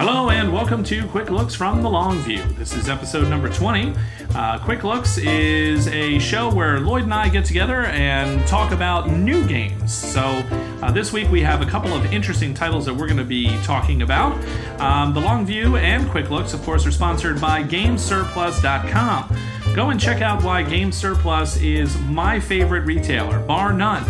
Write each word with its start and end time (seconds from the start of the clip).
Hello 0.00 0.30
and 0.30 0.50
welcome 0.50 0.82
to 0.84 1.06
Quick 1.08 1.28
Looks 1.28 1.54
from 1.54 1.82
the 1.82 1.90
Long 1.90 2.16
View. 2.20 2.42
This 2.56 2.72
is 2.72 2.88
episode 2.88 3.28
number 3.28 3.50
20. 3.50 3.92
Uh, 4.34 4.58
Quick 4.58 4.82
Looks 4.82 5.18
is 5.18 5.88
a 5.88 6.18
show 6.18 6.50
where 6.50 6.80
Lloyd 6.80 7.02
and 7.02 7.12
I 7.12 7.28
get 7.28 7.44
together 7.44 7.84
and 7.84 8.48
talk 8.48 8.72
about 8.72 9.10
new 9.10 9.46
games. 9.46 9.94
So 9.94 10.22
uh, 10.80 10.90
this 10.90 11.12
week 11.12 11.30
we 11.30 11.42
have 11.42 11.60
a 11.60 11.66
couple 11.66 11.92
of 11.92 12.14
interesting 12.14 12.54
titles 12.54 12.86
that 12.86 12.94
we're 12.94 13.08
going 13.08 13.18
to 13.18 13.24
be 13.24 13.48
talking 13.62 14.00
about. 14.00 14.42
Um, 14.80 15.12
the 15.12 15.20
Long 15.20 15.44
View 15.44 15.76
and 15.76 16.08
Quick 16.08 16.30
Looks, 16.30 16.54
of 16.54 16.62
course, 16.62 16.86
are 16.86 16.92
sponsored 16.92 17.38
by 17.38 17.62
GameSurplus.com. 17.62 19.36
Go 19.74 19.90
and 19.90 20.00
check 20.00 20.22
out 20.22 20.42
why 20.42 20.62
Game 20.62 20.92
Surplus 20.92 21.58
is 21.58 22.00
my 22.04 22.40
favorite 22.40 22.86
retailer, 22.86 23.38
bar 23.40 23.74
none. 23.74 24.06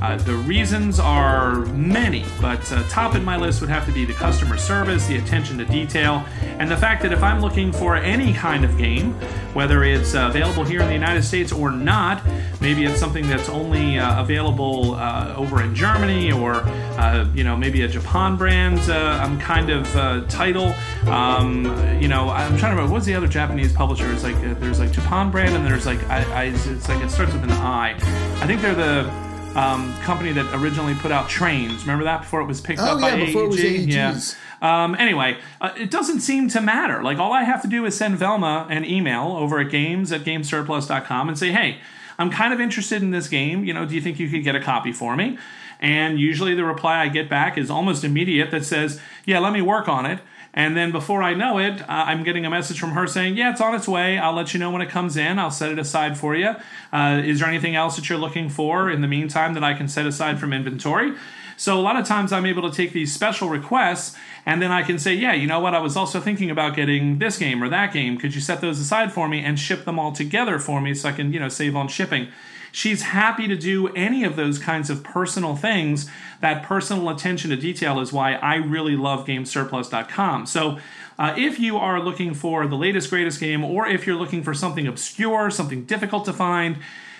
Uh, 0.00 0.16
the 0.16 0.34
reasons 0.34 0.98
are 0.98 1.56
many, 1.66 2.24
but 2.40 2.60
uh, 2.72 2.82
top 2.88 3.14
in 3.14 3.24
my 3.24 3.36
list 3.36 3.60
would 3.60 3.68
have 3.68 3.84
to 3.84 3.92
be 3.92 4.04
the 4.04 4.14
customer 4.14 4.56
service, 4.56 5.06
the 5.06 5.16
attention 5.16 5.58
to 5.58 5.64
detail, 5.64 6.24
and 6.58 6.70
the 6.70 6.76
fact 6.76 7.02
that 7.02 7.12
if 7.12 7.22
I'm 7.22 7.40
looking 7.40 7.70
for 7.70 7.96
any 7.96 8.32
kind 8.32 8.64
of 8.64 8.78
game, 8.78 9.12
whether 9.52 9.84
it's 9.84 10.14
uh, 10.14 10.28
available 10.30 10.64
here 10.64 10.80
in 10.80 10.86
the 10.86 10.94
United 10.94 11.22
States 11.22 11.52
or 11.52 11.70
not, 11.70 12.22
maybe 12.60 12.84
it's 12.84 12.98
something 12.98 13.28
that's 13.28 13.48
only 13.48 13.98
uh, 13.98 14.22
available 14.22 14.94
uh, 14.94 15.34
over 15.36 15.62
in 15.62 15.74
Germany 15.74 16.32
or 16.32 16.54
uh, 16.54 17.28
you 17.34 17.44
know 17.44 17.56
maybe 17.56 17.82
a 17.82 17.88
Japan 17.88 18.36
brand 18.36 18.78
um, 18.90 19.38
kind 19.38 19.68
of 19.68 19.86
title. 20.28 20.74
Um, 21.08 21.64
you 22.00 22.08
know, 22.08 22.30
I'm 22.30 22.56
trying 22.56 22.72
to 22.72 22.76
remember 22.76 22.92
what's 22.92 23.06
the 23.06 23.14
other 23.14 23.28
Japanese 23.28 23.72
publisher? 23.72 24.10
It's 24.12 24.22
like 24.22 24.40
there's 24.60 24.80
like 24.80 24.92
Japan 24.92 25.30
brand 25.30 25.54
and 25.54 25.66
there's 25.66 25.86
like 25.86 26.02
I, 26.08 26.22
I, 26.32 26.44
it's 26.44 26.88
like 26.88 27.02
it 27.02 27.10
starts 27.10 27.32
with 27.34 27.44
an 27.44 27.50
I. 27.50 27.92
I 28.40 28.46
think 28.46 28.62
they're 28.62 28.74
the 28.74 29.29
um, 29.56 29.92
company 30.00 30.32
that 30.32 30.54
originally 30.54 30.94
put 30.94 31.10
out 31.10 31.28
Trains. 31.28 31.82
Remember 31.82 32.04
that 32.04 32.22
before 32.22 32.40
it 32.40 32.46
was 32.46 32.60
picked 32.60 32.80
oh, 32.80 32.96
up 32.96 33.00
yeah, 33.00 33.16
by 33.16 33.24
before 33.24 33.42
AEG? 33.42 33.46
It 33.46 33.50
was 33.50 33.60
AEG's. 33.60 34.36
Yeah. 34.62 34.84
Um, 34.84 34.94
anyway, 34.96 35.38
uh, 35.60 35.72
it 35.76 35.90
doesn't 35.90 36.20
seem 36.20 36.48
to 36.50 36.60
matter. 36.60 37.02
Like 37.02 37.18
all 37.18 37.32
I 37.32 37.44
have 37.44 37.62
to 37.62 37.68
do 37.68 37.84
is 37.84 37.96
send 37.96 38.16
Velma 38.18 38.66
an 38.70 38.84
email 38.84 39.34
over 39.36 39.58
at 39.58 39.70
games 39.70 40.12
at 40.12 40.22
gamesurplus.com 40.22 41.28
and 41.28 41.38
say, 41.38 41.50
hey, 41.50 41.80
I'm 42.18 42.30
kind 42.30 42.52
of 42.52 42.60
interested 42.60 43.02
in 43.02 43.10
this 43.10 43.28
game. 43.28 43.64
You 43.64 43.72
know, 43.72 43.86
do 43.86 43.94
you 43.94 44.00
think 44.00 44.18
you 44.18 44.28
could 44.28 44.44
get 44.44 44.54
a 44.54 44.60
copy 44.60 44.92
for 44.92 45.16
me? 45.16 45.38
And 45.80 46.20
usually 46.20 46.54
the 46.54 46.64
reply 46.64 47.00
I 47.00 47.08
get 47.08 47.30
back 47.30 47.56
is 47.56 47.70
almost 47.70 48.04
immediate 48.04 48.50
that 48.50 48.66
says, 48.66 49.00
yeah, 49.24 49.38
let 49.38 49.54
me 49.54 49.62
work 49.62 49.88
on 49.88 50.04
it. 50.04 50.20
And 50.52 50.76
then 50.76 50.90
before 50.90 51.22
I 51.22 51.34
know 51.34 51.58
it, 51.58 51.80
uh, 51.82 51.86
I'm 51.88 52.24
getting 52.24 52.44
a 52.44 52.50
message 52.50 52.80
from 52.80 52.90
her 52.90 53.06
saying, 53.06 53.36
Yeah, 53.36 53.52
it's 53.52 53.60
on 53.60 53.74
its 53.74 53.86
way. 53.86 54.18
I'll 54.18 54.34
let 54.34 54.52
you 54.52 54.58
know 54.60 54.70
when 54.70 54.82
it 54.82 54.88
comes 54.88 55.16
in. 55.16 55.38
I'll 55.38 55.50
set 55.50 55.70
it 55.70 55.78
aside 55.78 56.18
for 56.18 56.34
you. 56.34 56.56
Uh, 56.92 57.22
is 57.24 57.40
there 57.40 57.48
anything 57.48 57.76
else 57.76 57.96
that 57.96 58.08
you're 58.08 58.18
looking 58.18 58.48
for 58.48 58.90
in 58.90 59.00
the 59.00 59.08
meantime 59.08 59.54
that 59.54 59.62
I 59.62 59.74
can 59.74 59.86
set 59.86 60.06
aside 60.06 60.40
from 60.40 60.52
inventory? 60.52 61.14
So 61.56 61.78
a 61.78 61.82
lot 61.82 61.96
of 61.96 62.06
times 62.06 62.32
I'm 62.32 62.46
able 62.46 62.68
to 62.68 62.74
take 62.74 62.94
these 62.94 63.12
special 63.12 63.50
requests 63.50 64.16
and 64.46 64.62
then 64.62 64.72
I 64.72 64.82
can 64.82 64.98
say, 64.98 65.12
yeah, 65.12 65.34
you 65.34 65.46
know 65.46 65.60
what? 65.60 65.74
I 65.74 65.80
was 65.80 65.94
also 65.94 66.18
thinking 66.18 66.50
about 66.50 66.74
getting 66.74 67.18
this 67.18 67.36
game 67.36 67.62
or 67.62 67.68
that 67.68 67.92
game. 67.92 68.16
Could 68.16 68.34
you 68.34 68.40
set 68.40 68.62
those 68.62 68.80
aside 68.80 69.12
for 69.12 69.28
me 69.28 69.44
and 69.44 69.58
ship 69.58 69.84
them 69.84 69.98
all 69.98 70.10
together 70.10 70.58
for 70.58 70.80
me 70.80 70.94
so 70.94 71.10
I 71.10 71.12
can, 71.12 71.34
you 71.34 71.38
know, 71.38 71.50
save 71.50 71.76
on 71.76 71.88
shipping? 71.88 72.28
She's 72.72 73.02
happy 73.02 73.48
to 73.48 73.56
do 73.56 73.88
any 73.88 74.24
of 74.24 74.36
those 74.36 74.58
kinds 74.58 74.90
of 74.90 75.02
personal 75.02 75.56
things. 75.56 76.08
That 76.40 76.62
personal 76.62 77.08
attention 77.08 77.50
to 77.50 77.56
detail 77.56 78.00
is 78.00 78.12
why 78.12 78.34
I 78.34 78.56
really 78.56 78.96
love 78.96 79.26
GameSurplus.com. 79.26 80.46
So, 80.46 80.78
uh, 81.18 81.34
if 81.36 81.60
you 81.60 81.76
are 81.76 82.00
looking 82.02 82.32
for 82.32 82.66
the 82.66 82.76
latest, 82.76 83.10
greatest 83.10 83.40
game, 83.40 83.62
or 83.62 83.86
if 83.86 84.06
you're 84.06 84.16
looking 84.16 84.42
for 84.42 84.54
something 84.54 84.86
obscure, 84.86 85.50
something 85.50 85.84
difficult 85.84 86.24
to 86.24 86.32
find, 86.32 86.78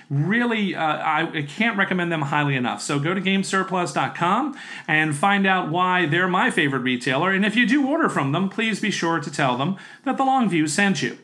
really, 0.08 0.74
uh, 0.74 0.82
I, 0.82 1.30
I, 1.32 1.42
can't 1.42 1.76
recommend 1.76 2.10
them 2.10 2.22
highly 2.22 2.56
enough. 2.56 2.82
So 2.82 2.98
go 2.98 3.14
to 3.14 3.20
GameSurplus.com 3.20 4.58
and 4.88 5.14
find 5.14 5.46
out 5.46 5.70
why 5.70 6.06
they're 6.06 6.28
my 6.28 6.50
favorite 6.50 6.80
retailer. 6.80 7.30
And 7.30 7.44
if 7.44 7.54
you 7.54 7.66
do 7.66 7.86
order 7.86 8.08
from 8.08 8.32
them, 8.32 8.48
please 8.48 8.80
be 8.80 8.90
sure 8.90 9.20
to 9.20 9.30
tell 9.30 9.56
them 9.56 9.76
that 10.04 10.16
the 10.16 10.24
Longview 10.24 10.68
sent 10.68 11.02
you. 11.02 11.18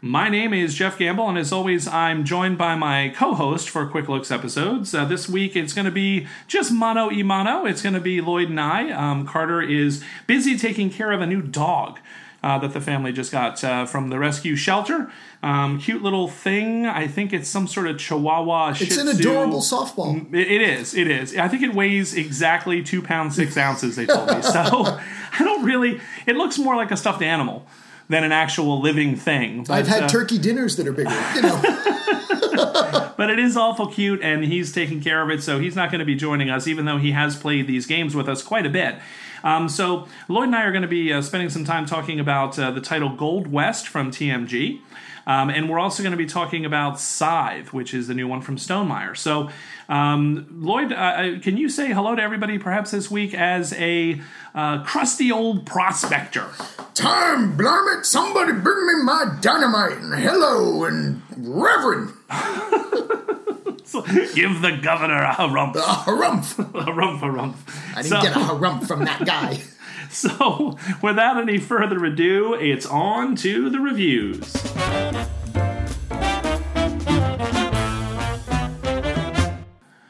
My 0.00 0.28
name 0.28 0.54
is 0.54 0.76
Jeff 0.76 0.96
Gamble, 0.96 1.28
and 1.28 1.36
as 1.36 1.52
always, 1.52 1.88
I'm 1.88 2.24
joined 2.24 2.56
by 2.56 2.76
my 2.76 3.08
co 3.08 3.34
host 3.34 3.68
for 3.68 3.84
Quick 3.84 4.08
Looks 4.08 4.30
episodes. 4.30 4.94
Uh, 4.94 5.04
this 5.04 5.28
week, 5.28 5.56
it's 5.56 5.72
going 5.72 5.86
to 5.86 5.90
be 5.90 6.28
just 6.46 6.70
mono 6.70 7.08
y 7.08 7.22
mano. 7.22 7.66
It's 7.66 7.82
going 7.82 7.94
to 7.94 8.00
be 8.00 8.20
Lloyd 8.20 8.48
and 8.48 8.60
I. 8.60 8.90
Um, 8.90 9.26
Carter 9.26 9.60
is 9.60 10.04
busy 10.28 10.56
taking 10.56 10.88
care 10.88 11.10
of 11.10 11.20
a 11.20 11.26
new 11.26 11.42
dog. 11.42 11.98
Uh, 12.40 12.56
that 12.56 12.72
the 12.72 12.80
family 12.80 13.12
just 13.12 13.32
got 13.32 13.64
uh, 13.64 13.84
from 13.84 14.10
the 14.10 14.18
rescue 14.20 14.54
shelter. 14.54 15.10
Um, 15.42 15.80
cute 15.80 16.04
little 16.04 16.28
thing. 16.28 16.86
I 16.86 17.08
think 17.08 17.32
it's 17.32 17.48
some 17.48 17.66
sort 17.66 17.88
of 17.88 17.98
Chihuahua. 17.98 18.76
It's 18.78 18.96
an 18.96 19.08
adorable 19.08 19.58
softball. 19.60 20.24
Mm, 20.24 20.32
it, 20.32 20.46
it 20.48 20.62
is. 20.62 20.94
It 20.94 21.08
is. 21.08 21.36
I 21.36 21.48
think 21.48 21.64
it 21.64 21.74
weighs 21.74 22.14
exactly 22.14 22.80
two 22.84 23.02
pounds 23.02 23.34
six 23.34 23.56
ounces. 23.56 23.96
They 23.96 24.06
told 24.06 24.28
me. 24.28 24.36
So 24.42 24.52
I 25.32 25.38
don't 25.40 25.64
really. 25.64 26.00
It 26.28 26.36
looks 26.36 26.56
more 26.58 26.76
like 26.76 26.92
a 26.92 26.96
stuffed 26.96 27.22
animal 27.22 27.66
than 28.08 28.24
an 28.24 28.32
actual 28.32 28.80
living 28.80 29.16
thing. 29.16 29.64
But, 29.64 29.74
I've 29.74 29.86
had 29.86 30.02
uh, 30.04 30.08
turkey 30.08 30.38
dinners 30.38 30.76
that 30.76 30.86
are 30.86 30.92
bigger, 30.92 31.10
you 31.34 31.42
know. 31.42 31.60
but 33.16 33.30
it 33.30 33.38
is 33.38 33.56
awful 33.56 33.86
cute, 33.86 34.20
and 34.22 34.44
he's 34.44 34.72
taking 34.72 35.00
care 35.00 35.22
of 35.22 35.30
it, 35.30 35.42
so 35.42 35.58
he's 35.58 35.76
not 35.76 35.90
going 35.90 36.00
to 36.00 36.04
be 36.04 36.14
joining 36.14 36.50
us, 36.50 36.66
even 36.66 36.84
though 36.84 36.98
he 36.98 37.12
has 37.12 37.36
played 37.36 37.66
these 37.66 37.86
games 37.86 38.14
with 38.14 38.28
us 38.28 38.42
quite 38.42 38.66
a 38.66 38.70
bit. 38.70 38.96
Um, 39.44 39.68
so 39.68 40.08
Lloyd 40.28 40.46
and 40.46 40.56
I 40.56 40.64
are 40.64 40.72
going 40.72 40.82
to 40.82 40.88
be 40.88 41.12
uh, 41.12 41.22
spending 41.22 41.50
some 41.50 41.64
time 41.64 41.86
talking 41.86 42.18
about 42.18 42.58
uh, 42.58 42.70
the 42.70 42.80
title 42.80 43.10
Gold 43.10 43.46
West 43.52 43.86
from 43.86 44.10
TMG. 44.10 44.80
Um, 45.28 45.50
and 45.50 45.68
we're 45.68 45.78
also 45.78 46.02
going 46.02 46.12
to 46.12 46.16
be 46.16 46.26
talking 46.26 46.64
about 46.64 46.98
Scythe, 46.98 47.74
which 47.74 47.92
is 47.92 48.08
the 48.08 48.14
new 48.14 48.26
one 48.26 48.40
from 48.40 48.56
Stonemaier. 48.56 49.14
So, 49.14 49.50
um, 49.90 50.46
Lloyd, 50.50 50.90
uh, 50.90 50.96
uh, 50.96 51.38
can 51.40 51.58
you 51.58 51.68
say 51.68 51.92
hello 51.92 52.16
to 52.16 52.22
everybody 52.22 52.58
perhaps 52.58 52.92
this 52.92 53.10
week 53.10 53.34
as 53.34 53.74
a 53.74 54.22
uh, 54.54 54.82
crusty 54.84 55.30
old 55.30 55.66
prospector? 55.66 56.46
Time, 56.94 57.58
blarm 57.58 57.98
it, 57.98 58.06
somebody 58.06 58.54
bring 58.54 58.86
me 58.86 59.04
my 59.04 59.36
dynamite 59.42 59.98
and 59.98 60.14
hello 60.14 60.84
and 60.84 61.20
reverend. 61.36 62.14
so 63.84 64.00
give 64.34 64.62
the 64.62 64.78
governor 64.82 65.22
a 65.22 65.34
harumph. 65.34 65.76
A 65.76 65.80
harumph. 65.80 66.58
a 66.74 66.84
harumph, 66.86 67.20
harumph. 67.20 67.56
I 67.94 68.00
didn't 68.00 68.18
so, 68.18 68.22
get 68.22 68.34
a 68.34 68.40
harumph 68.40 68.86
from 68.86 69.04
that 69.04 69.26
guy. 69.26 69.60
So, 70.18 70.76
without 71.02 71.38
any 71.38 71.58
further 71.58 72.02
ado, 72.04 72.54
it's 72.54 72.86
on 72.86 73.36
to 73.36 73.68
the 73.68 73.78
reviews. 73.78 74.52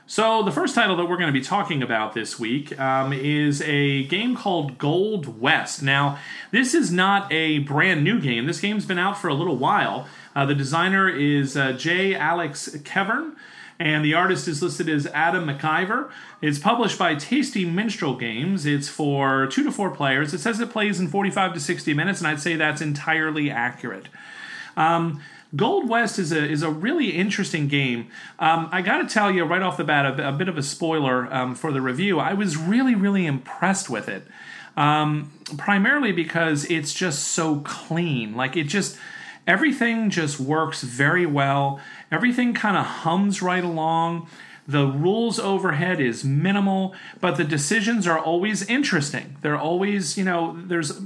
So, 0.06 0.42
the 0.42 0.50
first 0.50 0.74
title 0.74 0.96
that 0.96 1.04
we're 1.04 1.16
going 1.16 1.32
to 1.32 1.38
be 1.38 1.44
talking 1.44 1.82
about 1.82 2.12
this 2.14 2.38
week 2.38 2.78
um, 2.80 3.12
is 3.12 3.60
a 3.62 4.04
game 4.04 4.34
called 4.34 4.78
Gold 4.78 5.40
West. 5.40 5.82
Now, 5.82 6.18
this 6.50 6.74
is 6.74 6.90
not 6.92 7.32
a 7.32 7.58
brand 7.60 8.02
new 8.02 8.20
game. 8.20 8.46
This 8.46 8.60
game's 8.60 8.86
been 8.86 8.98
out 8.98 9.18
for 9.18 9.28
a 9.28 9.34
little 9.34 9.56
while. 9.56 10.06
Uh, 10.34 10.46
the 10.46 10.54
designer 10.54 11.08
is 11.08 11.56
uh, 11.56 11.72
J. 11.72 12.14
Alex 12.14 12.68
Kevern 12.82 13.34
and 13.78 14.04
the 14.04 14.14
artist 14.14 14.48
is 14.48 14.62
listed 14.62 14.88
as 14.88 15.06
Adam 15.08 15.46
McIver. 15.46 16.10
It's 16.42 16.58
published 16.58 16.98
by 16.98 17.14
Tasty 17.14 17.64
Minstrel 17.64 18.16
Games. 18.16 18.66
It's 18.66 18.88
for 18.88 19.46
two 19.46 19.62
to 19.64 19.70
four 19.70 19.90
players. 19.90 20.34
It 20.34 20.40
says 20.40 20.60
it 20.60 20.70
plays 20.70 20.98
in 20.98 21.08
45 21.08 21.54
to 21.54 21.60
60 21.60 21.94
minutes, 21.94 22.20
and 22.20 22.28
I'd 22.28 22.40
say 22.40 22.56
that's 22.56 22.80
entirely 22.80 23.50
accurate. 23.50 24.08
Um, 24.76 25.20
Gold 25.56 25.88
West 25.88 26.18
is 26.18 26.30
a 26.30 26.44
is 26.44 26.62
a 26.62 26.70
really 26.70 27.10
interesting 27.10 27.68
game. 27.68 28.08
Um, 28.38 28.68
I 28.70 28.82
got 28.82 28.98
to 28.98 29.12
tell 29.12 29.30
you 29.30 29.44
right 29.44 29.62
off 29.62 29.78
the 29.78 29.84
bat, 29.84 30.04
a, 30.04 30.28
a 30.28 30.32
bit 30.32 30.48
of 30.48 30.58
a 30.58 30.62
spoiler 30.62 31.32
um, 31.32 31.54
for 31.54 31.72
the 31.72 31.80
review. 31.80 32.18
I 32.18 32.34
was 32.34 32.56
really 32.56 32.94
really 32.94 33.24
impressed 33.24 33.88
with 33.88 34.08
it, 34.08 34.26
um, 34.76 35.32
primarily 35.56 36.12
because 36.12 36.66
it's 36.66 36.92
just 36.92 37.28
so 37.28 37.60
clean. 37.60 38.36
Like 38.36 38.56
it 38.56 38.64
just 38.64 38.98
everything 39.46 40.10
just 40.10 40.38
works 40.38 40.82
very 40.82 41.24
well. 41.24 41.80
Everything 42.10 42.54
kind 42.54 42.76
of 42.76 42.84
hums 42.84 43.42
right 43.42 43.64
along. 43.64 44.28
The 44.66 44.86
rules 44.86 45.38
overhead 45.38 46.00
is 46.00 46.24
minimal, 46.24 46.94
but 47.20 47.36
the 47.36 47.44
decisions 47.44 48.06
are 48.06 48.18
always 48.18 48.68
interesting. 48.68 49.36
They're 49.40 49.58
always, 49.58 50.18
you 50.18 50.24
know, 50.24 50.58
there's. 50.66 51.00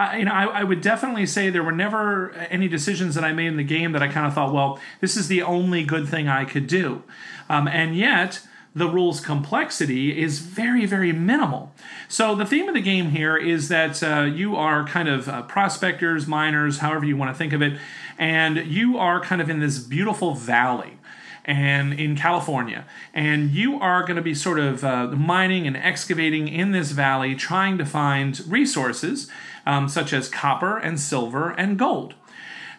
I, 0.00 0.18
you 0.18 0.24
know, 0.26 0.32
I, 0.32 0.44
I, 0.44 0.64
would 0.64 0.80
definitely 0.80 1.26
say 1.26 1.50
there 1.50 1.64
were 1.64 1.72
never 1.72 2.30
any 2.50 2.68
decisions 2.68 3.16
that 3.16 3.24
I 3.24 3.32
made 3.32 3.48
in 3.48 3.56
the 3.56 3.64
game 3.64 3.90
that 3.92 4.02
I 4.02 4.06
kind 4.06 4.26
of 4.28 4.34
thought, 4.34 4.52
well, 4.52 4.78
this 5.00 5.16
is 5.16 5.26
the 5.26 5.42
only 5.42 5.82
good 5.82 6.08
thing 6.08 6.28
I 6.28 6.44
could 6.44 6.68
do. 6.68 7.02
Um, 7.48 7.66
and 7.66 7.96
yet, 7.96 8.40
the 8.76 8.88
rules 8.88 9.20
complexity 9.20 10.20
is 10.20 10.38
very, 10.38 10.86
very 10.86 11.12
minimal. 11.12 11.72
So, 12.06 12.34
the 12.34 12.46
theme 12.46 12.68
of 12.68 12.74
the 12.74 12.80
game 12.80 13.10
here 13.10 13.36
is 13.36 13.68
that 13.68 14.02
uh, 14.02 14.22
you 14.22 14.54
are 14.56 14.86
kind 14.86 15.08
of 15.08 15.28
uh, 15.28 15.42
prospectors, 15.42 16.26
miners, 16.26 16.78
however 16.78 17.04
you 17.04 17.16
want 17.16 17.34
to 17.34 17.38
think 17.38 17.52
of 17.52 17.60
it, 17.60 17.78
and 18.18 18.66
you 18.66 18.98
are 18.98 19.20
kind 19.20 19.40
of 19.40 19.48
in 19.48 19.60
this 19.60 19.78
beautiful 19.78 20.34
valley 20.34 20.98
and 21.44 21.94
in 21.94 22.14
California, 22.14 22.84
and 23.14 23.50
you 23.50 23.80
are 23.80 24.02
going 24.02 24.16
to 24.16 24.22
be 24.22 24.34
sort 24.34 24.58
of 24.58 24.84
uh, 24.84 25.06
mining 25.06 25.66
and 25.66 25.76
excavating 25.76 26.46
in 26.46 26.72
this 26.72 26.90
valley, 26.90 27.34
trying 27.34 27.78
to 27.78 27.86
find 27.86 28.40
resources 28.46 29.30
um, 29.64 29.88
such 29.88 30.12
as 30.12 30.28
copper 30.28 30.76
and 30.76 31.00
silver 31.00 31.50
and 31.50 31.78
gold. 31.78 32.14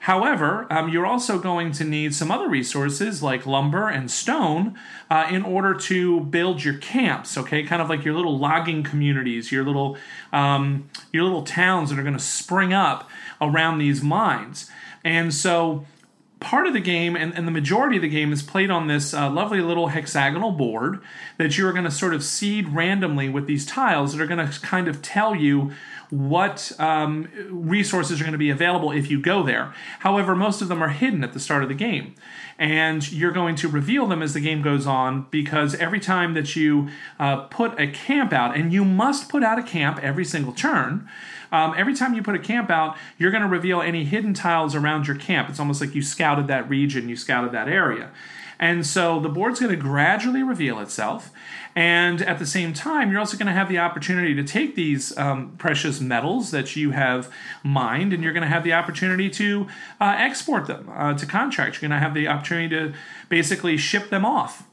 However, 0.01 0.65
um, 0.69 0.89
you're 0.89 1.05
also 1.05 1.39
going 1.39 1.71
to 1.73 1.83
need 1.83 2.15
some 2.15 2.31
other 2.31 2.47
resources 2.47 3.21
like 3.21 3.45
lumber 3.45 3.89
and 3.89 4.09
stone 4.09 4.79
uh, 5.09 5.27
in 5.29 5.43
order 5.43 5.73
to 5.73 6.21
build 6.21 6.63
your 6.63 6.75
camps. 6.75 7.37
Okay, 7.37 7.63
kind 7.63 7.81
of 7.81 7.89
like 7.89 8.05
your 8.05 8.13
little 8.13 8.37
logging 8.37 8.81
communities, 8.81 9.51
your 9.51 9.65
little 9.65 9.97
um, 10.31 10.89
your 11.11 11.23
little 11.23 11.43
towns 11.43 11.89
that 11.89 11.99
are 11.99 12.03
going 12.03 12.13
to 12.13 12.19
spring 12.19 12.71
up 12.71 13.09
around 13.41 13.79
these 13.79 14.01
mines. 14.01 14.71
And 15.03 15.33
so 15.33 15.85
part 16.39 16.67
of 16.67 16.73
the 16.73 16.79
game 16.79 17.15
and, 17.15 17.33
and, 17.35 17.45
the 17.45 17.51
majority 17.51 17.97
of 17.97 18.01
the 18.01 18.09
game 18.09 18.31
is 18.31 18.41
played 18.41 18.71
on 18.71 18.87
this 18.87 19.13
uh, 19.13 19.29
lovely 19.29 19.59
little 19.59 19.87
hexagonal 19.87 20.51
board 20.51 21.01
that 21.37 21.57
you're 21.57 21.73
going 21.73 21.83
to 21.83 21.91
sort 21.91 22.13
of 22.13 22.23
seed 22.23 22.69
randomly 22.69 23.27
with 23.27 23.45
these 23.45 23.65
tiles 23.65 24.13
that 24.13 24.21
are 24.21 24.27
going 24.27 24.45
to 24.45 24.59
kind 24.61 24.87
of 24.87 25.01
tell 25.01 25.35
you 25.35 25.73
what 26.09 26.71
um, 26.79 27.29
resources 27.49 28.19
are 28.19 28.23
going 28.23 28.31
to 28.31 28.39
be 28.39 28.49
available 28.49 28.91
if 28.91 29.11
you 29.11 29.21
go 29.21 29.43
there. 29.43 29.73
However, 29.99 30.35
most 30.35 30.61
of 30.61 30.67
them 30.67 30.81
are 30.81 30.89
hidden 30.89 31.23
at 31.23 31.33
the 31.33 31.39
start 31.39 31.61
of 31.63 31.69
the 31.69 31.75
game. 31.75 32.15
And 32.57 33.09
you're 33.11 33.31
going 33.31 33.55
to 33.57 33.67
reveal 33.67 34.05
them 34.07 34.21
as 34.21 34.33
the 34.33 34.39
game 34.39 34.61
goes 34.61 34.85
on 34.85 35.27
because 35.31 35.75
every 35.75 35.99
time 35.99 36.33
that 36.33 36.55
you 36.55 36.89
uh, 37.19 37.43
put 37.43 37.79
a 37.79 37.87
camp 37.87 38.33
out, 38.33 38.57
and 38.57 38.73
you 38.73 38.83
must 38.83 39.29
put 39.29 39.43
out 39.43 39.59
a 39.59 39.63
camp 39.63 39.99
every 40.01 40.25
single 40.25 40.51
turn, 40.51 41.07
um, 41.51 41.73
every 41.77 41.95
time 41.95 42.13
you 42.13 42.21
put 42.21 42.35
a 42.35 42.39
camp 42.39 42.69
out, 42.69 42.97
you're 43.17 43.31
going 43.31 43.43
to 43.43 43.49
reveal 43.49 43.81
any 43.81 44.03
hidden 44.03 44.33
tiles 44.33 44.75
around 44.75 45.07
your 45.07 45.15
camp. 45.15 45.49
It's 45.49 45.59
almost 45.59 45.79
like 45.79 45.95
you 45.95 46.01
scouted 46.01 46.47
that 46.47 46.69
region, 46.69 47.07
you 47.07 47.15
scouted 47.15 47.51
that 47.53 47.69
area. 47.69 48.11
And 48.59 48.85
so 48.85 49.19
the 49.19 49.29
board's 49.29 49.59
going 49.59 49.71
to 49.71 49.81
gradually 49.81 50.43
reveal 50.43 50.79
itself. 50.79 51.31
And 51.75 52.21
at 52.21 52.39
the 52.39 52.45
same 52.45 52.73
time, 52.73 53.09
you're 53.09 53.19
also 53.19 53.37
going 53.37 53.47
to 53.47 53.53
have 53.53 53.69
the 53.69 53.77
opportunity 53.77 54.35
to 54.35 54.43
take 54.43 54.75
these 54.75 55.17
um, 55.17 55.55
precious 55.57 56.01
metals 56.01 56.51
that 56.51 56.75
you 56.75 56.91
have 56.91 57.31
mined, 57.63 58.11
and 58.11 58.21
you're 58.21 58.33
going 58.33 58.43
to 58.43 58.49
have 58.49 58.63
the 58.63 58.73
opportunity 58.73 59.29
to 59.29 59.67
uh, 60.01 60.15
export 60.17 60.67
them 60.67 60.89
uh, 60.93 61.13
to 61.13 61.25
contracts. 61.25 61.81
You're 61.81 61.87
going 61.87 61.97
to 61.97 62.03
have 62.03 62.13
the 62.13 62.27
opportunity 62.27 62.69
to 62.75 62.93
basically 63.29 63.77
ship 63.77 64.09
them 64.09 64.25
off. 64.25 64.65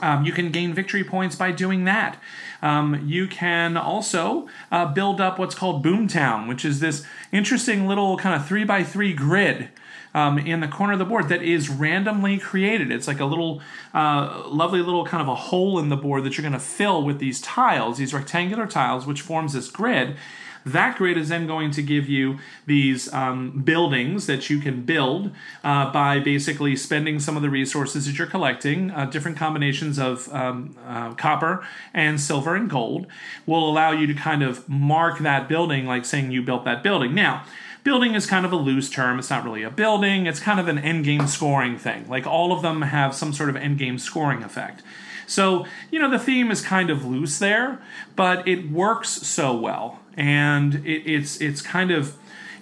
Um, 0.00 0.24
you 0.24 0.32
can 0.32 0.50
gain 0.50 0.74
victory 0.74 1.04
points 1.04 1.36
by 1.36 1.52
doing 1.52 1.84
that. 1.84 2.20
Um, 2.62 3.02
you 3.06 3.26
can 3.26 3.76
also 3.76 4.48
uh, 4.70 4.86
build 4.86 5.20
up 5.20 5.38
what's 5.38 5.54
called 5.54 5.84
Boomtown, 5.84 6.48
which 6.48 6.64
is 6.64 6.80
this 6.80 7.04
interesting 7.32 7.86
little 7.86 8.16
kind 8.16 8.34
of 8.34 8.46
three 8.46 8.64
by 8.64 8.82
three 8.82 9.12
grid 9.12 9.68
um, 10.16 10.38
in 10.38 10.60
the 10.60 10.68
corner 10.68 10.94
of 10.94 10.98
the 10.98 11.04
board 11.04 11.28
that 11.28 11.42
is 11.42 11.68
randomly 11.68 12.38
created. 12.38 12.90
It's 12.90 13.06
like 13.06 13.20
a 13.20 13.26
little, 13.26 13.60
uh, 13.92 14.44
lovely 14.48 14.80
little 14.80 15.04
kind 15.04 15.20
of 15.20 15.28
a 15.28 15.34
hole 15.34 15.78
in 15.78 15.90
the 15.90 15.96
board 15.96 16.24
that 16.24 16.38
you're 16.38 16.42
going 16.42 16.54
to 16.54 16.58
fill 16.58 17.02
with 17.02 17.18
these 17.18 17.38
tiles, 17.42 17.98
these 17.98 18.14
rectangular 18.14 18.66
tiles, 18.66 19.06
which 19.06 19.20
forms 19.20 19.52
this 19.52 19.68
grid. 19.68 20.16
That 20.64 20.96
grid 20.96 21.18
is 21.18 21.28
then 21.28 21.46
going 21.46 21.70
to 21.72 21.82
give 21.82 22.08
you 22.08 22.38
these 22.64 23.12
um, 23.12 23.60
buildings 23.60 24.26
that 24.26 24.48
you 24.48 24.58
can 24.58 24.82
build 24.82 25.30
uh, 25.62 25.92
by 25.92 26.18
basically 26.18 26.76
spending 26.76 27.20
some 27.20 27.36
of 27.36 27.42
the 27.42 27.50
resources 27.50 28.06
that 28.06 28.18
you're 28.18 28.26
collecting. 28.26 28.90
Uh, 28.90 29.04
different 29.04 29.36
combinations 29.36 29.98
of 29.98 30.32
um, 30.34 30.74
uh, 30.86 31.12
copper 31.14 31.64
and 31.92 32.18
silver 32.18 32.56
and 32.56 32.70
gold 32.70 33.06
will 33.44 33.68
allow 33.68 33.92
you 33.92 34.06
to 34.08 34.14
kind 34.14 34.42
of 34.42 34.66
mark 34.66 35.18
that 35.18 35.46
building, 35.46 35.86
like 35.86 36.06
saying 36.06 36.32
you 36.32 36.42
built 36.42 36.64
that 36.64 36.82
building. 36.82 37.14
Now, 37.14 37.44
building 37.86 38.16
is 38.16 38.26
kind 38.26 38.44
of 38.44 38.50
a 38.50 38.56
loose 38.56 38.90
term. 38.90 39.16
It's 39.16 39.30
not 39.30 39.44
really 39.44 39.62
a 39.62 39.70
building. 39.70 40.26
It's 40.26 40.40
kind 40.40 40.58
of 40.58 40.66
an 40.66 40.76
end 40.76 41.04
game 41.04 41.28
scoring 41.28 41.78
thing. 41.78 42.08
Like 42.08 42.26
all 42.26 42.52
of 42.52 42.60
them 42.60 42.82
have 42.82 43.14
some 43.14 43.32
sort 43.32 43.48
of 43.48 43.54
end 43.54 43.78
game 43.78 43.96
scoring 44.00 44.42
effect. 44.42 44.82
So, 45.28 45.66
you 45.92 46.00
know, 46.00 46.10
the 46.10 46.18
theme 46.18 46.50
is 46.50 46.60
kind 46.60 46.90
of 46.90 47.04
loose 47.04 47.38
there, 47.38 47.80
but 48.16 48.46
it 48.48 48.72
works 48.72 49.10
so 49.10 49.56
well. 49.56 50.00
And 50.16 50.84
it, 50.84 51.08
it's 51.08 51.40
it's 51.40 51.62
kind 51.62 51.92
of 51.92 52.16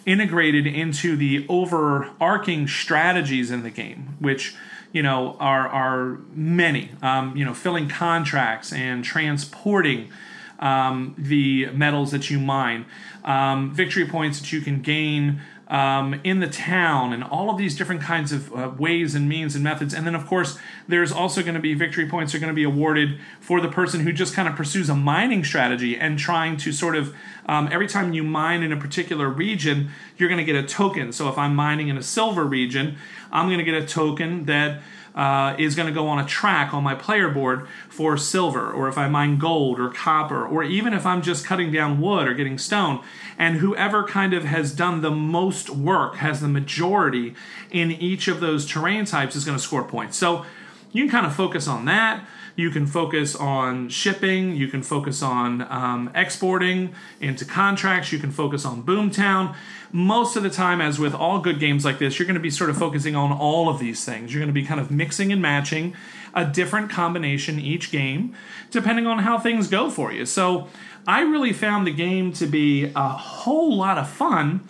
integrated 0.05 0.67
into 0.67 1.17
the 1.17 1.47
overarching 1.49 2.69
strategies 2.69 3.51
in 3.51 3.63
the 3.63 3.71
game, 3.71 4.17
which 4.19 4.55
you 4.93 5.03
know 5.03 5.39
are 5.41 5.67
are 5.67 6.19
many. 6.35 6.91
Um, 7.01 7.35
you 7.35 7.47
know, 7.47 7.55
filling 7.55 7.89
contracts 7.89 8.75
and 8.75 9.03
transporting 9.03 10.11
um, 10.59 11.15
the 11.17 11.67
metals 11.73 12.11
that 12.13 12.31
you 12.31 12.39
mine, 12.39 12.87
um, 13.25 13.73
victory 13.73 14.07
points 14.07 14.41
that 14.41 14.53
you 14.53 14.61
can 14.61 14.83
gain 14.83 15.41
um, 15.69 16.21
in 16.25 16.41
the 16.41 16.47
town, 16.47 17.13
and 17.13 17.25
all 17.25 17.49
of 17.49 17.57
these 17.57 17.77
different 17.77 18.03
kinds 18.03 18.33
of 18.33 18.55
uh, 18.55 18.71
ways 18.79 19.15
and 19.15 19.29
means 19.29 19.55
and 19.55 19.65
methods. 19.65 19.95
And 19.95 20.07
then, 20.07 20.15
of 20.15 20.27
course, 20.27 20.59
there's 20.87 21.11
also 21.11 21.43
going 21.43 21.55
to 21.55 21.61
be 21.61 21.73
victory 21.73 22.07
points 22.07 22.35
are 22.35 22.39
going 22.39 22.53
to 22.53 22.55
be 22.55 22.65
awarded 22.65 23.19
for 23.41 23.61
the 23.61 23.69
person 23.69 24.01
who 24.01 24.13
just 24.13 24.35
kind 24.35 24.47
of 24.47 24.57
pursues 24.57 24.91
a 24.91 24.95
mining 24.95 25.43
strategy 25.43 25.97
and 25.97 26.19
trying 26.19 26.59
to 26.59 26.73
sort 26.73 26.97
of 26.97 27.15
um, 27.47 27.69
every 27.73 27.89
time 27.89 28.13
you 28.13 28.23
mine 28.23 28.63
in 28.63 28.73
a 28.73 28.77
particular 28.77 29.29
region, 29.29 29.91
you're 30.19 30.29
going 30.29 30.45
to 30.45 30.53
get 30.53 30.63
a 30.63 30.67
token. 30.67 31.13
So 31.13 31.29
if 31.29 31.39
I'm 31.39 31.57
mining 31.57 31.89
in 31.89 31.97
a 31.97 32.03
silver 32.03 32.45
region, 32.45 32.97
I'm 33.33 33.47
going 33.47 33.59
to 33.59 33.65
get 33.65 33.75
a 33.75 33.87
token 33.87 34.45
that 34.45 34.83
uh, 35.15 35.55
is 35.59 35.75
going 35.75 35.87
to 35.87 35.95
go 35.95 36.09
on 36.09 36.19
a 36.19 36.27
track 36.27 36.75
on 36.75 36.83
my 36.83 36.95
player 36.95 37.29
board 37.29 37.69
for 37.89 38.17
silver, 38.17 38.73
or 38.73 38.89
if 38.89 38.99
I 38.99 39.09
mine 39.09 39.39
gold 39.39 39.79
or 39.79 39.91
copper, 39.91 40.45
or 40.45 40.65
even 40.65 40.93
if 40.93 41.07
I'm 41.07 41.23
just 41.23 41.47
cutting 41.47 41.71
down 41.71 42.01
wood 42.01 42.27
or 42.27 42.35
getting 42.35 42.59
stone. 42.59 43.03
And 43.39 43.57
whoever 43.57 44.05
kind 44.05 44.35
of 44.35 44.45
has 44.45 44.73
done 44.73 45.01
the 45.01 45.11
most 45.11 45.71
work, 45.71 46.17
has 46.17 46.41
the 46.41 46.49
majority 46.49 47.35
in 47.71 47.93
each 47.93 48.29
of 48.29 48.41
those 48.41 48.67
terrain 48.67 49.05
types, 49.05 49.37
is 49.37 49.45
going 49.45 49.57
to 49.57 49.63
score 49.63 49.85
points. 49.85 50.17
So 50.17 50.45
you 50.93 51.05
can 51.05 51.11
kind 51.11 51.27
of 51.27 51.35
focus 51.35 51.69
on 51.69 51.85
that. 51.85 52.27
You 52.57 52.71
can 52.71 52.87
focus 52.87 53.35
on 53.35 53.89
shipping. 53.89 54.55
You 54.55 54.69
can 54.69 54.83
focus 54.83 55.23
on 55.23 55.63
um, 55.63 56.11
exporting 56.15 56.95
into 57.21 57.45
contracts. 57.45 58.13
You 58.13 58.19
can 58.19 58.31
focus 58.31 58.65
on 58.65 58.83
Boomtown. 58.83 59.55
Most 59.93 60.37
of 60.37 60.43
the 60.43 60.51
time, 60.51 60.81
as 60.81 60.99
with 60.99 61.15
all 61.15 61.41
good 61.41 61.59
games 61.59 61.85
like 61.85 61.99
this, 61.99 62.19
you're 62.19 62.27
going 62.27 62.35
to 62.35 62.41
be 62.41 62.51
sort 62.51 62.71
of 62.71 62.77
focusing 62.77 63.17
on 63.17 63.33
all 63.33 63.69
of 63.69 63.79
these 63.79 64.05
things. 64.05 64.33
You're 64.33 64.41
going 64.41 64.55
to 64.55 64.61
be 64.61 64.67
kind 64.67 64.81
of 64.81 64.91
mixing 64.91 65.33
and 65.33 65.41
matching 65.41 65.95
a 66.35 66.45
different 66.45 66.91
combination 66.91 67.61
each 67.61 67.91
game, 67.91 68.35
depending 68.71 69.07
on 69.07 69.21
how 69.21 69.39
things 69.39 69.69
go 69.69 69.91
for 69.91 70.13
you. 70.13 70.27
So 70.27 70.69
I 71.07 71.21
really 71.23 71.53
found 71.53 71.87
the 71.87 71.93
game 71.93 72.33
to 72.35 72.47
be 72.47 72.91
a 72.95 73.09
whole 73.09 73.77
lot 73.77 73.99
of 73.99 74.09
fun 74.09 74.63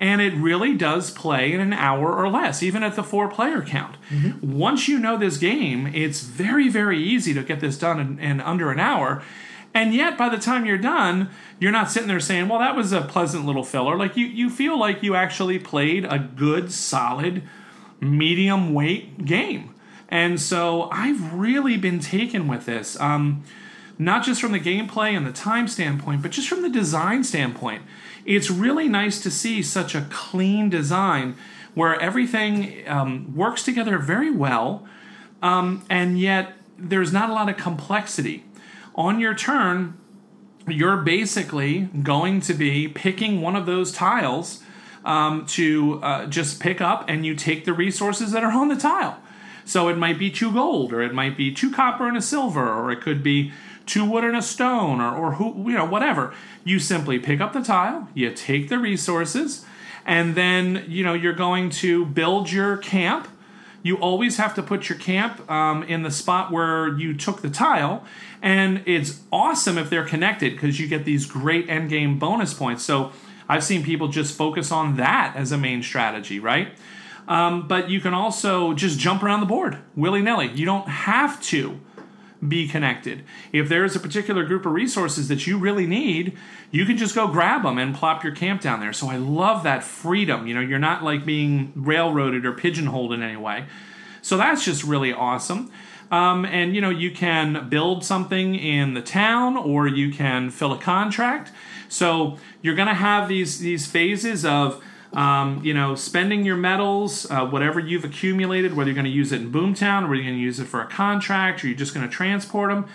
and 0.00 0.22
it 0.22 0.32
really 0.34 0.74
does 0.74 1.10
play 1.10 1.52
in 1.52 1.60
an 1.60 1.74
hour 1.74 2.10
or 2.16 2.30
less, 2.30 2.62
even 2.62 2.82
at 2.82 2.96
the 2.96 3.02
four 3.02 3.28
player 3.28 3.60
count. 3.60 3.96
Mm-hmm. 4.08 4.58
Once 4.58 4.88
you 4.88 4.98
know 4.98 5.18
this 5.18 5.36
game, 5.36 5.86
it's 5.88 6.22
very, 6.22 6.68
very 6.70 6.98
easy 6.98 7.34
to 7.34 7.42
get 7.42 7.60
this 7.60 7.76
done 7.78 8.00
in, 8.00 8.18
in, 8.18 8.40
under 8.40 8.72
an 8.72 8.80
hour. 8.80 9.22
And 9.74 9.94
yet, 9.94 10.16
by 10.16 10.30
the 10.30 10.38
time 10.38 10.64
you're 10.64 10.78
done, 10.78 11.28
you're 11.60 11.70
not 11.70 11.90
sitting 11.90 12.08
there 12.08 12.18
saying, 12.18 12.48
well, 12.48 12.58
that 12.58 12.74
was 12.74 12.92
a 12.92 13.02
pleasant 13.02 13.44
little 13.44 13.62
filler. 13.62 13.96
Like, 13.96 14.16
you, 14.16 14.26
you 14.26 14.48
feel 14.48 14.78
like 14.78 15.02
you 15.02 15.14
actually 15.14 15.58
played 15.58 16.06
a 16.06 16.18
good, 16.18 16.72
solid, 16.72 17.42
medium 18.00 18.72
weight 18.72 19.26
game. 19.26 19.74
And 20.08 20.40
so 20.40 20.88
I've 20.90 21.34
really 21.34 21.76
been 21.76 22.00
taken 22.00 22.48
with 22.48 22.66
this. 22.66 22.98
Um, 22.98 23.44
not 23.96 24.24
just 24.24 24.40
from 24.40 24.52
the 24.52 24.58
gameplay 24.58 25.14
and 25.14 25.26
the 25.26 25.32
time 25.32 25.68
standpoint, 25.68 26.22
but 26.22 26.30
just 26.30 26.48
from 26.48 26.62
the 26.62 26.70
design 26.70 27.22
standpoint 27.22 27.82
it's 28.24 28.50
really 28.50 28.88
nice 28.88 29.20
to 29.22 29.30
see 29.30 29.62
such 29.62 29.94
a 29.94 30.06
clean 30.10 30.68
design 30.68 31.36
where 31.74 32.00
everything 32.00 32.82
um, 32.88 33.34
works 33.34 33.62
together 33.62 33.98
very 33.98 34.30
well, 34.30 34.86
um, 35.42 35.84
and 35.88 36.18
yet 36.18 36.54
there's 36.76 37.12
not 37.12 37.30
a 37.30 37.32
lot 37.32 37.48
of 37.48 37.56
complexity. 37.56 38.44
On 38.94 39.20
your 39.20 39.34
turn, 39.34 39.96
you're 40.66 40.98
basically 40.98 41.88
going 42.02 42.40
to 42.42 42.54
be 42.54 42.88
picking 42.88 43.40
one 43.40 43.56
of 43.56 43.66
those 43.66 43.92
tiles 43.92 44.62
um, 45.04 45.46
to 45.46 46.00
uh, 46.02 46.26
just 46.26 46.60
pick 46.60 46.80
up, 46.80 47.04
and 47.08 47.24
you 47.24 47.34
take 47.34 47.64
the 47.64 47.72
resources 47.72 48.32
that 48.32 48.44
are 48.44 48.52
on 48.52 48.68
the 48.68 48.76
tile. 48.76 49.18
So 49.64 49.88
it 49.88 49.96
might 49.96 50.18
be 50.18 50.30
two 50.30 50.52
gold, 50.52 50.92
or 50.92 51.00
it 51.00 51.14
might 51.14 51.36
be 51.36 51.52
two 51.52 51.70
copper 51.70 52.08
and 52.08 52.16
a 52.16 52.22
silver, 52.22 52.68
or 52.68 52.90
it 52.90 53.00
could 53.00 53.22
be 53.22 53.52
two 53.90 54.04
wood 54.04 54.24
and 54.24 54.36
a 54.36 54.42
stone, 54.42 55.00
or, 55.00 55.14
or 55.14 55.32
who, 55.32 55.68
you 55.70 55.76
know, 55.76 55.84
whatever. 55.84 56.32
You 56.64 56.78
simply 56.78 57.18
pick 57.18 57.40
up 57.40 57.52
the 57.52 57.60
tile, 57.60 58.08
you 58.14 58.30
take 58.30 58.68
the 58.68 58.78
resources, 58.78 59.64
and 60.06 60.34
then, 60.34 60.84
you 60.88 61.02
know, 61.04 61.12
you're 61.14 61.32
going 61.32 61.70
to 61.70 62.06
build 62.06 62.52
your 62.52 62.76
camp. 62.76 63.28
You 63.82 63.96
always 63.96 64.36
have 64.36 64.54
to 64.54 64.62
put 64.62 64.88
your 64.88 64.98
camp 64.98 65.50
um, 65.50 65.82
in 65.82 66.02
the 66.02 66.10
spot 66.10 66.52
where 66.52 66.96
you 66.96 67.14
took 67.14 67.42
the 67.42 67.50
tile, 67.50 68.04
and 68.40 68.82
it's 68.86 69.20
awesome 69.32 69.76
if 69.76 69.90
they're 69.90 70.04
connected 70.04 70.52
because 70.52 70.78
you 70.78 70.86
get 70.86 71.04
these 71.04 71.26
great 71.26 71.68
end 71.68 71.90
game 71.90 72.18
bonus 72.18 72.54
points. 72.54 72.84
So 72.84 73.12
I've 73.48 73.64
seen 73.64 73.82
people 73.82 74.08
just 74.08 74.36
focus 74.36 74.70
on 74.70 74.96
that 74.96 75.34
as 75.34 75.50
a 75.50 75.58
main 75.58 75.82
strategy, 75.82 76.38
right? 76.38 76.68
Um, 77.26 77.66
but 77.66 77.90
you 77.90 78.00
can 78.00 78.14
also 78.14 78.74
just 78.74 78.98
jump 78.98 79.22
around 79.22 79.40
the 79.40 79.46
board 79.46 79.78
willy 79.96 80.22
nilly. 80.22 80.48
You 80.48 80.66
don't 80.66 80.88
have 80.88 81.42
to 81.44 81.80
be 82.46 82.66
connected. 82.66 83.24
If 83.52 83.68
there 83.68 83.84
is 83.84 83.94
a 83.94 84.00
particular 84.00 84.44
group 84.44 84.64
of 84.64 84.72
resources 84.72 85.28
that 85.28 85.46
you 85.46 85.58
really 85.58 85.86
need, 85.86 86.36
you 86.70 86.86
can 86.86 86.96
just 86.96 87.14
go 87.14 87.28
grab 87.28 87.62
them 87.62 87.78
and 87.78 87.94
plop 87.94 88.24
your 88.24 88.34
camp 88.34 88.62
down 88.62 88.80
there. 88.80 88.92
So 88.92 89.10
I 89.10 89.16
love 89.16 89.62
that 89.64 89.84
freedom. 89.84 90.46
You 90.46 90.54
know, 90.54 90.60
you're 90.60 90.78
not 90.78 91.04
like 91.04 91.26
being 91.26 91.72
railroaded 91.76 92.46
or 92.46 92.52
pigeonholed 92.52 93.12
in 93.12 93.22
any 93.22 93.36
way. 93.36 93.66
So 94.22 94.36
that's 94.36 94.64
just 94.64 94.84
really 94.84 95.12
awesome. 95.12 95.70
Um, 96.10 96.44
and 96.44 96.74
you 96.74 96.80
know, 96.80 96.90
you 96.90 97.10
can 97.10 97.68
build 97.68 98.04
something 98.04 98.54
in 98.54 98.94
the 98.94 99.02
town 99.02 99.56
or 99.56 99.86
you 99.86 100.12
can 100.12 100.50
fill 100.50 100.72
a 100.72 100.78
contract. 100.78 101.52
So 101.88 102.38
you're 102.62 102.74
going 102.74 102.88
to 102.88 102.94
have 102.94 103.28
these 103.28 103.60
these 103.60 103.86
phases 103.86 104.44
of 104.44 104.82
Um, 105.12 105.60
you 105.64 105.74
know, 105.74 105.96
spending 105.96 106.44
your 106.44 106.56
metals, 106.56 107.28
uh, 107.30 107.44
whatever 107.44 107.80
you've 107.80 108.04
accumulated, 108.04 108.76
whether 108.76 108.90
you're 108.90 108.94
going 108.94 109.04
to 109.06 109.10
use 109.10 109.32
it 109.32 109.40
in 109.40 109.50
Boomtown, 109.50 110.02
or 110.04 110.08
whether 110.08 110.14
you're 110.16 110.24
going 110.24 110.36
to 110.36 110.40
use 110.40 110.60
it 110.60 110.66
for 110.66 110.80
a 110.80 110.86
contract, 110.86 111.64
or 111.64 111.68
you're 111.68 111.76
just 111.76 111.92
going 111.94 112.08
to 112.08 112.12
transport 112.14 112.70
them. 112.70 112.86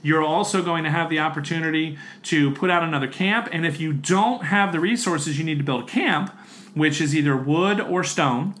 You're 0.00 0.22
also 0.22 0.62
going 0.62 0.84
to 0.84 0.90
have 0.90 1.10
the 1.10 1.18
opportunity 1.18 1.98
to 2.24 2.52
put 2.52 2.70
out 2.70 2.82
another 2.84 3.08
camp. 3.08 3.48
And 3.50 3.66
if 3.66 3.80
you 3.80 3.92
don't 3.92 4.44
have 4.44 4.70
the 4.70 4.78
resources 4.78 5.36
you 5.38 5.44
need 5.44 5.58
to 5.58 5.64
build 5.64 5.84
a 5.84 5.86
camp, 5.86 6.30
which 6.74 7.00
is 7.00 7.16
either 7.16 7.36
wood 7.36 7.80
or 7.80 8.04
stone, 8.04 8.54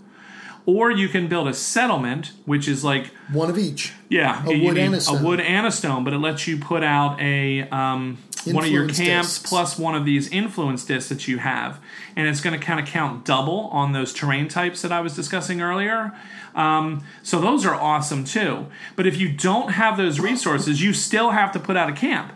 or 0.66 0.90
you 0.90 1.08
can 1.08 1.28
build 1.28 1.46
a 1.46 1.52
settlement, 1.54 2.32
which 2.46 2.66
is 2.66 2.82
like 2.82 3.08
One 3.30 3.50
of 3.50 3.58
each. 3.58 3.92
yeah, 4.08 4.42
A 4.46 4.64
wood 4.64 4.78
and 4.78 4.94
a 4.94 5.00
stone. 5.00 5.22
wood 5.22 5.40
and 5.40 5.66
a 5.66 5.70
stone, 5.70 6.02
but 6.02 6.14
it 6.14 6.18
lets 6.18 6.46
you 6.48 6.56
put 6.56 6.82
out 6.82 7.20
a 7.20 7.68
um, 7.68 8.18
one 8.46 8.64
of 8.64 8.70
your 8.70 8.88
camps 8.88 9.38
discs. 9.38 9.48
plus 9.48 9.78
one 9.78 9.94
of 9.94 10.04
these 10.04 10.28
influence 10.28 10.84
discs 10.84 11.08
that 11.08 11.28
you 11.28 11.38
have, 11.38 11.80
and 12.16 12.28
it's 12.28 12.40
going 12.40 12.58
to 12.58 12.64
kind 12.64 12.80
of 12.80 12.86
count 12.86 13.24
double 13.24 13.68
on 13.72 13.92
those 13.92 14.12
terrain 14.12 14.48
types 14.48 14.82
that 14.82 14.92
I 14.92 15.00
was 15.00 15.14
discussing 15.14 15.60
earlier. 15.60 16.12
Um, 16.54 17.04
so 17.22 17.40
those 17.40 17.66
are 17.66 17.74
awesome 17.74 18.24
too. 18.24 18.66
But 18.96 19.06
if 19.06 19.16
you 19.16 19.28
don't 19.28 19.72
have 19.72 19.96
those 19.96 20.20
resources, 20.20 20.82
you 20.82 20.92
still 20.92 21.30
have 21.30 21.52
to 21.52 21.58
put 21.58 21.76
out 21.76 21.88
a 21.88 21.92
camp. 21.92 22.32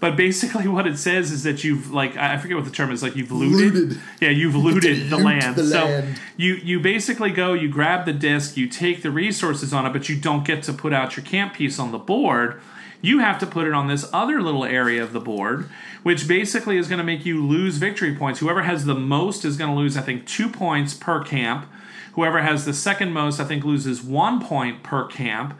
But 0.00 0.16
basically, 0.16 0.68
what 0.68 0.86
it 0.86 0.98
says 0.98 1.30
is 1.32 1.42
that 1.44 1.64
you've 1.64 1.90
like 1.90 2.16
I 2.16 2.36
forget 2.38 2.56
what 2.56 2.66
the 2.66 2.70
term 2.70 2.90
is 2.90 3.02
like 3.02 3.16
you've 3.16 3.32
looted. 3.32 3.74
Looted. 3.74 4.00
Yeah, 4.20 4.30
you've 4.30 4.56
looted 4.56 5.10
the 5.10 5.16
land. 5.16 5.56
the 5.56 5.64
so 5.64 5.84
land. 5.84 6.20
you 6.36 6.54
you 6.54 6.80
basically 6.80 7.30
go, 7.30 7.52
you 7.52 7.68
grab 7.68 8.04
the 8.04 8.12
disc, 8.12 8.56
you 8.56 8.68
take 8.68 9.02
the 9.02 9.10
resources 9.10 9.72
on 9.72 9.86
it, 9.86 9.92
but 9.92 10.08
you 10.08 10.16
don't 10.16 10.44
get 10.44 10.62
to 10.64 10.72
put 10.72 10.92
out 10.92 11.16
your 11.16 11.24
camp 11.24 11.54
piece 11.54 11.78
on 11.78 11.92
the 11.92 11.98
board. 11.98 12.60
You 13.00 13.18
have 13.20 13.38
to 13.40 13.46
put 13.46 13.66
it 13.66 13.72
on 13.72 13.88
this 13.88 14.08
other 14.12 14.40
little 14.40 14.64
area 14.64 15.02
of 15.02 15.12
the 15.12 15.20
board, 15.20 15.68
which 16.02 16.26
basically 16.26 16.76
is 16.76 16.88
going 16.88 16.98
to 16.98 17.04
make 17.04 17.26
you 17.26 17.44
lose 17.44 17.76
victory 17.76 18.14
points. 18.14 18.40
Whoever 18.40 18.62
has 18.62 18.84
the 18.84 18.94
most 18.94 19.44
is 19.44 19.56
going 19.56 19.70
to 19.70 19.76
lose, 19.76 19.96
I 19.96 20.02
think, 20.02 20.26
two 20.26 20.48
points 20.48 20.94
per 20.94 21.22
camp. 21.22 21.66
Whoever 22.14 22.40
has 22.40 22.64
the 22.64 22.72
second 22.72 23.12
most, 23.12 23.38
I 23.40 23.44
think, 23.44 23.64
loses 23.64 24.02
one 24.02 24.40
point 24.44 24.82
per 24.82 25.06
camp. 25.06 25.54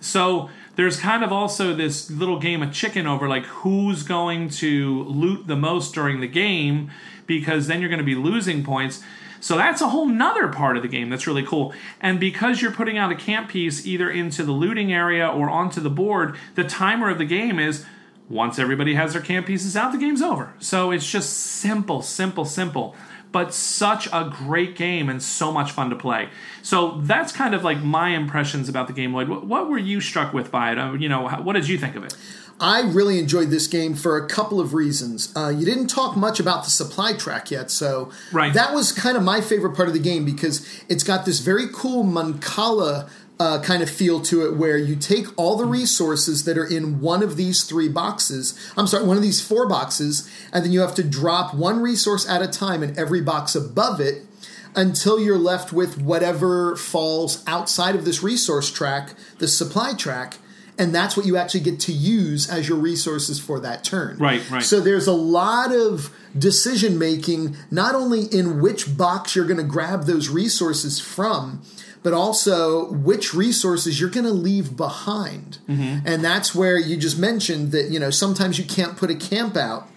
So 0.00 0.48
there's 0.76 0.98
kind 0.98 1.24
of 1.24 1.32
also 1.32 1.74
this 1.74 2.10
little 2.10 2.38
game 2.38 2.62
of 2.62 2.72
chicken 2.72 3.06
over 3.06 3.28
like 3.28 3.44
who's 3.46 4.04
going 4.04 4.48
to 4.48 5.02
loot 5.04 5.46
the 5.46 5.56
most 5.56 5.92
during 5.92 6.20
the 6.20 6.28
game 6.28 6.90
because 7.26 7.66
then 7.66 7.80
you're 7.80 7.90
going 7.90 7.98
to 7.98 8.04
be 8.04 8.14
losing 8.14 8.64
points. 8.64 9.02
So 9.40 9.56
that's 9.56 9.80
a 9.80 9.88
whole 9.88 10.06
nother 10.06 10.48
part 10.48 10.76
of 10.76 10.82
the 10.82 10.88
game 10.88 11.10
that's 11.10 11.26
really 11.26 11.44
cool. 11.44 11.72
And 12.00 12.18
because 12.18 12.60
you're 12.60 12.72
putting 12.72 12.98
out 12.98 13.12
a 13.12 13.16
camp 13.16 13.48
piece 13.48 13.86
either 13.86 14.10
into 14.10 14.42
the 14.42 14.52
looting 14.52 14.92
area 14.92 15.28
or 15.28 15.48
onto 15.48 15.80
the 15.80 15.90
board, 15.90 16.36
the 16.54 16.64
timer 16.64 17.08
of 17.08 17.18
the 17.18 17.24
game 17.24 17.58
is 17.58 17.84
once 18.28 18.58
everybody 18.58 18.94
has 18.94 19.14
their 19.14 19.22
camp 19.22 19.46
pieces 19.46 19.76
out, 19.76 19.92
the 19.92 19.98
game's 19.98 20.22
over. 20.22 20.52
So 20.58 20.90
it's 20.90 21.10
just 21.10 21.32
simple, 21.34 22.02
simple, 22.02 22.44
simple. 22.44 22.94
But 23.30 23.52
such 23.52 24.06
a 24.06 24.32
great 24.34 24.74
game 24.74 25.10
and 25.10 25.22
so 25.22 25.52
much 25.52 25.72
fun 25.72 25.90
to 25.90 25.96
play. 25.96 26.30
So 26.62 26.98
that's 27.02 27.30
kind 27.30 27.54
of 27.54 27.62
like 27.62 27.82
my 27.82 28.10
impressions 28.10 28.70
about 28.70 28.86
the 28.86 28.94
game, 28.94 29.12
Lloyd. 29.12 29.28
What, 29.28 29.46
what 29.46 29.68
were 29.68 29.78
you 29.78 30.00
struck 30.00 30.32
with 30.32 30.50
by 30.50 30.72
it? 30.72 30.78
Uh, 30.78 30.94
you 30.94 31.10
know, 31.10 31.28
what 31.28 31.52
did 31.52 31.68
you 31.68 31.76
think 31.76 31.94
of 31.94 32.04
it? 32.04 32.16
I 32.60 32.80
really 32.82 33.18
enjoyed 33.18 33.50
this 33.50 33.66
game 33.66 33.94
for 33.94 34.16
a 34.16 34.26
couple 34.26 34.60
of 34.60 34.74
reasons. 34.74 35.32
Uh, 35.36 35.48
you 35.48 35.64
didn't 35.64 35.86
talk 35.86 36.16
much 36.16 36.40
about 36.40 36.64
the 36.64 36.70
supply 36.70 37.12
track 37.12 37.50
yet, 37.50 37.70
so 37.70 38.10
Right. 38.32 38.52
that 38.54 38.74
was 38.74 38.90
kind 38.92 39.16
of 39.16 39.22
my 39.22 39.40
favorite 39.40 39.76
part 39.76 39.88
of 39.88 39.94
the 39.94 40.00
game 40.00 40.24
because 40.24 40.66
it's 40.88 41.04
got 41.04 41.24
this 41.24 41.40
very 41.40 41.66
cool 41.72 42.04
Mancala 42.04 43.08
uh, 43.40 43.60
kind 43.62 43.82
of 43.82 43.88
feel 43.88 44.20
to 44.20 44.44
it 44.44 44.56
where 44.56 44.76
you 44.76 44.96
take 44.96 45.26
all 45.36 45.56
the 45.56 45.64
resources 45.64 46.42
that 46.44 46.58
are 46.58 46.66
in 46.66 47.00
one 47.00 47.22
of 47.22 47.36
these 47.36 47.62
three 47.62 47.88
boxes, 47.88 48.58
I'm 48.76 48.88
sorry, 48.88 49.04
one 49.06 49.16
of 49.16 49.22
these 49.22 49.40
four 49.40 49.68
boxes, 49.68 50.28
and 50.52 50.64
then 50.64 50.72
you 50.72 50.80
have 50.80 50.94
to 50.96 51.04
drop 51.04 51.54
one 51.54 51.80
resource 51.80 52.28
at 52.28 52.42
a 52.42 52.48
time 52.48 52.82
in 52.82 52.98
every 52.98 53.20
box 53.20 53.54
above 53.54 54.00
it 54.00 54.24
until 54.74 55.20
you're 55.20 55.38
left 55.38 55.72
with 55.72 56.00
whatever 56.00 56.74
falls 56.76 57.44
outside 57.46 57.94
of 57.94 58.04
this 58.04 58.22
resource 58.22 58.70
track, 58.70 59.14
the 59.38 59.46
supply 59.48 59.94
track, 59.94 60.38
and 60.78 60.94
that's 60.94 61.16
what 61.16 61.26
you 61.26 61.36
actually 61.36 61.60
get 61.60 61.80
to 61.80 61.92
use 61.92 62.48
as 62.48 62.68
your 62.68 62.78
resources 62.78 63.40
for 63.40 63.58
that 63.60 63.82
turn. 63.82 64.16
Right, 64.18 64.48
right. 64.50 64.62
So 64.62 64.80
there's 64.80 65.06
a 65.06 65.12
lot 65.12 65.74
of 65.74 66.14
decision 66.38 66.98
making, 66.98 67.56
not 67.70 67.94
only 67.94 68.22
in 68.22 68.60
which 68.60 68.96
box 68.96 69.34
you're 69.34 69.46
going 69.46 69.58
to 69.58 69.64
grab 69.64 70.04
those 70.04 70.28
resources 70.28 71.00
from, 71.00 71.62
but 72.02 72.12
also 72.12 72.92
which 72.92 73.34
resources 73.34 74.00
you're 74.00 74.10
going 74.10 74.24
to 74.26 74.32
leave 74.32 74.76
behind. 74.76 75.58
Mm-hmm. 75.68 76.06
And 76.06 76.24
that's 76.24 76.54
where 76.54 76.78
you 76.78 76.96
just 76.96 77.18
mentioned 77.18 77.72
that, 77.72 77.90
you 77.90 77.98
know, 77.98 78.10
sometimes 78.10 78.58
you 78.58 78.64
can't 78.64 78.96
put 78.96 79.10
a 79.10 79.16
camp 79.16 79.56
out. 79.56 79.88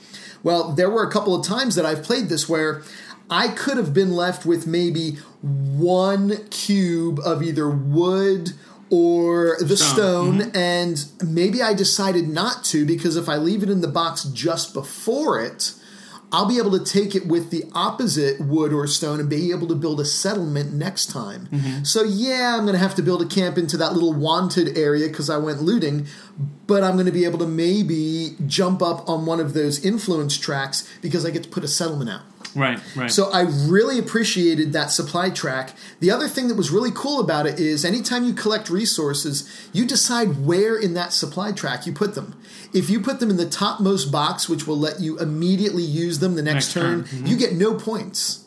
Well, 0.44 0.72
there 0.72 0.90
were 0.90 1.04
a 1.04 1.12
couple 1.12 1.36
of 1.36 1.46
times 1.46 1.76
that 1.76 1.86
I've 1.86 2.02
played 2.02 2.30
this 2.30 2.50
where 2.50 2.82
I 3.30 3.50
could 3.50 3.78
have 3.78 3.94
been 3.94 4.14
left 4.14 4.46
with 4.46 4.66
maybe 4.66 5.18
one 5.42 6.48
cube 6.50 7.20
of 7.24 7.44
either 7.44 7.70
wood 7.70 8.54
or 8.92 9.56
the 9.62 9.78
Stone. 9.78 10.42
stone, 10.42 10.52
mm-hmm. 10.52 10.58
and 10.58 11.06
maybe 11.24 11.62
I 11.62 11.74
decided 11.74 12.28
not 12.28 12.66
to 12.66 12.86
because 12.86 13.16
if 13.16 13.30
I 13.30 13.38
leave 13.38 13.64
it 13.64 13.70
in 13.70 13.80
the 13.80 13.88
box 13.88 14.26
just 14.26 14.74
before 14.74 15.42
it, 15.42 15.74
I'll 16.34 16.46
be 16.46 16.58
able 16.58 16.78
to 16.78 16.84
take 16.84 17.16
it 17.16 17.26
with 17.26 17.52
the 17.52 17.66
opposite 17.74 18.40
wood 18.40 18.72
or 18.72 18.88
stone 18.88 19.20
and 19.20 19.30
be 19.30 19.52
able 19.52 19.68
to 19.68 19.76
build 19.76 20.00
a 20.00 20.06
settlement 20.06 20.74
next 20.74 21.08
time. 21.08 21.48
Mm-hmm. 21.48 21.84
So, 21.84 22.04
yeah, 22.04 22.56
I'm 22.56 22.62
going 22.62 22.74
to 22.74 22.80
have 22.80 22.96
to 22.96 23.02
build 23.02 23.22
a 23.22 23.26
camp 23.26 23.58
into 23.58 23.76
that 23.78 23.94
little 23.94 24.14
wanted 24.14 24.78
area 24.78 25.08
because 25.10 25.30
I 25.30 25.38
went 25.38 25.62
looting, 25.62 26.08
but 26.68 26.84
I'm 26.84 26.94
going 26.94 27.06
to 27.06 27.12
be 27.12 27.26
able 27.26 27.40
to 27.40 27.48
maybe 27.48 28.38
jump 28.48 28.82
up 28.82 29.08
on 29.10 29.26
one 29.26 29.42
of 29.42 29.54
those 29.54 29.84
influence 29.84 30.38
tracks 30.38 30.88
because 31.02 31.26
I 31.26 31.32
get 31.32 31.44
to 31.44 31.50
put 31.50 31.66
a 31.66 31.68
settlement 31.68 32.10
out. 32.10 32.22
Right, 32.56 32.80
right. 32.96 33.10
So 33.10 33.32
I 33.32 33.42
really 33.42 33.98
appreciated 33.98 34.74
that 34.74 34.92
supply 34.92 35.30
track. 35.30 35.76
The 36.00 36.12
other 36.12 36.28
thing 36.28 36.48
that 36.50 36.56
was 36.56 36.70
really 36.70 36.92
cool 36.94 37.20
about 37.20 37.46
it 37.48 37.60
is 37.60 37.86
anytime 37.86 38.26
you 38.26 38.34
collect 38.34 38.70
resources, 38.70 39.50
you 39.72 39.86
decide 39.86 40.46
where 40.46 40.78
in 40.78 40.94
that 40.96 41.14
supply 41.14 41.52
track 41.52 41.86
you 41.86 41.94
put 41.94 42.16
them. 42.16 42.40
If 42.74 42.90
you 42.90 43.00
put 43.00 43.20
them 43.20 43.30
in 43.30 43.38
the 43.38 43.50
topmost 43.50 44.12
box, 44.12 44.50
which 44.50 44.68
will 44.68 44.78
let 44.78 45.00
you 45.00 45.18
immediately 45.20 45.84
use 45.84 46.20
them 46.20 46.36
the 46.36 46.42
next, 46.42 46.52
Next 46.52 46.74
turn, 46.74 47.04
turn, 47.06 47.18
you 47.20 47.36
mm-hmm. 47.36 47.38
get 47.38 47.54
no 47.54 47.76
points. 47.76 48.46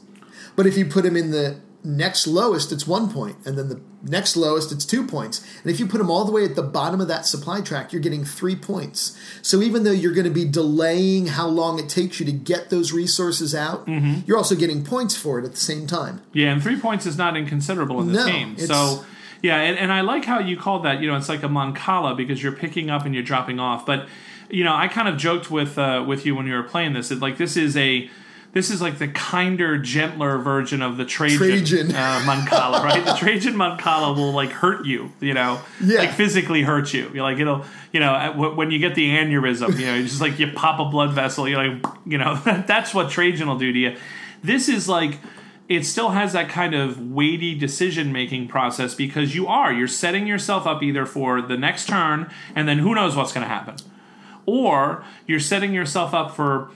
But 0.56 0.66
if 0.66 0.76
you 0.76 0.86
put 0.86 1.04
them 1.04 1.16
in 1.16 1.30
the 1.30 1.60
next 1.84 2.26
lowest, 2.26 2.72
it's 2.72 2.86
one 2.86 3.12
point, 3.12 3.36
and 3.44 3.58
then 3.58 3.68
the 3.68 3.80
next 4.02 4.36
lowest, 4.36 4.72
it's 4.72 4.84
two 4.86 5.06
points. 5.06 5.44
And 5.62 5.70
if 5.70 5.78
you 5.78 5.86
put 5.86 5.98
them 5.98 6.10
all 6.10 6.24
the 6.24 6.32
way 6.32 6.44
at 6.44 6.54
the 6.56 6.62
bottom 6.62 7.00
of 7.00 7.08
that 7.08 7.26
supply 7.26 7.60
track, 7.60 7.92
you're 7.92 8.00
getting 8.02 8.24
three 8.24 8.56
points. 8.56 9.18
So 9.42 9.60
even 9.62 9.84
though 9.84 9.90
you're 9.92 10.12
going 10.14 10.24
to 10.26 10.30
be 10.32 10.46
delaying 10.46 11.26
how 11.26 11.46
long 11.46 11.78
it 11.78 11.88
takes 11.88 12.18
you 12.20 12.26
to 12.26 12.32
get 12.32 12.70
those 12.70 12.92
resources 12.92 13.54
out, 13.54 13.86
Mm-hmm. 13.86 14.20
you're 14.26 14.38
also 14.38 14.54
getting 14.54 14.82
points 14.84 15.14
for 15.16 15.38
it 15.38 15.44
at 15.44 15.50
the 15.52 15.56
same 15.58 15.86
time. 15.86 16.22
Yeah, 16.32 16.52
and 16.52 16.62
three 16.62 16.78
points 16.80 17.04
is 17.06 17.18
not 17.18 17.36
inconsiderable 17.36 18.00
in 18.00 18.12
this 18.12 18.24
No, 18.24 18.32
game. 18.32 18.56
So, 18.58 19.04
yeah, 19.42 19.56
and, 19.60 19.78
and 19.78 19.92
I 19.92 20.00
like 20.00 20.24
how 20.24 20.38
you 20.38 20.56
called 20.56 20.84
that. 20.86 21.00
You 21.02 21.08
know, 21.08 21.16
it's 21.16 21.28
like 21.28 21.42
a 21.42 21.48
mancala 21.48 22.16
because 22.16 22.42
you're 22.42 22.52
picking 22.52 22.88
up 22.88 23.04
and 23.04 23.14
you're 23.14 23.22
dropping 23.24 23.60
off. 23.60 23.84
But 23.84 24.08
you 24.48 24.64
know, 24.64 24.74
I 24.74 24.88
kind 24.88 25.08
of 25.08 25.16
joked 25.18 25.50
with 25.50 25.76
uh, 25.78 26.02
with 26.06 26.24
you 26.24 26.34
when 26.34 26.46
you 26.46 26.54
were 26.54 26.62
playing 26.62 26.92
this. 26.94 27.08
That 27.10 27.20
like 27.20 27.36
this 27.36 27.56
is 27.56 27.76
a 27.76 28.08
this 28.54 28.70
is 28.70 28.80
like 28.80 28.98
the 28.98 29.08
kinder, 29.08 29.76
gentler 29.78 30.38
version 30.38 30.80
of 30.80 30.96
the 30.96 31.04
Trajan, 31.04 31.38
Trajan. 31.38 31.90
Uh, 31.94 32.20
mancala, 32.24 32.82
right? 32.82 33.04
The 33.04 33.14
Trajan 33.14 33.54
mancala 33.54 34.16
will 34.16 34.32
like 34.32 34.50
hurt 34.50 34.86
you. 34.86 35.12
You 35.20 35.34
know, 35.34 35.60
Yeah. 35.82 35.98
like 35.98 36.12
physically 36.12 36.62
hurt 36.62 36.94
you. 36.94 37.10
You're 37.12 37.24
like 37.24 37.38
it'll. 37.38 37.64
You 37.92 38.00
know, 38.00 38.32
when 38.56 38.70
you 38.72 38.78
get 38.80 38.94
the 38.96 39.08
aneurysm, 39.10 39.78
you 39.78 39.86
know, 39.86 39.94
it's 39.94 40.10
just 40.10 40.20
like 40.20 40.38
you 40.40 40.50
pop 40.52 40.80
a 40.80 40.84
blood 40.90 41.12
vessel. 41.12 41.48
You're 41.48 41.64
like, 41.68 41.84
you 42.06 42.18
know, 42.18 42.34
that's 42.66 42.92
what 42.94 43.10
Trajan 43.10 43.46
will 43.46 43.58
do 43.58 43.72
to 43.72 43.78
you. 43.78 43.96
This 44.42 44.68
is 44.68 44.88
like 44.88 45.18
it 45.68 45.84
still 45.84 46.10
has 46.10 46.32
that 46.34 46.48
kind 46.48 46.74
of 46.74 47.00
weighty 47.10 47.54
decision 47.58 48.12
making 48.12 48.46
process 48.48 48.94
because 48.94 49.34
you 49.34 49.46
are 49.46 49.72
you're 49.72 49.88
setting 49.88 50.26
yourself 50.26 50.66
up 50.66 50.82
either 50.82 51.06
for 51.06 51.40
the 51.40 51.56
next 51.56 51.88
turn 51.88 52.30
and 52.54 52.68
then 52.68 52.78
who 52.78 52.94
knows 52.94 53.16
what's 53.16 53.32
going 53.32 53.42
to 53.44 53.48
happen 53.48 53.74
or 54.46 55.02
you're 55.26 55.40
setting 55.40 55.72
yourself 55.72 56.12
up 56.12 56.34
for 56.36 56.68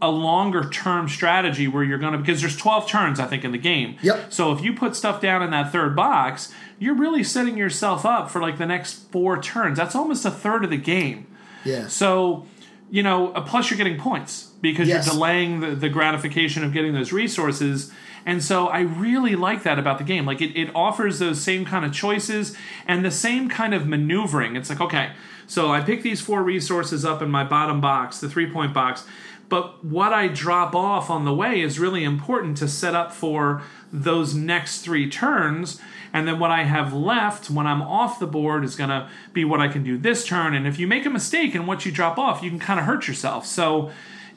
a 0.00 0.10
longer 0.10 0.68
term 0.70 1.08
strategy 1.08 1.66
where 1.68 1.82
you're 1.84 1.98
going 1.98 2.12
to 2.12 2.18
because 2.18 2.40
there's 2.40 2.56
12 2.56 2.88
turns 2.88 3.20
I 3.20 3.26
think 3.26 3.44
in 3.44 3.52
the 3.52 3.58
game. 3.58 3.96
Yep. 4.02 4.32
So 4.32 4.52
if 4.52 4.62
you 4.62 4.72
put 4.74 4.94
stuff 4.96 5.20
down 5.20 5.42
in 5.42 5.50
that 5.50 5.72
third 5.72 5.94
box, 5.96 6.52
you're 6.78 6.94
really 6.94 7.22
setting 7.24 7.56
yourself 7.56 8.04
up 8.04 8.30
for 8.30 8.40
like 8.40 8.58
the 8.58 8.66
next 8.66 9.10
4 9.12 9.40
turns. 9.42 9.76
That's 9.78 9.94
almost 9.94 10.24
a 10.24 10.30
third 10.30 10.64
of 10.64 10.70
the 10.70 10.76
game. 10.76 11.26
Yeah. 11.64 11.88
So, 11.88 12.46
you 12.90 13.02
know, 13.02 13.32
uh, 13.32 13.40
plus 13.42 13.70
you're 13.70 13.78
getting 13.78 13.98
points 13.98 14.50
because 14.60 14.88
Yes. 14.88 15.06
you're 15.06 15.14
delaying 15.14 15.60
the, 15.60 15.74
the 15.74 15.88
gratification 15.88 16.64
of 16.64 16.72
getting 16.72 16.92
those 16.92 17.12
resources. 17.12 17.92
And 18.26 18.42
so 18.42 18.68
I 18.68 18.80
really 18.80 19.34
like 19.34 19.62
that 19.64 19.78
about 19.78 19.98
the 19.98 20.04
game. 20.04 20.26
Like 20.26 20.40
it, 20.40 20.56
it 20.56 20.70
offers 20.74 21.18
those 21.18 21.40
same 21.42 21.64
kind 21.64 21.84
of 21.84 21.92
choices 21.92 22.56
and 22.86 23.04
the 23.04 23.10
same 23.10 23.48
kind 23.48 23.74
of 23.74 23.86
maneuvering. 23.86 24.54
It's 24.56 24.70
like, 24.70 24.80
okay, 24.80 25.12
so 25.48 25.72
I 25.72 25.80
pick 25.80 26.02
these 26.02 26.20
four 26.20 26.42
resources 26.42 27.04
up 27.04 27.20
in 27.20 27.30
my 27.30 27.44
bottom 27.44 27.80
box, 27.80 28.20
the 28.20 28.28
three 28.28 28.48
point 28.50 28.72
box. 28.72 29.04
But 29.52 29.84
what 29.84 30.14
I 30.14 30.28
drop 30.28 30.74
off 30.74 31.10
on 31.10 31.26
the 31.26 31.34
way 31.34 31.60
is 31.60 31.78
really 31.78 32.04
important 32.04 32.56
to 32.56 32.66
set 32.68 32.94
up 32.94 33.12
for 33.12 33.60
those 33.92 34.34
next 34.34 34.78
three 34.78 35.10
turns. 35.10 35.78
And 36.10 36.26
then 36.26 36.38
what 36.38 36.50
I 36.50 36.62
have 36.64 36.94
left 36.94 37.50
when 37.50 37.66
I'm 37.66 37.82
off 37.82 38.18
the 38.18 38.26
board 38.26 38.64
is 38.64 38.76
going 38.76 38.88
to 38.88 39.10
be 39.34 39.44
what 39.44 39.60
I 39.60 39.68
can 39.68 39.84
do 39.84 39.98
this 39.98 40.24
turn. 40.26 40.54
And 40.54 40.66
if 40.66 40.78
you 40.78 40.86
make 40.86 41.04
a 41.04 41.10
mistake 41.10 41.54
in 41.54 41.66
what 41.66 41.84
you 41.84 41.92
drop 41.92 42.16
off, 42.16 42.42
you 42.42 42.48
can 42.48 42.58
kind 42.58 42.80
of 42.80 42.86
hurt 42.86 43.06
yourself. 43.06 43.44
So 43.44 43.90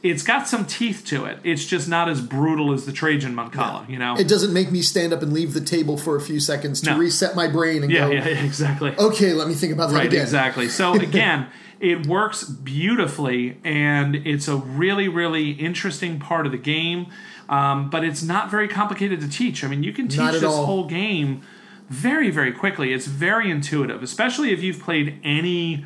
it's 0.04 0.22
got 0.22 0.50
some 0.50 0.66
teeth 0.66 1.04
to 1.06 1.24
it. 1.24 1.40
It's 1.46 1.66
just 1.66 1.88
not 1.88 2.10
as 2.10 2.20
brutal 2.20 2.74
as 2.74 2.86
the 2.86 2.92
Trajan 2.92 3.34
Mancala, 3.34 3.88
you 3.90 3.98
know. 3.98 4.16
It 4.20 4.28
doesn't 4.28 4.52
make 4.52 4.70
me 4.70 4.82
stand 4.82 5.14
up 5.14 5.22
and 5.22 5.32
leave 5.32 5.54
the 5.54 5.62
table 5.62 5.98
for 5.98 6.18
a 6.18 6.22
few 6.22 6.42
seconds 6.42 6.82
to 6.82 6.92
No. 6.92 6.98
reset 6.98 7.38
my 7.38 7.48
brain 7.48 7.84
and 7.84 7.92
yeah, 7.92 8.00
go, 8.08 8.12
yeah, 8.12 8.28
yeah, 8.28 8.44
exactly. 8.44 8.94
okay, 8.98 9.32
let 9.32 9.48
me 9.48 9.54
think 9.54 9.72
about 9.72 9.92
that 9.92 9.96
Right, 9.96 10.08
again. 10.08 10.24
exactly. 10.24 10.68
So 10.68 10.94
again, 11.02 11.48
it 11.80 12.08
works 12.08 12.44
beautifully, 12.44 13.58
and 13.64 14.16
it's 14.16 14.48
a 14.48 14.56
really, 14.56 15.08
really 15.08 15.52
interesting 15.52 16.20
part 16.20 16.46
of 16.46 16.52
the 16.52 16.58
game. 16.58 17.08
Um, 17.48 17.90
but 17.92 18.04
it's 18.04 18.24
not 18.24 18.50
very 18.50 18.68
complicated 18.68 19.22
to 19.22 19.30
teach. 19.30 19.64
I 19.64 19.68
mean, 19.68 19.84
you 19.84 19.94
can 19.94 20.08
teach 20.08 20.32
this 20.32 20.44
all. 20.44 20.66
whole 20.66 20.88
game 20.88 21.42
very, 21.90 22.32
very 22.32 22.52
quickly. 22.52 22.92
It's 22.92 23.06
very 23.06 23.52
intuitive, 23.52 24.02
especially 24.02 24.52
if 24.52 24.64
you've 24.64 24.80
played 24.80 25.20
any 25.24 25.86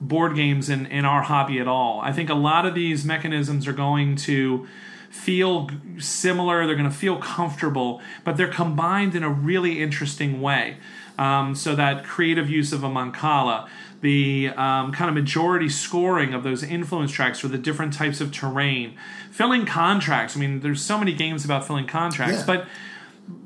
board 0.00 0.36
games 0.36 0.68
in, 0.68 0.86
in 0.86 1.04
our 1.04 1.22
hobby 1.22 1.58
at 1.58 1.66
all. 1.66 2.00
I 2.00 2.12
think 2.12 2.28
a 2.28 2.34
lot 2.34 2.66
of 2.66 2.74
these 2.74 3.04
mechanisms 3.04 3.66
are 3.66 3.72
going 3.72 4.16
to 4.16 4.66
feel 5.10 5.70
similar, 5.98 6.66
they're 6.66 6.76
going 6.76 6.88
to 6.88 6.94
feel 6.94 7.16
comfortable, 7.16 8.00
but 8.24 8.36
they're 8.36 8.46
combined 8.52 9.14
in 9.14 9.22
a 9.22 9.30
really 9.30 9.82
interesting 9.82 10.40
way. 10.40 10.76
Um, 11.18 11.54
so 11.54 11.74
that 11.74 12.04
creative 12.04 12.48
use 12.48 12.72
of 12.72 12.84
a 12.84 12.88
mancala, 12.88 13.68
the 14.00 14.48
um, 14.50 14.92
kind 14.92 15.08
of 15.08 15.14
majority 15.14 15.68
scoring 15.68 16.34
of 16.34 16.42
those 16.44 16.62
influence 16.62 17.10
tracks 17.10 17.40
for 17.40 17.48
the 17.48 17.58
different 17.58 17.92
types 17.92 18.20
of 18.20 18.30
terrain, 18.32 18.96
filling 19.30 19.66
contracts. 19.66 20.36
I 20.36 20.40
mean, 20.40 20.60
there's 20.60 20.82
so 20.82 20.98
many 20.98 21.12
games 21.12 21.44
about 21.44 21.66
filling 21.66 21.86
contracts, 21.86 22.38
Yeah. 22.40 22.46
but 22.46 22.66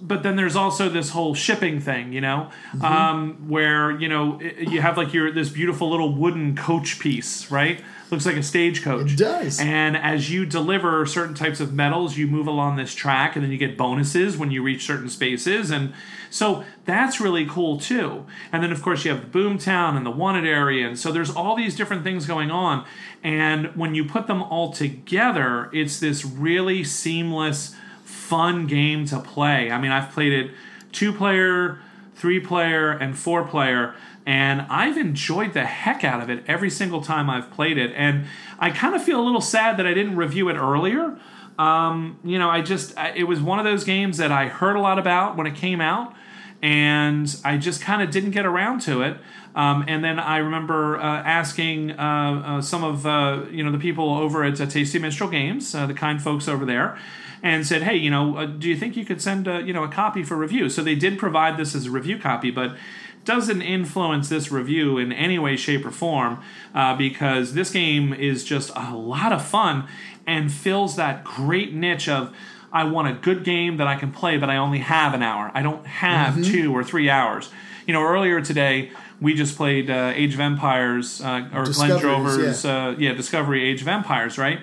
but 0.01 0.23
then 0.23 0.37
there's 0.37 0.55
also 0.55 0.89
this 0.89 1.11
whole 1.11 1.35
shipping 1.35 1.81
thing, 1.81 2.13
you 2.13 2.21
know, 2.21 2.51
um, 2.83 3.49
where 3.49 3.91
you 3.91 4.09
know 4.09 4.41
you 4.41 4.81
have 4.81 4.97
like 4.97 5.13
your 5.13 5.33
this 5.33 5.49
beautiful 5.49 5.91
little 5.91 6.15
wooden 6.15 6.55
coach 6.55 6.99
piece, 7.01 7.51
right? 7.51 7.83
Looks 8.13 8.27
like 8.27 8.37
a 8.37 8.43
stagecoach. 8.43 9.13
It 9.13 9.19
does. 9.19 9.59
And 9.59 9.97
as 9.97 10.31
you 10.31 10.45
deliver 10.45 11.07
certain 11.07 11.35
types 11.35 11.61
of 11.61 11.73
metals, 11.73 12.19
you 12.19 12.27
move 12.27 12.47
along 12.47 12.77
this 12.77 12.95
track, 12.95 13.37
and 13.37 13.43
then 13.43 13.51
you 13.51 13.57
get 13.57 13.79
bonuses 13.79 14.37
when 14.37 14.51
you 14.51 14.63
reach 14.63 14.85
certain 14.85 15.09
spaces, 15.09 15.71
and 15.71 15.95
so 16.29 16.63
that's 16.85 17.21
really 17.21 17.47
cool 17.47 17.81
too. 17.81 18.27
And 18.53 18.63
then 18.63 18.71
of 18.71 18.83
course 18.83 19.07
you 19.07 19.11
have 19.13 19.33
the 19.33 19.39
boomtown 19.39 19.97
and 19.97 20.05
the 20.05 20.11
wanted 20.11 20.45
area, 20.47 20.87
and 20.87 20.99
so 20.99 21.11
there's 21.11 21.31
all 21.31 21.57
these 21.57 21.75
different 21.75 22.05
things 22.05 22.27
going 22.27 22.51
on. 22.51 22.85
And 23.23 23.75
when 23.77 23.95
you 23.95 24.05
put 24.05 24.27
them 24.27 24.43
all 24.43 24.75
together, 24.75 25.71
it's 25.73 25.99
this 25.99 26.23
really 26.23 26.85
seamless 26.85 27.75
fun 28.05 28.67
game 28.67 29.07
to 29.07 29.21
play. 29.21 29.71
I 29.71 29.81
mean, 29.81 29.91
I've 29.91 30.13
played 30.13 30.35
it 30.35 30.51
two 30.93 31.15
player, 31.15 31.81
three 32.15 32.41
player, 32.41 32.91
and 32.91 33.19
four 33.19 33.43
player, 33.45 33.95
and 34.27 34.63
I've 34.63 34.97
enjoyed 34.97 35.53
the 35.53 35.65
heck 35.65 36.05
out 36.05 36.23
of 36.23 36.31
it 36.31 36.45
every 36.47 36.71
single 36.71 37.03
time 37.03 37.29
I've 37.29 37.51
played 37.51 37.79
it. 37.79 37.93
And 37.97 38.27
I 38.59 38.71
kind 38.71 38.95
of 38.95 39.03
feel 39.03 39.21
a 39.21 39.25
little 39.25 39.41
sad 39.41 39.77
that 39.79 39.87
I 39.87 39.95
didn't 39.95 40.17
review 40.17 40.49
it 40.49 40.55
earlier. 40.55 41.19
Um, 41.59 42.19
you 42.25 42.39
know, 42.39 42.49
I 42.49 42.63
just, 42.63 42.95
it 43.15 43.25
was 43.25 43.41
one 43.41 43.59
of 43.59 43.65
those 43.65 43.85
games 43.85 44.19
that 44.19 44.33
I 44.33 44.49
heard 44.49 44.77
a 44.77 44.81
lot 44.81 44.99
about 44.99 45.37
when 45.37 45.47
it 45.47 45.55
came 45.55 45.81
out, 45.81 46.15
and 46.63 47.35
I 47.45 47.59
just 47.59 47.83
kind 47.83 48.01
of 48.01 48.11
didn't 48.11 48.31
get 48.31 48.47
around 48.47 48.81
to 48.83 49.03
it. 49.03 49.17
Um, 49.55 49.85
and 49.87 50.03
then 50.03 50.19
I 50.19 50.39
remember 50.39 50.99
uh, 50.99 51.03
asking 51.03 51.93
uh, 51.93 52.43
uh, 52.45 52.63
some 52.63 52.85
of 52.85 53.07
uh, 53.07 53.43
you 53.51 53.63
know 53.63 53.71
the 53.71 53.79
people 53.79 54.15
over 54.15 54.45
at 54.45 54.61
uh, 54.61 54.67
Tasty 54.67 54.99
Minstrel 54.99 55.29
Games, 55.29 55.75
uh, 55.75 55.87
the 55.87 55.95
kind 55.95 56.23
folks 56.23 56.49
over 56.49 56.65
there, 56.65 56.97
and 57.43 57.67
said, 57.67 57.83
"Hey, 57.83 57.97
you 57.97 58.11
know, 58.11 58.47
do 58.47 58.67
you 58.67 58.77
think 58.77 58.97
you 58.97 59.05
could 59.05 59.21
send 59.21 59.47
uh, 59.47 59.59
you 59.59 59.75
know 59.75 59.85
a 59.85 59.89
copy 59.89 60.23
for 60.23 60.37
review?" 60.37 60.71
So 60.71 60.83
they 60.83 60.95
did 60.95 61.19
provide 61.19 61.59
this 61.59 61.75
as 61.75 61.87
a 61.87 61.91
review 61.91 62.19
copy, 62.19 62.51
but 62.51 62.77
doesn't 63.25 63.63
influence 63.63 64.29
this 64.29 64.51
review 64.51 64.99
in 64.99 65.13
any 65.13 65.39
way, 65.39 65.57
shape, 65.57 65.87
or 65.87 65.91
form 65.91 66.43
uh, 66.75 66.97
because 66.97 67.55
this 67.55 67.71
game 67.71 68.13
is 68.13 68.45
just 68.45 68.71
a 68.75 68.95
lot 68.95 69.33
of 69.33 69.45
fun 69.45 69.87
and 70.27 70.53
fills 70.53 70.97
that 70.97 71.25
great 71.25 71.73
niche 71.73 72.09
of. 72.09 72.35
I 72.73 72.85
want 72.85 73.09
a 73.09 73.13
good 73.13 73.45
game 73.45 73.77
that 73.77 73.87
I 73.87 73.97
can 73.97 74.13
play, 74.13 74.39
but 74.39 74.49
I 74.49 74.57
only 74.57 74.79
have 74.79 75.13
an 75.13 75.23
hour. 75.23 75.51
I 75.53 75.61
don't 75.61 75.87
have 75.87 76.43
two 76.43 76.75
or 76.75 76.83
three 76.83 77.11
hours. 77.11 77.51
You 77.87 77.93
know, 77.93 78.03
earlier 78.03 78.41
today 78.41 78.93
we 79.21 79.35
just 79.35 79.57
played 79.57 79.91
uh, 79.91 80.13
Age 80.15 80.35
of 80.35 80.41
Empires 80.41 81.21
uh, 81.21 81.49
or 81.53 81.65
Glenn 81.65 81.65
Discoveries, 81.65 82.01
Drover's 82.01 82.65
uh, 82.65 82.95
yeah 82.99 83.13
Discovery 83.13 83.63
Age 83.63 83.83
of 83.83 83.89
Empires, 83.89 84.39
right? 84.39 84.61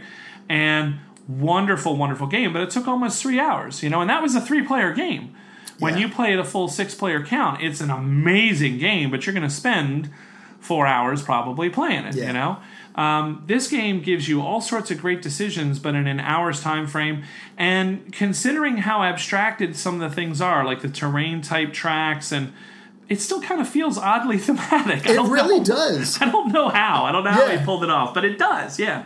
And 0.49 0.99
wonderful, 1.27 1.95
wonderful 1.95 2.27
game, 2.27 2.51
but 2.51 2.61
it 2.61 2.69
took 2.71 2.87
almost 2.87 3.21
three 3.21 3.39
hours. 3.39 3.83
You 3.83 3.89
know, 3.89 4.01
and 4.01 4.09
that 4.09 4.21
was 4.21 4.35
a 4.35 4.41
three-player 4.41 4.93
game. 4.93 5.35
When 5.79 5.95
Yeah. 5.95 6.01
you 6.01 6.09
play 6.09 6.33
at 6.33 6.39
a 6.39 6.43
full 6.43 6.67
six-player 6.67 7.23
count, 7.25 7.61
it's 7.61 7.81
an 7.81 7.89
amazing 7.89 8.77
game, 8.77 9.09
but 9.11 9.25
you're 9.25 9.33
going 9.33 9.47
to 9.47 9.53
spend 9.53 10.09
four 10.59 10.85
hours 10.85 11.21
probably 11.21 11.69
playing 11.69 12.05
it. 12.05 12.15
Yeah. 12.15 12.27
You 12.27 12.33
know. 12.33 12.57
Um, 12.95 13.43
this 13.47 13.69
game 13.69 14.01
gives 14.01 14.27
you 14.27 14.41
all 14.41 14.59
sorts 14.59 14.91
of 14.91 14.99
great 14.99 15.21
decisions, 15.21 15.79
but 15.79 15.95
in 15.95 16.05
an 16.05 16.19
hour's 16.19 16.59
time 16.61 16.85
frame. 16.85 17.23
And 17.57 18.11
considering 18.11 18.77
how 18.77 19.03
abstracted 19.03 19.77
some 19.77 20.01
of 20.01 20.09
the 20.09 20.13
things 20.13 20.41
are, 20.41 20.65
like 20.65 20.81
the 20.81 20.89
terrain 20.89 21.41
type 21.41 21.71
tracks, 21.71 22.31
and 22.33 22.51
it 23.07 23.21
still 23.21 23.41
kind 23.41 23.61
of 23.61 23.69
feels 23.69 23.97
oddly 23.97 24.37
thematic. 24.47 25.05
It 25.05 25.19
really 25.21 25.59
know. 25.59 25.63
does. 25.65 26.21
I 26.21 26.29
don't 26.29 26.51
know 26.51 26.67
how. 26.69 27.05
I 27.05 27.11
don't 27.13 27.23
know 27.23 27.31
how 27.31 27.45
Yeah. 27.47 27.55
they 27.57 27.63
pulled 27.63 27.83
it 27.85 27.89
off, 27.89 28.13
but 28.13 28.25
it 28.25 28.37
does. 28.37 28.77
Yeah. 28.79 29.03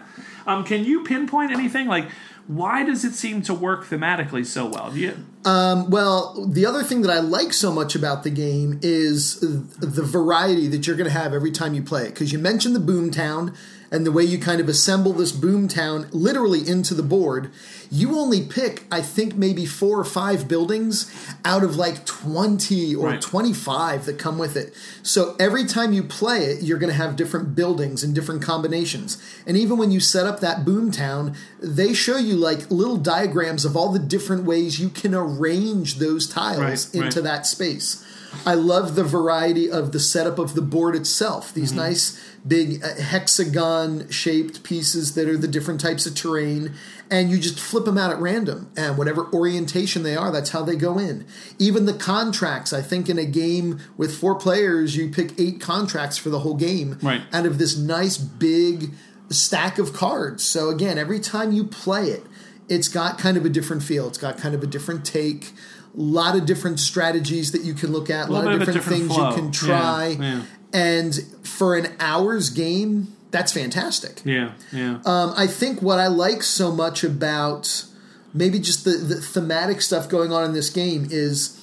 Um, 0.48 0.64
can 0.64 0.84
you 0.84 1.04
pinpoint 1.04 1.52
anything 1.52 1.88
like? 1.88 2.06
Why 2.48 2.84
does 2.84 3.06
it 3.06 3.14
seem 3.14 3.42
to 3.44 3.54
work 3.54 3.86
thematically 3.86 4.46
so 4.46 4.66
well? 4.66 4.92
Do 4.92 5.00
you, 5.00 5.18
um, 5.46 5.90
Well, 5.90 6.46
the 6.46 6.66
other 6.66 6.84
thing 6.84 7.02
that 7.04 7.12
I 7.12 7.20
like 7.20 7.54
so 7.54 7.72
much 7.72 7.96
about 7.96 8.24
the 8.24 8.30
game 8.30 8.80
is 8.82 9.40
the 9.40 10.04
variety 10.04 10.68
that 10.68 10.86
you're 10.86 10.98
going 10.98 11.10
to 11.10 11.18
have 11.18 11.34
every 11.34 11.52
time 11.52 11.74
you 11.74 11.82
play 11.82 12.04
it. 12.06 12.10
Because 12.10 12.34
you 12.34 12.40
mentioned 12.40 12.76
the 12.76 12.80
Boomtown 12.80 13.56
and 13.94 14.06
the 14.06 14.12
way 14.12 14.24
you 14.24 14.38
kind 14.40 14.60
of 14.60 14.68
assemble 14.68 15.14
this 15.14 15.32
Boomtown 15.32 16.08
literally 16.12 16.68
into 16.68 16.94
the 16.94 17.04
board. 17.04 17.52
You 17.92 18.18
only 18.18 18.42
pick, 18.44 18.84
I 18.92 19.02
think, 19.02 19.36
maybe 19.36 19.68
four 19.68 20.00
or 20.00 20.04
five 20.04 20.48
buildings 20.48 21.10
out 21.46 21.64
of 21.64 21.76
like 21.76 22.04
20 22.06 22.96
or 22.96 23.06
Right. 23.10 23.22
25 23.22 24.06
that 24.08 24.18
come 24.18 24.40
with 24.40 24.58
it. 24.58 24.74
So 25.04 25.36
every 25.40 25.66
time 25.66 25.94
you 25.94 26.02
play 26.04 26.46
it, 26.46 26.64
you're 26.64 26.80
going 26.80 26.90
to 26.92 26.98
have 26.98 27.16
different 27.16 27.54
buildings 27.56 28.04
and 28.04 28.16
different 28.16 28.42
combinations. 28.42 29.22
And 29.46 29.56
even 29.58 29.78
when 29.78 29.92
you 29.92 30.00
set 30.00 30.26
up 30.26 30.40
that 30.40 30.66
Boomtown, 30.66 31.36
they 31.62 31.94
show 31.94 32.18
you 32.18 32.34
like 32.36 32.72
little 32.72 32.98
diagrams 32.98 33.64
of 33.64 33.78
all 33.78 33.92
the 33.92 34.00
different 34.00 34.46
ways 34.46 34.80
you 34.80 34.90
can 34.90 35.14
arrange 35.14 36.00
those 36.00 36.28
tiles 36.28 36.60
Right, 36.60 36.96
into 37.06 37.20
right. 37.22 37.24
that 37.26 37.46
space. 37.46 38.04
I 38.46 38.56
love 38.56 38.96
the 38.96 39.04
variety 39.04 39.70
of 39.70 39.92
the 39.92 40.00
setup 40.00 40.38
of 40.40 40.54
the 40.56 40.62
board 40.62 40.96
itself. 40.96 41.54
These 41.54 41.72
nice 41.72 42.20
big 42.46 42.84
uh, 42.84 42.96
hexagon 43.02 44.10
shaped 44.10 44.64
pieces 44.64 45.16
that 45.16 45.28
are 45.30 45.38
the 45.38 45.48
different 45.48 45.80
types 45.80 46.06
of 46.06 46.14
terrain 46.16 46.74
and 47.10 47.30
you 47.30 47.38
just 47.38 47.60
flip 47.60 47.86
them 47.86 47.98
out 47.98 48.12
at 48.12 48.20
random 48.20 48.70
and 48.76 48.98
whatever 48.98 49.32
orientation 49.34 50.04
they 50.04 50.16
are 50.16 50.30
that's 50.32 50.50
how 50.50 50.62
they 50.62 50.76
go 50.76 50.98
in. 51.00 51.26
Even 51.58 51.86
the 51.86 51.94
contracts 51.94 52.74
i 52.74 52.82
think 52.82 53.08
in 53.08 53.18
a 53.18 53.26
game 53.26 53.80
with 53.96 54.14
four 54.18 54.36
players 54.36 54.98
you 54.98 55.10
pick 55.10 55.40
eight 55.40 55.62
contracts 55.62 56.18
for 56.18 56.30
the 56.30 56.40
whole 56.40 56.56
game 56.56 56.98
Right. 57.02 57.22
out 57.32 57.46
of 57.46 57.60
this 57.60 57.78
nice 57.78 58.18
big 58.18 58.92
stack 59.30 59.78
of 59.80 59.94
cards. 59.94 60.44
So 60.44 60.70
again 60.70 60.98
every 60.98 61.20
time 61.22 61.54
you 61.54 61.64
play 61.64 62.08
it 62.10 62.24
it's 62.70 62.88
got 62.88 63.18
kind 63.18 63.36
of 63.38 63.46
a 63.46 63.50
different 63.50 63.84
feel. 63.84 64.08
It's 64.08 64.18
got 64.18 64.38
kind 64.38 64.56
of 64.56 64.64
a 64.64 64.68
different 64.68 65.06
take 65.06 65.54
a 65.96 66.02
lot 66.02 66.36
of 66.36 66.46
different 66.46 66.80
strategies 66.80 67.52
that 67.52 67.64
you 67.64 67.74
can 67.74 67.92
look 67.92 68.10
at 68.10 68.30
a 68.30 68.32
lot 68.32 68.46
of 68.46 68.60
bit 68.60 68.68
of 68.68 68.74
different, 68.74 68.78
different 68.78 69.00
things 69.04 69.16
flow. 69.16 69.30
you 69.30 69.36
can 69.36 69.52
try 69.52 70.08
Yeah, 70.08 70.20
yeah. 70.20 70.44
and 70.74 71.16
for 71.44 71.76
an 71.76 71.94
hour's 72.00 72.50
game 72.50 73.16
that's 73.32 73.52
fantastic 73.52 74.22
yeah, 74.26 74.52
yeah. 74.72 75.00
um, 75.06 75.34
I 75.36 75.48
think 75.48 75.82
what 75.82 76.00
I 76.00 76.08
like 76.08 76.44
so 76.44 76.72
much 76.72 77.04
about 77.04 77.86
maybe 78.34 78.60
just 78.60 78.84
the, 78.84 78.92
the 78.92 79.22
thematic 79.22 79.82
stuff 79.82 80.10
going 80.10 80.32
on 80.32 80.44
in 80.44 80.54
this 80.54 80.70
game 80.70 81.08
is 81.10 81.60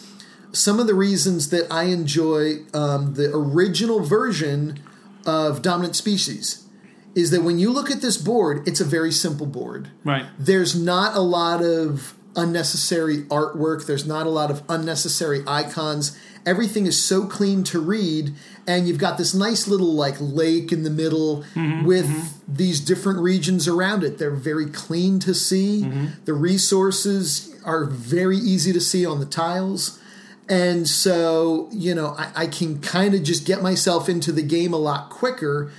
some 0.53 0.81
of 0.81 0.87
the 0.87 0.95
reasons 0.95 1.51
that 1.51 1.71
I 1.71 1.85
enjoy 1.85 2.59
um, 2.75 3.15
the 3.15 3.31
original 3.33 4.01
version 4.01 4.81
of 5.27 5.63
Dominant 5.63 5.97
Species 5.97 6.67
is 7.15 7.31
that 7.31 7.43
when 7.43 7.59
you 7.59 7.71
look 7.71 7.91
at 7.91 8.01
this 8.01 8.17
board, 8.17 8.67
it's 8.67 8.81
a 8.81 8.85
very 8.85 9.13
simple 9.13 9.47
board. 9.47 9.91
right. 10.05 10.27
There's 10.39 10.81
not 10.81 11.17
a 11.17 11.21
lot 11.21 11.63
of 11.63 12.15
unnecessary 12.37 13.23
artwork. 13.25 13.87
There's 13.87 14.07
not 14.07 14.27
a 14.27 14.31
lot 14.31 14.51
of 14.51 14.63
unnecessary 14.69 15.43
icons. 15.47 16.17
Everything 16.47 16.87
is 16.87 17.03
so 17.03 17.27
clean 17.27 17.65
to 17.65 17.81
read, 17.81 18.33
and 18.67 18.89
you've 18.89 18.99
got 18.99 19.19
this 19.19 19.35
nice 19.35 19.69
little 19.69 19.93
like 19.93 20.17
lake 20.19 20.73
in 20.73 20.85
the 20.85 20.91
middle 20.91 21.45
mm-hmm, 21.55 21.85
with 21.85 22.07
mm-hmm. 22.07 22.55
these 22.57 22.81
different 22.81 23.19
regions 23.19 23.69
around 23.69 24.03
it. 24.05 24.19
They're 24.19 24.31
very 24.31 24.67
clean 24.67 25.19
to 25.21 25.35
see. 25.35 25.83
Mm-hmm. 25.83 26.07
The 26.25 26.33
resources 26.33 27.55
are 27.65 27.85
very 27.85 28.39
easy 28.39 28.73
to 28.73 28.81
see 28.81 29.05
on 29.05 29.21
the 29.21 29.27
tiles. 29.27 30.01
And 30.49 30.89
so, 30.89 31.69
you 31.73 31.95
know, 31.95 32.17
I, 32.19 32.33
I 32.35 32.47
can 32.47 32.81
kind 32.81 33.15
of 33.15 33.23
just 33.23 33.47
get 33.47 33.63
myself 33.63 34.09
into 34.09 34.33
the 34.33 34.43
game 34.43 34.73
a 34.73 34.79
lot 34.79 35.11
quicker 35.11 35.71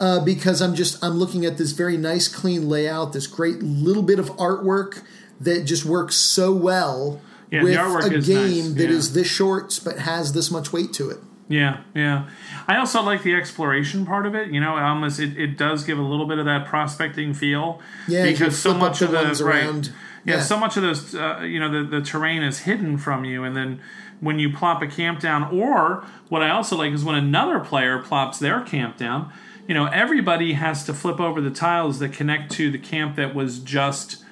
uh, 0.00 0.24
because 0.24 0.60
I'm 0.60 0.74
just 0.74 1.02
I'm 1.04 1.14
looking 1.14 1.44
at 1.44 1.58
this 1.58 1.72
very 1.72 1.96
nice, 1.96 2.26
clean 2.26 2.68
layout, 2.68 3.12
this 3.12 3.26
great 3.26 3.62
little 3.62 4.02
bit 4.02 4.18
of 4.18 4.30
artwork 4.36 5.02
that 5.40 5.64
just 5.64 5.84
works 5.84 6.14
so 6.16 6.52
well 6.52 7.20
Yeah, 7.50 7.62
with 7.62 7.76
a 7.76 8.20
game 8.20 8.68
nice, 8.68 8.74
that 8.74 8.90
is 8.90 9.08
yeah. 9.10 9.14
this 9.14 9.28
short 9.28 9.80
but 9.84 9.98
has 10.00 10.32
this 10.32 10.50
much 10.50 10.72
weight 10.72 10.92
to 10.94 11.10
it. 11.10 11.18
Yeah, 11.48 11.82
yeah. 11.94 12.28
I 12.66 12.76
also 12.76 13.02
like 13.02 13.22
the 13.22 13.34
exploration 13.34 14.04
part 14.04 14.26
of 14.26 14.34
it. 14.34 14.50
You 14.50 14.60
know, 14.60 14.76
almost 14.76 15.20
it, 15.20 15.38
it 15.38 15.56
does 15.56 15.84
give 15.84 15.96
a 15.98 16.02
little 16.02 16.26
bit 16.26 16.38
of 16.38 16.44
that 16.46 16.66
prospecting 16.66 17.34
feel. 17.34 17.80
Yeah, 18.08 18.24
because 18.24 18.58
so 18.58 18.74
much 18.74 19.00
of 19.00 19.12
the 19.12 19.18
right, 19.18 19.40
around. 19.40 19.92
yeah, 20.24 20.36
Yeah. 20.36 20.40
so 20.42 20.58
much 20.58 20.76
of 20.76 20.82
those, 20.82 21.14
uh, 21.14 21.40
you 21.42 21.60
know, 21.60 21.70
the, 21.70 21.88
the 21.88 22.04
terrain 22.04 22.42
is 22.42 22.60
hidden 22.60 22.98
from 22.98 23.24
you, 23.24 23.44
and 23.44 23.56
then 23.56 23.80
when 24.18 24.40
you 24.40 24.52
plop 24.52 24.82
a 24.82 24.88
camp 24.88 25.20
down, 25.20 25.44
or 25.56 26.04
what 26.30 26.42
I 26.42 26.50
also 26.50 26.76
like 26.76 26.92
is 26.92 27.04
when 27.04 27.14
another 27.14 27.60
player 27.60 28.00
plops 28.00 28.38
their 28.40 28.60
camp 28.62 28.96
down. 28.96 29.30
You 29.68 29.74
know, 29.74 29.86
everybody 29.86 30.52
has 30.54 30.84
to 30.86 30.94
flip 30.94 31.20
over 31.20 31.40
the 31.40 31.50
tiles 31.50 31.98
that 31.98 32.12
connect 32.12 32.50
to 32.52 32.70
the 32.70 32.78
camp 32.78 33.16
that 33.16 33.34
was 33.34 33.58
just 33.58 34.24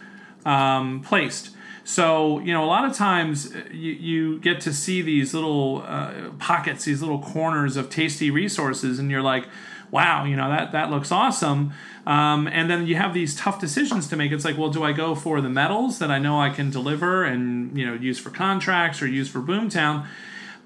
um, 0.44 1.00
placed. 1.00 1.50
So, 1.84 2.38
you 2.38 2.52
know, 2.52 2.64
a 2.64 2.66
lot 2.66 2.86
of 2.86 2.96
times 2.96 3.54
uh, 3.54 3.62
you, 3.70 3.92
you 3.92 4.38
get 4.40 4.60
to 4.62 4.72
see 4.72 5.02
these 5.02 5.34
little 5.34 5.82
uh, 5.86 6.30
pockets, 6.38 6.84
these 6.84 7.02
little 7.02 7.18
corners 7.20 7.76
of 7.76 7.90
tasty 7.90 8.30
resources, 8.30 8.98
and 8.98 9.10
you're 9.10 9.22
like, 9.22 9.46
wow, 9.90 10.24
you 10.24 10.34
know, 10.34 10.48
that, 10.48 10.72
that 10.72 10.90
looks 10.90 11.12
awesome. 11.12 11.72
Um, 12.06 12.48
and 12.48 12.70
then 12.70 12.86
you 12.86 12.96
have 12.96 13.14
these 13.14 13.36
tough 13.36 13.60
decisions 13.60 14.08
to 14.08 14.16
make. 14.16 14.32
It's 14.32 14.44
like, 14.44 14.58
well, 14.58 14.70
do 14.70 14.82
I 14.82 14.92
go 14.92 15.14
for 15.14 15.40
the 15.40 15.48
metals 15.48 15.98
that 15.98 16.10
I 16.10 16.18
know 16.18 16.40
I 16.40 16.50
can 16.50 16.70
deliver 16.70 17.22
and, 17.22 17.76
you 17.78 17.86
know, 17.86 17.94
use 17.94 18.18
for 18.18 18.30
contracts 18.30 19.02
or 19.02 19.06
use 19.06 19.28
for 19.28 19.40
Boomtown? 19.40 20.06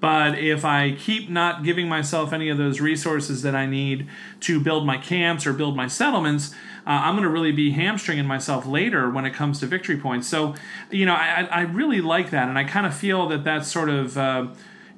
But 0.01 0.39
if 0.39 0.63
I 0.63 0.93
keep 0.93 1.29
not 1.29 1.63
giving 1.63 1.89
myself 1.89 2.31
any 2.31 2.49
of 2.49 2.57
those 2.57 2.79
resources 2.79 3.41
that 3.41 3.53
I 3.53 3.65
need 3.65 4.07
to 4.41 4.59
build 4.59 4.85
my 4.85 4.97
camps 4.97 5.45
or 5.45 5.53
build 5.53 5.75
my 5.75 5.87
settlements, 5.87 6.55
I'm 6.93 7.13
going 7.13 7.23
to 7.23 7.29
really 7.29 7.51
be 7.51 7.71
hamstringing 7.71 8.25
myself 8.25 8.65
later 8.65 9.09
when 9.09 9.25
it 9.25 9.33
comes 9.33 9.59
to 9.59 9.65
victory 9.67 9.97
points. 9.97 10.27
So, 10.27 10.55
you 10.89 11.05
know, 11.05 11.13
I, 11.13 11.47
I 11.51 11.61
really 11.61 12.01
like 12.01 12.31
that. 12.31 12.49
And 12.49 12.57
I 12.57 12.63
kind 12.63 12.85
of 12.87 12.95
feel 12.95 13.27
that 13.29 13.43
that's 13.43 13.71
sort 13.71 13.89
of 13.89 14.17
uh, 14.17 14.47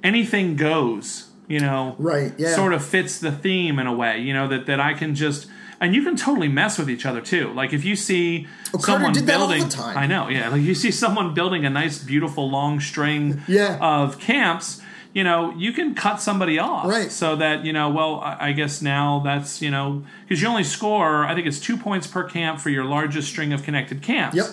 anything 0.04 0.56
goes, 0.56 1.30
you 1.48 1.60
know, 1.60 1.96
Right, 2.00 2.34
yeah. 2.38 2.56
sort 2.56 2.74
of 2.74 2.84
fits 2.86 3.20
the 3.20 3.32
theme 3.32 3.80
in 3.80 3.88
a 3.88 3.94
way, 3.94 4.20
you 4.20 4.34
know, 4.34 4.48
that, 4.48 4.66
that 4.68 4.80
I 4.80 4.94
can 4.94 5.16
just. 5.16 5.48
And 5.80 5.96
you 5.96 6.04
can 6.04 6.16
totally 6.16 6.48
mess 6.48 6.78
with 6.78 6.92
each 6.92 7.08
other 7.08 7.22
too. 7.22 7.52
Like 7.54 7.74
if 7.74 7.84
you 7.84 7.96
see 7.96 8.48
Oh, 8.72 8.78
someone 8.78 9.14
did 9.14 9.26
that 9.26 9.40
all 9.40 9.48
the 9.48 9.58
building. 9.58 9.80
I 9.80 10.06
know, 10.06 10.30
yeah. 10.30 10.50
Like 10.50 10.62
you 10.62 10.76
see 10.76 10.92
someone 10.92 11.34
building 11.34 11.66
a 11.66 11.72
nice, 11.72 11.98
beautiful, 12.04 12.48
long 12.50 12.80
string 12.80 13.42
Yeah. 13.48 13.80
of 13.82 14.20
camps, 14.20 14.80
you 15.14 15.24
know, 15.24 15.54
you 15.58 15.74
can 15.74 15.96
cut 15.96 16.22
somebody 16.22 16.60
off. 16.60 16.86
Right. 16.86 17.12
So 17.12 17.36
that, 17.36 17.66
you 17.66 17.74
know, 17.74 17.90
well, 17.90 18.20
I 18.20 18.52
I 18.52 18.52
guess 18.54 18.82
now 18.82 19.22
that's, 19.24 19.62
you 19.62 19.72
know, 19.72 20.04
because 20.24 20.42
you 20.42 20.48
only 20.48 20.64
score, 20.64 21.26
I 21.26 21.34
think 21.36 21.48
it's 21.48 21.60
two 21.60 21.78
points 21.78 22.08
per 22.08 22.24
camp 22.24 22.60
for 22.60 22.70
your 22.70 22.86
largest 22.86 23.30
string 23.30 23.54
of 23.54 23.64
connected 23.64 24.02
camps. 24.02 24.36
Yep. 24.36 24.48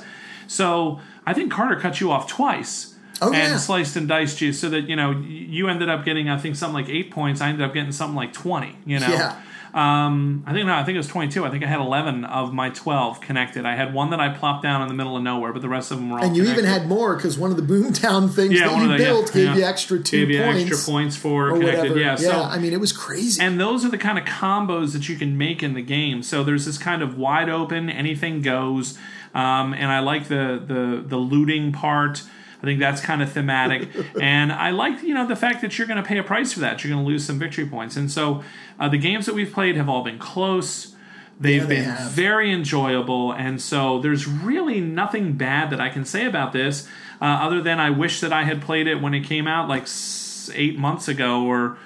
So 0.47 1.01
I 1.27 1.35
think 1.35 1.53
Carter 1.53 1.77
cut 1.79 2.01
you 2.01 2.11
off 2.11 2.29
twice. 2.29 2.95
Oh, 3.21 3.33
and 3.33 3.53
yeah. 3.53 3.57
sliced 3.57 3.97
and 3.97 4.07
diced 4.07 4.41
you 4.41 4.53
so 4.53 4.71
that, 4.71 4.89
you 4.89 4.95
know, 4.95 5.11
you 5.11 5.69
ended 5.69 5.89
up 5.89 6.05
getting, 6.05 6.29
I 6.29 6.39
think, 6.39 6.55
something 6.55 6.75
like 6.75 6.89
eight 6.89 7.11
points. 7.11 7.41
I 7.41 7.49
ended 7.49 7.67
up 7.67 7.75
getting 7.75 7.91
something 7.91 8.15
like 8.15 8.33
20, 8.33 8.77
you 8.87 9.01
know? 9.01 9.09
Yeah. 9.09 9.43
Um, 9.75 10.43
I 10.47 10.53
think 10.53 10.67
no, 10.67 10.75
I 10.75 10.83
think 10.85 10.95
it 10.95 10.99
was 10.99 11.09
22. 11.09 11.45
I 11.45 11.51
think 11.51 11.63
I 11.63 11.67
had 11.67 11.81
11 11.81 12.25
of 12.25 12.53
my 12.55 12.71
12 12.71 13.21
connected. 13.21 13.67
I 13.67 13.75
had 13.77 13.93
one 13.93 14.11
that 14.11 14.21
I 14.21 14.31
plopped 14.31 14.63
down 14.63 14.83
in 14.83 14.89
the 14.89 14.95
middle 14.95 15.17
of 15.17 15.23
nowhere, 15.23 15.53
but 15.53 15.63
the 15.63 15.69
rest 15.69 15.91
of 15.91 15.99
them 15.99 16.11
were 16.11 16.19
all 16.19 16.25
And 16.25 16.37
you 16.37 16.45
even 16.45 16.65
had 16.65 16.87
more 16.89 17.15
because 17.17 17.39
one 17.39 17.51
of 17.51 17.57
the 17.57 17.63
Boomtown 17.63 18.33
things 18.33 18.55
Yeah, 18.55 18.69
that 18.69 18.81
you 18.83 18.89
the- 18.89 18.93
yeah, 18.95 18.99
built 18.99 19.33
gave 19.33 19.45
yeah. 19.45 19.57
you 19.57 19.65
extra 19.65 19.99
two 20.03 20.27
gave 20.27 20.31
you 20.31 20.43
points 20.43 20.71
extra 20.71 20.93
points 20.93 21.17
for 21.17 21.49
or 21.51 21.53
connected. 21.59 21.79
whatever. 21.91 21.99
Yeah, 21.99 22.17
so 22.17 22.43
I 22.43 22.59
mean, 22.59 22.73
it 22.73 22.81
was 22.81 22.93
crazy. 22.93 23.43
and 23.43 23.61
those 23.61 23.85
are 23.85 23.91
the 23.91 23.99
kind 23.99 24.19
of 24.19 24.25
combos 24.25 24.93
that 24.95 25.09
you 25.09 25.17
can 25.17 25.37
make 25.37 25.63
in 25.63 25.75
the 25.75 25.83
game. 25.83 26.23
So 26.23 26.43
there's 26.43 26.65
this 26.65 26.79
kind 26.79 27.03
of 27.03 27.19
wide 27.19 27.49
open, 27.51 27.91
anything 27.91 28.43
goes, 28.43 28.97
um, 29.35 29.75
and 29.75 29.93
I 29.93 30.01
like 30.01 30.29
the 30.29 30.63
the 30.67 31.05
the 31.07 31.19
looting 31.19 31.73
part. 31.73 32.23
I 32.61 32.67
think 32.67 32.81
that's 32.81 33.01
kind 33.01 33.23
of 33.23 33.31
thematic, 33.33 33.89
and 34.21 34.53
I 34.53 34.71
like 34.71 35.03
you 35.03 35.15
know 35.15 35.27
the 35.27 35.37
fact 35.37 35.61
that 35.63 35.79
you're 35.79 35.87
going 35.87 36.03
to 36.03 36.09
pay 36.09 36.19
a 36.19 36.25
price 36.25 36.53
for 36.53 36.61
that. 36.61 36.83
You're 36.83 36.93
going 36.93 37.05
to 37.05 37.09
lose 37.09 37.25
some 37.25 37.39
victory 37.39 37.67
points, 37.67 37.97
and 37.97 38.11
so 38.11 38.43
uh, 38.81 38.89
the 38.89 38.99
games 38.99 39.27
that 39.27 39.35
we've 39.35 39.53
played 39.53 39.77
have 39.77 39.89
all 39.89 40.03
been 40.03 40.19
close. 40.19 40.95
They've 41.41 41.63
Yeah, 41.63 41.67
they 41.69 41.75
been 41.77 41.85
have. 41.85 42.11
very 42.11 42.53
enjoyable, 42.53 43.31
and 43.33 43.63
so 43.63 44.01
there's 44.01 44.27
really 44.27 44.81
nothing 44.81 45.35
bad 45.35 45.71
that 45.71 45.81
I 45.81 45.89
can 45.89 46.05
say 46.05 46.27
about 46.27 46.53
this, 46.53 46.89
uh, 47.23 47.27
other 47.27 47.63
than 47.63 47.79
I 47.79 47.91
wish 47.91 48.19
that 48.21 48.33
I 48.33 48.43
had 48.43 48.61
played 48.61 48.89
it 48.89 49.01
when 49.01 49.15
it 49.15 49.21
came 49.21 49.47
out, 49.47 49.69
like 49.69 49.83
s- 49.85 50.51
eight 50.53 50.77
months 50.77 51.07
ago, 51.07 51.45
or 51.45 51.79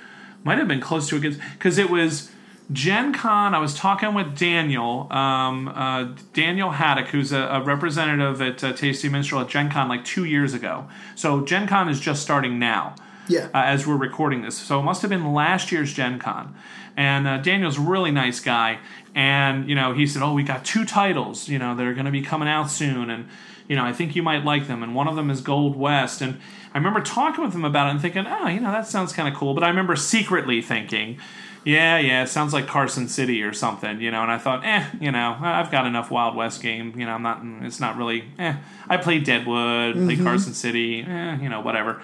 might 0.43 0.57
have 0.57 0.69
been 0.69 0.81
close 0.81 1.07
to 1.11 1.17
it, 1.17 1.37
because 1.53 1.77
it 1.77 1.91
was 1.91 2.31
Gen 2.71 3.13
Con. 3.13 3.55
I 3.55 3.59
was 3.59 3.75
talking 3.75 4.15
with 4.15 4.39
Daniel, 4.39 5.13
um, 5.13 5.69
uh, 5.69 6.15
Daniel 6.33 6.71
Haddock, 6.71 7.09
who's 7.09 7.33
a, 7.33 7.41
a 7.41 7.63
representative 7.63 8.41
at 8.41 8.63
uh, 8.63 8.73
Tasty 8.73 9.09
Minstrel 9.09 9.41
at 9.41 9.49
Gen 9.49 9.71
Con 9.71 9.89
like 9.89 10.05
two 10.05 10.25
years 10.25 10.55
ago. 10.55 10.89
So 11.15 11.45
Gen 11.45 11.67
Con 11.67 11.89
is 11.89 12.01
just 12.01 12.23
starting 12.23 12.59
now 12.59 12.95
yeah. 13.29 13.47
uh, 13.55 13.63
as 13.65 13.87
we're 13.87 13.97
recording 13.97 14.43
this. 14.43 14.57
So 14.57 14.81
it 14.81 14.83
must 14.83 15.03
have 15.03 15.11
been 15.11 15.33
last 15.33 15.73
year's 15.73 15.93
Gen 15.93 16.19
Con. 16.19 16.55
And 16.97 17.27
uh, 17.27 17.39
Daniel's 17.39 17.79
a 17.79 17.81
really 17.81 18.11
nice 18.11 18.41
guy. 18.41 18.79
And, 19.15 19.69
you 19.69 19.75
know, 19.75 19.93
he 19.93 20.07
said, 20.07 20.23
Oh, 20.23 20.35
we 20.35 20.43
got 20.43 20.65
two 20.65 20.85
titles, 20.85 21.49
you 21.49 21.59
know, 21.59 21.75
that 21.75 21.87
are 21.87 21.95
going 21.95 22.07
to 22.07 22.13
be 22.13 22.23
coming 22.23 22.49
out 22.49 22.71
soon. 22.71 23.11
And, 23.11 23.29
you 23.69 23.77
know, 23.77 23.85
I 23.85 23.93
think 23.93 24.15
you 24.15 24.23
might 24.23 24.45
like 24.45 24.67
them. 24.67 24.83
And 24.83 24.95
one 24.95 25.09
of 25.09 25.17
them 25.17 25.31
is 25.31 25.41
Gold 25.41 25.77
West. 25.77 26.21
And 26.21 26.41
I 26.75 26.79
remember 26.79 27.01
talking 27.01 27.45
with 27.45 27.55
him 27.55 27.65
about 27.65 27.89
it 27.89 27.91
and 27.93 28.01
thinking, 28.01 28.27
Oh, 28.27 28.47
you 28.49 28.61
know, 28.61 28.73
that 28.73 28.87
sounds 28.87 29.13
kind 29.13 29.29
of 29.29 29.35
cool. 29.35 29.55
But 29.55 29.65
I 29.65 29.69
remember 29.69 29.97
secretly 29.97 30.61
thinking, 30.61 31.19
yeah, 31.65 31.99
yeah, 31.99 32.23
it 32.25 32.29
sounds 32.29 32.53
like 32.53 32.67
Carson 32.67 33.09
City 33.09 33.43
or 33.43 33.53
something, 33.53 34.01
you 34.01 34.11
know. 34.11 34.23
And 34.23 34.33
I 34.33 34.39
thought, 34.39 34.65
eh, 34.65 34.85
you 35.01 35.13
know, 35.13 35.37
I've 35.41 35.71
got 35.71 35.87
enough 35.87 36.11
Wild 36.11 36.35
West 36.35 36.61
game, 36.61 36.99
you 36.99 37.07
know. 37.07 37.13
I'm 37.13 37.23
not, 37.23 37.41
it's 37.65 37.81
not 37.81 37.97
really, 37.97 38.25
eh. 38.39 38.57
I 38.89 38.97
played 38.97 39.25
Deadwood, 39.25 39.95
played 39.95 40.23
Carson 40.23 40.55
City, 40.55 41.03
eh, 41.03 41.39
you 41.41 41.49
know, 41.49 41.61
whatever. 41.61 42.03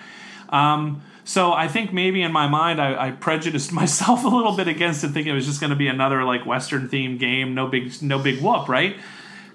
Um, 0.48 1.02
so 1.24 1.52
I 1.52 1.68
think 1.68 1.92
maybe 1.92 2.22
in 2.22 2.32
my 2.32 2.46
mind 2.46 2.80
I, 2.80 3.08
I 3.08 3.10
prejudiced 3.10 3.70
myself 3.82 4.24
a 4.24 4.28
little 4.28 4.56
bit 4.56 4.68
against 4.68 5.04
it, 5.04 5.08
thinking 5.08 5.32
it 5.32 5.36
was 5.36 5.46
just 5.46 5.60
going 5.60 5.70
to 5.70 5.76
be 5.76 5.88
another 5.88 6.24
like 6.24 6.46
Western 6.46 6.88
themed 6.88 7.18
game, 7.18 7.54
no 7.54 7.66
big 7.66 8.00
no 8.02 8.18
big 8.18 8.40
whoop, 8.40 8.68
right? 8.68 8.96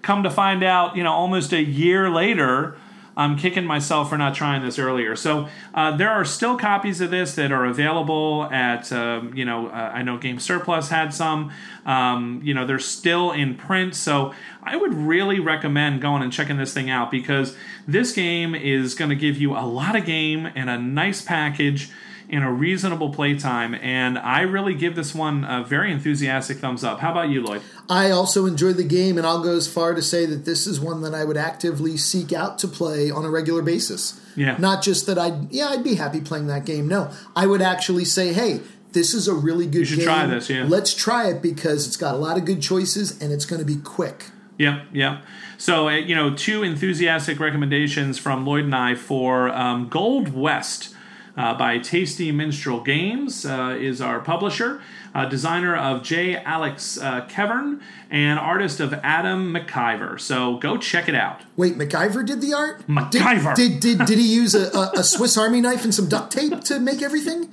Come 0.02 0.24
to 0.24 0.30
find 0.30 0.63
out, 0.63 0.98
you 0.98 1.04
know, 1.04 1.13
almost 1.13 1.54
a 1.54 1.63
year 1.63 2.10
later, 2.10 2.76
I'm 3.15 3.38
kicking 3.38 3.65
myself 3.65 4.10
for 4.10 4.17
not 4.17 4.36
trying 4.36 4.63
this 4.63 4.80
earlier. 4.80 5.15
So 5.15 5.47
uh, 5.73 5.95
there 5.95 6.10
are 6.10 6.26
still 6.26 6.58
copies 6.58 7.02
of 7.02 7.12
this 7.12 7.36
that 7.36 7.52
are 7.52 7.65
available 7.65 8.49
at, 8.52 8.91
um, 8.91 9.34
you 9.36 9.45
know, 9.45 9.67
uh, 9.67 9.91
I 9.93 10.02
know 10.02 10.17
Game 10.17 10.39
Surplus 10.39 10.89
had 10.89 11.13
some. 11.13 11.52
Um, 11.86 12.41
you 12.43 12.54
know, 12.54 12.65
they're 12.65 12.80
still 12.80 13.32
in 13.32 13.56
print. 13.56 13.95
So 13.95 14.34
I 14.63 14.76
would 14.76 14.93
really 14.93 15.39
recommend 15.39 16.02
going 16.02 16.23
and 16.23 16.32
checking 16.32 16.58
this 16.58 16.73
thing 16.73 16.89
out 16.89 17.12
because 17.12 17.56
this 17.88 18.13
game 18.13 18.56
is 18.56 18.95
going 18.95 19.10
to 19.10 19.15
give 19.15 19.38
you 19.38 19.54
a 19.54 19.65
lot 19.65 19.95
of 19.95 20.06
game 20.06 20.47
and 20.56 20.69
a 20.69 20.78
nice 20.78 21.21
package 21.21 21.91
in 22.34 22.41
a 22.41 22.52
reasonable 22.52 23.12
playtime. 23.12 23.76
And 23.76 24.17
I 24.17 24.41
really 24.41 24.74
give 24.74 24.96
this 24.96 25.13
one 25.13 25.43
a 25.46 25.63
very 25.63 25.91
enthusiastic 25.91 26.58
thumbs 26.58 26.84
up. 26.84 27.00
How 27.00 27.12
about 27.12 27.30
you, 27.30 27.43
Lloyd? 27.43 27.62
I 27.88 28.10
also 28.10 28.48
enjoyed 28.48 28.78
the 28.78 28.84
game, 28.84 29.17
and 29.19 29.28
I'll 29.28 29.43
go 29.43 29.56
as 29.56 29.72
far 29.72 29.93
to 29.93 30.02
say 30.02 30.26
that 30.26 30.43
this 30.43 30.65
is 30.65 30.80
one 30.80 31.02
that 31.02 31.13
I 31.13 31.26
would 31.26 31.38
actively 31.38 31.96
seek 31.96 32.34
out 32.34 32.58
to 32.60 32.67
play 32.67 33.12
on 33.12 33.24
a 33.24 33.30
regular 33.30 33.62
basis. 33.62 34.19
Yeah. 34.36 34.56
Not 34.58 34.82
just 34.82 35.06
that 35.06 35.19
I'd, 35.19 35.52
yeah, 35.52 35.67
I'd 35.67 35.84
be 35.84 35.96
happy 35.96 36.22
playing 36.22 36.48
that 36.48 36.65
game. 36.65 36.88
No, 36.88 37.12
I 37.36 37.46
would 37.46 37.62
actually 37.62 38.06
say, 38.06 38.34
hey, 38.34 38.62
this 38.93 39.13
is 39.13 39.28
a 39.28 39.34
really 39.34 39.65
good 39.67 39.80
You 39.80 39.86
should 39.86 39.98
game. 40.00 40.08
try 40.08 40.26
this, 40.26 40.50
yeah. 40.50 40.65
Let's 40.67 40.93
try 40.96 41.30
it 41.30 41.41
because 41.41 41.86
it's 41.86 41.98
got 41.98 42.15
a 42.15 42.17
lot 42.17 42.38
of 42.38 42.46
good 42.46 42.62
choices 42.62 43.22
and 43.22 43.32
it's 43.32 43.46
going 43.46 43.60
to 43.60 43.65
be 43.65 43.78
quick. 43.78 44.32
Yep, 44.58 44.88
yep. 44.91 45.24
So, 45.58 45.88
uh, 45.88 45.98
you 45.98 46.15
know, 46.15 46.34
two 46.36 46.63
enthusiastic 46.63 47.39
recommendations 47.39 48.17
from 48.17 48.46
Lloyd 48.46 48.65
and 48.65 48.76
I 48.76 48.96
for 48.96 49.50
um, 49.50 49.88
Gold 49.88 50.34
West 50.34 50.93
uh, 51.36 51.54
by 51.56 51.80
Tasty 51.80 52.32
Minstrel 52.32 52.80
Games 52.80 53.46
uh, 53.46 53.76
is 53.80 54.02
our 54.02 54.19
publisher, 54.19 54.82
uh, 55.15 55.26
designer 55.26 55.76
of 55.76 56.04
J. 56.04 56.36
Alex 56.36 56.98
uh, 56.98 57.26
Kevern, 57.28 57.82
and 58.10 58.39
artist 58.39 58.80
of 58.80 58.93
Adam 59.04 59.54
McIver. 59.54 60.19
So 60.19 60.58
go 60.58 60.78
check 60.78 61.10
it 61.10 61.15
out. 61.15 61.41
Wait, 61.56 61.78
MacGyver 61.78 62.26
did 62.26 62.41
the 62.41 62.54
art? 62.54 62.86
MacGyver. 62.88 63.56
Did, 63.56 63.80
did, 63.80 64.00
did, 64.00 64.08
did 64.08 64.17
he 64.19 64.34
use 64.34 64.54
a, 64.56 64.69
a, 64.78 64.91
a 65.00 65.04
Swiss 65.04 65.38
Army 65.38 65.62
knife 65.62 65.84
and 65.84 65.93
some 65.93 66.08
duct 66.08 66.32
tape 66.32 66.62
to 66.65 66.80
make 66.80 67.02
everything? 67.02 67.50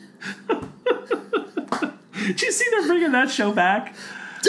Did 2.26 2.42
you 2.42 2.52
see 2.52 2.66
they're 2.70 2.86
bringing 2.86 3.12
that 3.12 3.30
show 3.30 3.50
back? 3.50 3.94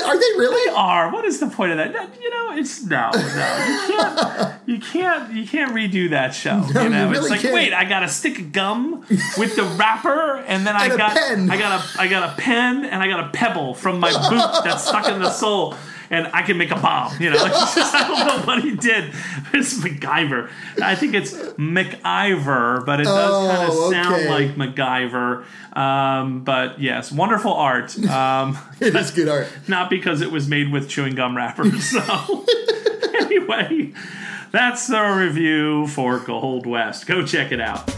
Are 0.05 0.15
they 0.15 0.37
really? 0.37 0.73
Are 0.75 1.11
what 1.11 1.25
is 1.25 1.39
the 1.39 1.47
point 1.47 1.71
of 1.71 1.77
that? 1.77 1.93
That- 1.93 2.09
You 2.21 2.29
know, 2.29 2.57
it's 2.57 2.83
no, 2.83 3.09
no. 3.13 3.17
You 3.17 3.87
can't, 3.87 4.67
you 4.67 4.79
can't, 4.79 5.33
you 5.33 5.47
can't 5.47 5.71
redo 5.73 6.09
that 6.11 6.33
show. 6.35 6.59
No, 6.73 6.83
you 6.83 6.89
know, 6.89 7.11
you 7.11 7.17
it's 7.19 7.29
like, 7.29 7.41
can't. 7.41 7.53
wait, 7.53 7.73
I 7.73 7.85
got 7.85 8.03
a 8.03 8.07
stick 8.07 8.39
of 8.39 8.51
gum 8.51 9.05
with 9.37 9.55
the 9.55 9.63
wrapper, 9.77 10.37
and 10.47 10.65
then 10.67 10.75
I 10.75 10.85
And 10.85 10.93
a 10.93 10.97
got, 10.97 11.13
pen. 11.17 11.49
I 11.51 11.57
got 11.57 11.81
a, 11.95 12.01
I 12.01 12.07
got 12.07 12.29
a 12.29 12.41
pen, 12.41 12.85
and 12.85 13.01
I 13.01 13.07
got 13.07 13.25
a 13.25 13.29
pebble 13.29 13.73
from 13.73 13.99
my 13.99 14.11
boot 14.11 14.63
that's 14.63 14.87
stuck 14.87 15.07
in 15.07 15.19
the 15.19 15.31
sole. 15.31 15.75
And 16.11 16.27
I 16.33 16.41
can 16.43 16.57
make 16.57 16.69
a 16.71 16.75
bomb, 16.75 17.13
you 17.21 17.29
know. 17.29 17.37
Just, 17.37 17.77
I 17.95 18.05
don't 18.07 18.25
know 18.27 18.45
what 18.45 18.61
he 18.63 18.75
did. 18.75 19.13
It's 19.53 19.73
MacGyver. 19.79 20.49
I 20.83 20.93
think 20.93 21.13
it's 21.13 21.31
MacIver, 21.33 22.85
but 22.85 22.99
it 22.99 23.05
does 23.05 23.47
kind 23.47 23.63
of 23.63 23.69
Oh, 23.71 23.91
sound 23.91 24.15
okay. 24.15 24.29
like 24.29 24.55
MacGyver. 24.55 25.45
Um, 25.75 26.43
but 26.43 26.79
yes, 26.81 27.11
wonderful 27.13 27.53
art. 27.53 27.97
Um, 28.07 28.57
It 28.81 28.93
is 28.93 29.11
good 29.11 29.29
art. 29.29 29.47
not 29.69 29.89
because 29.89 30.21
it 30.21 30.31
was 30.31 30.47
made 30.49 30.71
with 30.71 30.89
chewing 30.89 31.15
gum 31.15 31.35
wrappers. 31.37 31.83
So, 31.91 32.45
anyway, 33.15 33.93
that's 34.51 34.87
the 34.87 35.01
review 35.01 35.87
for 35.87 36.19
Gold 36.19 36.65
West. 36.65 37.07
Go 37.07 37.25
check 37.25 37.51
it 37.53 37.61
out. 37.61 37.89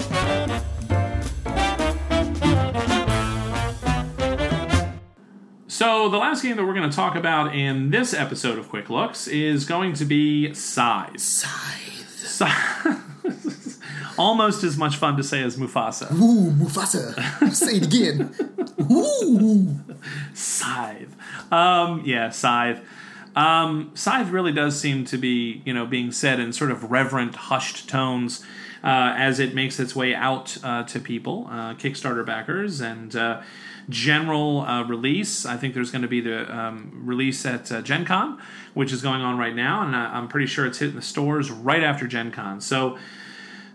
So, 5.73 6.07
the 6.07 6.19
last 6.19 6.43
game 6.43 6.55
that 6.57 6.65
we're 6.67 6.75
going 6.75 6.87
to 6.87 6.95
talk 6.95 7.15
about 7.15 7.55
in 7.55 7.89
this 7.89 8.13
episode 8.13 8.59
of 8.59 8.69
Quick 8.69 8.91
Looks 8.91 9.27
is 9.27 9.65
going 9.65 9.93
to 9.93 10.05
be 10.05 10.53
Scythe. 10.53 11.19
Scythe. 11.19 12.27
Scythe. 12.27 13.79
Almost 14.19 14.63
as 14.63 14.77
much 14.77 14.97
fun 14.97 15.17
to 15.17 15.23
say 15.23 15.41
as 15.41 15.57
Mufasa. 15.57 16.11
Ooh, 16.11 16.51
Mufasa. 16.51 17.51
Say 17.51 17.77
it 17.77 17.87
again. 17.87 18.35
Ooh. 18.81 19.79
Scythe. 20.35 21.15
Um, 21.51 22.03
yeah, 22.05 22.29
Scythe. 22.29 22.85
Um, 23.35 23.89
Scythe 23.95 24.29
really 24.29 24.51
does 24.51 24.79
seem 24.79 25.05
to 25.05 25.17
be, 25.17 25.63
you 25.65 25.73
know, 25.73 25.87
being 25.87 26.11
said 26.11 26.39
in 26.39 26.53
sort 26.53 26.69
of 26.69 26.91
reverent, 26.91 27.33
hushed 27.33 27.89
tones 27.89 28.45
uh, 28.83 29.15
as 29.17 29.39
it 29.39 29.55
makes 29.55 29.79
its 29.79 29.95
way 29.95 30.13
out 30.13 30.55
uh, 30.63 30.83
to 30.83 30.99
people, 30.99 31.47
uh, 31.49 31.73
Kickstarter 31.73 32.23
backers, 32.23 32.79
and 32.79 33.15
uh, 33.15 33.41
general 33.89 34.61
uh, 34.61 34.83
release. 34.83 35.45
I 35.45 35.57
think 35.57 35.73
there's 35.73 35.91
going 35.91 36.01
to 36.03 36.07
be 36.07 36.21
the 36.21 36.55
um, 36.55 37.01
release 37.05 37.45
at 37.45 37.71
uh, 37.71 37.81
Gen 37.81 38.05
Con, 38.05 38.39
which 38.73 38.91
is 38.91 39.01
going 39.01 39.21
on 39.21 39.37
right 39.37 39.55
now, 39.55 39.83
and 39.83 39.95
I'm 39.95 40.27
pretty 40.27 40.47
sure 40.47 40.65
it's 40.65 40.79
hitting 40.79 40.95
the 40.95 41.01
stores 41.01 41.51
right 41.51 41.83
after 41.83 42.07
Gen 42.07 42.31
Con. 42.31 42.61
So, 42.61 42.97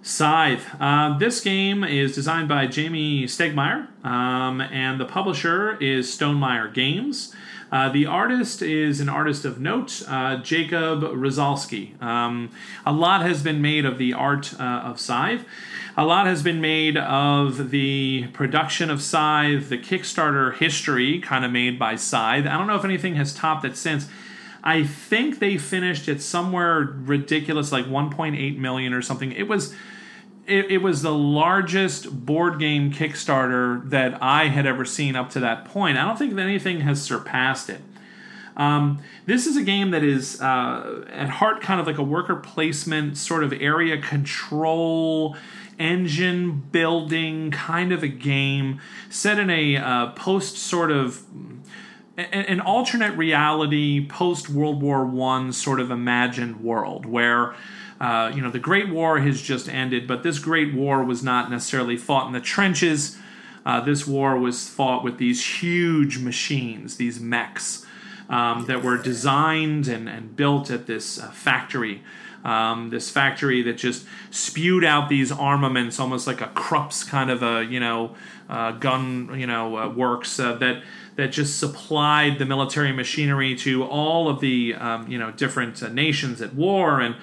Scythe. 0.03 0.65
Uh, 0.81 1.19
this 1.19 1.41
game 1.41 1.85
is 1.85 2.15
designed 2.15 2.49
by 2.49 2.67
Jamey 2.67 3.25
Stegmaier, 3.25 3.89
um, 4.07 4.61
and 4.61 4.99
the 5.01 5.05
publisher 5.05 5.77
is 5.83 6.07
Stonemaier 6.09 6.73
Games. 6.73 7.35
Uh, 7.71 7.91
the 7.91 8.07
artist 8.07 8.63
is 8.63 9.01
an 9.01 9.09
artist 9.09 9.45
of 9.45 9.61
note, 9.61 10.03
uh, 10.09 10.37
Jakub 10.39 11.03
Rozalski. 11.03 12.01
Um, 12.03 12.51
a 12.87 12.93
lot 12.93 13.23
has 13.23 13.43
been 13.43 13.61
made 13.61 13.85
of 13.85 13.99
the 13.99 14.15
art 14.15 14.59
uh, 14.59 14.63
of 14.63 14.99
Scythe. 14.99 15.45
A 15.99 16.07
lot 16.07 16.29
has 16.29 16.45
been 16.45 16.61
made 16.61 16.97
of 16.97 17.71
the 17.71 18.29
production 18.29 18.89
of 18.89 19.03
Scythe, 19.03 19.69
the 19.69 19.77
Kickstarter 19.77 20.55
history 20.55 21.19
kind 21.19 21.45
of 21.45 21.51
made 21.51 21.77
by 21.77 21.97
Scythe. 21.97 22.47
I 22.47 22.57
don't 22.57 22.69
know 22.69 22.77
if 22.77 22.85
anything 22.85 23.17
has 23.17 23.35
topped 23.35 23.65
it 23.65 23.77
since. 23.77 24.07
I 24.63 24.85
think 24.85 25.41
they 25.41 25.59
finished 25.59 26.09
at 26.09 26.23
somewhere 26.23 26.83
ridiculous, 26.83 27.73
like 27.73 27.87
1.8 27.87 28.59
million 28.59 28.93
or 28.93 29.03
something. 29.03 29.33
It 29.33 29.49
was 29.49 29.75
it, 30.47 30.71
it, 30.71 30.79
was 30.83 31.03
the 31.03 31.13
largest 31.13 32.25
board 32.25 32.61
game 32.61 32.93
Kickstarter 32.93 33.91
that 33.91 34.23
I 34.23 34.47
had 34.47 34.67
ever 34.67 34.85
seen 34.85 35.17
up 35.17 35.31
to 35.31 35.41
that 35.41 35.65
point. 35.65 35.99
I 35.99 36.05
don't 36.05 36.17
think 36.17 36.37
that 36.37 36.43
anything 36.43 36.83
has 36.83 37.03
surpassed 37.03 37.69
it. 37.69 37.81
Um, 38.57 39.01
this 39.27 39.47
is 39.47 39.57
a 39.57 39.63
game 39.63 39.91
that 39.91 40.05
is 40.05 40.41
uh, 40.41 41.05
at 41.11 41.29
heart 41.29 41.61
kind 41.61 41.81
of 41.81 41.89
like 41.89 41.99
a 41.99 42.05
worker 42.05 42.37
placement, 42.37 43.17
sort 43.17 43.43
of 43.43 43.53
area 43.53 44.01
control, 44.01 45.37
engine 45.79 46.61
building 46.73 47.51
kind 47.51 47.93
of 47.93 48.03
a 48.03 48.09
game 48.09 48.81
set 49.09 49.39
in 49.39 49.51
a 49.51 49.77
uh, 49.77 50.07
post 50.13 50.59
sort 50.59 50.91
of 50.91 51.23
an 52.17 52.61
alternate 52.61 53.17
reality 53.17 54.05
post 54.09 54.49
World 54.49 54.83
War 54.83 55.05
One 55.05 55.53
sort 55.53 55.79
of 55.79 55.91
imagined 55.91 56.61
world 56.61 57.07
where 57.07 57.55
uh, 58.01 58.31
you 58.35 58.41
know, 58.41 58.51
the 58.51 58.59
Great 58.61 58.89
War 58.89 59.19
has 59.19 59.43
just 59.43 59.69
ended, 59.69 60.07
but 60.07 60.23
this 60.23 60.39
Great 60.39 60.73
War 60.73 61.03
was 61.03 61.23
not 61.23 61.51
necessarily 61.51 61.97
fought 61.97 62.27
in 62.29 62.33
the 62.33 62.41
trenches. 62.41 63.19
Uh, 63.67 63.81
this 63.81 64.07
war 64.07 64.39
was 64.39 64.69
fought 64.69 65.03
with 65.03 65.19
these 65.19 65.45
huge 65.45 66.19
machines, 66.19 66.97
these 66.97 67.19
mechs, 67.19 67.85
um, 68.29 68.67
that 68.67 68.85
were 68.85 68.97
designed 68.97 69.89
and, 69.89 70.09
and 70.09 70.37
built 70.37 70.71
at 70.71 70.87
this 70.87 71.19
uh, 71.19 71.31
factory. 71.31 72.03
Um, 72.45 72.91
this 72.91 73.11
factory 73.11 73.63
that 73.63 73.79
just 73.79 74.07
spewed 74.31 74.85
out 74.85 75.09
these 75.09 75.33
armaments, 75.33 75.99
almost 75.99 76.27
like 76.27 76.41
a 76.41 76.47
Krupp's 76.49 77.03
kind 77.05 77.31
of 77.31 77.43
a 77.43 77.65
you 77.65 77.81
know 77.81 78.15
uh, 78.49 78.73
gun 78.73 79.39
you 79.39 79.47
know 79.47 79.77
uh, 79.77 79.89
works 79.89 80.39
uh, 80.39 80.55
that 80.55 80.83
that 81.17 81.33
just 81.33 81.59
supplied 81.59 82.39
the 82.39 82.47
military 82.47 82.93
machinery 82.93 83.57
to 83.57 83.85
all 83.85 84.29
of 84.29 84.41
the 84.41 84.75
um, 84.75 85.09
you 85.09 85.19
know 85.19 85.33
different 85.33 85.83
uh, 85.83 85.89
nations 85.89 86.41
at 86.41 86.55
war. 86.55 87.01
And 87.01 87.17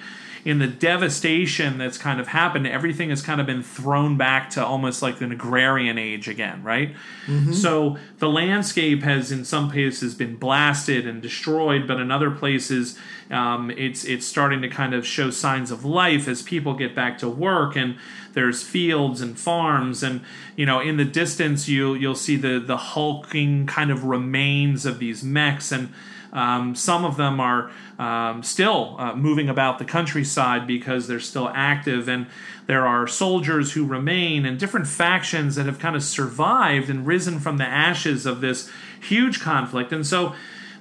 in 0.46 0.60
the 0.60 0.68
devastation 0.68 1.76
that's 1.76 1.98
kind 1.98 2.20
of 2.20 2.28
happened, 2.28 2.68
everything 2.68 3.10
has 3.10 3.20
kind 3.20 3.40
of 3.40 3.48
been 3.48 3.64
thrown 3.64 4.16
back 4.16 4.48
to 4.48 4.64
almost 4.64 5.02
like 5.02 5.20
an 5.20 5.32
agrarian 5.32 5.98
age 5.98 6.28
again, 6.28 6.62
right? 6.62 6.94
Mm-hmm. 7.26 7.52
So 7.52 7.98
the 8.18 8.28
landscape 8.28 9.02
has, 9.02 9.32
in 9.32 9.44
some 9.44 9.68
places, 9.68 10.14
been 10.14 10.36
blasted 10.36 11.04
and 11.04 11.20
destroyed, 11.20 11.88
but 11.88 11.98
in 11.98 12.12
other 12.12 12.30
places, 12.30 12.96
um, 13.28 13.72
it's 13.72 14.04
it's 14.04 14.24
starting 14.24 14.62
to 14.62 14.68
kind 14.68 14.94
of 14.94 15.04
show 15.04 15.30
signs 15.30 15.72
of 15.72 15.84
life 15.84 16.28
as 16.28 16.42
people 16.42 16.74
get 16.74 16.94
back 16.94 17.18
to 17.18 17.28
work 17.28 17.74
and 17.74 17.96
there's 18.34 18.62
fields 18.62 19.20
and 19.20 19.36
farms 19.36 20.04
and 20.04 20.20
you 20.54 20.64
know 20.64 20.78
in 20.78 20.96
the 20.96 21.04
distance 21.04 21.68
you 21.68 21.94
you'll 21.94 22.14
see 22.14 22.36
the 22.36 22.60
the 22.60 22.76
hulking 22.76 23.66
kind 23.66 23.90
of 23.90 24.04
remains 24.04 24.86
of 24.86 25.00
these 25.00 25.24
mechs 25.24 25.72
and 25.72 25.92
um, 26.36 26.74
some 26.74 27.04
of 27.04 27.16
them 27.16 27.40
are 27.40 27.70
um, 27.98 28.42
still 28.42 28.94
uh, 28.98 29.16
moving 29.16 29.48
about 29.48 29.78
the 29.78 29.84
countryside 29.86 30.66
because 30.66 31.08
they're 31.08 31.18
still 31.18 31.50
active, 31.54 32.08
and 32.08 32.26
there 32.66 32.86
are 32.86 33.06
soldiers 33.06 33.72
who 33.72 33.86
remain 33.86 34.44
and 34.44 34.58
different 34.58 34.86
factions 34.86 35.56
that 35.56 35.64
have 35.64 35.78
kind 35.78 35.96
of 35.96 36.02
survived 36.02 36.90
and 36.90 37.06
risen 37.06 37.40
from 37.40 37.56
the 37.56 37.64
ashes 37.64 38.26
of 38.26 38.42
this 38.42 38.70
huge 39.00 39.40
conflict. 39.40 39.92
And 39.92 40.06
so 40.06 40.34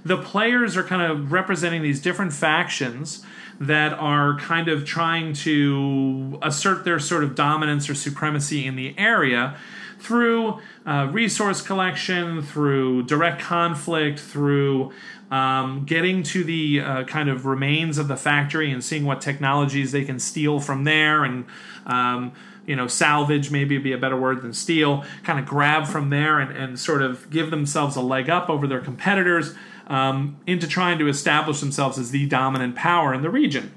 the 0.04 0.18
players 0.18 0.76
are 0.76 0.84
kind 0.84 1.02
of 1.02 1.32
representing 1.32 1.82
these 1.82 2.02
different 2.02 2.34
factions 2.34 3.26
that 3.60 3.94
are 3.94 4.38
kind 4.38 4.68
of 4.68 4.84
trying 4.86 5.34
to 5.34 6.38
assert 6.42 6.84
their 6.84 7.00
sort 7.00 7.24
of 7.24 7.34
dominance 7.34 7.90
or 7.90 7.96
supremacy 7.96 8.66
in 8.66 8.76
the 8.76 8.94
area 8.98 9.58
through 10.00 10.60
uh, 10.86 11.10
resource 11.12 11.62
collection, 11.62 12.42
through 12.42 13.04
direct 13.04 13.42
conflict, 13.42 14.20
through 14.20 14.92
um, 15.36 15.84
getting 15.84 16.24
to 16.24 16.46
the 16.46 16.80
uh, 16.80 17.04
kind 17.04 17.28
of 17.28 17.46
remains 17.46 17.98
of 17.98 18.08
the 18.08 18.16
factory 18.16 18.72
and 18.72 18.82
seeing 18.82 19.04
what 19.04 19.20
technologies 19.20 19.92
they 19.92 20.06
can 20.06 20.18
steal 20.18 20.62
from 20.62 20.86
there 20.86 21.26
and 21.26 21.46
um, 21.86 22.32
you 22.66 22.74
know 22.74 22.88
salvage 22.88 23.52
maybe 23.52 23.78
be 23.78 23.92
a 23.92 23.98
better 23.98 24.16
word 24.16 24.42
than 24.42 24.54
steal 24.54 25.04
kind 25.26 25.38
of 25.38 25.46
grab 25.46 25.88
from 25.88 26.10
there 26.10 26.40
and, 26.40 26.56
and 26.56 26.80
sort 26.80 27.02
of 27.02 27.30
give 27.30 27.52
themselves 27.52 27.98
a 27.98 28.02
leg 28.02 28.30
up 28.30 28.50
over 28.50 28.66
their 28.66 28.80
competitors 28.80 29.54
um, 29.88 30.40
into 30.48 30.68
trying 30.68 30.98
to 30.98 31.08
establish 31.10 31.60
themselves 31.60 31.98
as 31.98 32.12
the 32.12 32.26
dominant 32.28 32.74
power 32.74 33.14
in 33.14 33.22
the 33.22 33.30
region 33.30 33.74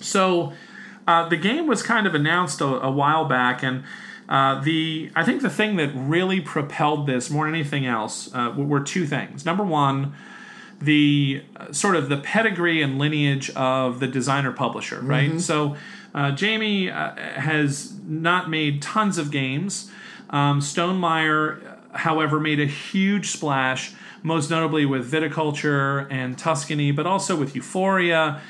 so 0.00 0.54
uh, 1.06 1.28
the 1.28 1.36
game 1.36 1.66
was 1.66 1.82
kind 1.82 2.06
of 2.06 2.14
announced 2.14 2.62
a, 2.62 2.64
a 2.64 2.90
while 2.90 3.26
back 3.26 3.62
and 3.62 3.84
uh, 4.26 4.58
the 4.62 5.10
I 5.14 5.22
think 5.22 5.42
the 5.42 5.50
thing 5.50 5.76
that 5.76 5.90
really 5.94 6.40
propelled 6.40 7.06
this 7.06 7.28
more 7.28 7.44
than 7.44 7.54
anything 7.54 7.86
else 7.86 8.32
uh, 8.34 8.52
were 8.54 8.80
two 8.80 9.06
things. 9.06 9.46
Number 9.46 9.64
one, 9.64 10.14
the 10.80 11.42
uh, 11.56 11.72
sort 11.72 11.96
of 11.96 12.08
the 12.08 12.16
pedigree 12.18 12.82
and 12.82 12.98
lineage 12.98 13.50
of 13.50 14.00
the 14.00 14.06
designer 14.06 14.52
publisher, 14.52 15.00
right? 15.00 15.30
Mm-hmm. 15.30 15.38
So 15.38 15.76
uh, 16.14 16.32
Jamey 16.32 16.88
uh, 16.92 17.40
has 17.40 17.98
not 18.06 18.48
made 18.48 18.80
tons 18.80 19.18
of 19.18 19.30
games. 19.30 19.90
Um, 20.30 20.60
Stonemaier, 20.60 21.76
however, 21.92 22.38
made 22.38 22.60
a 22.60 22.66
huge 22.66 23.30
splash, 23.30 23.92
most 24.22 24.50
notably 24.50 24.86
with 24.86 25.10
Viticulture 25.10 26.06
and 26.10 26.38
Tuscany, 26.38 26.92
but 26.92 27.06
also 27.06 27.36
with 27.36 27.54
Euphoria. 27.54 28.40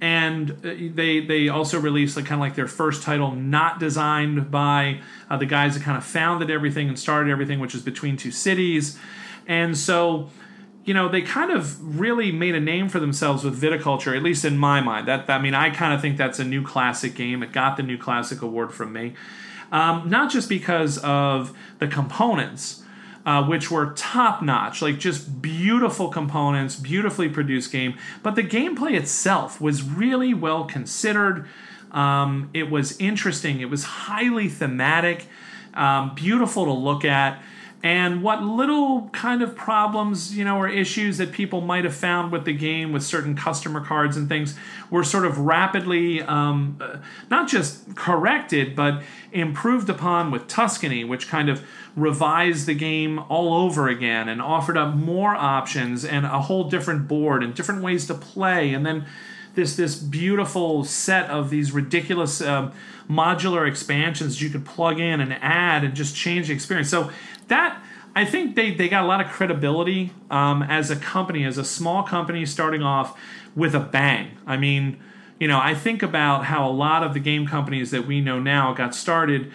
And 0.00 0.50
uh, 0.50 0.74
they 0.94 1.20
they 1.20 1.48
also 1.48 1.78
released 1.78 2.16
like 2.16 2.26
kind 2.26 2.40
of 2.40 2.40
like 2.40 2.56
their 2.56 2.66
first 2.66 3.02
title, 3.02 3.32
not 3.32 3.78
designed 3.78 4.50
by 4.50 5.00
uh, 5.30 5.36
the 5.36 5.46
guys 5.46 5.74
that 5.74 5.82
kind 5.82 5.96
of 5.96 6.04
founded 6.04 6.50
everything 6.50 6.88
and 6.88 6.98
started 6.98 7.30
everything, 7.30 7.60
which 7.60 7.74
is 7.74 7.82
Between 7.82 8.16
Two 8.16 8.30
Cities. 8.30 8.98
And 9.46 9.76
so 9.76 10.30
you 10.84 10.92
know, 10.92 11.08
they 11.08 11.22
kind 11.22 11.50
of 11.50 11.98
really 11.98 12.30
made 12.30 12.54
a 12.54 12.60
name 12.60 12.88
for 12.88 13.00
themselves 13.00 13.42
with 13.42 13.60
viticulture, 13.60 14.14
at 14.14 14.22
least 14.22 14.44
in 14.44 14.58
my 14.58 14.80
mind. 14.80 15.08
That 15.08 15.28
I 15.30 15.38
mean, 15.38 15.54
I 15.54 15.70
kind 15.70 15.94
of 15.94 16.00
think 16.00 16.16
that's 16.16 16.38
a 16.38 16.44
new 16.44 16.62
classic 16.62 17.14
game. 17.14 17.42
It 17.42 17.52
got 17.52 17.76
the 17.76 17.82
new 17.82 17.96
classic 17.96 18.42
award 18.42 18.72
from 18.72 18.92
me, 18.92 19.14
um, 19.72 20.10
not 20.10 20.30
just 20.30 20.48
because 20.48 20.98
of 20.98 21.56
the 21.78 21.88
components. 21.88 22.82
Uh, 23.26 23.42
which 23.42 23.70
were 23.70 23.94
top 23.96 24.42
notch, 24.42 24.82
like 24.82 24.98
just 24.98 25.40
beautiful 25.40 26.08
components, 26.08 26.76
beautifully 26.76 27.26
produced 27.26 27.72
game. 27.72 27.96
But 28.22 28.34
the 28.34 28.42
gameplay 28.42 28.98
itself 28.98 29.62
was 29.62 29.82
really 29.82 30.34
well 30.34 30.66
considered. 30.66 31.46
Um, 31.90 32.50
it 32.52 32.70
was 32.70 32.98
interesting. 32.98 33.62
It 33.62 33.70
was 33.70 33.84
highly 33.84 34.50
thematic, 34.50 35.26
um, 35.72 36.14
beautiful 36.14 36.66
to 36.66 36.72
look 36.72 37.02
at 37.06 37.42
and 37.84 38.22
what 38.22 38.42
little 38.42 39.10
kind 39.12 39.42
of 39.42 39.54
problems, 39.54 40.34
you 40.34 40.42
know, 40.42 40.56
or 40.56 40.66
issues 40.66 41.18
that 41.18 41.32
people 41.32 41.60
might 41.60 41.84
have 41.84 41.94
found 41.94 42.32
with 42.32 42.46
the 42.46 42.52
game 42.54 42.94
with 42.94 43.02
certain 43.02 43.36
customer 43.36 43.84
cards 43.84 44.16
and 44.16 44.26
things 44.26 44.56
were 44.88 45.04
sort 45.04 45.26
of 45.26 45.38
rapidly 45.40 46.22
um, 46.22 46.78
uh, 46.80 46.96
not 47.30 47.46
just 47.46 47.94
corrected, 47.94 48.74
but 48.74 49.02
improved 49.32 49.90
upon 49.90 50.30
with 50.30 50.48
Tuscany, 50.48 51.04
which 51.04 51.28
kind 51.28 51.50
of 51.50 51.62
revised 51.94 52.66
the 52.66 52.74
game 52.74 53.18
all 53.28 53.52
over 53.52 53.86
again 53.88 54.30
and 54.30 54.40
offered 54.40 54.78
up 54.78 54.94
more 54.94 55.34
options 55.34 56.06
and 56.06 56.24
a 56.24 56.40
whole 56.40 56.70
different 56.70 57.06
board 57.06 57.42
and 57.42 57.54
different 57.54 57.82
ways 57.82 58.06
to 58.06 58.14
play. 58.14 58.72
And 58.72 58.86
then 58.86 59.04
this 59.54 59.76
this 59.76 59.94
beautiful 59.94 60.84
set 60.84 61.28
of 61.28 61.50
these 61.50 61.70
ridiculous 61.70 62.40
um, 62.40 62.72
modular 63.08 63.68
expansions 63.68 64.40
you 64.40 64.50
could 64.50 64.64
plug 64.64 64.98
in 64.98 65.20
and 65.20 65.32
add 65.34 65.84
and 65.84 65.94
just 65.94 66.16
change 66.16 66.48
the 66.48 66.54
experience. 66.54 66.88
So 66.88 67.10
that 67.48 67.82
I 68.14 68.24
think 68.24 68.54
they, 68.54 68.72
they 68.72 68.88
got 68.88 69.04
a 69.04 69.06
lot 69.06 69.20
of 69.20 69.28
credibility 69.28 70.12
um, 70.30 70.62
as 70.62 70.90
a 70.90 70.96
company, 70.96 71.44
as 71.44 71.58
a 71.58 71.64
small 71.64 72.02
company 72.02 72.46
starting 72.46 72.82
off 72.82 73.18
with 73.56 73.74
a 73.74 73.80
bang. 73.80 74.36
I 74.46 74.56
mean, 74.56 74.98
you 75.40 75.48
know, 75.48 75.58
I 75.60 75.74
think 75.74 76.02
about 76.02 76.44
how 76.44 76.68
a 76.68 76.70
lot 76.70 77.02
of 77.02 77.12
the 77.14 77.20
game 77.20 77.46
companies 77.46 77.90
that 77.90 78.06
we 78.06 78.20
know 78.20 78.38
now 78.38 78.72
got 78.72 78.94
started 78.94 79.50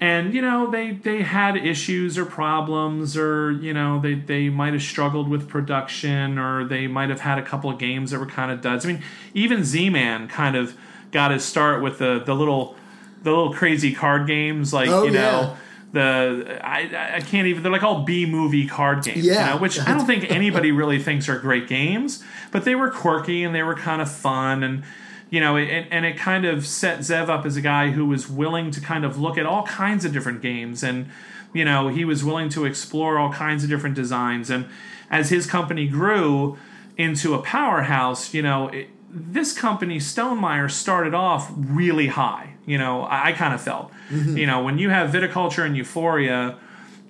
and 0.00 0.34
you 0.34 0.42
know 0.42 0.70
they 0.70 0.92
they 0.92 1.22
had 1.22 1.56
issues 1.56 2.18
or 2.18 2.24
problems 2.24 3.16
or 3.16 3.52
you 3.52 3.72
know 3.72 4.00
they 4.00 4.14
they 4.14 4.48
might 4.48 4.72
have 4.72 4.82
struggled 4.82 5.28
with 5.28 5.48
production 5.48 6.38
or 6.38 6.64
they 6.64 6.86
might 6.86 7.10
have 7.10 7.20
had 7.20 7.38
a 7.38 7.42
couple 7.42 7.70
of 7.70 7.78
games 7.78 8.10
that 8.10 8.18
were 8.18 8.26
kind 8.26 8.50
of 8.50 8.60
duds. 8.60 8.84
I 8.84 8.88
mean, 8.88 9.02
even 9.34 9.64
Z-Man 9.64 10.28
kind 10.28 10.56
of 10.56 10.76
got 11.12 11.30
his 11.30 11.44
start 11.44 11.82
with 11.82 11.98
the 11.98 12.22
the 12.24 12.34
little 12.34 12.76
the 13.22 13.30
little 13.30 13.54
crazy 13.54 13.94
card 13.94 14.26
games 14.26 14.72
like 14.72 14.88
Oh, 14.88 15.04
you 15.04 15.10
know 15.10 15.40
yeah. 15.40 15.56
The 15.94 16.58
I, 16.62 17.16
I 17.16 17.20
can't 17.20 17.46
even 17.46 17.62
they're 17.62 17.72
like 17.72 17.82
all 17.84 18.02
B 18.02 18.26
movie 18.26 18.66
card 18.66 19.04
games, 19.04 19.24
Yeah. 19.24 19.32
you 19.48 19.54
know, 19.54 19.60
which 19.62 19.78
I 19.80 19.96
don't 19.96 20.06
think 20.06 20.30
anybody 20.30 20.72
really 20.72 20.98
thinks 21.02 21.28
are 21.28 21.38
great 21.38 21.68
games, 21.68 22.22
but 22.50 22.64
they 22.64 22.74
were 22.74 22.90
quirky 22.90 23.44
and 23.44 23.54
they 23.54 23.62
were 23.62 23.76
kind 23.76 24.02
of 24.02 24.10
fun 24.10 24.62
and 24.62 24.82
you 25.30 25.40
know, 25.40 25.56
it, 25.56 25.86
and 25.90 26.04
it 26.04 26.16
kind 26.16 26.44
of 26.44 26.66
set 26.66 26.98
Zev 27.00 27.28
up 27.28 27.46
as 27.46 27.56
a 27.56 27.60
guy 27.60 27.90
who 27.90 28.06
was 28.06 28.28
willing 28.28 28.70
to 28.72 28.80
kind 28.80 29.04
of 29.04 29.18
look 29.18 29.36
at 29.38 29.46
all 29.46 29.62
kinds 29.64 30.04
of 30.04 30.12
different 30.12 30.42
games 30.42 30.82
and 30.82 31.08
you 31.52 31.64
know, 31.64 31.86
he 31.88 32.04
was 32.04 32.24
willing 32.24 32.48
to 32.50 32.64
explore 32.64 33.18
all 33.18 33.32
kinds 33.32 33.62
of 33.64 33.70
different 33.70 33.94
designs 33.94 34.50
and 34.50 34.66
as 35.10 35.30
his 35.30 35.46
company 35.46 35.86
grew 35.86 36.58
into 36.96 37.34
a 37.34 37.38
powerhouse, 37.42 38.34
you 38.34 38.42
know, 38.42 38.68
it, 38.68 38.88
this 39.08 39.52
company 39.56 39.98
Stonemaier 39.98 40.68
started 40.68 41.14
off 41.14 41.52
really 41.56 42.08
high. 42.08 42.53
You 42.66 42.78
know, 42.78 43.02
I, 43.02 43.28
I 43.28 43.32
kind 43.32 43.54
of 43.54 43.60
felt, 43.60 43.92
you 44.36 44.46
know, 44.46 44.62
when 44.62 44.78
you 44.78 44.90
have 44.90 45.10
viticulture 45.10 45.64
and 45.64 45.76
Euphoria 45.76 46.56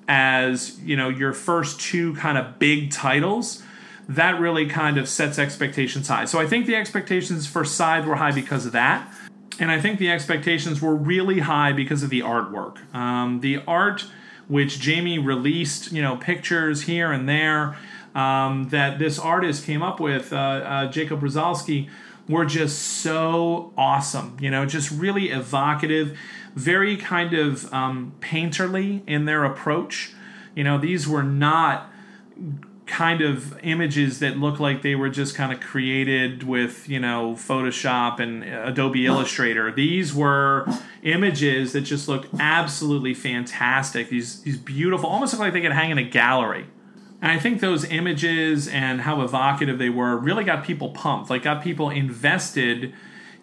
as 0.06 0.78
you 0.80 0.96
know 0.96 1.08
your 1.08 1.32
first 1.32 1.80
two 1.80 2.14
kind 2.16 2.36
of 2.36 2.58
big 2.58 2.90
titles, 2.90 3.62
that 4.08 4.38
really 4.40 4.66
kind 4.66 4.98
of 4.98 5.08
sets 5.08 5.38
expectations 5.38 6.08
high. 6.08 6.26
So 6.26 6.38
I 6.38 6.46
think 6.46 6.66
the 6.66 6.76
expectations 6.76 7.46
for 7.46 7.64
Scythe 7.64 8.04
were 8.04 8.16
high 8.16 8.32
because 8.32 8.66
of 8.66 8.72
that. 8.72 9.12
And 9.60 9.70
I 9.70 9.80
think 9.80 9.98
the 9.98 10.10
expectations 10.10 10.82
were 10.82 10.94
really 10.94 11.40
high 11.40 11.72
because 11.72 12.02
of 12.02 12.10
the 12.10 12.20
artwork. 12.20 12.92
Um, 12.94 13.40
the 13.40 13.62
art, 13.66 14.04
which 14.48 14.78
Jamey 14.78 15.24
released, 15.24 15.92
you 15.92 16.02
know, 16.02 16.16
pictures 16.16 16.82
here 16.82 17.12
and 17.12 17.28
there, 17.28 17.76
um, 18.14 18.68
that 18.70 18.98
this 18.98 19.18
artist 19.18 19.64
came 19.64 19.82
up 19.82 20.00
with, 20.00 20.32
uh, 20.32 20.36
uh, 20.36 20.92
Jakub 20.92 21.20
Rozalski, 21.20 21.88
were 22.28 22.44
just 22.44 22.78
so 22.78 23.72
awesome. 23.76 24.36
You 24.40 24.50
know, 24.50 24.66
just 24.66 24.90
really 24.90 25.30
evocative, 25.30 26.18
very 26.54 26.96
kind 26.96 27.34
of 27.34 27.72
um, 27.72 28.14
painterly 28.20 29.02
in 29.06 29.24
their 29.24 29.44
approach. 29.44 30.12
You 30.54 30.64
know, 30.64 30.78
these 30.78 31.08
were 31.08 31.22
not 31.22 31.90
kind 32.86 33.22
of 33.22 33.58
images 33.62 34.18
that 34.18 34.36
look 34.36 34.60
like 34.60 34.82
they 34.82 34.94
were 34.94 35.08
just 35.08 35.34
kind 35.34 35.52
of 35.52 35.60
created 35.60 36.42
with 36.42 36.88
you 36.88 37.00
know 37.00 37.32
Photoshop 37.32 38.20
and 38.20 38.44
Adobe 38.44 39.06
Illustrator. 39.06 39.72
These 39.72 40.14
were 40.14 40.66
images 41.02 41.72
that 41.72 41.82
just 41.82 42.08
looked 42.08 42.28
absolutely 42.38 43.14
fantastic. 43.14 44.08
These 44.08 44.42
these 44.42 44.58
beautiful, 44.58 45.08
almost 45.08 45.32
look 45.32 45.40
like 45.40 45.52
they 45.52 45.60
could 45.60 45.72
hang 45.72 45.90
in 45.90 45.98
a 45.98 46.04
gallery. 46.04 46.66
And 47.24 47.32
I 47.32 47.38
think 47.38 47.62
those 47.62 47.86
images 47.86 48.68
and 48.68 49.00
how 49.00 49.22
evocative 49.22 49.78
they 49.78 49.88
were 49.88 50.14
really 50.14 50.44
got 50.44 50.62
people 50.62 50.90
pumped, 50.90 51.30
like 51.30 51.44
got 51.44 51.64
people 51.64 51.88
invested 51.88 52.92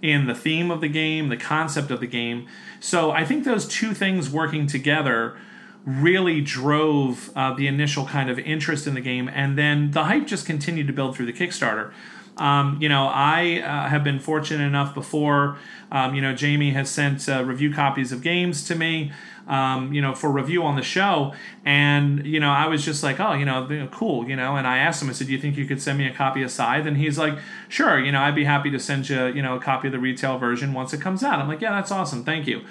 in 0.04 0.28
the 0.28 0.36
theme 0.36 0.70
of 0.70 0.82
the 0.82 0.88
game, 0.88 1.30
the 1.30 1.36
concept 1.36 1.90
of 1.90 2.00
the 2.00 2.06
game. 2.06 2.48
So 2.80 3.10
I 3.10 3.26
think 3.26 3.44
those 3.44 3.68
two 3.68 3.96
things 3.96 4.30
working 4.30 4.68
together 4.68 5.36
really 5.84 6.42
drove 6.42 7.32
uh, 7.36 7.56
the 7.56 7.66
initial 7.66 8.06
kind 8.06 8.30
of 8.30 8.38
interest 8.38 8.86
in 8.86 8.94
the 8.94 9.02
game, 9.02 9.28
and 9.28 9.58
then 9.58 9.90
the 9.90 10.04
hype 10.04 10.28
just 10.28 10.46
continued 10.46 10.86
to 10.86 10.94
build 10.94 11.16
through 11.16 11.26
the 11.26 11.34
Kickstarter. 11.34 11.92
Um, 12.38 12.78
you 12.80 12.88
know, 12.88 13.08
I 13.08 13.62
uh, 13.62 13.90
have 13.90 14.04
been 14.04 14.20
fortunate 14.20 14.64
enough 14.64 14.94
before. 14.94 15.58
Um, 15.92 16.14
you 16.14 16.22
know, 16.22 16.36
Jamey 16.36 16.74
has 16.74 16.88
sent 16.88 17.28
uh, 17.28 17.44
review 17.44 17.74
copies 17.74 18.12
of 18.12 18.22
games 18.22 18.64
to 18.66 18.76
me. 18.76 19.12
Um, 19.48 19.92
you 19.92 20.02
know, 20.02 20.14
for 20.16 20.32
review 20.32 20.64
on 20.64 20.76
the 20.76 20.82
show, 20.82 21.34
and 21.66 22.26
you 22.26 22.40
know, 22.40 22.52
I 22.52 22.68
was 22.68 22.86
just 22.86 23.04
like, 23.04 23.20
oh, 23.20 23.34
you 23.34 23.44
know, 23.44 23.90
cool, 23.92 24.30
you 24.30 24.36
know. 24.36 24.56
And 24.56 24.66
I 24.66 24.78
asked 24.78 25.02
him, 25.02 25.10
I 25.10 25.14
said, 25.14 25.28
"Do 25.28 25.34
you 25.34 25.40
think 25.40 25.58
you 25.58 25.66
could 25.66 25.82
send 25.82 25.98
me 25.98 26.08
a 26.08 26.14
copy 26.14 26.42
of 26.44 26.52
Scythe?" 26.52 26.86
And 26.86 26.96
he's 26.96 27.18
like, 27.18 27.38
"Sure, 27.68 28.00
you 28.00 28.12
know, 28.12 28.22
I'd 28.22 28.36
be 28.36 28.46
happy 28.46 28.70
to 28.72 28.80
send 28.80 29.10
you, 29.10 29.26
you 29.28 29.42
know, 29.42 29.56
a 29.56 29.60
copy 29.60 29.88
of 29.88 29.92
the 29.92 30.00
retail 30.00 30.38
version 30.38 30.74
once 30.74 30.94
it 30.94 31.02
comes 31.02 31.24
out." 31.24 31.40
I'm 31.40 31.48
like, 31.48 31.60
"Yeah, 31.60 31.72
that's 31.72 31.92
awesome, 31.92 32.24
thank 32.24 32.48
you." 32.48 32.62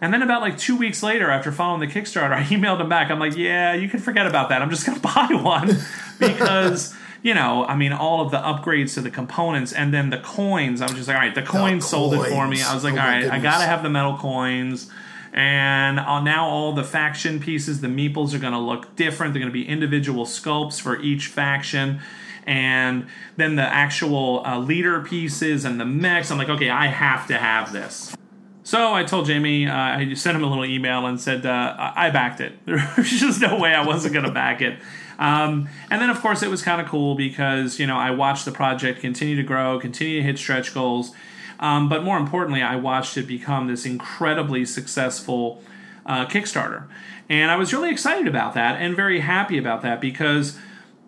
And 0.00 0.12
then 0.12 0.22
about 0.22 0.42
like 0.42 0.58
two 0.58 0.76
weeks 0.76 1.02
later, 1.02 1.30
after 1.30 1.52
following 1.52 1.80
the 1.80 1.86
Kickstarter, 1.86 2.32
I 2.36 2.42
emailed 2.44 2.80
him 2.80 2.88
back. 2.88 3.10
I'm 3.10 3.18
like, 3.18 3.36
yeah, 3.36 3.74
you 3.74 3.88
can 3.88 4.00
forget 4.00 4.26
about 4.26 4.48
that. 4.50 4.62
I'm 4.62 4.70
just 4.70 4.86
going 4.86 5.00
to 5.00 5.02
buy 5.02 5.28
one 5.30 5.76
because, 6.18 6.94
you 7.22 7.34
know, 7.34 7.64
I 7.64 7.76
mean, 7.76 7.92
all 7.92 8.20
of 8.20 8.30
the 8.30 8.38
upgrades 8.38 8.94
to 8.94 9.00
the 9.00 9.10
components 9.10 9.72
and 9.72 9.92
then 9.92 10.10
the 10.10 10.18
coins. 10.18 10.82
I 10.82 10.86
was 10.86 10.94
just 10.94 11.08
like, 11.08 11.16
all 11.16 11.22
right, 11.22 11.34
the 11.34 11.42
coins 11.42 11.86
sold 11.86 12.14
it 12.14 12.30
for 12.30 12.46
me. 12.46 12.62
I 12.62 12.74
was 12.74 12.84
like, 12.84 12.94
Oh 12.94 12.98
all 12.98 13.06
right, 13.06 13.24
I 13.30 13.38
got 13.38 13.58
to 13.58 13.66
have 13.66 13.82
the 13.82 13.90
metal 13.90 14.16
coins. 14.16 14.90
And 15.36 16.00
uh, 16.00 16.20
now 16.22 16.48
all 16.48 16.72
the 16.72 16.82
faction 16.82 17.38
pieces, 17.38 17.82
the 17.82 17.88
meeples 17.88 18.32
are 18.32 18.38
going 18.38 18.54
to 18.54 18.58
look 18.58 18.96
different. 18.96 19.34
They're 19.34 19.40
going 19.40 19.52
to 19.52 19.58
be 19.58 19.68
individual 19.68 20.24
sculpts 20.24 20.80
for 20.80 20.98
each 21.02 21.26
faction. 21.26 22.00
And 22.46 23.06
then 23.36 23.56
the 23.56 23.62
actual 23.62 24.42
uh, 24.46 24.58
leader 24.58 25.02
pieces 25.02 25.66
and 25.66 25.78
the 25.78 25.84
mechs. 25.84 26.30
I'm 26.30 26.38
like, 26.38 26.48
okay, 26.48 26.70
I 26.70 26.86
have 26.86 27.26
to 27.26 27.36
have 27.36 27.70
this. 27.70 28.16
So 28.62 28.94
I 28.94 29.04
told 29.04 29.28
Jamey, 29.28 29.68
uh, 29.68 30.00
I 30.00 30.14
sent 30.14 30.36
him 30.36 30.42
a 30.42 30.48
little 30.48 30.64
email 30.64 31.06
and 31.06 31.20
said, 31.20 31.44
uh, 31.44 31.76
I 31.78 32.06
I 32.06 32.10
backed 32.10 32.40
it. 32.40 32.58
There's 32.64 33.10
just 33.10 33.40
no 33.40 33.58
way 33.58 33.74
I 33.74 33.84
wasn't 33.84 34.14
going 34.14 34.24
to 34.24 34.32
back 34.32 34.62
it. 34.62 34.78
Um, 35.18 35.68
and 35.90 36.00
then, 36.00 36.10
of 36.10 36.20
course, 36.20 36.42
it 36.42 36.50
was 36.50 36.62
kind 36.62 36.80
of 36.80 36.88
cool 36.88 37.14
because, 37.14 37.78
you 37.78 37.86
know, 37.86 37.96
I 37.96 38.10
watched 38.10 38.44
the 38.44 38.52
project 38.52 39.00
continue 39.00 39.36
to 39.36 39.42
grow, 39.42 39.78
continue 39.78 40.20
to 40.20 40.22
hit 40.22 40.38
stretch 40.38 40.74
goals. 40.74 41.12
Um, 41.58 41.88
but 41.88 42.04
more 42.04 42.18
importantly, 42.18 42.62
I 42.62 42.76
watched 42.76 43.16
it 43.16 43.26
become 43.26 43.66
this 43.66 43.86
incredibly 43.86 44.64
successful 44.64 45.62
uh, 46.04 46.26
Kickstarter. 46.26 46.86
And 47.28 47.50
I 47.50 47.56
was 47.56 47.72
really 47.72 47.90
excited 47.90 48.28
about 48.28 48.54
that 48.54 48.80
and 48.80 48.94
very 48.94 49.20
happy 49.20 49.58
about 49.58 49.82
that 49.82 50.00
because, 50.00 50.58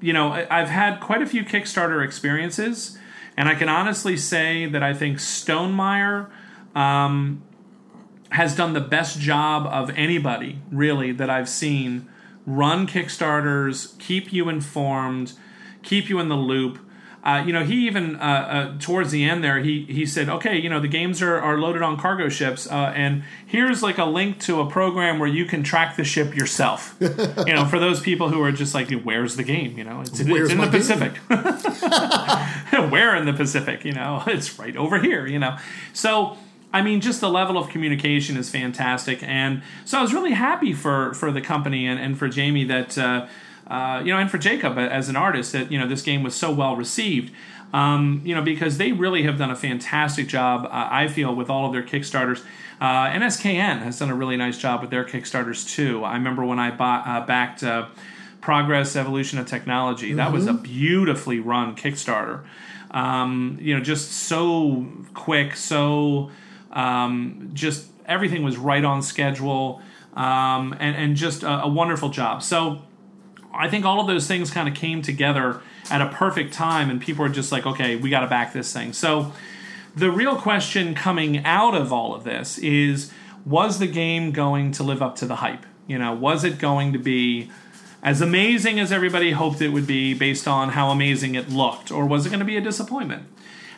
you 0.00 0.12
know, 0.12 0.32
I've 0.50 0.68
had 0.68 1.00
quite 1.00 1.22
a 1.22 1.26
few 1.26 1.44
Kickstarter 1.44 2.04
experiences. 2.04 2.98
And 3.36 3.48
I 3.48 3.54
can 3.54 3.68
honestly 3.68 4.16
say 4.16 4.66
that 4.66 4.82
I 4.82 4.94
think 4.94 5.18
Stonemaier 5.18 6.28
um, 6.74 7.42
has 8.30 8.56
done 8.56 8.72
the 8.72 8.80
best 8.80 9.20
job 9.20 9.66
of 9.66 9.90
anybody 9.96 10.60
really 10.72 11.12
that 11.12 11.30
I've 11.30 11.48
seen 11.48 12.08
run 12.46 12.86
Kickstarters, 12.86 13.96
keep 13.98 14.32
you 14.32 14.48
informed, 14.48 15.34
keep 15.82 16.08
you 16.08 16.18
in 16.18 16.28
the 16.28 16.36
loop. 16.36 16.78
Uh, 17.24 17.42
you 17.44 17.52
know, 17.52 17.64
he 17.64 17.86
even 17.86 18.16
uh, 18.16 18.18
uh, 18.18 18.78
towards 18.78 19.10
the 19.10 19.24
end 19.24 19.42
there, 19.42 19.58
he 19.58 19.84
he 19.86 20.06
said, 20.06 20.28
"Okay, 20.28 20.56
you 20.56 20.70
know, 20.70 20.78
the 20.78 20.88
games 20.88 21.20
are, 21.20 21.38
are 21.38 21.58
loaded 21.58 21.82
on 21.82 21.98
cargo 21.98 22.28
ships, 22.28 22.70
uh, 22.70 22.92
and 22.94 23.24
here's 23.44 23.82
like 23.82 23.98
a 23.98 24.04
link 24.04 24.38
to 24.40 24.60
a 24.60 24.70
program 24.70 25.18
where 25.18 25.28
you 25.28 25.44
can 25.44 25.64
track 25.64 25.96
the 25.96 26.04
ship 26.04 26.36
yourself. 26.36 26.96
you 27.00 27.54
know, 27.54 27.64
for 27.64 27.80
those 27.80 28.00
people 28.00 28.28
who 28.28 28.40
are 28.42 28.52
just 28.52 28.72
like, 28.72 28.90
where's 29.02 29.36
the 29.36 29.42
game? 29.42 29.76
You 29.76 29.84
know, 29.84 30.00
it's, 30.00 30.20
it's 30.20 30.50
in 30.52 30.58
the? 30.58 30.68
Pacific. 30.68 31.16
Where 32.90 33.16
in 33.16 33.26
the 33.26 33.32
Pacific? 33.32 33.84
You 33.84 33.92
know, 33.92 34.22
it's 34.26 34.58
right 34.58 34.76
over 34.76 34.98
here. 34.98 35.26
You 35.26 35.38
know, 35.38 35.56
so 35.92 36.38
I 36.72 36.82
mean, 36.82 37.00
just 37.00 37.20
the 37.20 37.30
level 37.30 37.58
of 37.58 37.68
communication 37.68 38.36
is 38.36 38.48
fantastic, 38.48 39.22
and 39.22 39.62
so 39.84 39.98
I 39.98 40.02
was 40.02 40.14
really 40.14 40.32
happy 40.32 40.72
for 40.72 41.14
for 41.14 41.32
the 41.32 41.40
company 41.40 41.86
and, 41.86 41.98
and 41.98 42.18
for 42.18 42.28
Jamey 42.28 42.68
that 42.68 42.96
uh, 43.68 43.72
uh, 43.72 44.00
you 44.04 44.12
know, 44.12 44.18
and 44.18 44.30
for 44.30 44.38
Jakub 44.38 44.78
as 44.78 45.08
an 45.08 45.16
artist 45.16 45.52
that 45.52 45.70
you 45.70 45.78
know 45.78 45.86
this 45.86 46.02
game 46.02 46.22
was 46.22 46.34
so 46.34 46.50
well 46.50 46.76
received. 46.76 47.32
Um, 47.72 48.22
you 48.24 48.34
know, 48.34 48.40
because 48.40 48.78
they 48.78 48.92
really 48.92 49.24
have 49.24 49.36
done 49.36 49.50
a 49.50 49.56
fantastic 49.56 50.26
job, 50.26 50.64
uh, 50.64 50.88
I 50.90 51.06
feel, 51.06 51.34
with 51.34 51.50
all 51.50 51.66
of 51.66 51.72
their 51.72 51.82
Kickstarters. 51.82 52.42
Uh, 52.80 53.10
and 53.12 53.22
NSKN 53.22 53.82
has 53.82 53.98
done 53.98 54.08
a 54.08 54.14
really 54.14 54.38
nice 54.38 54.56
job 54.56 54.80
with 54.80 54.88
their 54.88 55.04
Kickstarters 55.04 55.68
too. 55.68 56.02
I 56.02 56.14
remember 56.14 56.46
when 56.46 56.58
I 56.58 56.70
bought, 56.70 57.06
uh, 57.06 57.26
backed 57.26 57.62
uh, 57.62 57.88
Progress 58.40 58.96
Evolution 58.96 59.38
of 59.38 59.46
Technology. 59.46 60.14
That 60.14 60.32
was 60.32 60.46
a 60.46 60.54
beautifully 60.54 61.40
run 61.40 61.76
Kickstarter. 61.76 62.44
Um, 62.90 63.58
you 63.60 63.76
know, 63.76 63.82
just 63.82 64.12
so 64.12 64.86
quick, 65.12 65.54
so 65.54 66.30
um, 66.72 67.50
just 67.52 67.86
everything 68.06 68.42
was 68.42 68.56
right 68.56 68.84
on 68.84 69.02
schedule, 69.02 69.82
um, 70.14 70.74
and 70.80 70.96
and 70.96 71.16
just 71.16 71.42
a, 71.42 71.64
a 71.64 71.68
wonderful 71.68 72.08
job. 72.08 72.42
So 72.42 72.80
I 73.52 73.68
think 73.68 73.84
all 73.84 74.00
of 74.00 74.06
those 74.06 74.26
things 74.26 74.50
kind 74.50 74.68
of 74.68 74.74
came 74.74 75.02
together 75.02 75.60
at 75.90 76.00
a 76.00 76.08
perfect 76.08 76.52
time, 76.52 76.90
and 76.90 77.00
people 77.00 77.24
are 77.24 77.30
just 77.30 77.50
like, 77.50 77.66
okay, 77.66 77.96
we 77.96 78.10
got 78.10 78.20
to 78.20 78.26
back 78.26 78.52
this 78.52 78.72
thing. 78.72 78.92
So 78.92 79.32
the 79.96 80.10
real 80.10 80.36
question 80.36 80.94
coming 80.94 81.44
out 81.44 81.74
of 81.74 81.92
all 81.92 82.14
of 82.14 82.24
this 82.24 82.58
is 82.58 83.12
was 83.44 83.78
the 83.78 83.86
game 83.86 84.32
going 84.32 84.72
to 84.72 84.82
live 84.82 85.02
up 85.02 85.16
to 85.16 85.26
the 85.26 85.36
hype? 85.36 85.64
You 85.86 85.98
know, 85.98 86.12
was 86.12 86.44
it 86.44 86.58
going 86.58 86.92
to 86.92 86.98
be 86.98 87.50
as 88.02 88.20
amazing 88.20 88.78
as 88.78 88.92
everybody 88.92 89.32
hoped 89.32 89.60
it 89.60 89.70
would 89.70 89.86
be 89.86 90.14
based 90.14 90.46
on 90.46 90.70
how 90.70 90.90
amazing 90.90 91.34
it 91.34 91.48
looked, 91.48 91.90
or 91.90 92.06
was 92.06 92.26
it 92.26 92.28
going 92.28 92.40
to 92.40 92.46
be 92.46 92.56
a 92.56 92.60
disappointment? 92.60 93.24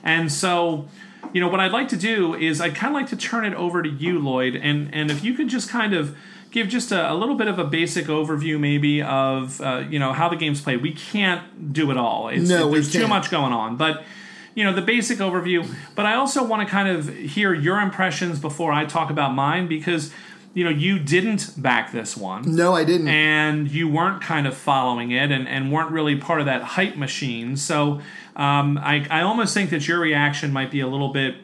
And 0.02 0.30
so, 0.32 0.88
you 1.32 1.40
know, 1.40 1.48
what 1.48 1.60
I'd 1.60 1.72
like 1.72 1.88
to 1.88 1.96
do 1.96 2.34
is 2.34 2.60
I'd 2.60 2.74
kind 2.74 2.94
of 2.94 3.00
like 3.00 3.10
to 3.10 3.16
turn 3.16 3.44
it 3.44 3.54
over 3.54 3.82
to 3.82 3.88
you, 3.88 4.18
Lloyd, 4.18 4.56
and 4.56 4.92
and 4.94 5.10
if 5.10 5.22
you 5.24 5.34
could 5.34 5.48
just 5.48 5.68
kind 5.70 5.94
of 5.94 6.16
give 6.50 6.68
just 6.68 6.92
a, 6.92 7.12
a 7.12 7.14
little 7.14 7.34
bit 7.36 7.48
of 7.48 7.58
a 7.58 7.64
basic 7.64 8.06
overview, 8.06 8.58
maybe 8.58 9.02
of 9.02 9.60
uh, 9.60 9.84
you 9.88 9.98
know 9.98 10.12
how 10.12 10.28
the 10.28 10.36
game's 10.36 10.60
played. 10.60 10.82
We 10.82 10.92
can't 10.92 11.72
do 11.72 11.90
it 11.90 11.96
all. 11.96 12.28
It's, 12.28 12.48
No, 12.48 12.66
we 12.68 12.74
there's 12.74 12.92
too 12.92 13.06
much 13.08 13.30
going 13.30 13.52
on, 13.52 13.76
but. 13.76 14.04
You 14.52 14.64
know 14.64 14.74
the 14.74 14.82
basic 14.82 15.18
overview, 15.18 15.64
but 15.94 16.06
I 16.06 16.14
also 16.14 16.42
want 16.44 16.66
to 16.66 16.70
kind 16.70 16.88
of 16.88 17.08
hear 17.08 17.54
your 17.54 17.80
impressions 17.80 18.40
before 18.40 18.72
I 18.72 18.84
talk 18.84 19.08
about 19.08 19.32
mine 19.32 19.68
because 19.68 20.12
you 20.54 20.64
know 20.64 20.70
you 20.70 20.98
didn't 20.98 21.54
back 21.56 21.92
this 21.92 22.16
one 22.16 22.56
No, 22.56 22.74
I 22.74 22.82
didn't. 22.82 23.06
and 23.06 23.70
you 23.70 23.88
weren't 23.88 24.20
kind 24.20 24.48
of 24.48 24.56
following 24.56 25.12
it 25.12 25.30
and, 25.30 25.46
and 25.46 25.70
weren't 25.70 25.92
really 25.92 26.16
part 26.16 26.40
of 26.40 26.46
that 26.46 26.62
hype 26.62 26.96
machine. 26.96 27.56
So 27.56 28.00
um, 28.34 28.76
I, 28.78 29.06
I 29.08 29.22
almost 29.22 29.54
think 29.54 29.70
that 29.70 29.86
your 29.86 30.00
reaction 30.00 30.52
might 30.52 30.72
be 30.72 30.80
a 30.80 30.88
little 30.88 31.12
bit 31.12 31.36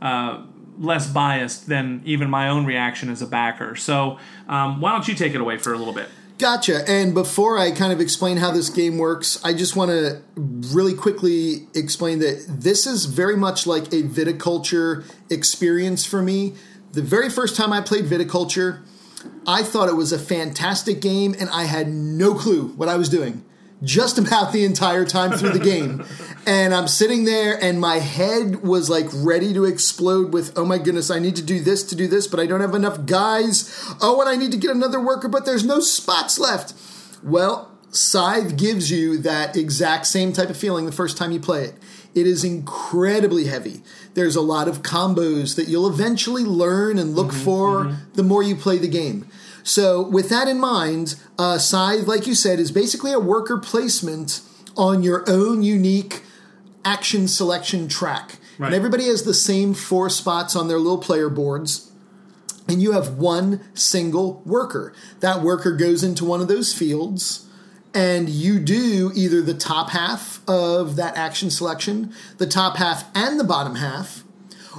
uh, 0.00 0.42
less 0.78 1.06
biased 1.06 1.68
than 1.68 2.02
even 2.04 2.30
my 2.30 2.48
own 2.48 2.66
reaction 2.66 3.08
as 3.08 3.22
a 3.22 3.26
backer. 3.26 3.76
So 3.76 4.18
um, 4.48 4.80
why 4.80 4.92
don't 4.92 5.06
you 5.06 5.14
take 5.14 5.34
it 5.34 5.40
away 5.40 5.58
for 5.58 5.72
a 5.72 5.78
little 5.78 5.94
bit? 5.94 6.08
Gotcha. 6.36 6.88
And 6.90 7.14
before 7.14 7.58
I 7.58 7.70
kind 7.70 7.92
of 7.92 8.00
explain 8.00 8.38
how 8.38 8.50
this 8.50 8.68
game 8.68 8.98
works, 8.98 9.40
I 9.44 9.54
just 9.54 9.76
want 9.76 9.90
to 9.90 10.20
really 10.36 10.94
quickly 10.94 11.68
explain 11.74 12.18
that 12.18 12.44
this 12.48 12.86
is 12.86 13.04
very 13.04 13.36
much 13.36 13.66
like 13.68 13.86
a 13.86 14.02
viticulture 14.02 15.04
experience 15.30 16.04
for 16.04 16.22
me. 16.22 16.54
The 16.92 17.02
very 17.02 17.30
first 17.30 17.54
time 17.54 17.72
I 17.72 17.80
played 17.80 18.06
viticulture, 18.06 18.84
I 19.46 19.62
thought 19.62 19.88
it 19.88 19.94
was 19.94 20.12
a 20.12 20.18
fantastic 20.18 21.00
game 21.00 21.36
and 21.38 21.48
I 21.50 21.64
had 21.64 21.88
no 21.88 22.34
clue 22.34 22.68
what 22.74 22.88
I 22.88 22.96
was 22.96 23.08
doing 23.08 23.44
just 23.84 24.18
about 24.18 24.52
the 24.52 24.64
entire 24.64 25.04
time 25.04 25.32
through 25.32 25.50
the 25.50 25.64
game. 25.64 26.04
and 26.46 26.74
I'm 26.74 26.88
sitting 26.88 27.24
there 27.24 27.62
and 27.62 27.80
my 27.80 27.96
head 27.96 28.62
was 28.62 28.90
like 28.90 29.06
ready 29.12 29.52
to 29.54 29.64
explode 29.64 30.32
with, 30.32 30.56
oh 30.56 30.64
my 30.64 30.78
goodness, 30.78 31.10
I 31.10 31.18
need 31.18 31.36
to 31.36 31.42
do 31.42 31.60
this 31.60 31.82
to 31.84 31.96
do 31.96 32.08
this, 32.08 32.26
but 32.26 32.40
I 32.40 32.46
don't 32.46 32.60
have 32.60 32.74
enough 32.74 33.06
guys. 33.06 33.70
Oh, 34.00 34.20
and 34.20 34.28
I 34.28 34.36
need 34.36 34.52
to 34.52 34.58
get 34.58 34.70
another 34.70 35.00
worker, 35.00 35.28
but 35.28 35.44
there's 35.44 35.64
no 35.64 35.80
spots 35.80 36.38
left. 36.38 36.74
Well, 37.22 37.70
Scythe 37.90 38.56
gives 38.56 38.90
you 38.90 39.18
that 39.18 39.56
exact 39.56 40.06
same 40.06 40.32
type 40.32 40.50
of 40.50 40.56
feeling 40.56 40.86
the 40.86 40.92
first 40.92 41.16
time 41.16 41.30
you 41.30 41.40
play 41.40 41.64
it. 41.64 41.74
It 42.14 42.26
is 42.26 42.44
incredibly 42.44 43.46
heavy. 43.46 43.82
There's 44.14 44.36
a 44.36 44.40
lot 44.40 44.68
of 44.68 44.82
combos 44.82 45.56
that 45.56 45.68
you'll 45.68 45.88
eventually 45.88 46.44
learn 46.44 46.98
and 46.98 47.16
look 47.16 47.28
mm-hmm, 47.28 47.44
for 47.44 47.84
mm-hmm. 47.84 48.12
the 48.14 48.22
more 48.22 48.42
you 48.42 48.54
play 48.54 48.78
the 48.78 48.88
game. 48.88 49.26
So, 49.64 50.00
with 50.02 50.28
that 50.28 50.46
in 50.46 50.60
mind, 50.60 51.16
uh, 51.38 51.58
Scythe, 51.58 52.06
like 52.06 52.26
you 52.26 52.34
said, 52.34 52.60
is 52.60 52.70
basically 52.70 53.12
a 53.12 53.18
worker 53.18 53.58
placement 53.58 54.40
on 54.76 55.02
your 55.02 55.24
own 55.26 55.62
unique 55.62 56.22
action 56.84 57.26
selection 57.26 57.88
track. 57.88 58.38
Right. 58.58 58.66
And 58.66 58.74
everybody 58.76 59.06
has 59.06 59.24
the 59.24 59.34
same 59.34 59.74
four 59.74 60.08
spots 60.10 60.54
on 60.54 60.68
their 60.68 60.78
little 60.78 60.98
player 60.98 61.28
boards 61.28 61.90
and 62.68 62.82
you 62.82 62.92
have 62.92 63.14
one 63.14 63.60
single 63.74 64.42
worker. 64.44 64.92
That 65.20 65.42
worker 65.42 65.72
goes 65.72 66.02
into 66.02 66.24
one 66.24 66.40
of 66.40 66.48
those 66.48 66.72
fields, 66.72 67.46
and 67.92 68.28
you 68.28 68.58
do 68.58 69.12
either 69.14 69.42
the 69.42 69.54
top 69.54 69.90
half 69.90 70.40
of 70.48 70.96
that 70.96 71.16
action 71.16 71.50
selection, 71.50 72.12
the 72.38 72.46
top 72.46 72.76
half 72.76 73.04
and 73.14 73.38
the 73.38 73.44
bottom 73.44 73.76
half, 73.76 74.24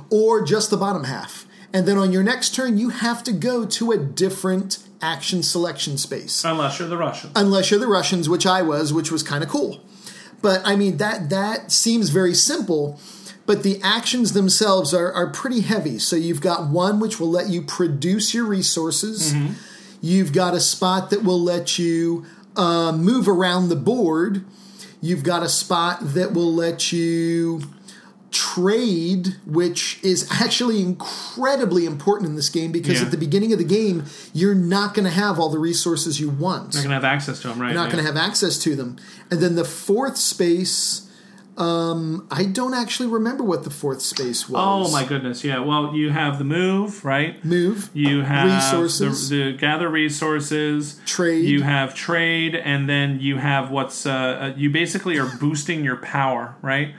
or 0.09 0.43
just 0.43 0.69
the 0.69 0.77
bottom 0.77 1.05
half. 1.05 1.44
And 1.75 1.85
then 1.85 1.97
on 1.97 2.13
your 2.13 2.23
next 2.23 2.55
turn, 2.55 2.77
you 2.77 2.87
have 2.87 3.21
to 3.25 3.33
go 3.33 3.65
to 3.65 3.91
a 3.91 3.97
different 3.97 4.79
action 5.01 5.43
selection 5.43 5.97
space 5.97 6.45
Unless 6.45 6.79
you're 6.79 6.87
the 6.87 6.95
Russian. 6.97 7.31
unless 7.35 7.69
you're 7.69 7.81
the 7.81 7.87
Russians, 7.87 8.29
which 8.29 8.45
I 8.45 8.61
was, 8.61 8.93
which 8.93 9.11
was 9.11 9.23
kind 9.23 9.43
of 9.43 9.49
cool. 9.49 9.81
But 10.41 10.61
I 10.63 10.77
mean 10.77 10.97
that 10.97 11.29
that 11.29 11.73
seems 11.73 12.11
very 12.11 12.33
simple, 12.33 12.97
but 13.45 13.63
the 13.63 13.81
actions 13.83 14.31
themselves 14.31 14.93
are, 14.93 15.11
are 15.11 15.29
pretty 15.29 15.61
heavy. 15.61 15.99
So 15.99 16.15
you've 16.15 16.39
got 16.39 16.69
one 16.69 17.01
which 17.01 17.19
will 17.19 17.29
let 17.29 17.49
you 17.49 17.61
produce 17.61 18.33
your 18.33 18.45
resources. 18.45 19.33
You've 20.01 20.31
got 20.31 20.53
a 20.53 20.61
spot 20.61 21.09
that 21.09 21.23
will 21.23 21.41
let 21.41 21.77
you 21.77 22.25
uh, 22.55 22.93
move 22.93 23.27
around 23.27 23.67
the 23.67 23.75
board. 23.75 24.45
You've 25.01 25.23
got 25.23 25.43
a 25.43 25.49
spot 25.49 25.97
that 26.01 26.33
will 26.33 26.53
let 26.53 26.93
you 26.93 27.63
trade, 28.35 29.35
which 29.45 29.97
is 30.03 30.27
actually 30.29 30.81
incredibly 30.81 31.85
important 31.85 32.29
in 32.29 32.35
this 32.35 32.49
game 32.49 32.71
because 32.71 32.99
Yeah. 32.99 33.05
at 33.05 33.11
the 33.11 33.17
beginning 33.17 33.53
of 33.53 33.59
the 33.59 33.63
game, 33.65 34.03
you're 34.33 34.53
not 34.53 34.93
going 34.93 35.05
to 35.05 35.11
have 35.11 35.39
all 35.39 35.49
the 35.49 35.57
resources 35.57 36.19
you 36.19 36.29
want. 36.29 36.73
You're 36.73 36.83
not 36.83 36.89
gonna 36.89 36.95
have 36.95 37.05
access 37.05 37.39
to 37.41 37.47
them, 37.47 37.59
right? 37.61 37.67
You're 37.67 37.75
not 37.75 37.85
yeah. 37.85 37.91
going 37.93 38.03
to 38.05 38.11
have 38.11 38.17
access 38.17 38.57
to 38.59 38.75
them. 38.75 38.97
And 39.31 39.39
then 39.39 39.55
the 39.55 39.63
fourth 39.63 40.17
space, 40.17 41.09
um, 41.57 42.27
I 42.29 42.43
don't 42.43 42.73
actually 42.73 43.07
remember 43.07 43.41
what 43.41 43.63
the 43.63 43.69
fourth 43.69 44.01
space 44.01 44.49
was. 44.49 44.61
Oh 44.61 44.91
my 44.91 45.05
goodness! 45.05 45.41
Yeah. 45.45 45.59
Well, 45.59 45.95
you 45.95 46.09
have 46.09 46.37
the 46.37 46.43
move, 46.43 47.05
right? 47.05 47.43
Move, 47.45 47.89
You 47.93 48.23
have 48.23 48.51
Resources. 48.51 49.29
the, 49.29 49.51
the 49.53 49.57
gather 49.57 49.87
resources, 49.87 50.99
Trade. 51.05 51.45
You 51.45 51.61
have 51.63 51.95
trade, 51.95 52.55
and 52.55 52.89
then 52.89 53.21
you 53.21 53.37
have 53.37 53.71
what's 53.71 54.05
uh, 54.05 54.11
uh, 54.11 54.53
you 54.57 54.69
basically 54.69 55.17
are 55.17 55.31
boosting 55.39 55.85
your 55.85 55.95
power, 55.95 56.55
right? 56.61 56.93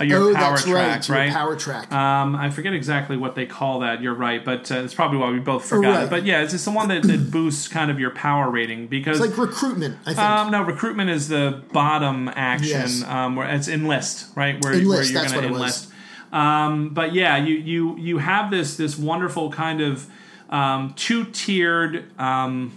Uh, 0.00 0.04
your 0.04 0.30
oh, 0.30 0.34
power 0.34 0.56
track, 0.56 0.74
right. 0.74 1.08
your 1.08 1.16
right? 1.16 1.32
power 1.32 1.56
track. 1.56 1.92
Um, 1.92 2.34
I 2.34 2.50
forget 2.50 2.72
exactly 2.72 3.16
what 3.16 3.34
they 3.34 3.46
call 3.46 3.80
that. 3.80 4.00
You're 4.00 4.14
right, 4.14 4.44
but 4.44 4.70
uh, 4.72 4.76
it's 4.76 4.94
probably 4.94 5.18
why 5.18 5.30
we 5.30 5.38
both 5.40 5.64
forgot. 5.64 5.90
Right. 5.90 6.04
it. 6.04 6.10
But 6.10 6.24
yeah, 6.24 6.42
it's 6.42 6.52
just 6.52 6.64
the 6.64 6.70
one 6.70 6.88
that, 6.88 7.02
that 7.02 7.30
boosts 7.32 7.68
kind 7.68 7.90
of 7.90 8.00
your 8.00 8.10
power 8.10 8.50
rating 8.50 8.86
because 8.86 9.20
it's 9.20 9.28
like 9.28 9.38
recruitment, 9.38 9.98
I 10.06 10.14
think. 10.14 10.18
um, 10.18 10.50
no, 10.50 10.62
recruitment 10.62 11.10
is 11.10 11.28
the 11.28 11.62
bottom 11.72 12.28
action 12.28 12.68
Yes. 12.70 13.04
um, 13.04 13.36
where 13.36 13.48
it's 13.48 13.68
enlist, 13.68 14.34
right? 14.36 14.62
Where, 14.62 14.72
Enlist, 14.72 15.12
where 15.14 15.22
you're 15.22 15.30
going 15.30 15.30
to 15.30 15.36
what 15.36 15.44
it 15.44 15.50
was. 15.50 15.60
enlist. 15.60 15.86
Um, 16.32 16.90
but 16.90 17.12
yeah, 17.12 17.36
you 17.36 17.56
you 17.56 17.96
you 17.98 18.18
have 18.18 18.50
this 18.50 18.76
this 18.76 18.96
wonderful 18.96 19.50
kind 19.50 19.80
of 19.80 20.06
um, 20.48 20.94
two 20.96 21.24
tiered 21.24 22.10
um, 22.18 22.72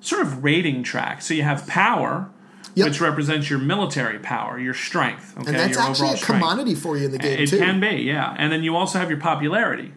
sort 0.00 0.22
of 0.22 0.42
rating 0.42 0.82
track. 0.82 1.22
So 1.22 1.34
you 1.34 1.42
have 1.42 1.66
power, 1.66 2.30
Yep. 2.74 2.86
which 2.88 3.00
represents 3.00 3.50
your 3.50 3.58
military 3.58 4.18
power, 4.20 4.58
your 4.58 4.74
strength. 4.74 5.36
Okay, 5.38 5.48
and 5.48 5.56
that's 5.58 5.72
your 5.72 5.80
actually 5.82 5.92
overall 6.04 6.14
a 6.14 6.16
strength. 6.18 6.40
commodity 6.42 6.74
for 6.76 6.96
you 6.96 7.06
in 7.06 7.10
the 7.12 7.18
game, 7.18 7.40
It 7.40 7.48
too. 7.48 7.58
can 7.58 7.80
be, 7.80 8.02
yeah. 8.02 8.34
And 8.38 8.52
then 8.52 8.62
you 8.62 8.76
also 8.76 8.98
have 9.00 9.10
your 9.10 9.18
popularity, 9.18 9.92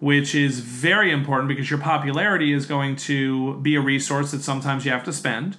which 0.00 0.34
is 0.34 0.60
very 0.60 1.10
important 1.10 1.48
because 1.48 1.68
your 1.70 1.78
popularity 1.78 2.52
is 2.52 2.64
going 2.66 2.96
to 2.96 3.54
be 3.60 3.74
a 3.74 3.80
resource 3.80 4.30
that 4.30 4.42
sometimes 4.42 4.84
you 4.86 4.90
have 4.92 5.04
to 5.04 5.12
spend. 5.12 5.56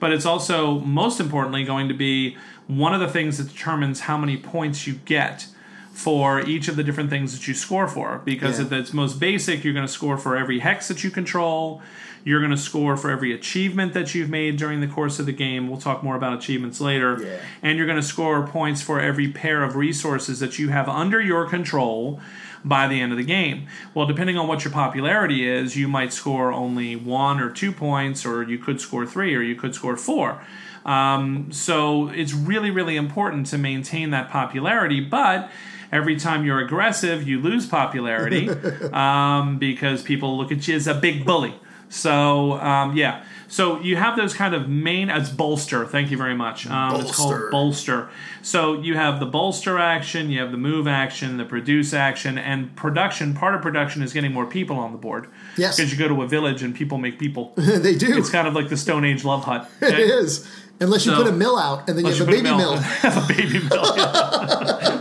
But 0.00 0.12
it's 0.12 0.26
also, 0.26 0.80
most 0.80 1.20
importantly, 1.20 1.64
going 1.64 1.88
to 1.88 1.94
be 1.94 2.36
one 2.66 2.92
of 2.94 3.00
the 3.00 3.08
things 3.08 3.38
that 3.38 3.48
determines 3.48 4.00
how 4.00 4.18
many 4.18 4.36
points 4.36 4.86
you 4.86 4.94
get 5.06 5.46
for 5.92 6.40
each 6.40 6.66
of 6.68 6.76
the 6.76 6.82
different 6.82 7.08
things 7.08 7.32
that 7.32 7.46
you 7.46 7.54
score 7.54 7.86
for. 7.86 8.20
Because 8.24 8.58
Yeah. 8.58 8.66
at 8.66 8.72
its 8.72 8.92
most 8.92 9.20
basic, 9.20 9.64
you're 9.64 9.72
going 9.74 9.86
to 9.86 9.92
score 9.92 10.18
for 10.18 10.36
every 10.36 10.58
hex 10.58 10.88
that 10.88 11.02
you 11.04 11.10
control. 11.10 11.80
You're 12.24 12.40
going 12.40 12.50
to 12.50 12.56
score 12.56 12.96
for 12.96 13.10
every 13.10 13.32
achievement 13.32 13.92
that 13.92 14.14
you've 14.14 14.30
made 14.30 14.56
during 14.56 14.80
the 14.80 14.86
course 14.86 15.18
of 15.18 15.26
the 15.26 15.32
game. 15.32 15.68
We'll 15.68 15.80
talk 15.80 16.02
more 16.02 16.16
about 16.16 16.36
achievements 16.38 16.80
later. 16.80 17.22
Yeah. 17.22 17.38
And 17.62 17.76
you're 17.76 17.86
going 17.86 18.00
to 18.00 18.06
score 18.06 18.46
points 18.46 18.80
for 18.80 18.98
every 18.98 19.28
pair 19.28 19.62
of 19.62 19.76
resources 19.76 20.40
that 20.40 20.58
you 20.58 20.70
have 20.70 20.88
under 20.88 21.20
your 21.20 21.46
control 21.46 22.20
by 22.64 22.88
the 22.88 23.00
end 23.00 23.12
of 23.12 23.18
the 23.18 23.24
game. 23.24 23.66
Well, 23.92 24.06
depending 24.06 24.38
on 24.38 24.48
what 24.48 24.64
your 24.64 24.72
popularity 24.72 25.46
is, 25.46 25.76
you 25.76 25.86
might 25.86 26.12
score 26.12 26.50
only 26.50 26.96
one 26.96 27.40
or 27.40 27.50
two 27.50 27.72
points, 27.72 28.24
or 28.24 28.42
you 28.42 28.58
could 28.58 28.80
score 28.80 29.04
three, 29.06 29.34
or 29.34 29.42
you 29.42 29.54
could 29.54 29.74
score 29.74 29.96
four. 29.96 30.42
Um, 30.84 31.52
so 31.52 32.08
it's 32.08 32.32
really, 32.32 32.70
really 32.70 32.96
important 32.96 33.46
to 33.48 33.58
maintain 33.58 34.10
that 34.10 34.30
popularity, 34.30 35.00
but 35.00 35.50
every 35.92 36.16
time 36.16 36.44
you're 36.44 36.60
aggressive, 36.60 37.26
you 37.26 37.40
lose 37.40 37.66
popularity 37.66 38.48
um, 38.92 39.58
because 39.58 40.02
people 40.02 40.36
look 40.36 40.50
at 40.50 40.66
you 40.66 40.76
as 40.76 40.86
a 40.86 40.94
big 40.94 41.24
bully. 41.24 41.54
So 41.94 42.54
um, 42.54 42.96
yeah, 42.96 43.24
so 43.46 43.78
you 43.80 43.94
have 43.96 44.16
those 44.16 44.34
kind 44.34 44.52
of 44.52 44.68
main 44.68 45.10
as 45.10 45.30
bolster. 45.30 45.86
Thank 45.86 46.10
you 46.10 46.16
very 46.16 46.34
much. 46.34 46.66
Um, 46.66 47.00
It's 47.00 47.14
called 47.16 47.52
Bolster. 47.52 48.08
So 48.42 48.80
you 48.80 48.96
have 48.96 49.20
the 49.20 49.26
bolster 49.26 49.78
action, 49.78 50.28
you 50.28 50.40
have 50.40 50.50
the 50.50 50.56
move 50.58 50.88
action, 50.88 51.36
the 51.36 51.44
produce 51.44 51.94
action, 51.94 52.36
and 52.36 52.74
production. 52.74 53.32
Part 53.32 53.54
of 53.54 53.62
production 53.62 54.02
is 54.02 54.12
getting 54.12 54.32
more 54.32 54.44
people 54.44 54.76
on 54.76 54.90
the 54.90 54.98
board. 54.98 55.28
Yes. 55.56 55.76
because 55.76 55.92
you 55.92 55.98
go 55.98 56.08
to 56.08 56.20
a 56.22 56.26
village 56.26 56.64
and 56.64 56.74
people 56.74 56.98
make 56.98 57.16
people. 57.20 57.52
they 57.56 57.94
do. 57.94 58.18
It's 58.18 58.28
kind 58.28 58.48
of 58.48 58.54
like 58.54 58.68
the 58.70 58.76
Stone 58.76 59.04
Age 59.04 59.24
love 59.24 59.44
hut. 59.44 59.70
it 59.80 59.94
okay? 59.94 60.02
is. 60.02 60.50
Unless 60.80 61.06
you 61.06 61.12
So- 61.12 61.22
put 61.22 61.28
a 61.32 61.36
mill 61.36 61.56
out 61.56 61.88
and 61.88 61.96
then 61.96 62.04
you 62.06 62.12
Unless 62.12 62.18
have 62.18 62.28
a 62.28 62.30
baby 62.32 62.42
mill. 62.56 62.76
have 62.76 63.16
a 63.30 63.32
baby 63.32 63.58
mill, 63.68 63.96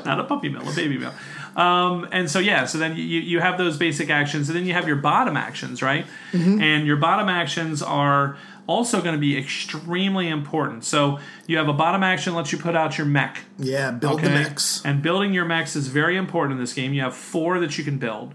not 0.05 0.19
a 0.19 0.25
puppy 0.25 0.49
mill, 0.49 0.69
a 0.69 0.75
baby 0.75 0.99
mill. 0.99 1.13
Um, 1.55 2.07
and 2.11 2.29
so 2.29 2.39
yeah, 2.39 2.65
so 2.65 2.77
then 2.77 2.95
you, 2.95 3.03
you 3.03 3.39
have 3.39 3.57
those 3.57 3.77
basic 3.77 4.09
actions, 4.09 4.49
and 4.49 4.57
then 4.57 4.65
you 4.65 4.73
have 4.73 4.87
your 4.87 4.95
bottom 4.95 5.37
actions, 5.37 5.81
right? 5.81 6.05
Mm-hmm. 6.31 6.61
And 6.61 6.87
your 6.87 6.97
bottom 6.97 7.29
actions 7.29 7.81
are 7.81 8.37
also 8.65 9.01
going 9.01 9.13
to 9.13 9.19
be 9.19 9.37
extremely 9.37 10.29
important. 10.29 10.83
So 10.83 11.19
you 11.47 11.57
have 11.57 11.67
a 11.67 11.73
bottom 11.73 12.01
action 12.01 12.33
that 12.33 12.37
lets 12.37 12.51
you 12.51 12.57
put 12.57 12.75
out 12.75 12.97
your 12.97 13.05
mech. 13.05 13.41
Yeah, 13.59 13.91
build 13.91 14.21
the 14.21 14.27
Okay? 14.27 14.33
mechs. 14.33 14.83
And 14.85 15.01
building 15.01 15.33
your 15.33 15.45
mechs 15.45 15.75
is 15.75 15.89
very 15.89 16.15
important 16.15 16.57
in 16.57 16.63
this 16.63 16.73
game. 16.73 16.93
You 16.93 17.01
have 17.01 17.15
four 17.15 17.59
that 17.59 17.77
you 17.77 17.83
can 17.83 17.97
build. 17.97 18.33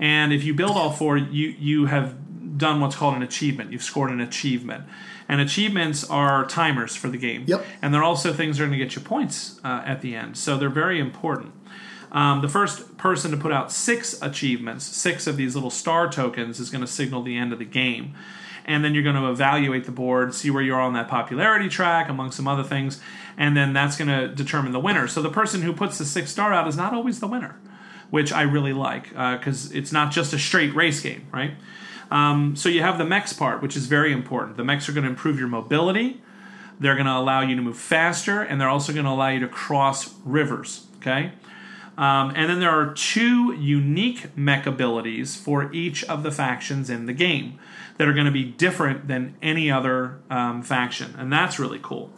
And 0.00 0.32
if 0.32 0.44
you 0.44 0.54
build 0.54 0.72
all 0.72 0.92
four, 0.92 1.16
you, 1.16 1.48
you 1.58 1.86
have 1.86 2.58
done 2.58 2.80
what's 2.80 2.96
called 2.96 3.14
an 3.14 3.22
achievement. 3.22 3.72
You've 3.72 3.82
scored 3.82 4.10
an 4.10 4.20
achievement. 4.20 4.84
And 5.28 5.40
achievements 5.40 6.08
are 6.08 6.46
timers 6.46 6.96
for 6.96 7.08
the 7.08 7.18
game. 7.18 7.44
Yep. 7.46 7.64
And 7.82 7.92
they're 7.92 8.02
also 8.02 8.32
things 8.32 8.58
that 8.58 8.64
are 8.64 8.66
going 8.66 8.78
to 8.78 8.84
get 8.84 8.96
you 8.96 9.02
points 9.02 9.60
uh, 9.62 9.82
at 9.84 10.00
the 10.00 10.16
end. 10.16 10.36
So 10.36 10.56
they're 10.56 10.68
very 10.70 10.98
important. 10.98 11.52
Um, 12.10 12.40
the 12.40 12.48
first 12.48 12.96
person 12.96 13.30
to 13.30 13.36
put 13.36 13.52
out 13.52 13.70
six 13.70 14.20
achievements, 14.22 14.84
six 14.84 15.26
of 15.26 15.36
these 15.36 15.54
little 15.54 15.70
star 15.70 16.10
tokens, 16.10 16.58
is 16.58 16.70
going 16.70 16.80
to 16.80 16.86
signal 16.86 17.22
the 17.22 17.36
end 17.36 17.52
of 17.52 17.58
the 17.58 17.64
game. 17.64 18.14
And 18.64 18.84
then 18.84 18.92
you're 18.94 19.02
going 19.02 19.16
to 19.16 19.30
evaluate 19.30 19.84
the 19.84 19.92
board, 19.92 20.34
see 20.34 20.50
where 20.50 20.62
you 20.62 20.74
are 20.74 20.80
on 20.80 20.92
that 20.92 21.08
popularity 21.08 21.68
track, 21.68 22.08
among 22.08 22.32
some 22.32 22.46
other 22.46 22.62
things, 22.62 23.00
and 23.36 23.56
then 23.56 23.72
that's 23.72 23.96
going 23.96 24.08
to 24.08 24.28
determine 24.28 24.72
the 24.72 24.80
winner. 24.80 25.08
So 25.08 25.22
the 25.22 25.30
person 25.30 25.62
who 25.62 25.72
puts 25.72 25.96
the 25.96 26.04
six 26.04 26.30
star 26.30 26.52
out 26.52 26.68
is 26.68 26.76
not 26.76 26.92
always 26.92 27.20
the 27.20 27.26
winner, 27.26 27.58
which 28.10 28.30
I 28.30 28.42
really 28.42 28.74
like 28.74 29.08
because 29.08 29.70
uh, 29.70 29.74
it's 29.74 29.92
not 29.92 30.12
just 30.12 30.34
a 30.34 30.38
straight 30.38 30.74
race 30.74 31.00
game, 31.00 31.26
right? 31.32 31.52
Um, 32.10 32.56
so 32.56 32.68
you 32.68 32.82
have 32.82 32.98
the 32.98 33.04
mechs 33.04 33.32
part, 33.32 33.62
which 33.62 33.76
is 33.76 33.86
very 33.86 34.12
important. 34.12 34.56
The 34.56 34.64
mechs 34.64 34.88
are 34.88 34.92
going 34.92 35.04
to 35.04 35.10
improve 35.10 35.38
your 35.38 35.48
mobility. 35.48 36.20
They're 36.80 36.94
going 36.94 37.06
to 37.06 37.16
allow 37.16 37.40
you 37.40 37.56
to 37.56 37.62
move 37.62 37.76
faster, 37.76 38.42
and 38.42 38.60
they're 38.60 38.68
also 38.68 38.92
going 38.92 39.04
to 39.04 39.10
allow 39.10 39.28
you 39.28 39.40
to 39.40 39.48
cross 39.48 40.14
rivers. 40.24 40.86
Okay. 40.98 41.32
Um, 41.98 42.32
and 42.36 42.48
then 42.48 42.60
there 42.60 42.70
are 42.70 42.94
two 42.94 43.52
unique 43.52 44.36
mech 44.36 44.66
abilities 44.66 45.34
for 45.36 45.70
each 45.72 46.04
of 46.04 46.22
the 46.22 46.30
factions 46.30 46.88
in 46.88 47.06
the 47.06 47.12
game 47.12 47.58
that 47.96 48.06
are 48.06 48.12
going 48.12 48.26
to 48.26 48.32
be 48.32 48.44
different 48.44 49.08
than 49.08 49.34
any 49.42 49.68
other 49.68 50.20
um, 50.30 50.62
faction, 50.62 51.16
and 51.18 51.32
that's 51.32 51.58
really 51.58 51.80
cool. 51.82 52.12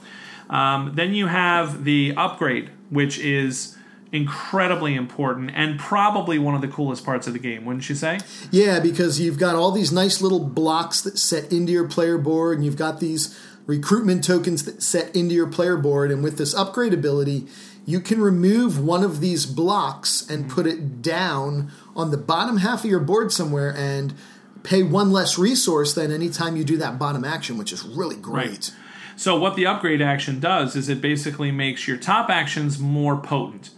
Um, 0.51 0.93
then 0.97 1.14
you 1.14 1.28
have 1.28 1.85
the 1.85 2.12
upgrade, 2.14 2.70
which 2.91 3.18
is 3.18 3.78
incredibly 4.12 4.95
important 4.97 5.53
and 5.55 5.78
probably 5.78 6.39
one 6.39 6.55
of 6.55 6.61
the 6.61 6.68
coolest 6.68 7.05
parts 7.05 7.26
of 7.26 7.33
the 7.33 7.39
game, 7.39 7.64
wouldn't 7.64 7.89
you 7.89 7.95
say? 7.95 8.18
Yeah, 8.51 8.81
because 8.81 9.20
you've 9.20 9.39
got 9.39 9.55
all 9.55 9.70
these 9.70 9.93
nice 9.93 10.20
little 10.20 10.41
blocks 10.41 11.01
that 11.03 11.18
set 11.18 11.51
into 11.53 11.72
your 11.72 11.89
player 11.89 12.18
board, 12.18 12.59
and 12.59 12.64
you've 12.66 12.76
got 12.76 13.01
these 13.01 13.39
recruitment 13.66 14.24
tokens 14.24 14.64
that 14.64 14.83
set 14.83 15.14
into 15.16 15.35
your 15.35 15.47
player 15.47 15.76
board, 15.76 16.11
and 16.11 16.22
with 16.22 16.37
this 16.37 16.55
upgrade 16.55 16.93
ability, 16.93 17.47
you 17.87 18.01
can 18.01 18.20
remove 18.20 18.78
one 18.78 19.03
of 19.03 19.20
these 19.20 19.47
blocks 19.47 20.28
and 20.28 20.51
put 20.51 20.66
it 20.66 21.03
down 21.03 21.70
on 21.97 22.11
the 22.11 22.16
bottom 22.16 22.59
half 22.59 22.85
of 22.85 22.91
your 22.91 23.01
board 23.01 23.33
somewhere 23.33 23.74
and 23.76 24.14
pay 24.62 24.83
one 24.83 25.11
less 25.11 25.39
resource 25.39 25.95
than 25.95 26.12
anytime 26.12 26.57
you 26.57 26.64
do 26.64 26.76
that 26.76 26.99
bottom 26.99 27.24
action, 27.24 27.57
which 27.57 27.72
is 27.72 27.83
really 27.85 28.16
great. 28.16 28.49
Right. 28.49 28.72
So, 29.16 29.39
what 29.39 29.57
the 29.57 29.66
upgrade 29.66 30.01
action 30.01 30.41
does 30.41 30.76
is 30.76 30.89
it 30.89 31.01
basically 31.01 31.51
makes 31.51 31.87
your 31.87 31.97
top 31.97 32.31
actions 32.31 32.78
more 32.78 33.16
potent. 33.16 33.70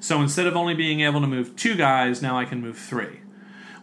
So 0.00 0.20
instead 0.20 0.46
of 0.46 0.56
only 0.56 0.74
being 0.74 1.00
able 1.00 1.20
to 1.20 1.26
move 1.26 1.56
two 1.56 1.74
guys, 1.74 2.22
now 2.22 2.38
I 2.38 2.44
can 2.44 2.60
move 2.60 2.78
three. 2.78 3.20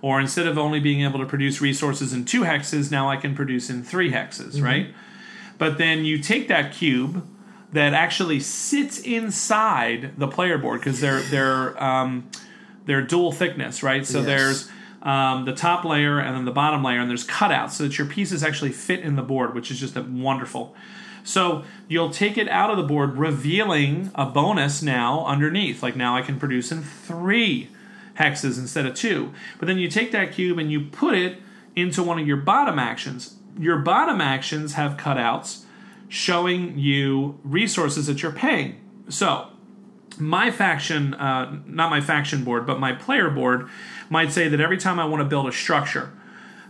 Or 0.01 0.19
instead 0.19 0.47
of 0.47 0.57
only 0.57 0.79
being 0.79 1.01
able 1.01 1.19
to 1.19 1.25
produce 1.25 1.61
resources 1.61 2.13
in 2.13 2.25
two 2.25 2.41
hexes, 2.41 2.91
now 2.91 3.09
I 3.09 3.17
can 3.17 3.35
produce 3.35 3.69
in 3.69 3.83
three 3.83 4.11
hexes, 4.11 4.53
mm-hmm. 4.53 4.63
right? 4.63 4.87
But 5.57 5.77
then 5.77 6.05
you 6.05 6.19
take 6.19 6.47
that 6.47 6.73
cube 6.73 7.25
that 7.75 7.93
actually 7.93 8.39
sits 8.39 8.99
inside 8.99 10.13
the 10.17 10.29
player 10.29 10.57
board 10.57 10.79
because 10.79 11.01
they're 11.01 11.21
they're 11.21 11.83
um, 11.83 12.29
they're 12.85 13.01
dual 13.01 13.33
thickness, 13.33 13.83
right? 13.83 14.05
So 14.05 14.19
yes. 14.19 14.25
there's 14.25 14.71
um, 15.01 15.43
the 15.43 15.53
top 15.53 15.83
layer 15.83 16.19
and 16.19 16.35
then 16.35 16.45
the 16.45 16.51
bottom 16.51 16.83
layer, 16.83 16.99
and 16.99 17.09
there's 17.09 17.27
cutouts 17.27 17.71
so 17.71 17.83
that 17.83 17.97
your 17.97 18.07
pieces 18.07 18.43
actually 18.43 18.71
fit 18.71 19.01
in 19.01 19.17
the 19.17 19.21
board, 19.21 19.53
which 19.53 19.69
is 19.71 19.79
just 19.79 19.97
a 19.97 20.01
wonderful. 20.01 20.73
So 21.25 21.65
you'll 21.89 22.11
take 22.11 22.37
it 22.37 22.47
out 22.47 22.69
of 22.69 22.77
the 22.77 22.83
board, 22.83 23.17
revealing 23.17 24.09
a 24.15 24.25
bonus 24.25 24.81
now 24.81 25.25
underneath. 25.25 25.83
Like 25.83 25.97
now 25.97 26.15
I 26.15 26.21
can 26.21 26.39
produce 26.39 26.71
in 26.71 26.81
three 26.81 27.69
hexes 28.17 28.57
instead 28.57 28.85
of 28.85 28.95
two. 28.95 29.33
But 29.59 29.67
then 29.67 29.79
you 29.79 29.89
take 29.89 30.13
that 30.13 30.31
cube 30.31 30.59
and 30.59 30.71
you 30.71 30.81
put 30.81 31.13
it 31.13 31.41
into 31.75 32.03
one 32.03 32.19
of 32.19 32.27
your 32.27 32.37
bottom 32.37 32.79
actions. 32.79 33.35
Your 33.59 33.79
bottom 33.79 34.21
actions 34.21 34.73
have 34.73 34.95
cutouts 34.95 35.64
showing 36.15 36.79
you 36.79 37.37
resources 37.43 38.07
that 38.07 38.23
you're 38.23 38.31
paying. 38.31 38.79
So 39.09 39.47
my 40.17 40.49
faction, 40.49 41.13
uh, 41.13 41.59
not 41.65 41.89
my 41.89 41.99
faction 41.99 42.45
board, 42.45 42.65
but 42.65 42.79
my 42.79 42.93
player 42.93 43.29
board 43.29 43.67
might 44.09 44.31
say 44.31 44.47
that 44.47 44.61
every 44.61 44.77
time 44.77 44.97
I 44.97 45.03
want 45.03 45.19
to 45.19 45.25
build 45.25 45.45
a 45.45 45.51
structure, 45.51 46.13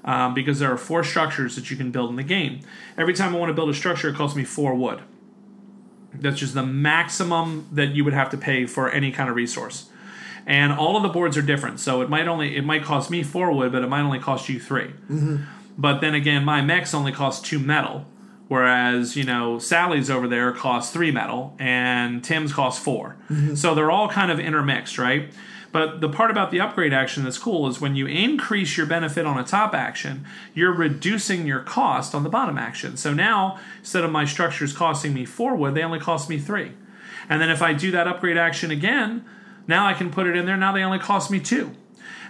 um, 0.04 0.34
because 0.34 0.58
there 0.58 0.72
are 0.72 0.78
four 0.78 1.04
structures 1.04 1.56
that 1.56 1.70
you 1.70 1.78
can 1.78 1.92
build 1.92 2.10
in 2.10 2.16
the 2.16 2.24
game. 2.24 2.62
Every 2.98 3.14
time 3.14 3.36
I 3.36 3.38
want 3.38 3.52
to 3.52 3.54
build 3.54 3.70
a 3.70 3.76
structure, 3.76 4.10
it 4.10 4.16
costs 4.16 4.36
me 4.36 4.46
four 4.46 4.74
wood. 4.74 5.02
That's 6.12 6.40
just 6.40 6.56
the 6.56 6.66
maximum 6.66 7.68
that 7.72 7.90
you 7.90 8.04
would 8.04 8.14
have 8.14 8.32
to 8.32 8.38
pay 8.38 8.66
for 8.66 8.90
any 8.90 9.12
kind 9.12 9.30
of 9.30 9.36
resource. 9.36 9.90
And 10.48 10.74
all 10.74 10.98
of 10.98 11.04
the 11.04 11.10
boards 11.10 11.38
are 11.38 11.44
different, 11.44 11.80
so 11.80 12.02
it 12.02 12.10
might 12.10 12.28
only 12.28 12.56
it 12.56 12.66
might 12.66 12.84
cost 12.84 13.12
me 13.12 13.22
four 13.22 13.52
wood, 13.52 13.72
but 13.72 13.84
it 13.84 13.90
might 13.90 14.02
only 14.02 14.20
cost 14.20 14.50
you 14.50 14.60
3 14.60 14.86
mm-hmm. 14.86 15.38
But 15.78 16.02
then 16.02 16.16
again, 16.16 16.44
my 16.46 16.62
mechs 16.62 16.96
only 16.96 17.12
cost 17.12 17.46
two 17.46 17.60
metal, 17.60 18.06
whereas 18.48 19.16
you 19.16 19.24
know 19.24 19.60
Sally's 19.60 20.10
over 20.10 20.28
there 20.28 20.52
costs 20.52 20.92
three 20.92 21.12
metal, 21.12 21.56
and 21.60 22.24
Tim's 22.24 22.54
costs 22.54 22.84
4 22.84 23.18
mm-hmm. 23.30 23.56
So 23.56 23.76
they're 23.76 23.92
all 23.92 24.10
kind 24.10 24.32
of 24.32 24.40
intermixed, 24.40 24.98
right? 24.98 25.32
But 25.76 26.00
the 26.00 26.08
part 26.08 26.32
about 26.32 26.52
the 26.52 26.62
upgrade 26.62 26.94
action 26.94 27.26
that's 27.26 27.38
cool 27.38 27.68
is 27.68 27.82
when 27.82 27.98
you 27.98 28.08
increase 28.08 28.78
your 28.78 28.86
benefit 28.86 29.26
on 29.26 29.38
a 29.38 29.44
top 29.44 29.76
action, 29.76 30.26
you're 30.54 30.72
reducing 30.72 31.46
your 31.46 31.60
cost 31.60 32.16
on 32.16 32.24
the 32.24 32.30
bottom 32.30 32.58
action. 32.58 32.96
So 32.96 33.14
now, 33.14 33.60
instead 33.80 34.06
of 34.06 34.12
my 34.12 34.24
structures 34.24 34.72
costing 34.72 35.14
me 35.14 35.26
four 35.26 35.54
wood, 35.54 35.76
they 35.76 35.84
only 35.84 36.00
cost 36.00 36.30
me 36.30 36.40
three. 36.40 36.72
And 37.28 37.42
then 37.42 37.50
if 37.50 37.62
I 37.62 37.74
do 37.74 37.92
that 37.92 38.08
upgrade 38.08 38.38
action 38.38 38.72
again, 38.72 39.26
now 39.68 39.86
I 39.86 39.94
can 39.94 40.12
put 40.12 40.28
it 40.28 40.38
in 40.38 40.46
there. 40.46 40.56
Now 40.56 40.72
they 40.72 40.82
only 40.82 41.00
cost 41.00 41.30
me 41.30 41.42
two. 41.42 41.76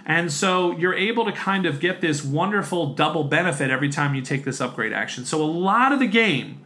And 0.08 0.32
so 0.32 0.70
you're 0.70 0.94
able 0.94 1.24
to 1.24 1.32
kind 1.32 1.66
of 1.66 1.80
get 1.80 2.00
this 2.00 2.24
wonderful 2.24 2.94
double 2.94 3.24
benefit 3.24 3.70
every 3.70 3.88
time 3.88 4.14
you 4.14 4.22
take 4.22 4.44
this 4.44 4.60
upgrade 4.60 4.92
action. 4.92 5.24
So 5.24 5.42
a 5.42 5.44
lot 5.44 5.92
of 5.92 5.98
the 5.98 6.06
game 6.06 6.62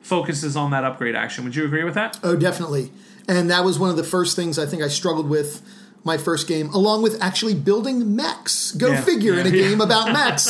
focuses 0.00 0.56
on 0.56 0.70
that 0.70 0.84
upgrade 0.84 1.16
action. 1.16 1.42
Would 1.44 1.56
you 1.56 1.64
agree 1.64 1.82
with 1.82 1.94
that? 1.94 2.20
Oh, 2.22 2.36
definitely. 2.36 2.92
And 3.26 3.50
that 3.50 3.64
was 3.64 3.76
one 3.76 3.90
of 3.90 3.96
the 3.96 4.04
first 4.04 4.36
things 4.36 4.56
I 4.56 4.66
think 4.66 4.84
I 4.84 4.88
struggled 4.88 5.28
with 5.28 5.62
my 6.04 6.16
first 6.16 6.46
game, 6.46 6.68
along 6.68 7.02
with 7.02 7.20
actually 7.20 7.54
building 7.54 8.14
mechs. 8.14 8.70
Go 8.70 8.92
yeah. 8.92 9.00
figure 9.00 9.34
yeah. 9.34 9.40
in 9.40 9.46
a 9.48 9.50
yeah. 9.50 9.62
game 9.68 9.80
about 9.80 10.12
mechs. 10.12 10.48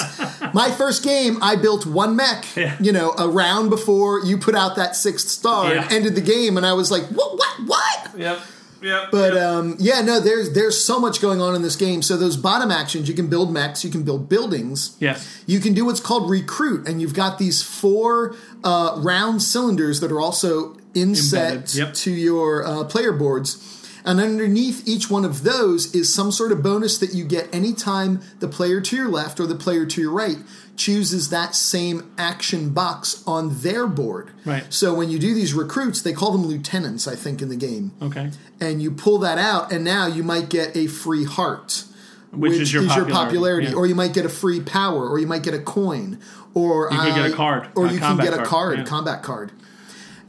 my 0.53 0.70
first 0.70 1.03
game, 1.03 1.43
I 1.43 1.57
built 1.57 1.87
one 1.87 2.14
mech, 2.14 2.45
you 2.78 2.93
know, 2.93 3.14
a 3.18 3.26
round 3.26 3.70
before 3.70 4.22
you 4.22 4.37
put 4.37 4.55
out 4.55 4.76
that 4.76 4.95
sixth 4.95 5.28
star 5.28 5.72
and 5.72 5.91
ended 5.91 6.14
the 6.14 6.20
game, 6.20 6.59
and 6.59 6.66
I 6.66 6.74
was 6.74 6.91
like, 6.91 7.05
what, 7.05 7.39
what, 7.39 7.66
what? 7.66 8.18
Yep. 8.18 8.41
Yep, 8.83 9.09
but 9.11 9.35
yep. 9.35 9.43
Um, 9.43 9.77
yeah, 9.79 10.01
no, 10.03 10.20
there's 10.20 10.53
there's 10.53 10.83
so 10.83 11.01
much 11.01 11.20
going 11.20 11.41
on 11.41 11.55
in 11.55 11.62
this 11.62 11.77
game. 11.77 12.03
So 12.03 12.16
those 12.16 12.37
bottom 12.37 12.70
actions, 12.70 13.09
you 13.09 13.14
can 13.14 13.29
build 13.29 13.53
mechs, 13.53 13.85
you 13.85 13.91
can 13.91 14.03
build 14.03 14.29
buildings. 14.29 14.97
Yes. 15.01 15.43
You 15.47 15.61
can 15.61 15.74
do 15.74 15.85
what's 15.85 16.01
called 16.01 16.31
recruit, 16.31 16.87
and 16.87 17.01
you've 17.01 17.14
got 17.14 17.39
these 17.39 17.62
four 17.62 18.37
uh, 18.64 18.95
round 18.99 19.43
cylinders 19.43 20.01
that 20.01 20.12
are 20.12 20.20
also 20.20 20.77
inset 20.95 21.74
yep. 21.74 21.95
to 21.95 22.11
your 22.11 22.66
uh, 22.66 22.85
player 22.85 23.12
boards 23.12 23.77
and 24.07 24.20
underneath 24.20 24.87
each 24.87 25.11
one 25.11 25.24
of 25.24 25.43
those 25.43 25.93
is 25.93 26.14
some 26.14 26.31
sort 26.31 26.53
of 26.53 26.62
bonus 26.62 26.97
that 26.99 27.12
you 27.12 27.24
get 27.24 27.53
anytime 27.53 28.22
the 28.39 28.47
player 28.47 28.81
to 28.81 28.97
your 28.97 29.09
left 29.09 29.41
or 29.41 29.47
the 29.49 29.57
player 29.57 29.85
to 29.85 30.01
your 30.01 30.12
right 30.12 30.39
chooses 30.77 31.31
that 31.31 31.55
same 31.55 32.12
action 32.18 32.70
box 32.70 33.22
on 33.27 33.61
their 33.61 33.87
board. 33.87 34.31
Right. 34.45 34.64
So 34.72 34.95
when 34.95 35.11
you 35.11 35.18
do 35.18 35.35
these 35.35 35.55
recruits, 35.55 36.03
they 36.03 36.12
call 36.12 36.33
them 36.33 36.47
lieutenants, 36.47 37.09
I 37.09 37.16
think, 37.16 37.43
in 37.43 37.49
the 37.49 37.57
game. 37.57 37.93
Okay. 38.01 38.31
And 38.61 38.83
you 38.83 38.91
pull 38.91 39.18
that 39.18 39.39
out, 39.39 39.72
and 39.72 39.85
now 39.85 40.07
you 40.07 40.22
might 40.22 40.49
get 40.49 40.77
a 40.77 40.87
free 40.87 41.24
heart. 41.24 41.85
Which, 42.33 42.53
which 42.53 42.61
is, 42.61 42.72
your, 42.72 42.83
is 42.83 42.89
popularity, 42.89 43.12
your 43.12 43.24
popularity. 43.24 43.66
Yeah. 43.68 43.74
or 43.74 43.87
you 43.87 43.95
might 43.95 44.12
get 44.12 44.27
a 44.27 44.29
free 44.29 44.61
power, 44.61 45.09
or 45.09 45.18
you 45.18 45.27
might 45.27 45.43
get 45.43 45.55
a 45.55 45.61
coin, 45.61 46.20
or 46.55 46.91
you 46.91 46.99
could 46.99 47.14
get 47.14 47.31
a 47.31 47.35
card, 47.35 47.68
or 47.74 47.87
you 47.87 47.99
can 47.99 48.16
get 48.18 48.35
a 48.35 48.37
card, 48.37 48.49
card 48.49 48.79
yeah. 48.79 48.85
combat 48.85 49.22
card. 49.22 49.53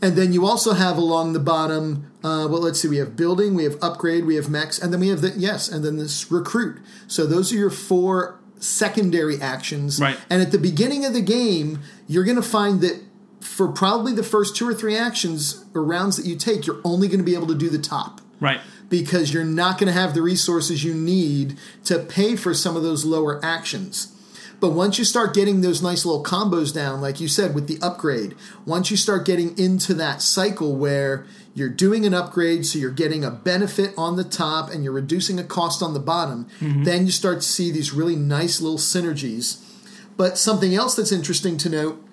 And 0.02 0.16
then 0.16 0.32
you 0.32 0.46
also 0.46 0.74
have 0.74 0.98
along 0.98 1.34
the 1.34 1.40
bottom, 1.40 2.12
uh, 2.24 2.48
well, 2.50 2.62
let's 2.62 2.80
see, 2.80 2.88
we 2.88 2.98
have 2.98 3.16
building, 3.16 3.56
we 3.56 3.64
have 3.64 3.78
upgrade, 3.82 4.26
we 4.26 4.36
have 4.36 4.48
mechs, 4.50 4.78
and 4.78 4.94
then 4.94 5.00
we 5.00 5.08
have 5.08 5.22
the, 5.22 5.34
yes, 5.36 5.68
and 5.70 5.84
then 5.84 5.98
this 5.98 6.32
recruit. 6.32 6.78
So 7.08 7.26
those 7.26 7.52
are 7.52 7.56
your 7.56 7.72
four 7.72 8.40
secondary 8.60 9.42
actions. 9.42 10.00
Right. 10.00 10.18
And 10.30 10.42
at 10.42 10.52
the 10.52 10.58
beginning 10.58 11.06
of 11.06 11.14
the 11.14 11.22
game, 11.22 11.80
you're 12.08 12.24
going 12.24 12.38
to 12.38 12.42
find 12.42 12.82
that 12.82 13.04
for 13.40 13.68
probably 13.68 14.14
the 14.14 14.24
first 14.24 14.56
two 14.56 14.68
or 14.68 14.74
three 14.74 14.98
actions 14.98 15.66
or 15.74 15.84
rounds 15.84 16.18
that 16.18 16.26
you 16.26 16.36
take, 16.36 16.66
you're 16.66 16.82
only 16.84 17.08
going 17.08 17.20
to 17.20 17.26
be 17.26 17.36
able 17.36 17.48
to 17.48 17.56
do 17.56 17.70
the 17.70 17.80
top. 17.80 18.22
Right. 18.40 18.60
Because 18.90 19.34
you're 19.34 19.44
not 19.44 19.80
going 19.80 19.88
to 19.88 20.00
have 20.00 20.14
the 20.14 20.22
resources 20.22 20.84
you 20.84 20.94
need 20.94 21.58
to 21.86 22.00
pay 22.00 22.36
for 22.36 22.54
some 22.54 22.76
of 22.76 22.84
those 22.84 23.06
lower 23.06 23.44
actions. 23.44 24.14
But 24.60 24.72
once 24.72 24.98
you 24.98 25.06
start 25.06 25.36
getting 25.36 25.62
those 25.62 25.84
nice 25.84 26.04
little 26.04 26.24
combos 26.24 26.74
down, 26.74 27.00
like 27.00 27.20
you 27.20 27.28
said 27.28 27.54
with 27.54 27.68
the 27.68 27.78
upgrade, 27.82 28.36
once 28.66 28.90
you 28.90 28.98
start 28.98 29.26
getting 29.26 29.58
into 29.58 29.94
that 29.96 30.22
cycle 30.22 30.76
where 30.76 31.28
you're 31.58 31.70
doing 31.70 32.06
an 32.06 32.14
upgrade, 32.14 32.68
so 32.68 32.78
you're 32.78 32.92
getting 32.92 33.26
a 33.26 33.32
benefit 33.32 33.92
on 33.98 34.16
the 34.16 34.24
top 34.24 34.70
and 34.70 34.84
you're 34.84 34.94
reducing 34.94 35.40
a 35.40 35.44
cost 35.44 35.82
on 35.82 35.96
the 35.96 36.00
bottom, 36.00 36.46
mm-hmm. 36.60 36.84
then 36.84 37.08
you 37.08 37.12
start 37.12 37.38
to 37.38 37.48
see 37.48 37.72
these 37.72 37.92
really 37.92 38.16
nice 38.16 38.62
little 38.62 38.78
synergies. 38.78 39.60
But 40.18 40.38
something 40.38 40.76
else 40.76 40.96
that's 40.96 41.12
interesting 41.12 41.58
to 41.58 41.70
note 41.70 42.06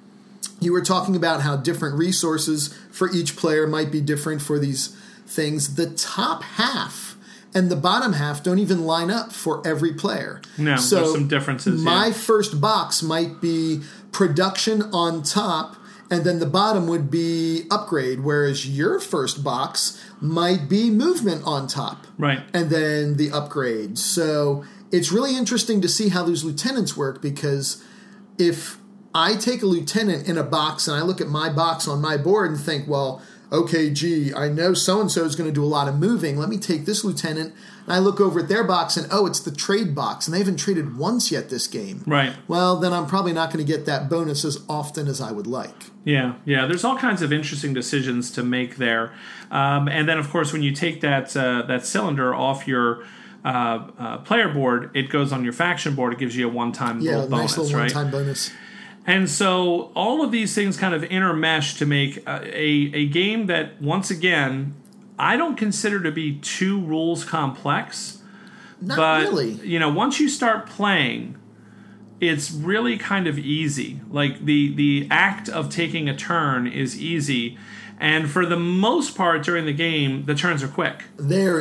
you 0.61 0.73
were 0.73 0.81
talking 0.81 1.15
about 1.15 1.43
how 1.43 1.57
different 1.57 1.99
resources 1.99 2.73
for 2.91 3.13
each 3.13 3.37
player 3.37 3.67
might 3.67 3.93
be 3.93 4.01
different 4.01 4.41
for 4.41 4.59
these 4.59 4.97
things. 5.27 5.75
The 5.75 5.91
top 5.91 6.43
half 6.43 7.15
and 7.55 7.71
the 7.71 7.77
bottom 7.77 8.15
half 8.15 8.43
don't 8.43 8.59
even 8.59 8.87
line 8.87 9.11
up 9.11 9.31
for 9.31 9.61
every 9.67 9.93
player. 9.93 10.41
No, 10.57 10.77
so 10.77 10.97
there's 10.97 11.13
some 11.13 11.29
differences. 11.29 11.83
My 11.83 12.07
yeah. 12.07 12.13
first 12.15 12.63
box 12.63 13.03
might 13.03 13.43
be 13.43 13.83
production 14.11 14.85
on 14.85 15.23
top, 15.23 15.77
and 16.15 16.25
then 16.25 16.39
the 16.39 16.47
bottom 16.47 16.87
would 16.87 17.11
be 17.11 17.65
upgrade, 17.73 18.21
whereas 18.21 18.69
your 18.69 19.01
first 19.01 19.43
box 19.43 20.01
might 20.21 20.69
be 20.69 20.89
movement 20.89 21.43
on 21.45 21.67
top, 21.67 22.07
Right. 22.17 22.41
and 22.55 22.71
then 22.71 23.17
the 23.17 23.33
upgrade. 23.33 23.99
So 23.99 24.63
it's 24.93 25.11
really 25.11 25.37
interesting 25.37 25.81
to 25.81 25.89
see 25.89 26.11
how 26.11 26.23
those 26.23 26.45
lieutenants 26.45 26.97
work 26.97 27.21
because 27.21 27.83
if 28.39 28.79
I 29.13 29.35
take 29.35 29.63
a 29.63 29.67
lieutenant 29.67 30.29
in 30.29 30.39
a 30.39 30.45
box 30.45 30.87
and 30.87 30.97
I 30.97 31.03
look 31.03 31.21
at 31.21 31.29
my 31.29 31.49
box 31.49 31.89
on 31.89 32.01
my 32.01 32.17
board 32.17 32.51
and 32.53 32.61
think, 32.61 32.87
well, 32.87 33.21
okay, 33.55 33.91
gee, 33.91 34.35
I 34.35 34.49
know 34.49 34.75
so 34.75 35.01
and 35.01 35.11
so 35.11 35.25
is 35.25 35.37
going 35.37 35.49
to 35.49 35.55
do 35.55 35.65
a 35.65 35.67
lot 35.67 35.89
of 35.89 35.97
moving. 35.99 36.37
Let 36.37 36.49
me 36.49 36.59
take 36.59 36.85
this 36.85 37.05
lieutenant. 37.05 37.55
And 37.85 37.93
I 37.93 37.99
look 37.99 38.21
over 38.21 38.41
at 38.41 38.49
their 38.49 38.65
box 38.65 38.97
and, 38.97 39.07
oh, 39.11 39.27
it's 39.27 39.41
the 39.41 39.51
trade 39.51 39.95
box. 39.95 40.27
And 40.27 40.35
they 40.35 40.39
haven't 40.39 40.57
traded 40.57 40.97
once 40.97 41.31
yet 41.31 41.51
this 41.51 41.67
game. 41.67 42.03
Right. 42.07 42.35
Well, 42.49 42.77
then 42.77 42.93
I'm 42.93 43.07
probably 43.07 43.33
not 43.33 43.53
going 43.53 43.65
to 43.65 43.71
get 43.71 43.87
that 43.87 44.09
bonus 44.09 44.45
as 44.45 44.63
often 44.69 45.07
as 45.07 45.21
I 45.21 45.33
would 45.33 45.47
like. 45.47 45.91
Yeah, 46.05 46.35
yeah. 46.45 46.67
There's 46.67 46.85
all 46.85 46.99
kinds 46.99 47.23
of 47.23 47.33
interesting 47.33 47.73
decisions 47.73 48.31
to 48.33 48.43
make 48.43 48.77
there, 48.77 49.13
um, 49.51 49.89
and 49.89 50.07
then 50.07 50.19
of 50.19 50.29
course 50.29 50.53
when 50.53 50.63
you 50.63 50.73
take 50.73 51.01
that 51.01 51.35
uh, 51.35 51.63
that 51.63 51.87
cylinder 51.87 52.35
off 52.35 52.69
your 52.69 53.05
uh, 53.43 53.89
uh, 53.99 54.19
player 54.19 54.49
board, 54.53 54.91
it 54.95 55.09
goes 55.09 55.33
on 55.33 55.45
your 55.45 55.55
faction 55.55 55.95
board. 55.95 56.13
It 56.13 56.19
gives 56.19 56.37
you 56.37 56.47
a 56.47 56.53
one-time 56.53 57.01
Yeah, 57.01 57.13
bonus, 57.27 57.31
nice 57.31 57.57
little 57.57 57.79
right? 57.79 57.95
one 57.95 58.05
time 58.05 58.11
bonus. 58.11 58.51
And 59.07 59.29
so 59.29 59.93
all 59.95 60.25
of 60.25 60.31
these 60.31 60.55
things 60.55 60.77
kind 60.77 60.95
of 60.95 61.03
intermesh 61.03 61.77
to 61.79 61.87
make 61.87 62.27
a, 62.27 62.41
a, 62.59 62.91
a 62.95 63.07
game 63.07 63.47
that, 63.47 63.81
once 63.81 64.11
again, 64.11 64.75
I 65.19 65.37
don't 65.37 65.57
consider 65.57 66.01
to 66.01 66.11
be 66.11 66.39
too 66.39 66.81
rules 66.81 67.25
complex. 67.25 68.23
Not 68.81 68.97
but 68.97 69.23
really. 69.23 69.53
you 69.67 69.79
know, 69.79 69.91
once 69.91 70.21
you 70.21 70.29
start 70.29 70.67
playing, 70.67 71.37
it's 72.21 72.51
really 72.51 72.97
kind 72.97 73.27
of 73.27 73.39
easy. 73.39 74.01
Like 74.11 74.45
the 74.45 74.75
the 74.75 75.07
act 75.11 75.49
of 75.49 75.69
taking 75.69 76.09
a 76.09 76.17
turn 76.17 76.67
is 76.67 77.01
easy, 77.01 77.59
and 77.99 78.31
for 78.31 78.45
the 78.47 78.59
most 78.59 79.17
part 79.17 79.43
during 79.45 79.67
the 79.67 79.73
game, 79.73 80.25
the 80.25 80.35
turns 80.35 80.63
are 80.63 80.69
quick. 80.69 81.05
They're 81.17 81.61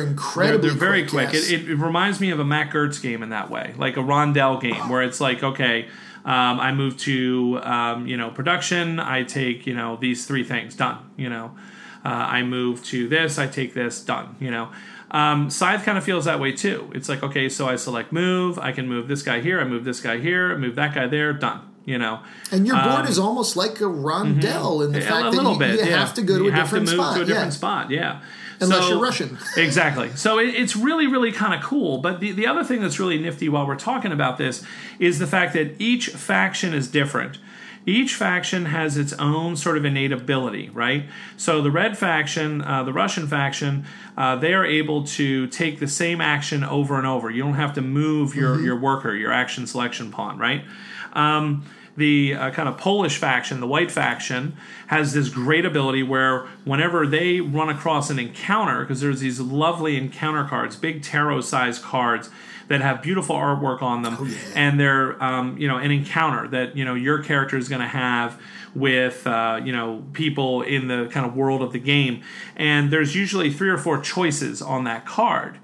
They're, 0.62 0.70
they're 0.70 0.78
very 0.78 1.02
quick. 1.02 1.30
quick. 1.30 1.34
yes. 1.34 1.50
It, 1.50 1.62
it, 1.62 1.70
it 1.70 1.76
reminds 1.76 2.20
me 2.20 2.30
of 2.30 2.40
a 2.40 2.44
Mac 2.44 2.72
Gerdts 2.72 3.00
game 3.00 3.22
in 3.22 3.30
that 3.30 3.50
way, 3.50 3.74
like 3.76 3.96
a 3.96 4.02
Rondel 4.02 4.60
game, 4.60 4.76
ah. 4.76 4.90
where 4.90 5.02
it's 5.02 5.20
like, 5.20 5.42
okay, 5.42 5.88
um, 6.24 6.58
I 6.58 6.72
move 6.72 6.96
to 6.98 7.60
um, 7.62 8.06
you 8.06 8.16
know 8.16 8.30
production. 8.30 8.98
I 8.98 9.24
take 9.24 9.66
you 9.66 9.74
know 9.74 9.96
these 10.00 10.26
three 10.26 10.44
things 10.44 10.74
done. 10.74 10.98
You 11.16 11.28
know, 11.28 11.56
uh, 12.04 12.08
I 12.08 12.42
move 12.42 12.84
to 12.86 13.08
this. 13.08 13.38
I 13.38 13.46
take 13.46 13.74
this 13.74 14.02
done. 14.02 14.36
You 14.40 14.50
know. 14.50 14.70
Um, 15.10 15.48
Scythe 15.48 15.84
kind 15.84 15.96
of 15.96 16.02
feels 16.02 16.24
that 16.24 16.40
way 16.40 16.50
too. 16.50 16.90
It's 16.92 17.08
like, 17.08 17.22
okay, 17.22 17.48
so 17.48 17.68
I 17.68 17.76
select 17.76 18.10
move. 18.10 18.58
I 18.58 18.72
can 18.72 18.88
move 18.88 19.06
this 19.06 19.22
guy 19.22 19.40
here. 19.40 19.60
I 19.60 19.64
move 19.64 19.84
this 19.84 20.00
guy 20.00 20.18
here. 20.18 20.52
I 20.52 20.56
move 20.56 20.74
that 20.74 20.94
guy 20.94 21.06
there. 21.06 21.32
Done. 21.32 21.60
You 21.84 21.98
know, 21.98 22.20
and 22.50 22.66
your 22.66 22.82
board 22.82 23.06
is 23.10 23.18
almost 23.18 23.56
like 23.56 23.78
a 23.82 23.84
rondel 23.84 24.82
in 24.82 24.92
the 24.92 25.00
um, 25.00 25.02
mm-hmm. 25.02 25.02
a, 25.02 25.02
fact 25.02 25.34
a 25.34 25.36
that 25.36 25.52
you, 25.52 25.58
bit. 25.58 25.80
you 25.80 25.90
yeah. 25.90 25.98
have 25.98 26.14
to 26.14 26.22
go 26.22 26.38
to 26.38 26.44
You 26.44 26.48
a 26.48 26.52
have 26.52 26.64
different 26.64 26.88
to 26.88 26.96
move 26.96 27.04
spot. 27.04 27.16
to 27.16 27.22
a 27.22 27.24
different 27.26 27.52
yeah. 27.52 27.58
spot. 27.58 27.90
Yeah. 27.90 28.22
Unless 28.60 28.84
So- 28.84 28.88
you're 28.90 29.00
Russian. 29.00 29.38
exactly. 29.56 30.10
So 30.16 30.38
it, 30.38 30.54
it's 30.54 30.76
really, 30.76 31.06
really 31.06 31.32
kind 31.32 31.54
of 31.54 31.62
cool. 31.62 31.98
But 31.98 32.20
the, 32.20 32.32
the 32.32 32.46
other 32.46 32.64
thing 32.64 32.80
that's 32.80 32.98
really 32.98 33.18
nifty 33.18 33.48
while 33.48 33.66
we're 33.66 33.76
talking 33.76 34.12
about 34.12 34.38
this 34.38 34.64
is 34.98 35.18
the 35.18 35.26
fact 35.26 35.52
that 35.54 35.80
each 35.80 36.08
faction 36.08 36.74
is 36.74 36.88
different. 36.88 37.38
Each 37.86 38.14
faction 38.14 38.64
has 38.66 38.96
its 38.96 39.12
own 39.14 39.56
sort 39.56 39.76
of 39.76 39.84
innate 39.84 40.10
ability, 40.10 40.70
right? 40.70 41.04
So 41.36 41.60
the 41.60 41.70
red 41.70 41.98
faction, 41.98 42.62
uh, 42.62 42.82
the 42.82 42.94
Russian 42.94 43.26
faction, 43.26 43.84
uh, 44.16 44.36
they 44.36 44.54
are 44.54 44.64
able 44.64 45.04
to 45.04 45.46
take 45.48 45.80
the 45.80 45.88
same 45.88 46.22
action 46.22 46.64
over 46.64 46.96
and 46.96 47.06
over. 47.06 47.28
You 47.30 47.42
don't 47.42 47.54
have 47.54 47.74
to 47.74 47.82
move 47.82 48.34
your, 48.34 48.58
your 48.60 48.78
worker, 48.78 49.14
your 49.14 49.32
action 49.32 49.66
selection 49.66 50.10
pawn, 50.10 50.38
right? 50.38 50.64
Um, 51.12 51.66
the 51.96 52.34
uh, 52.34 52.50
kind 52.50 52.68
of 52.68 52.76
Polish 52.76 53.18
faction, 53.18 53.60
the 53.60 53.66
white 53.66 53.90
faction, 53.90 54.56
has 54.88 55.12
this 55.12 55.28
great 55.28 55.64
ability 55.64 56.02
where 56.02 56.46
whenever 56.64 57.06
they 57.06 57.40
run 57.40 57.68
across 57.68 58.10
an 58.10 58.18
encounter, 58.18 58.80
because 58.80 59.00
there's 59.00 59.20
these 59.20 59.40
lovely 59.40 59.96
encounter 59.96 60.44
cards, 60.44 60.76
big 60.76 61.02
tarot 61.02 61.42
sized 61.42 61.82
cards 61.82 62.30
that 62.68 62.80
have 62.80 63.02
beautiful 63.02 63.36
artwork 63.36 63.82
on 63.82 64.02
them, 64.02 64.34
and 64.54 64.80
they're 64.80 65.22
um, 65.22 65.56
you 65.58 65.68
know 65.68 65.76
an 65.76 65.90
encounter 65.90 66.48
that 66.48 66.76
you 66.76 66.84
know 66.84 66.94
your 66.94 67.22
character 67.22 67.56
is 67.56 67.68
going 67.68 67.82
to 67.82 67.88
have 67.88 68.40
with 68.74 69.26
uh, 69.26 69.60
you 69.62 69.72
know 69.72 70.04
people 70.12 70.62
in 70.62 70.88
the 70.88 71.06
kind 71.10 71.26
of 71.26 71.34
world 71.36 71.62
of 71.62 71.72
the 71.72 71.78
game, 71.78 72.22
and 72.56 72.90
there's 72.90 73.14
usually 73.14 73.52
three 73.52 73.68
or 73.68 73.78
four 73.78 74.00
choices 74.00 74.62
on 74.62 74.84
that 74.84 75.06
card 75.06 75.58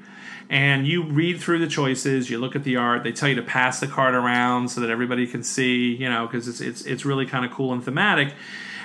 and 0.50 0.84
you 0.84 1.04
read 1.04 1.40
through 1.40 1.60
the 1.60 1.68
choices 1.68 2.28
you 2.28 2.36
look 2.36 2.56
at 2.56 2.64
the 2.64 2.76
art 2.76 3.04
they 3.04 3.12
tell 3.12 3.28
you 3.28 3.36
to 3.36 3.42
pass 3.42 3.78
the 3.78 3.86
card 3.86 4.14
around 4.14 4.68
so 4.68 4.80
that 4.80 4.90
everybody 4.90 5.26
can 5.26 5.42
see 5.42 5.94
you 5.94 6.10
know 6.10 6.26
because 6.26 6.48
it's, 6.48 6.60
it's 6.60 6.82
it's 6.84 7.04
really 7.06 7.24
kind 7.24 7.46
of 7.46 7.50
cool 7.50 7.72
and 7.72 7.82
thematic. 7.82 8.34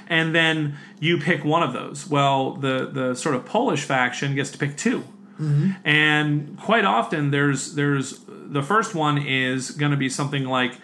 And 0.08 0.36
then 0.36 0.78
you 1.00 1.18
pick 1.18 1.44
one 1.44 1.64
of 1.64 1.74
those. 1.74 2.08
Well 2.08 2.54
the 2.54 2.90
the 2.92 3.16
sort 3.16 3.36
of 3.36 3.46
polish 3.46 3.84
faction 3.84 4.36
gets 4.36 4.52
to 4.52 4.58
pick 4.58 4.78
2 4.78 5.00
mm-hmm. 5.00 5.72
and 5.84 6.58
quite 6.60 6.86
often 6.86 7.32
there's 7.32 7.74
there's 7.74 8.22
the 8.28 8.62
first 8.62 8.94
one 8.94 9.18
is 9.18 9.72
going 9.72 9.92
to 9.92 9.98
be 9.98 10.08
something 10.08 10.46
like 10.46 10.80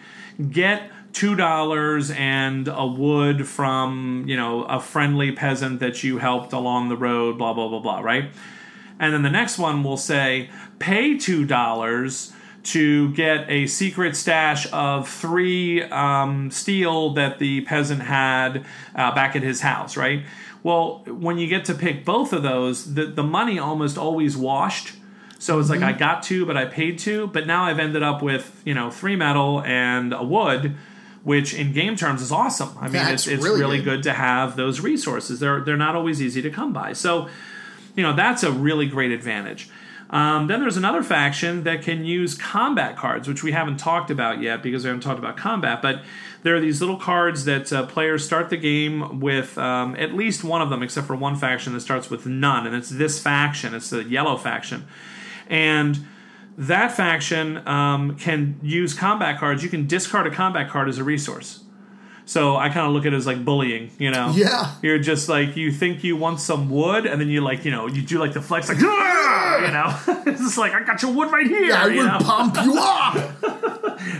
get 0.49 0.91
two 1.13 1.35
dollars 1.35 2.09
and 2.11 2.67
a 2.67 2.87
wood 2.87 3.47
from 3.47 4.23
you 4.27 4.35
know 4.35 4.63
a 4.63 4.79
friendly 4.79 5.31
peasant 5.31 5.79
that 5.79 6.03
you 6.03 6.17
helped 6.17 6.53
along 6.53 6.89
the 6.89 6.97
road 6.97 7.37
blah 7.37 7.53
blah 7.53 7.67
blah 7.67 7.79
blah 7.79 7.99
right 7.99 8.31
and 9.01 9.13
then 9.13 9.23
the 9.23 9.31
next 9.31 9.57
one 9.57 9.83
will 9.83 9.97
say, 9.97 10.49
pay 10.77 11.15
$2 11.15 12.33
to 12.63 13.13
get 13.13 13.49
a 13.49 13.65
secret 13.65 14.15
stash 14.15 14.71
of 14.71 15.09
three 15.09 15.81
um, 15.81 16.51
steel 16.51 17.13
that 17.15 17.39
the 17.39 17.61
peasant 17.61 18.03
had 18.03 18.63
uh, 18.95 19.13
back 19.15 19.35
at 19.35 19.41
his 19.41 19.61
house, 19.61 19.97
right? 19.97 20.23
Well, 20.61 21.03
when 21.07 21.39
you 21.39 21.47
get 21.47 21.65
to 21.65 21.73
pick 21.73 22.05
both 22.05 22.31
of 22.31 22.43
those, 22.43 22.93
the, 22.93 23.07
the 23.07 23.23
money 23.23 23.57
almost 23.57 23.97
always 23.97 24.37
washed. 24.37 24.93
So 25.39 25.59
it's 25.59 25.71
like 25.71 25.81
I 25.81 25.93
got 25.93 26.21
two, 26.21 26.45
but 26.45 26.55
I 26.55 26.65
paid 26.65 26.99
two, 26.99 27.25
but 27.25 27.47
now 27.47 27.63
I've 27.63 27.79
ended 27.79 28.03
up 28.03 28.21
with, 28.21 28.61
you 28.63 28.75
know, 28.75 28.91
three 28.91 29.15
metal 29.15 29.63
and 29.63 30.13
a 30.13 30.23
wood. 30.23 30.75
Which 31.23 31.53
in 31.53 31.71
game 31.71 31.95
terms 31.95 32.23
is 32.23 32.31
awesome. 32.31 32.75
I 32.79 32.85
mean, 32.85 32.93
That's 32.93 33.27
it's, 33.27 33.35
it's 33.35 33.43
really 33.43 33.59
really 33.59 33.77
good. 33.77 33.97
good 33.97 34.03
to 34.05 34.13
have 34.13 34.55
those 34.55 34.79
resources. 34.79 35.39
They're 35.39 35.61
they're 35.61 35.77
not 35.77 35.95
always 35.95 36.19
easy 36.19 36.41
to 36.41 36.49
come 36.49 36.73
by. 36.73 36.93
So, 36.93 37.29
you 37.95 38.03
know 38.03 38.13
that's 38.13 38.43
a 38.43 38.51
really 38.51 38.87
great 38.87 39.11
advantage. 39.11 39.69
Um, 40.11 40.47
then 40.47 40.59
there's 40.59 40.75
another 40.75 41.03
faction 41.03 41.63
that 41.63 41.83
can 41.83 42.03
use 42.03 42.35
combat 42.35 42.97
cards, 42.97 43.29
which 43.29 43.43
we 43.43 43.53
haven't 43.53 43.77
talked 43.77 44.11
about 44.11 44.41
yet 44.41 44.61
because 44.61 44.83
we 44.83 44.89
haven't 44.89 45.03
talked 45.03 45.19
about 45.19 45.37
combat. 45.37 45.81
But 45.81 46.03
there 46.43 46.53
are 46.53 46.59
these 46.59 46.81
little 46.81 46.97
cards 46.97 47.45
that 47.45 47.71
uh, 47.71 47.85
players 47.85 48.25
start 48.25 48.49
the 48.49 48.57
game 48.57 49.21
with 49.21 49.57
um, 49.57 49.95
at 49.95 50.13
least 50.13 50.43
one 50.43 50.61
of 50.61 50.69
them, 50.69 50.83
except 50.83 51.07
for 51.07 51.15
one 51.15 51.37
faction 51.37 51.71
that 51.73 51.79
starts 51.79 52.09
with 52.09 52.25
none, 52.25 52.67
and 52.67 52.75
it's 52.75 52.89
this 52.89 53.21
faction. 53.21 53.73
It's 53.73 53.89
the 53.89 54.03
yellow 54.03 54.35
faction, 54.37 54.85
and 55.47 56.05
that 56.57 56.91
faction 56.91 57.65
um, 57.65 58.17
can 58.17 58.59
use 58.61 58.93
combat 58.93 59.39
cards. 59.39 59.63
You 59.63 59.69
can 59.69 59.87
discard 59.87 60.27
a 60.27 60.31
combat 60.31 60.69
card 60.69 60.89
as 60.89 60.97
a 60.97 61.03
resource. 61.05 61.63
So 62.31 62.55
I 62.55 62.69
kind 62.69 62.87
of 62.87 62.93
look 62.93 63.05
at 63.05 63.11
it 63.11 63.17
as 63.17 63.27
like 63.27 63.43
bullying, 63.43 63.91
you 63.99 64.09
know. 64.09 64.31
Yeah. 64.33 64.75
You're 64.81 64.99
just 64.99 65.27
like 65.27 65.57
you 65.57 65.69
think 65.69 66.01
you 66.01 66.15
want 66.15 66.39
some 66.39 66.69
wood, 66.69 67.05
and 67.05 67.19
then 67.19 67.27
you 67.27 67.41
like 67.41 67.65
you 67.65 67.71
know 67.71 67.87
you 67.87 68.01
do 68.01 68.19
like 68.19 68.31
the 68.31 68.41
flex 68.41 68.69
like 68.69 68.77
you 68.77 68.87
know. 68.87 69.99
it's 70.25 70.39
just 70.39 70.57
like 70.57 70.71
I 70.71 70.81
got 70.85 71.01
your 71.01 71.11
wood 71.11 71.29
right 71.29 71.45
here. 71.45 71.73
I 71.73 71.87
you 71.87 71.97
would 71.97 72.05
know? 72.05 72.19
pump 72.19 72.55
you 72.63 72.75
up. 72.79 73.15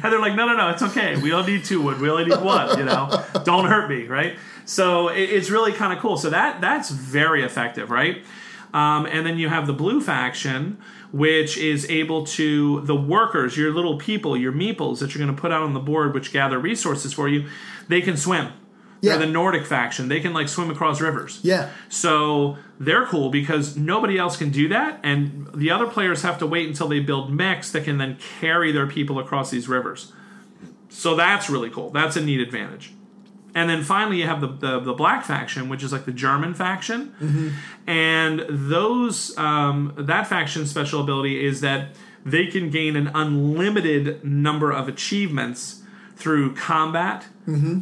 And 0.03 0.11
they're 0.11 0.19
like, 0.19 0.35
no, 0.35 0.45
no, 0.45 0.57
no, 0.57 0.71
it's 0.71 0.81
okay. 0.81 1.15
We 1.21 1.29
don't 1.29 1.47
need 1.47 1.63
two 1.63 1.81
wood. 1.81 2.01
We 2.01 2.09
only 2.09 2.25
need 2.25 2.41
one. 2.41 2.77
You 2.77 2.83
know, 2.83 3.23
don't 3.45 3.63
hurt 3.63 3.89
me, 3.89 4.07
right? 4.07 4.35
So 4.65 5.07
it, 5.07 5.29
it's 5.29 5.49
really 5.49 5.71
kind 5.71 5.93
of 5.93 5.99
cool. 5.99 6.17
So 6.17 6.31
that 6.31 6.59
that's 6.59 6.89
very 6.89 7.45
effective, 7.45 7.91
right? 7.91 8.25
Um, 8.73 9.05
and 9.05 9.25
then 9.25 9.37
you 9.37 9.47
have 9.47 9.67
the 9.67 9.73
blue 9.73 10.01
faction, 10.01 10.79
which 11.11 11.57
is 11.57 11.89
able 11.89 12.25
to 12.25 12.81
the 12.81 12.95
workers, 12.95 13.57
your 13.57 13.73
little 13.73 13.97
people, 13.97 14.37
your 14.37 14.51
meeples 14.51 14.99
that 14.99 15.13
you're 15.13 15.23
going 15.23 15.35
to 15.35 15.41
put 15.41 15.51
out 15.51 15.63
on 15.63 15.73
the 15.73 15.79
board, 15.79 16.13
which 16.13 16.31
gather 16.31 16.57
resources 16.57 17.13
for 17.13 17.27
you. 17.27 17.47
They 17.87 18.01
can 18.01 18.17
swim. 18.17 18.53
Yeah. 19.01 19.17
They're 19.17 19.25
the 19.25 19.33
Nordic 19.33 19.65
faction. 19.65 20.07
They 20.07 20.19
can 20.19 20.31
like 20.33 20.47
swim 20.47 20.69
across 20.69 21.01
rivers. 21.01 21.39
Yeah. 21.41 21.71
So 21.89 22.57
they're 22.79 23.05
cool 23.07 23.29
because 23.29 23.75
nobody 23.75 24.17
else 24.17 24.37
can 24.37 24.51
do 24.51 24.67
that, 24.69 24.99
and 25.03 25.49
the 25.53 25.71
other 25.71 25.87
players 25.87 26.21
have 26.21 26.37
to 26.39 26.47
wait 26.47 26.67
until 26.67 26.87
they 26.87 26.99
build 26.99 27.31
mechs 27.31 27.71
that 27.71 27.83
can 27.83 27.97
then 27.97 28.17
carry 28.39 28.71
their 28.71 28.87
people 28.87 29.19
across 29.19 29.49
these 29.49 29.67
rivers. 29.67 30.13
So 30.89 31.15
that's 31.15 31.49
really 31.49 31.69
cool. 31.69 31.89
That's 31.89 32.15
a 32.15 32.21
neat 32.21 32.41
advantage. 32.41 32.93
And 33.53 33.69
then 33.69 33.83
finally, 33.83 34.17
you 34.19 34.27
have 34.27 34.39
the, 34.41 34.47
the, 34.47 34.79
the 34.79 34.93
black 34.93 35.25
faction, 35.25 35.67
which 35.69 35.83
is 35.83 35.91
like 35.91 36.05
the 36.05 36.13
German 36.13 36.53
faction, 36.53 37.13
and 37.85 38.45
those 38.49 39.37
um, 39.37 39.93
that 39.97 40.27
faction's 40.27 40.69
special 40.69 41.01
ability 41.01 41.45
is 41.45 41.59
that 41.61 41.89
they 42.25 42.47
can 42.47 42.69
gain 42.69 42.95
an 42.95 43.07
unlimited 43.13 44.23
number 44.23 44.71
of 44.71 44.87
achievements 44.87 45.81
through 46.15 46.55
combat, 46.55 47.25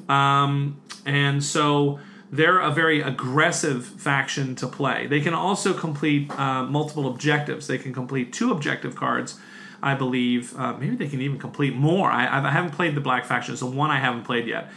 um, 0.10 0.82
and 1.06 1.44
so 1.44 2.00
they're 2.32 2.60
a 2.60 2.72
very 2.72 3.02
aggressive 3.02 3.86
faction 3.86 4.56
to 4.56 4.68
play. 4.68 5.08
They 5.08 5.22
can 5.22 5.34
also 5.34 5.74
complete 5.74 6.32
uh, 6.40 6.64
multiple 6.64 7.08
objectives. 7.08 7.68
They 7.68 7.78
can 7.78 7.94
complete 7.94 8.34
two 8.34 8.52
objective 8.52 8.96
cards 8.96 9.40
I 9.82 9.96
believe. 9.96 10.58
Uh, 10.58 10.74
maybe 10.74 10.96
they 10.96 11.08
can 11.08 11.22
even 11.22 11.40
complete 11.40 11.76
more. 11.76 12.12
I, 12.12 12.46
I 12.46 12.52
haven't 12.52 12.72
played 12.72 12.96
the 12.96 13.02
Black 13.02 13.26
Faction, 13.26 13.56
so 13.56 13.66
one 13.66 13.92
I 13.92 14.00
haven't 14.00 14.24
played 14.24 14.48
yet. 14.48 14.70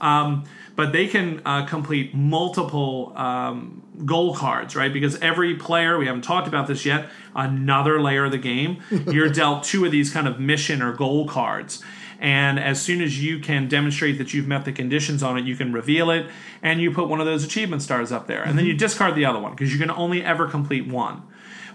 Um, 0.00 0.44
but 0.76 0.92
they 0.92 1.06
can 1.06 1.42
uh, 1.44 1.66
complete 1.66 2.14
multiple 2.14 3.12
um, 3.16 3.82
goal 4.06 4.34
cards, 4.34 4.74
right? 4.74 4.92
Because 4.92 5.20
every 5.20 5.54
player, 5.54 5.98
we 5.98 6.06
haven't 6.06 6.22
talked 6.22 6.48
about 6.48 6.66
this 6.66 6.86
yet, 6.86 7.10
another 7.34 8.00
layer 8.00 8.24
of 8.24 8.32
the 8.32 8.38
game, 8.38 8.82
you're 9.06 9.28
dealt 9.28 9.64
two 9.64 9.84
of 9.84 9.92
these 9.92 10.10
kind 10.10 10.26
of 10.26 10.40
mission 10.40 10.80
or 10.80 10.92
goal 10.92 11.28
cards. 11.28 11.82
And 12.18 12.58
as 12.58 12.80
soon 12.80 13.00
as 13.00 13.22
you 13.22 13.38
can 13.40 13.66
demonstrate 13.66 14.18
that 14.18 14.34
you've 14.34 14.46
met 14.46 14.66
the 14.66 14.72
conditions 14.72 15.22
on 15.22 15.38
it, 15.38 15.44
you 15.46 15.56
can 15.56 15.72
reveal 15.72 16.10
it 16.10 16.26
and 16.62 16.80
you 16.80 16.90
put 16.90 17.08
one 17.08 17.18
of 17.18 17.26
those 17.26 17.44
achievement 17.44 17.82
stars 17.82 18.12
up 18.12 18.26
there. 18.26 18.42
And 18.42 18.58
then 18.58 18.66
you 18.66 18.74
discard 18.74 19.14
the 19.14 19.24
other 19.24 19.40
one 19.40 19.52
because 19.52 19.72
you 19.72 19.78
can 19.78 19.90
only 19.90 20.22
ever 20.22 20.46
complete 20.46 20.86
one. 20.86 21.22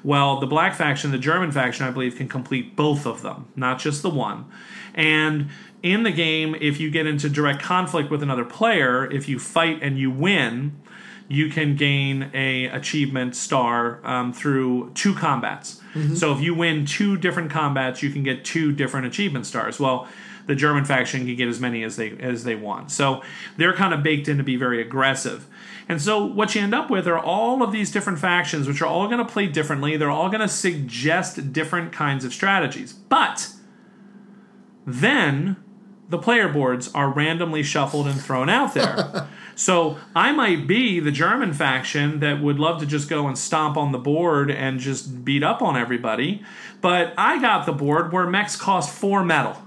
Well, 0.03 0.39
the 0.39 0.45
black 0.45 0.75
faction, 0.75 1.09
the 1.09 1.17
German 1.17 1.51
faction, 1.51 1.87
I 1.87 1.89
believe, 1.89 2.15
can 2.15 2.27
complete 2.27 2.75
both 2.75 3.07
of 3.07 3.23
them, 3.23 3.47
not 3.55 3.79
just 3.79 4.03
the 4.03 4.09
one. 4.11 4.45
And 4.93 5.49
in 5.85 6.01
the 6.01 6.11
game, 6.11 6.55
if 6.59 6.79
you 6.79 6.89
get 6.89 7.05
into 7.05 7.29
direct 7.29 7.61
conflict 7.61 8.09
with 8.09 8.23
another 8.23 8.43
player, 8.43 9.09
if 9.11 9.29
you 9.29 9.37
fight 9.37 9.79
and 9.83 9.99
you 9.99 10.09
win, 10.09 10.81
you 11.27 11.47
can 11.49 11.75
gain 11.75 12.31
a 12.33 12.65
achievement 12.65 13.35
star 13.35 13.99
um, 14.03 14.33
through 14.33 14.91
two 14.95 15.13
combats. 15.13 15.81
So 16.17 16.33
if 16.33 16.41
you 16.41 16.55
win 16.55 16.87
two 16.87 17.17
different 17.17 17.51
combats, 17.51 18.01
you 18.01 18.09
can 18.09 18.23
get 18.23 18.43
two 18.43 18.71
different 18.71 19.05
achievement 19.05 19.45
stars. 19.45 19.79
Well, 19.79 20.07
the 20.47 20.55
German 20.55 20.85
faction 20.85 21.25
can 21.25 21.35
get 21.35 21.47
as 21.47 21.59
many 21.59 21.83
as 21.83 21.95
they 21.97 22.17
as 22.17 22.43
they 22.43 22.55
want. 22.55 22.91
So 22.91 23.21
they're 23.57 23.73
kind 23.73 23.93
of 23.93 24.01
baked 24.01 24.27
in 24.27 24.37
to 24.37 24.43
be 24.43 24.55
very 24.55 24.81
aggressive. 24.81 25.47
And 25.87 26.01
so 26.01 26.25
what 26.25 26.55
you 26.55 26.61
end 26.61 26.73
up 26.73 26.89
with 26.89 27.07
are 27.07 27.19
all 27.19 27.61
of 27.61 27.71
these 27.71 27.91
different 27.91 28.17
factions, 28.17 28.67
which 28.67 28.81
are 28.81 28.87
all 28.87 29.07
going 29.07 29.19
to 29.25 29.31
play 29.31 29.47
differently. 29.47 29.97
They're 29.97 30.09
all 30.09 30.29
going 30.29 30.41
to 30.41 30.47
suggest 30.47 31.53
different 31.53 31.91
kinds 31.91 32.25
of 32.25 32.33
strategies. 32.33 32.91
But 32.91 33.49
then 34.85 35.57
the 36.09 36.17
player 36.17 36.47
boards 36.47 36.91
are 36.93 37.09
randomly 37.09 37.63
shuffled 37.63 38.07
and 38.07 38.21
thrown 38.21 38.49
out 38.49 38.73
there. 38.73 39.27
so 39.55 39.97
I 40.15 40.31
might 40.31 40.67
be 40.67 40.99
the 40.99 41.11
German 41.11 41.53
faction 41.53 42.19
that 42.19 42.41
would 42.41 42.59
love 42.59 42.79
to 42.81 42.85
just 42.85 43.09
go 43.09 43.27
and 43.27 43.37
stomp 43.37 43.75
on 43.77 43.91
the 43.91 43.97
board 43.97 44.51
and 44.51 44.79
just 44.79 45.25
beat 45.25 45.43
up 45.43 45.61
on 45.61 45.75
everybody. 45.75 46.43
But 46.81 47.13
I 47.17 47.41
got 47.41 47.65
the 47.65 47.71
board 47.71 48.11
where 48.11 48.27
mechs 48.27 48.55
cost 48.55 48.93
four 48.93 49.23
metal. 49.23 49.57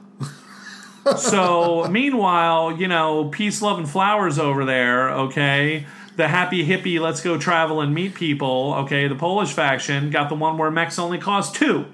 so 1.17 1.89
meanwhile, 1.89 2.77
you 2.77 2.87
know, 2.87 3.29
peace, 3.29 3.61
love, 3.61 3.79
and 3.79 3.89
flowers 3.89 4.39
over 4.39 4.65
there, 4.65 5.11
okay? 5.11 5.87
The 6.17 6.29
happy 6.29 6.67
hippie, 6.67 7.01
let's 7.01 7.21
go 7.21 7.39
travel 7.39 7.81
and 7.81 7.95
meet 7.95 8.15
people, 8.15 8.75
okay? 8.79 9.09
The 9.09 9.15
Polish 9.15 9.53
faction 9.53 10.11
got 10.11 10.29
the 10.29 10.35
one 10.35 10.59
where 10.59 10.71
mechs 10.71 10.99
only 10.99 11.19
cost 11.19 11.55
two. 11.55 11.87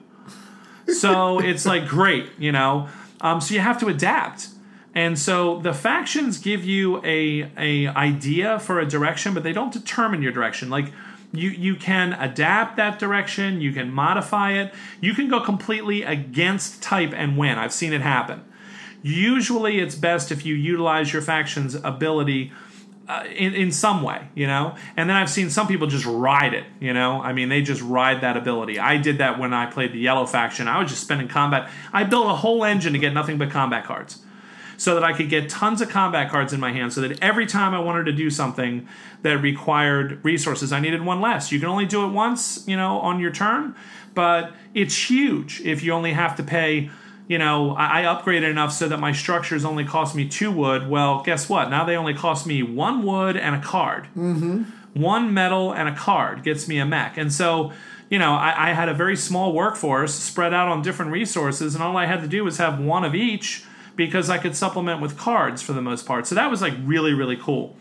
So 0.87 1.41
it's 1.41 1.65
like 1.65 1.87
great, 1.87 2.29
you 2.39 2.53
know? 2.53 2.89
Um, 3.25 3.41
so 3.41 3.55
you 3.55 3.61
have 3.61 3.81
to 3.81 3.89
adapt. 3.89 4.49
And 4.95 5.19
so 5.19 5.59
the 5.59 5.73
factions 5.73 6.39
give 6.39 6.65
you 6.65 7.05
a, 7.05 7.51
a 7.57 7.89
idea 7.89 8.61
for 8.61 8.79
a 8.79 8.87
direction, 8.87 9.35
but 9.35 9.43
they 9.43 9.53
don't 9.53 9.73
determine 9.73 10.23
your 10.23 10.31
direction. 10.31 10.71
Like 10.71 10.93
you 11.33 11.51
you 11.51 11.75
can 11.75 12.13
adapt 12.13 12.77
that 12.77 13.01
direction, 13.01 13.61
you 13.61 13.73
can 13.73 13.93
modify 13.93 14.53
it, 14.53 14.73
you 15.01 15.15
can 15.15 15.29
go 15.29 15.41
completely 15.41 16.03
against 16.05 16.83
type 16.83 17.13
and 17.13 17.37
win. 17.37 17.59
I've 17.59 17.73
seen 17.73 17.93
it 17.93 18.03
happen. 18.03 18.45
Usually, 19.03 19.81
it's 19.81 19.97
best 19.97 20.31
if 20.31 20.47
you 20.47 20.55
utilize 20.55 21.13
your 21.13 21.23
faction's 21.23 21.75
ability 21.75 22.53
uh, 23.09 23.25
in 23.35 23.55
in 23.55 23.73
some 23.73 24.03
way, 24.03 24.29
you 24.35 24.47
know. 24.47 24.75
And 24.97 25.09
then 25.09 25.17
I've 25.17 25.31
seen 25.31 25.51
some 25.51 25.67
people 25.67 25.87
just 25.87 26.07
ride 26.07 26.55
it, 26.55 26.65
you 26.81 26.93
know. 26.93 27.21
I 27.21 27.33
mean, 27.33 27.49
they 27.49 27.63
just 27.63 27.83
ride 27.83 28.23
that 28.23 28.37
ability. 28.37 28.79
I 28.79 28.97
did 28.97 29.19
that 29.19 29.39
when 29.39 29.53
I 29.53 29.67
played 29.67 29.93
the 29.93 29.99
yellow 29.99 30.27
faction. 30.27 30.69
I 30.69 30.81
was 30.81 30.91
just 30.91 31.03
spending 31.03 31.29
combat. 31.29 31.71
I 31.93 32.05
built 32.05 32.27
a 32.27 32.35
whole 32.35 32.65
engine 32.65 32.93
to 32.95 32.99
get 32.99 33.13
nothing 33.13 33.39
but 33.39 33.51
combat 33.51 33.85
cards 33.85 34.19
so 34.77 34.95
that 34.95 35.05
I 35.05 35.13
could 35.13 35.29
get 35.29 35.49
tons 35.49 35.81
of 35.81 35.89
combat 35.89 36.31
cards 36.31 36.53
in 36.53 36.61
my 36.61 36.73
hand 36.73 36.93
so 36.93 37.01
that 37.03 37.23
every 37.23 37.47
time 37.47 37.75
I 37.75 37.79
wanted 37.79 38.05
to 38.05 38.13
do 38.13 38.31
something 38.31 38.89
that 39.23 39.39
required 39.39 40.25
resources, 40.25 40.73
I 40.73 40.81
needed 40.81 41.05
one 41.05 41.21
less. 41.21 41.53
You 41.53 41.61
can 41.61 41.69
only 41.69 41.87
do 41.87 42.05
it 42.05 42.09
once, 42.09 42.67
you 42.67 42.77
know, 42.77 42.99
on 42.99 43.21
your 43.21 43.31
turn, 43.31 43.75
but 44.15 44.53
it's 44.75 45.11
huge 45.11 45.61
if 45.61 45.83
you 45.83 45.93
only 45.93 46.13
have 46.13 46.37
to 46.37 46.43
pay. 46.43 46.91
You 47.27 47.39
know, 47.39 47.75
I 47.75 48.03
I 48.03 48.05
upgraded 48.05 48.51
enough 48.51 48.73
so 48.73 48.89
that 48.89 48.99
my 48.99 49.13
structures 49.13 49.65
only 49.65 49.85
cost 49.85 50.15
me 50.15 50.29
two 50.29 50.51
wood. 50.51 50.89
Well, 50.89 51.23
guess 51.23 51.49
what? 51.49 51.71
Now 51.71 51.85
they 51.85 51.97
only 51.97 52.15
cost 52.15 52.47
me 52.47 52.63
one 52.63 53.05
wood 53.05 53.37
and 53.37 53.55
a 53.55 53.61
card. 53.61 54.05
Mm-hmm. 54.17 54.63
One 54.95 55.35
metal 55.35 55.73
and 55.73 55.89
a 55.89 55.95
card 55.95 56.45
gets 56.45 56.69
me 56.69 56.79
a 56.79 56.87
mech. 56.87 57.17
And 57.17 57.33
so, 57.33 57.73
you 58.11 58.19
know, 58.19 58.35
I, 58.35 58.71
I 58.71 58.73
had 58.75 58.89
a 58.89 58.95
very 58.95 59.17
small 59.17 59.53
workforce 59.53 60.15
spread 60.15 60.55
out 60.55 60.69
on 60.69 60.83
different 60.83 61.11
resources, 61.11 61.75
and 61.75 61.83
all 61.83 61.97
I 61.97 62.07
had 62.07 62.21
to 62.21 62.29
do 62.29 62.45
was 62.45 62.59
have 62.59 62.79
one 62.79 63.05
of 63.05 63.15
each 63.15 63.65
because 63.97 64.31
I 64.31 64.39
could 64.39 64.57
supplement 64.57 65.01
with 65.01 65.17
cards 65.17 65.63
for 65.63 65.73
the 65.73 65.83
most 65.83 66.07
part. 66.07 66.27
So 66.27 66.35
that 66.35 66.51
was 66.51 66.61
like 66.61 66.75
really, 66.85 67.13
really 67.13 67.37
cool. 67.37 67.77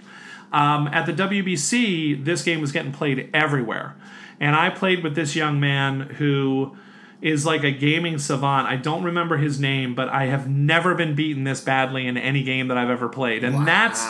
Um, 0.52 0.88
at 0.88 1.06
the 1.06 1.14
WBC, 1.14 2.24
this 2.24 2.44
game 2.44 2.62
was 2.62 2.72
getting 2.72 2.91
played 2.91 3.30
everywhere. 3.34 3.96
And 4.39 4.56
I 4.56 4.70
played 4.70 5.04
with 5.04 5.16
this 5.16 5.36
young 5.36 5.60
man 5.60 6.02
who 6.02 6.78
is 7.24 7.45
like 7.45 7.63
a 7.63 7.71
gaming 7.71 8.19
savant. 8.19 8.67
I 8.67 8.76
don't 8.76 9.03
remember 9.03 9.38
his 9.38 9.59
name, 9.59 9.95
but 9.95 10.09
I 10.09 10.26
have 10.26 10.49
never 10.49 10.93
been 10.93 11.15
beaten 11.15 11.43
this 11.43 11.61
badly 11.61 12.05
in 12.05 12.17
any 12.17 12.43
game 12.43 12.67
that 12.67 12.78
I've 12.78 12.89
ever 12.89 13.09
played. 13.09 13.43
And 13.43 13.67
that's 13.67 14.05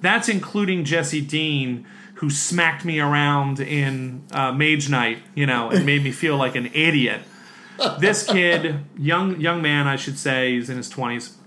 that's 0.00 0.28
including 0.28 0.84
Jesse 0.84 1.20
Dean, 1.20 1.86
who 2.14 2.28
smacked 2.30 2.84
me 2.84 3.00
around 3.00 3.60
in 3.60 4.24
uh, 4.32 4.52
Mage 4.52 4.90
Knight, 4.90 5.22
you 5.34 5.46
know, 5.46 5.70
and 5.70 5.86
made 5.86 6.04
me 6.04 6.12
feel 6.12 6.36
like 6.36 6.54
an 6.54 6.66
idiot. 6.74 7.22
This 8.00 8.26
kid, 8.26 8.84
young 8.98 9.40
young 9.40 9.62
man, 9.62 9.86
I 9.86 9.94
should 9.94 10.18
say, 10.18 10.54
he's 10.54 10.68
in 10.68 10.76
his 10.76 10.88
twenties 10.88 11.38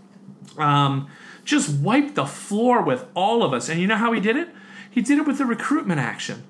um, 0.58 1.08
just 1.44 1.70
wiped 1.70 2.16
the 2.16 2.26
floor 2.26 2.82
with 2.82 3.06
all 3.14 3.44
of 3.44 3.54
us. 3.54 3.70
And 3.70 3.80
you 3.80 3.88
know 3.88 3.96
how 3.96 4.12
he 4.12 4.20
did 4.20 4.36
it? 4.36 4.50
He 4.90 5.02
did 5.02 5.18
it 5.18 5.28
with 5.28 5.38
the 5.38 5.46
recruitment 5.46 6.00
action. 6.00 6.44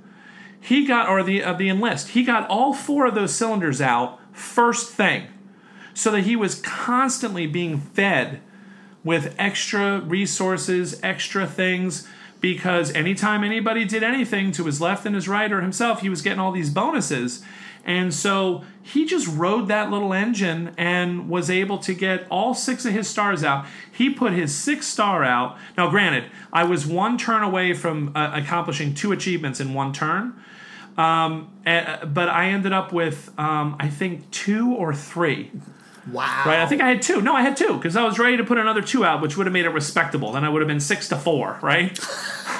He 0.59 0.85
got, 0.85 1.09
or 1.09 1.23
the 1.23 1.43
uh, 1.43 1.53
the 1.53 1.69
enlist. 1.69 2.09
He 2.09 2.23
got 2.23 2.47
all 2.47 2.73
four 2.73 3.07
of 3.07 3.15
those 3.15 3.33
cylinders 3.33 3.81
out 3.81 4.19
first 4.31 4.91
thing, 4.91 5.27
so 5.93 6.11
that 6.11 6.21
he 6.21 6.35
was 6.35 6.55
constantly 6.61 7.47
being 7.47 7.79
fed 7.79 8.41
with 9.03 9.35
extra 9.37 9.99
resources, 10.01 10.99
extra 11.03 11.47
things. 11.47 12.07
Because 12.39 12.91
anytime 12.93 13.43
anybody 13.43 13.85
did 13.85 14.01
anything 14.01 14.51
to 14.53 14.65
his 14.65 14.81
left 14.81 15.05
and 15.05 15.13
his 15.13 15.27
right 15.27 15.51
or 15.51 15.61
himself, 15.61 16.01
he 16.01 16.09
was 16.09 16.23
getting 16.23 16.39
all 16.39 16.51
these 16.51 16.71
bonuses. 16.71 17.43
And 17.85 18.13
so 18.13 18.63
he 18.81 19.05
just 19.05 19.27
rode 19.27 19.67
that 19.67 19.91
little 19.91 20.13
engine 20.13 20.73
and 20.77 21.29
was 21.29 21.49
able 21.49 21.77
to 21.79 21.93
get 21.93 22.25
all 22.29 22.53
six 22.53 22.85
of 22.85 22.93
his 22.93 23.07
stars 23.07 23.43
out. 23.43 23.65
He 23.91 24.09
put 24.09 24.33
his 24.33 24.55
sixth 24.55 24.89
star 24.89 25.23
out. 25.23 25.57
Now, 25.77 25.89
granted, 25.89 26.31
I 26.51 26.63
was 26.63 26.85
one 26.85 27.17
turn 27.17 27.43
away 27.43 27.73
from 27.73 28.11
uh, 28.15 28.31
accomplishing 28.33 28.93
two 28.93 29.11
achievements 29.11 29.59
in 29.59 29.73
one 29.73 29.93
turn. 29.93 30.33
Um, 30.97 31.49
eh, 31.65 32.05
but 32.05 32.29
I 32.29 32.49
ended 32.49 32.73
up 32.73 32.91
with, 32.91 33.31
um, 33.37 33.75
I 33.79 33.89
think, 33.89 34.29
two 34.31 34.73
or 34.73 34.93
three. 34.93 35.51
Wow. 36.11 36.43
Right? 36.45 36.59
I 36.59 36.65
think 36.65 36.81
I 36.81 36.89
had 36.89 37.01
two. 37.01 37.21
No, 37.21 37.35
I 37.35 37.41
had 37.41 37.55
two 37.55 37.75
because 37.75 37.95
I 37.95 38.03
was 38.03 38.17
ready 38.17 38.37
to 38.37 38.43
put 38.43 38.57
another 38.57 38.81
two 38.81 39.05
out, 39.05 39.21
which 39.21 39.37
would 39.37 39.45
have 39.45 39.53
made 39.53 39.65
it 39.65 39.69
respectable. 39.69 40.31
Then 40.31 40.43
I 40.43 40.49
would 40.49 40.61
have 40.61 40.67
been 40.67 40.79
six 40.79 41.07
to 41.09 41.15
four, 41.15 41.59
right? 41.61 41.97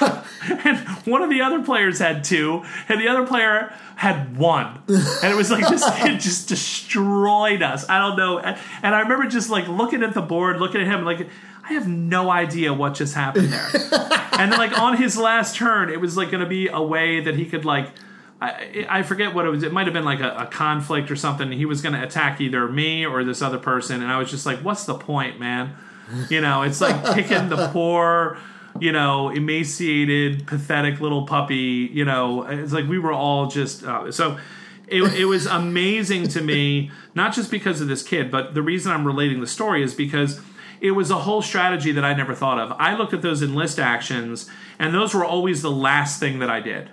and 0.64 0.78
one 1.06 1.22
of 1.22 1.30
the 1.30 1.40
other 1.42 1.62
players 1.62 1.98
had 1.98 2.22
two, 2.22 2.62
and 2.88 3.00
the 3.00 3.08
other 3.08 3.26
player 3.26 3.74
had 3.96 4.36
one. 4.36 4.80
And 4.88 5.32
it 5.32 5.36
was 5.36 5.50
like 5.50 5.68
this 5.68 5.84
kid 5.98 6.20
just 6.20 6.48
destroyed 6.48 7.62
us. 7.62 7.88
I 7.88 7.98
don't 7.98 8.16
know. 8.16 8.38
And 8.38 8.56
and 8.82 8.94
I 8.94 9.00
remember 9.00 9.26
just 9.26 9.50
like 9.50 9.66
looking 9.66 10.02
at 10.04 10.14
the 10.14 10.22
board, 10.22 10.60
looking 10.60 10.80
at 10.80 10.86
him, 10.86 11.04
like, 11.04 11.28
I 11.64 11.74
have 11.74 11.88
no 11.88 12.30
idea 12.30 12.72
what 12.72 12.94
just 12.94 13.14
happened 13.14 13.52
there. 13.52 13.68
and 14.32 14.52
then, 14.52 14.58
like, 14.58 14.78
on 14.78 14.96
his 14.96 15.16
last 15.16 15.56
turn, 15.56 15.90
it 15.90 16.00
was 16.00 16.16
like 16.16 16.30
going 16.30 16.42
to 16.42 16.48
be 16.48 16.68
a 16.68 16.82
way 16.82 17.20
that 17.20 17.36
he 17.36 17.46
could, 17.46 17.64
like, 17.64 17.88
I, 18.42 18.86
I 18.88 19.02
forget 19.04 19.34
what 19.34 19.46
it 19.46 19.50
was. 19.50 19.62
It 19.62 19.72
might 19.72 19.86
have 19.86 19.94
been 19.94 20.04
like 20.04 20.18
a, 20.18 20.34
a 20.36 20.46
conflict 20.46 21.12
or 21.12 21.16
something. 21.16 21.52
He 21.52 21.64
was 21.64 21.80
going 21.80 21.94
to 21.94 22.02
attack 22.02 22.40
either 22.40 22.66
me 22.66 23.06
or 23.06 23.22
this 23.22 23.40
other 23.40 23.58
person, 23.58 24.02
and 24.02 24.10
I 24.10 24.18
was 24.18 24.32
just 24.32 24.44
like, 24.44 24.58
"What's 24.58 24.84
the 24.84 24.96
point, 24.96 25.38
man?" 25.38 25.76
You 26.28 26.40
know, 26.40 26.62
it's 26.62 26.80
like 26.80 27.04
picking 27.14 27.48
the 27.48 27.68
poor, 27.68 28.38
you 28.80 28.90
know, 28.90 29.28
emaciated, 29.28 30.48
pathetic 30.48 31.00
little 31.00 31.24
puppy. 31.24 31.88
You 31.92 32.04
know, 32.04 32.42
it's 32.42 32.72
like 32.72 32.88
we 32.88 32.98
were 32.98 33.12
all 33.12 33.46
just 33.46 33.84
uh, 33.84 34.10
so. 34.10 34.38
It, 34.88 35.02
it 35.14 35.24
was 35.24 35.46
amazing 35.46 36.28
to 36.30 36.42
me, 36.42 36.90
not 37.14 37.32
just 37.32 37.50
because 37.50 37.80
of 37.80 37.88
this 37.88 38.02
kid, 38.02 38.30
but 38.30 38.52
the 38.52 38.60
reason 38.60 38.92
I'm 38.92 39.06
relating 39.06 39.40
the 39.40 39.46
story 39.46 39.82
is 39.82 39.94
because 39.94 40.38
it 40.82 40.90
was 40.90 41.10
a 41.10 41.20
whole 41.20 41.40
strategy 41.40 41.92
that 41.92 42.04
I 42.04 42.12
never 42.12 42.34
thought 42.34 42.58
of. 42.58 42.72
I 42.78 42.94
looked 42.94 43.14
at 43.14 43.22
those 43.22 43.42
enlist 43.42 43.78
actions, 43.78 44.50
and 44.78 44.92
those 44.92 45.14
were 45.14 45.24
always 45.24 45.62
the 45.62 45.70
last 45.70 46.20
thing 46.20 46.40
that 46.40 46.50
I 46.50 46.60
did 46.60 46.90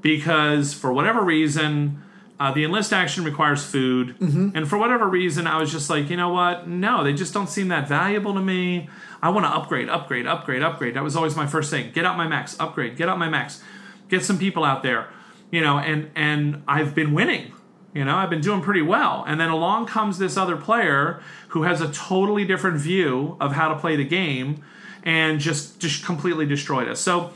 because 0.00 0.74
for 0.74 0.92
whatever 0.92 1.22
reason 1.22 2.02
uh, 2.40 2.52
the 2.52 2.62
enlist 2.62 2.92
action 2.92 3.24
requires 3.24 3.64
food. 3.64 4.14
And 4.54 4.68
for 4.68 4.78
whatever 4.78 5.08
reason 5.08 5.46
i 5.48 5.58
was 5.58 5.72
just 5.72 5.90
like 5.90 6.08
you 6.08 6.16
know 6.16 6.32
what? 6.32 6.68
No 6.68 7.02
they 7.02 7.12
just 7.12 7.34
don't 7.34 7.48
seem 7.48 7.68
that 7.68 7.88
valuable 7.88 8.34
to 8.34 8.40
me. 8.40 8.88
I 9.20 9.30
want 9.30 9.44
to 9.46 9.50
upgrade 9.50 9.88
upgrade 9.88 10.26
upgrade 10.26 10.62
upgrade. 10.62 10.94
That 10.94 11.02
was 11.02 11.16
always 11.16 11.34
my 11.34 11.46
first 11.46 11.70
thing. 11.70 11.90
Get 11.92 12.04
out 12.04 12.16
my 12.16 12.28
max 12.28 12.56
upgrade 12.60 12.96
get 12.96 13.08
out 13.08 13.18
my 13.18 13.28
max. 13.28 13.62
Get 14.08 14.24
some 14.24 14.38
people 14.38 14.64
out 14.64 14.82
there 14.82 15.08
you 15.50 15.60
know 15.60 15.78
and 15.78 16.10
and 16.14 16.62
i've 16.68 16.94
been 16.94 17.12
winning 17.14 17.52
You 17.94 18.04
know, 18.04 18.16
I've 18.16 18.30
been 18.30 18.42
doing 18.42 18.60
pretty 18.60 18.82
well. 18.82 19.24
And 19.26 19.40
then 19.40 19.48
along 19.50 19.86
comes 19.86 20.18
this 20.18 20.36
other 20.36 20.56
player 20.56 21.20
who 21.48 21.62
has 21.64 21.80
a 21.80 21.90
totally 21.90 22.44
different 22.44 22.78
view 22.78 23.36
of 23.40 23.52
how 23.52 23.68
to 23.72 23.76
play 23.80 23.96
the 23.96 24.04
game 24.04 24.62
and 25.02 25.40
just 25.40 25.80
just 25.80 26.04
completely 26.04 26.46
destroyed 26.46 26.86
us. 26.86 27.00
So 27.00 27.32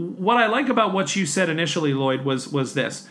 what 0.00 0.36
I 0.36 0.46
like 0.46 0.68
about 0.68 0.92
what 0.92 1.14
you 1.16 1.26
said 1.26 1.48
initially, 1.48 1.92
Lloyd, 1.92 2.24
was 2.24 2.48
was 2.48 2.74
this. 2.74 3.08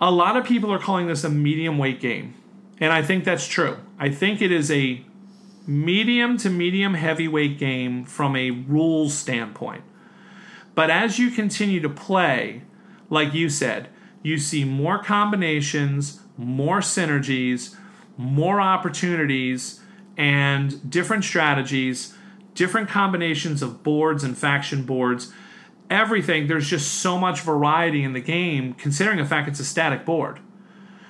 A 0.00 0.10
lot 0.10 0.36
of 0.36 0.44
people 0.44 0.72
are 0.72 0.78
calling 0.78 1.06
this 1.06 1.24
a 1.24 1.30
medium 1.30 1.78
weight 1.78 2.00
game. 2.00 2.34
And 2.78 2.92
I 2.92 3.02
think 3.02 3.24
that's 3.24 3.46
true. 3.46 3.76
I 3.98 4.08
think 4.08 4.40
it 4.40 4.50
is 4.50 4.70
a 4.70 5.04
medium 5.66 6.38
to 6.38 6.48
medium 6.48 6.94
heavyweight 6.94 7.58
game 7.58 8.04
from 8.04 8.34
a 8.34 8.50
rules 8.50 9.14
standpoint. 9.14 9.84
But 10.74 10.90
as 10.90 11.18
you 11.18 11.30
continue 11.30 11.80
to 11.80 11.90
play, 11.90 12.62
like 13.10 13.34
you 13.34 13.50
said, 13.50 13.88
you 14.22 14.38
see 14.38 14.64
more 14.64 15.02
combinations, 15.02 16.20
more 16.38 16.78
synergies, 16.78 17.76
more 18.16 18.60
opportunities, 18.60 19.80
and 20.16 20.90
different 20.90 21.24
strategies, 21.24 22.14
different 22.54 22.88
combinations 22.88 23.62
of 23.62 23.82
boards 23.82 24.24
and 24.24 24.36
faction 24.36 24.84
boards. 24.84 25.32
Everything, 25.90 26.46
there's 26.46 26.68
just 26.68 26.94
so 27.00 27.18
much 27.18 27.40
variety 27.40 28.02
in 28.04 28.12
the 28.12 28.20
game, 28.20 28.74
considering 28.74 29.18
the 29.18 29.24
fact 29.24 29.48
it's 29.48 29.58
a 29.60 29.64
static 29.64 30.04
board. 30.04 30.38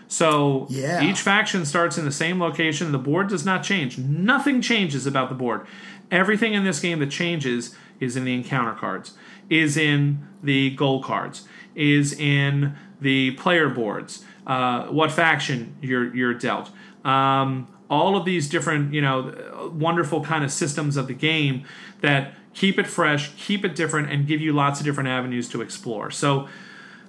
So 0.09 0.67
Yeah. 0.71 1.03
each 1.03 1.21
faction 1.21 1.65
starts 1.65 1.97
in 1.99 2.05
the 2.05 2.11
same 2.11 2.41
location. 2.41 2.91
The 2.91 2.99
board 2.99 3.29
does 3.29 3.45
not 3.45 3.63
change. 3.63 3.99
Nothing 3.99 4.61
changes 4.61 5.07
about 5.07 5.29
the 5.29 5.35
board. 5.37 5.67
Everything 6.11 6.55
in 6.55 6.65
this 6.65 6.81
game 6.81 6.99
that 6.99 7.11
changes 7.11 7.77
is 8.01 8.17
in 8.17 8.25
the 8.25 8.35
encounter 8.35 8.73
cards, 8.73 9.13
is 9.49 9.77
in 9.77 10.19
the 10.43 10.71
goal 10.71 11.03
cards, 11.03 11.47
is 11.77 12.13
in 12.19 12.75
the 13.01 13.33
player 13.33 13.69
boards, 13.69 14.25
uh, 14.47 14.85
what 14.87 15.13
faction 15.13 15.77
you're 15.81 16.13
you're 16.17 16.35
dealt. 16.35 16.71
Um, 17.05 17.69
all 17.91 18.17
of 18.17 18.25
these 18.25 18.49
different, 18.49 18.95
you 18.95 19.03
know, 19.03 19.71
wonderful 19.75 20.25
kind 20.25 20.45
of 20.45 20.51
systems 20.53 20.97
of 20.97 21.09
the 21.09 21.13
game 21.15 21.65
that 22.01 22.33
keep 22.55 22.79
it 22.79 22.87
fresh, 22.87 23.33
keep 23.37 23.65
it 23.65 23.75
different, 23.75 24.11
and 24.11 24.27
give 24.27 24.41
you 24.41 24.53
lots 24.53 24.81
of 24.81 24.87
different 24.87 25.09
avenues 25.09 25.49
to 25.49 25.61
explore. 25.61 26.11
So 26.11 26.49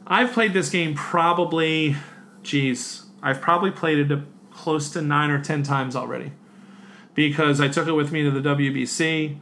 I've 0.07 0.33
played 0.33 0.53
this 0.53 0.69
game 0.69 0.95
probably, 0.95 1.95
geez, 2.43 3.03
I've 3.21 3.39
probably 3.39 3.71
played 3.71 4.11
it 4.11 4.19
close 4.51 4.89
to 4.91 5.01
nine 5.01 5.29
or 5.29 5.41
ten 5.41 5.63
times 5.63 5.95
already 5.95 6.31
because 7.13 7.61
I 7.61 7.67
took 7.67 7.87
it 7.87 7.93
with 7.93 8.11
me 8.11 8.23
to 8.23 8.31
the 8.31 8.41
WBC. 8.41 9.37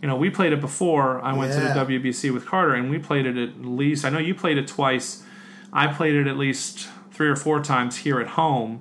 You 0.00 0.08
know, 0.08 0.16
we 0.16 0.30
played 0.30 0.52
it 0.52 0.60
before 0.60 1.20
I 1.22 1.32
went 1.32 1.52
Yeah. 1.52 1.60
to 1.60 1.68
the 1.68 1.74
WBC 1.98 2.30
with 2.32 2.46
Carter, 2.46 2.74
and 2.74 2.90
we 2.90 2.98
played 2.98 3.26
it 3.26 3.36
at 3.36 3.64
least. 3.64 4.04
I 4.04 4.10
know 4.10 4.18
you 4.18 4.34
played 4.34 4.58
it 4.58 4.68
twice. 4.68 5.24
I 5.72 5.88
played 5.88 6.14
it 6.14 6.26
at 6.28 6.36
least 6.36 6.88
three 7.10 7.28
or 7.28 7.36
four 7.36 7.60
times 7.60 7.96
here 7.98 8.20
at 8.20 8.28
home, 8.28 8.80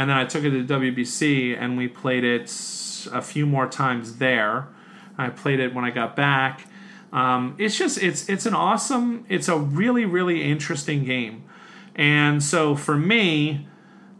and 0.00 0.08
then 0.08 0.16
I 0.16 0.24
took 0.24 0.44
it 0.44 0.50
to 0.50 0.64
WBC, 0.64 1.54
and 1.60 1.76
we 1.76 1.86
played 1.86 2.24
it 2.24 2.44
a 3.12 3.20
few 3.20 3.44
more 3.44 3.68
times 3.68 4.16
there. 4.16 4.66
I 5.18 5.28
played 5.28 5.60
it 5.60 5.74
when 5.74 5.84
I 5.84 5.90
got 5.90 6.16
back. 6.16 6.66
Um, 7.12 7.54
it's 7.58 7.76
just 7.76 8.02
it's 8.02 8.26
it's 8.26 8.46
an 8.46 8.54
awesome. 8.54 9.26
It's 9.28 9.46
a 9.46 9.58
really 9.58 10.06
really 10.06 10.42
interesting 10.50 11.04
game, 11.04 11.44
and 11.94 12.42
so 12.42 12.74
for 12.76 12.96
me, 12.96 13.68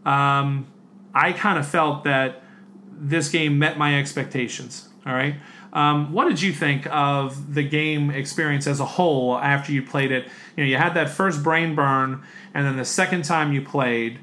um, 0.05 0.67
I 1.15 1.33
kind 1.33 1.57
of 1.57 1.67
felt 1.67 2.03
that 2.03 2.43
this 2.91 3.29
game 3.29 3.57
met 3.57 3.79
my 3.79 3.97
expectations. 3.97 4.87
All 5.03 5.13
right. 5.13 5.37
Um, 5.73 6.13
what 6.13 6.27
did 6.27 6.43
you 6.43 6.53
think 6.53 6.85
of 6.91 7.55
the 7.55 7.63
game 7.63 8.11
experience 8.11 8.67
as 8.67 8.79
a 8.79 8.85
whole 8.85 9.35
after 9.35 9.71
you 9.71 9.81
played 9.81 10.11
it? 10.11 10.25
You 10.55 10.63
know, 10.63 10.69
you 10.69 10.77
had 10.77 10.93
that 10.93 11.09
first 11.09 11.41
brain 11.41 11.73
burn, 11.73 12.21
and 12.53 12.67
then 12.67 12.77
the 12.77 12.85
second 12.85 13.23
time 13.23 13.51
you 13.51 13.63
played, 13.63 14.19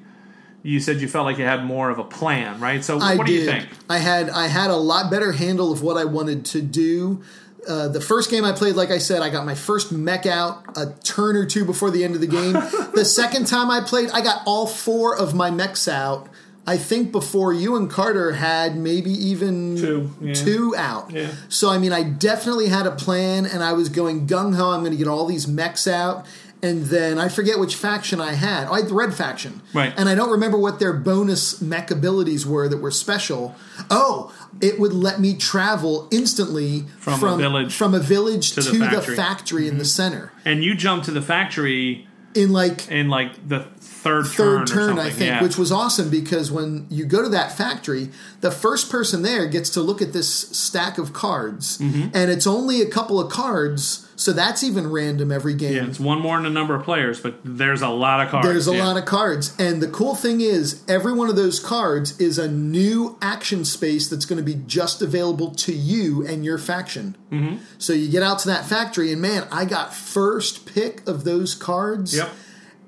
you 0.62 0.80
said 0.80 1.00
you 1.00 1.08
felt 1.08 1.24
like 1.24 1.38
you 1.38 1.44
had 1.44 1.64
more 1.64 1.90
of 1.90 1.98
a 1.98 2.04
plan, 2.04 2.60
right? 2.60 2.82
So, 2.84 2.98
I 2.98 3.16
what 3.16 3.26
do 3.26 3.32
did. 3.32 3.40
you 3.40 3.46
think? 3.46 3.68
I 3.88 3.98
had 3.98 4.28
I 4.30 4.48
had 4.48 4.70
a 4.70 4.76
lot 4.76 5.10
better 5.10 5.32
handle 5.32 5.72
of 5.72 5.82
what 5.82 5.96
I 5.96 6.04
wanted 6.04 6.44
to 6.46 6.62
do. 6.62 7.22
Uh, 7.68 7.88
the 7.88 8.00
first 8.00 8.30
game 8.30 8.44
I 8.44 8.52
played, 8.52 8.76
like 8.76 8.90
I 8.90 8.98
said, 8.98 9.20
I 9.20 9.30
got 9.30 9.44
my 9.44 9.54
first 9.54 9.92
mech 9.92 10.26
out 10.26 10.64
a 10.76 10.94
turn 11.04 11.36
or 11.36 11.44
two 11.44 11.64
before 11.64 11.90
the 11.90 12.02
end 12.02 12.14
of 12.14 12.20
the 12.20 12.26
game. 12.26 12.52
the 12.94 13.04
second 13.04 13.46
time 13.46 13.70
I 13.70 13.80
played, 13.80 14.10
I 14.10 14.20
got 14.20 14.42
all 14.46 14.66
four 14.66 15.16
of 15.16 15.34
my 15.34 15.50
mechs 15.50 15.86
out. 15.86 16.28
I 16.66 16.76
think 16.76 17.12
before 17.12 17.54
you 17.54 17.76
and 17.76 17.90
Carter 17.90 18.32
had 18.32 18.76
maybe 18.76 19.10
even 19.10 19.76
Two, 19.76 20.10
yeah. 20.20 20.34
two 20.34 20.74
out. 20.76 21.10
Yeah. 21.10 21.30
So 21.48 21.70
I 21.70 21.78
mean, 21.78 21.92
I 21.92 22.02
definitely 22.02 22.68
had 22.68 22.86
a 22.86 22.90
plan, 22.90 23.46
and 23.46 23.62
I 23.62 23.72
was 23.72 23.88
going 23.88 24.26
gung 24.26 24.54
ho. 24.54 24.70
I'm 24.70 24.80
going 24.80 24.92
to 24.92 24.98
get 24.98 25.08
all 25.08 25.24
these 25.24 25.48
mechs 25.48 25.86
out, 25.86 26.26
and 26.62 26.86
then 26.86 27.18
I 27.18 27.28
forget 27.28 27.58
which 27.58 27.76
faction 27.76 28.20
I 28.20 28.32
had. 28.32 28.66
Oh, 28.68 28.72
I 28.72 28.80
had 28.80 28.88
the 28.88 28.94
red 28.94 29.14
faction, 29.14 29.62
Right. 29.72 29.92
And 29.96 30.08
I 30.08 30.14
don't 30.14 30.30
remember 30.30 30.58
what 30.58 30.80
their 30.80 30.92
bonus 30.92 31.60
mech 31.62 31.90
abilities 31.90 32.44
were 32.46 32.68
that 32.68 32.78
were 32.78 32.90
special. 32.90 33.54
Oh, 33.90 34.32
it 34.60 34.80
would 34.80 34.92
let 34.92 35.20
me 35.20 35.34
travel 35.36 36.08
instantly 36.10 36.84
From 36.98 37.22
a 37.22 37.36
village 37.36 37.74
from 37.74 37.94
a 37.94 38.00
village 38.00 38.52
to, 38.52 38.60
the 38.62 38.70
the 38.72 38.78
factory. 38.86 39.16
factory, 39.16 39.62
Mm-hmm. 39.62 39.72
in 39.72 39.78
the 39.78 39.84
center 39.84 40.32
And 40.44 40.64
you 40.64 40.74
jumped 40.74 41.04
to 41.06 41.10
the 41.12 41.22
factory 41.22 42.06
in 42.34 42.52
like 42.52 42.88
in 42.90 43.08
like 43.08 43.48
the 43.48 43.60
third, 43.80 44.26
third 44.26 44.66
turn, 44.68 44.92
or 44.92 44.94
turn, 44.94 44.98
I 44.98 45.10
think, 45.10 45.28
yeah. 45.30 45.42
which 45.42 45.56
was 45.58 45.72
awesome 45.72 46.08
because 46.10 46.52
when 46.52 46.86
you 46.90 47.04
go 47.04 47.20
to 47.22 47.28
that 47.30 47.50
factory, 47.52 48.10
the 48.42 48.50
first 48.50 48.90
person 48.90 49.22
there 49.22 49.46
gets 49.46 49.70
to 49.70 49.80
look 49.80 50.00
at 50.02 50.12
this 50.12 50.28
stack 50.32 50.98
of 50.98 51.12
cards, 51.12 51.78
Mm-hmm. 51.78 52.08
and 52.14 52.30
it's 52.30 52.46
only 52.46 52.80
a 52.80 52.86
couple 52.88 53.18
of 53.20 53.30
cards, 53.32 54.07
so 54.18 54.32
that's 54.32 54.64
even 54.64 54.90
random 54.90 55.30
every 55.30 55.54
game. 55.54 55.76
yeah, 55.76 55.86
it's 55.86 56.00
one 56.00 56.20
more 56.20 56.36
than 56.36 56.46
a 56.46 56.50
number 56.50 56.74
of 56.74 56.82
players, 56.82 57.20
but 57.20 57.38
there's 57.44 57.82
a 57.82 57.88
lot 57.88 58.20
of 58.20 58.28
cards. 58.30 58.48
There's 58.48 58.66
a 58.66 58.74
yeah. 58.74 58.84
lot 58.84 58.96
of 58.96 59.04
cards, 59.04 59.54
and 59.60 59.80
the 59.80 59.86
cool 59.86 60.16
thing 60.16 60.40
is, 60.40 60.82
every 60.88 61.12
one 61.12 61.30
of 61.30 61.36
those 61.36 61.60
cards 61.60 62.18
is 62.20 62.36
a 62.36 62.50
new 62.50 63.16
action 63.22 63.64
space 63.64 64.08
that's 64.08 64.24
going 64.24 64.36
to 64.36 64.42
be 64.42 64.60
just 64.66 65.02
available 65.02 65.52
to 65.52 65.72
you 65.72 66.26
and 66.26 66.44
your 66.44 66.58
faction. 66.58 67.16
Mm-hmm. 67.30 67.58
So 67.78 67.92
you 67.92 68.10
get 68.10 68.24
out 68.24 68.40
to 68.40 68.48
that 68.48 68.66
factory, 68.66 69.12
and 69.12 69.22
man, 69.22 69.46
I 69.52 69.64
got 69.64 69.94
first 69.94 70.66
pick 70.66 71.06
of 71.06 71.22
those 71.22 71.54
cards. 71.54 72.16
Yep. 72.16 72.28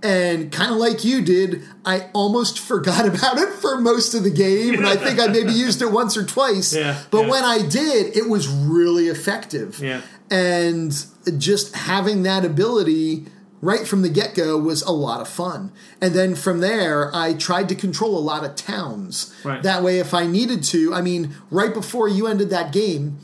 And 0.02 0.50
kind 0.50 0.72
of 0.72 0.78
like 0.78 1.04
you 1.04 1.20
did, 1.20 1.62
I 1.84 2.08
almost 2.12 2.58
forgot 2.68 3.06
about 3.06 3.38
it 3.38 3.50
for 3.50 3.80
most 3.80 4.14
of 4.14 4.24
the 4.24 4.30
game, 4.30 4.74
and 4.74 4.86
I 4.86 4.96
think 4.96 5.20
I 5.20 5.28
maybe 5.28 5.52
used 5.52 5.80
it 5.80 5.92
once 5.92 6.16
or 6.16 6.24
twice. 6.24 6.74
Yeah, 6.80 7.00
but 7.10 7.22
yeah. 7.22 7.30
when 7.30 7.44
I 7.44 7.58
did, 7.68 8.16
it 8.16 8.28
was 8.28 8.48
really 8.48 9.08
effective. 9.08 9.78
Yeah. 9.80 10.00
And 10.30 10.92
just 11.38 11.74
having 11.74 12.22
that 12.22 12.44
ability 12.44 13.26
right 13.60 13.86
from 13.86 14.02
the 14.02 14.08
get 14.08 14.34
go 14.34 14.56
was 14.56 14.82
a 14.82 14.92
lot 14.92 15.20
of 15.20 15.28
fun. 15.28 15.72
And 16.00 16.14
then 16.14 16.34
from 16.34 16.60
there, 16.60 17.14
I 17.14 17.34
tried 17.34 17.68
to 17.70 17.74
control 17.74 18.16
a 18.16 18.20
lot 18.20 18.44
of 18.44 18.56
towns. 18.56 19.34
Right. 19.44 19.62
That 19.62 19.82
way, 19.82 19.98
if 19.98 20.14
I 20.14 20.26
needed 20.26 20.62
to, 20.64 20.94
I 20.94 21.02
mean, 21.02 21.34
right 21.50 21.74
before 21.74 22.08
you 22.08 22.26
ended 22.26 22.50
that 22.50 22.72
game, 22.72 23.18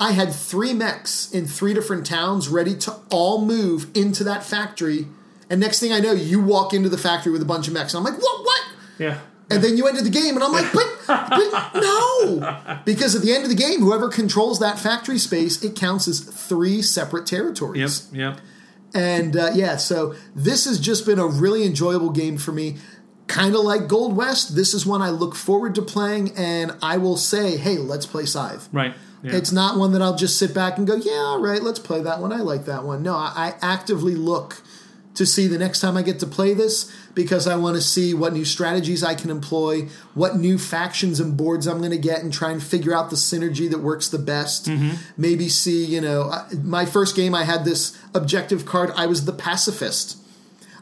I 0.00 0.12
had 0.12 0.32
three 0.32 0.74
mechs 0.74 1.30
in 1.32 1.46
three 1.46 1.74
different 1.74 2.06
towns 2.06 2.48
ready 2.48 2.76
to 2.76 2.96
all 3.10 3.44
move 3.44 3.90
into 3.94 4.22
that 4.24 4.44
factory. 4.44 5.08
And 5.50 5.60
next 5.60 5.80
thing 5.80 5.92
I 5.92 6.00
know, 6.00 6.12
you 6.12 6.40
walk 6.40 6.74
into 6.74 6.88
the 6.88 6.98
factory 6.98 7.32
with 7.32 7.42
a 7.42 7.46
bunch 7.46 7.66
of 7.66 7.74
mechs. 7.74 7.94
And 7.94 8.06
I'm 8.06 8.12
like, 8.12 8.22
what? 8.22 8.44
What? 8.44 8.62
Yeah. 8.98 9.18
And 9.50 9.64
then 9.64 9.76
you 9.78 9.86
ended 9.88 10.04
the 10.04 10.10
game, 10.10 10.34
and 10.34 10.44
I'm 10.44 10.52
like, 10.52 10.70
but, 10.74 10.86
but 11.06 11.74
no! 11.74 12.80
Because 12.84 13.14
at 13.14 13.22
the 13.22 13.32
end 13.32 13.44
of 13.44 13.48
the 13.48 13.56
game, 13.56 13.80
whoever 13.80 14.08
controls 14.10 14.58
that 14.60 14.78
factory 14.78 15.18
space, 15.18 15.64
it 15.64 15.74
counts 15.74 16.06
as 16.06 16.20
three 16.20 16.82
separate 16.82 17.20
Yep. 17.20 17.26
territories. 17.40 18.08
Yep. 18.12 18.40
And 18.94 19.36
uh, 19.36 19.50
yeah, 19.54 19.76
so 19.76 20.14
this 20.34 20.64
has 20.66 20.78
just 20.78 21.06
been 21.06 21.18
a 21.18 21.26
really 21.26 21.64
enjoyable 21.64 22.10
game 22.10 22.36
for 22.38 22.52
me. 22.52 22.76
Kind 23.26 23.54
of 23.54 23.60
like 23.62 23.88
Gold 23.88 24.16
West, 24.16 24.54
this 24.56 24.72
is 24.74 24.86
one 24.86 25.02
I 25.02 25.10
look 25.10 25.34
forward 25.34 25.74
to 25.76 25.82
playing, 25.82 26.32
and 26.36 26.72
I 26.82 26.96
will 26.98 27.16
say, 27.16 27.56
hey, 27.58 27.76
let's 27.78 28.06
play 28.06 28.24
Scythe. 28.26 28.68
Right. 28.72 28.94
Yeah. 29.22 29.34
It's 29.36 29.50
not 29.52 29.78
one 29.78 29.92
that 29.92 30.00
I'll 30.02 30.16
just 30.16 30.38
sit 30.38 30.54
back 30.54 30.78
and 30.78 30.86
go, 30.86 30.94
yeah, 30.96 31.12
all 31.12 31.40
right, 31.40 31.62
let's 31.62 31.78
play 31.78 32.00
that 32.02 32.20
one. 32.20 32.32
I 32.32 32.38
like 32.40 32.66
that 32.66 32.84
one. 32.84 33.02
No, 33.02 33.14
I, 33.14 33.32
I 33.34 33.54
actively 33.60 34.14
look 34.14 34.62
to 35.18 35.26
see 35.26 35.46
the 35.46 35.58
next 35.58 35.80
time 35.80 35.96
I 35.96 36.02
get 36.02 36.20
to 36.20 36.26
play 36.26 36.54
this 36.54 36.90
because 37.14 37.46
I 37.46 37.56
want 37.56 37.76
to 37.76 37.82
see 37.82 38.14
what 38.14 38.32
new 38.32 38.44
strategies 38.44 39.02
I 39.04 39.14
can 39.14 39.30
employ, 39.30 39.88
what 40.14 40.36
new 40.36 40.58
factions 40.58 41.20
and 41.20 41.36
boards 41.36 41.66
I'm 41.66 41.78
going 41.78 41.90
to 41.90 41.98
get, 41.98 42.22
and 42.22 42.32
try 42.32 42.52
and 42.52 42.62
figure 42.62 42.94
out 42.94 43.10
the 43.10 43.16
synergy 43.16 43.68
that 43.70 43.80
works 43.80 44.08
the 44.08 44.18
best. 44.18 44.66
Mm-hmm. 44.66 44.96
Maybe 45.16 45.48
see, 45.48 45.84
you 45.84 46.00
know, 46.00 46.32
my 46.62 46.86
first 46.86 47.16
game 47.16 47.34
I 47.34 47.44
had 47.44 47.64
this 47.64 47.98
objective 48.14 48.64
card, 48.64 48.92
I 48.96 49.06
was 49.06 49.24
the 49.24 49.32
pacifist. 49.32 50.16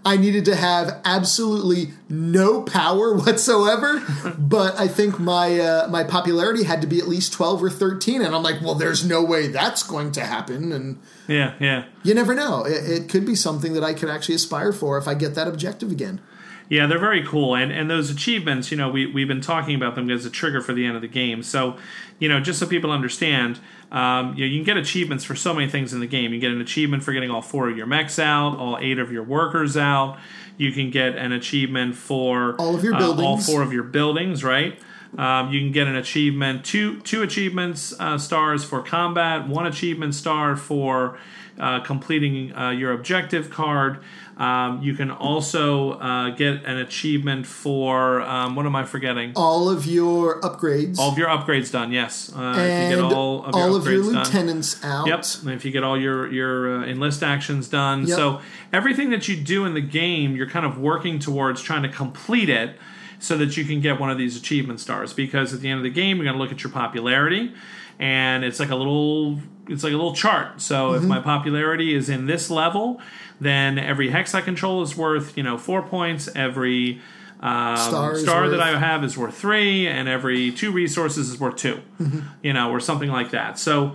I 0.06 0.16
needed 0.16 0.44
to 0.44 0.54
have 0.54 1.00
absolutely 1.04 1.90
no 2.08 2.62
power 2.62 3.12
whatsoever, 3.16 4.00
but 4.38 4.78
I 4.78 4.86
think 4.86 5.18
my 5.18 5.58
uh, 5.58 5.88
my 5.88 6.04
popularity 6.04 6.62
had 6.62 6.80
to 6.82 6.86
be 6.86 7.00
at 7.00 7.08
least 7.08 7.32
twelve 7.32 7.60
or 7.60 7.68
thirteen, 7.68 8.22
and 8.22 8.32
I'm 8.32 8.44
like, 8.44 8.62
well, 8.62 8.76
there's 8.76 9.04
no 9.04 9.24
way 9.24 9.48
that's 9.48 9.82
going 9.82 10.12
to 10.12 10.20
happen, 10.20 10.72
and 10.72 11.00
yeah. 11.26 11.54
Yeah. 11.58 11.86
you 12.04 12.14
never 12.14 12.34
know. 12.34 12.64
It, 12.64 12.88
it 12.88 13.08
could 13.08 13.26
be 13.26 13.34
something 13.34 13.72
that 13.72 13.82
I 13.82 13.94
could 13.94 14.08
actually 14.08 14.36
aspire 14.36 14.72
for 14.72 14.96
if 14.96 15.08
I 15.08 15.14
get 15.14 15.34
that 15.34 15.48
objective 15.48 15.90
again. 15.90 16.20
Yeah, 16.68 16.86
they're 16.86 17.00
very 17.00 17.24
cool, 17.24 17.56
and 17.56 17.72
and 17.72 17.90
those 17.90 18.08
achievements, 18.08 18.70
you 18.70 18.76
know, 18.76 18.88
we 18.88 19.06
we've 19.06 19.28
been 19.28 19.40
talking 19.40 19.74
about 19.74 19.96
them 19.96 20.08
as 20.08 20.24
a 20.24 20.30
trigger 20.30 20.60
for 20.60 20.72
the 20.72 20.86
end 20.86 20.94
of 20.94 21.02
the 21.02 21.08
game. 21.08 21.42
So, 21.42 21.76
you 22.20 22.28
know, 22.28 22.38
just 22.38 22.60
so 22.60 22.66
people 22.66 22.92
understand, 22.92 23.58
um, 23.92 24.34
you, 24.34 24.44
know, 24.44 24.50
you 24.50 24.58
can 24.58 24.64
get 24.64 24.76
achievements 24.76 25.24
for 25.24 25.34
so 25.34 25.54
many 25.54 25.70
things 25.70 25.92
in 25.92 26.00
the 26.00 26.06
game. 26.06 26.32
You 26.32 26.40
get 26.40 26.50
an 26.50 26.60
achievement 26.60 27.02
for 27.02 27.12
getting 27.12 27.30
all 27.30 27.42
four 27.42 27.68
of 27.68 27.76
your 27.76 27.86
mechs 27.86 28.18
out, 28.18 28.56
all 28.56 28.78
eight 28.80 28.98
of 28.98 29.12
your 29.12 29.22
workers 29.22 29.76
out. 29.76 30.18
You 30.56 30.72
can 30.72 30.90
get 30.90 31.16
an 31.16 31.32
achievement 31.32 31.94
for 31.94 32.56
All 32.58 32.74
of 32.74 32.82
your 32.82 32.94
uh, 32.94 33.22
all 33.22 33.38
four 33.38 33.62
of 33.62 33.72
your 33.72 33.84
buildings, 33.84 34.42
right? 34.42 34.78
Um, 35.16 35.50
you 35.52 35.60
can 35.60 35.72
get 35.72 35.86
an 35.86 35.96
achievement, 35.96 36.64
two 36.64 37.00
two 37.00 37.22
achievements 37.22 37.94
uh, 37.98 38.18
stars 38.18 38.64
for 38.64 38.82
combat, 38.82 39.48
one 39.48 39.66
achievement 39.66 40.14
star 40.14 40.56
for 40.56 41.18
uh, 41.58 41.80
completing 41.80 42.54
uh, 42.54 42.70
your 42.70 42.92
objective 42.92 43.50
card. 43.50 43.98
Um, 44.36 44.82
you 44.82 44.92
can 44.94 45.10
also 45.10 45.92
uh, 45.92 46.28
get 46.30 46.64
an 46.66 46.76
achievement 46.76 47.46
for 47.46 48.20
um, 48.20 48.54
what 48.54 48.66
am 48.66 48.76
I 48.76 48.84
forgetting? 48.84 49.32
All 49.34 49.70
of 49.70 49.86
your 49.86 50.40
upgrades. 50.42 50.98
All 50.98 51.10
of 51.10 51.16
your 51.16 51.28
upgrades 51.28 51.72
done. 51.72 51.90
Yes, 51.90 52.30
uh, 52.36 52.40
and 52.40 52.92
if 52.92 52.98
you 52.98 53.02
get 53.06 53.14
all 53.14 53.44
of 53.46 53.54
your 53.54 53.64
all 53.64 53.74
of 53.76 53.86
your 53.86 54.02
done. 54.02 54.12
lieutenants 54.14 54.84
out. 54.84 55.06
Yep. 55.06 55.24
And 55.42 55.50
if 55.52 55.64
you 55.64 55.70
get 55.70 55.82
all 55.84 55.98
your 55.98 56.30
your 56.30 56.80
uh, 56.82 56.84
enlist 56.86 57.22
actions 57.22 57.66
done, 57.68 58.06
Yep. 58.06 58.16
so 58.16 58.40
everything 58.74 59.08
that 59.10 59.26
you 59.26 59.36
do 59.36 59.64
in 59.64 59.72
the 59.72 59.80
game, 59.80 60.36
you're 60.36 60.50
kind 60.50 60.66
of 60.66 60.78
working 60.78 61.18
towards 61.18 61.62
trying 61.62 61.82
to 61.84 61.88
complete 61.88 62.50
it, 62.50 62.76
so 63.18 63.38
that 63.38 63.56
you 63.56 63.64
can 63.64 63.80
get 63.80 63.98
one 63.98 64.10
of 64.10 64.18
these 64.18 64.36
achievement 64.36 64.80
stars. 64.80 65.14
Because 65.14 65.54
at 65.54 65.60
the 65.62 65.70
end 65.70 65.78
of 65.78 65.84
the 65.84 65.88
game, 65.90 66.18
you're 66.18 66.24
going 66.24 66.36
to 66.36 66.42
look 66.42 66.52
at 66.52 66.62
your 66.62 66.72
popularity, 66.72 67.54
and 67.98 68.44
it's 68.44 68.60
like 68.60 68.68
a 68.70 68.76
little 68.76 69.38
it's 69.68 69.82
like 69.84 69.92
a 69.92 69.96
little 69.96 70.14
chart. 70.14 70.60
So 70.60 70.90
Mm-hmm. 70.92 71.02
if 71.02 71.08
my 71.08 71.20
popularity 71.20 71.94
is 71.94 72.08
in 72.08 72.26
this 72.26 72.50
level, 72.50 73.00
then 73.40 73.78
every 73.78 74.10
hex 74.10 74.34
I 74.34 74.40
control 74.40 74.82
is 74.82 74.96
worth 74.96 75.36
you 75.36 75.42
know 75.42 75.58
four 75.58 75.82
points. 75.82 76.28
Every 76.34 77.00
um, 77.40 77.76
Star 77.76 78.16
star 78.16 78.48
that 78.48 78.60
I 78.60 78.78
have 78.78 79.04
is 79.04 79.16
worth 79.18 79.36
three, 79.36 79.86
and 79.86 80.08
every 80.08 80.50
two 80.52 80.72
resources 80.72 81.28
is 81.30 81.38
worth 81.38 81.56
2 81.56 81.80
Mm-hmm. 82.00 82.20
You 82.42 82.52
know, 82.54 82.70
or 82.70 82.80
something 82.80 83.10
like 83.10 83.30
that. 83.32 83.58
So 83.58 83.94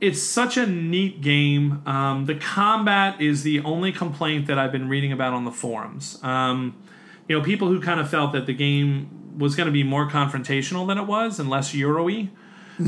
it's 0.00 0.22
such 0.22 0.56
a 0.58 0.66
neat 0.66 1.22
game. 1.22 1.82
Um, 1.86 2.26
the 2.26 2.34
combat 2.34 3.20
is 3.20 3.42
the 3.44 3.60
only 3.60 3.92
complaint 3.92 4.46
that 4.46 4.58
I've 4.58 4.72
been 4.72 4.88
reading 4.90 5.10
about 5.10 5.32
on 5.32 5.44
the 5.46 5.50
forums. 5.50 6.22
Um, 6.22 6.76
you 7.28 7.38
know, 7.38 7.42
people 7.42 7.68
who 7.68 7.80
kind 7.80 7.98
of 7.98 8.10
felt 8.10 8.32
that 8.32 8.44
the 8.46 8.52
game 8.54 9.08
was 9.38 9.54
going 9.56 9.66
to 9.66 9.72
be 9.72 9.82
more 9.82 10.08
confrontational 10.08 10.86
than 10.86 10.98
it 10.98 11.06
was 11.06 11.40
and 11.40 11.48
less 11.48 11.74
Euro-y 11.74 12.28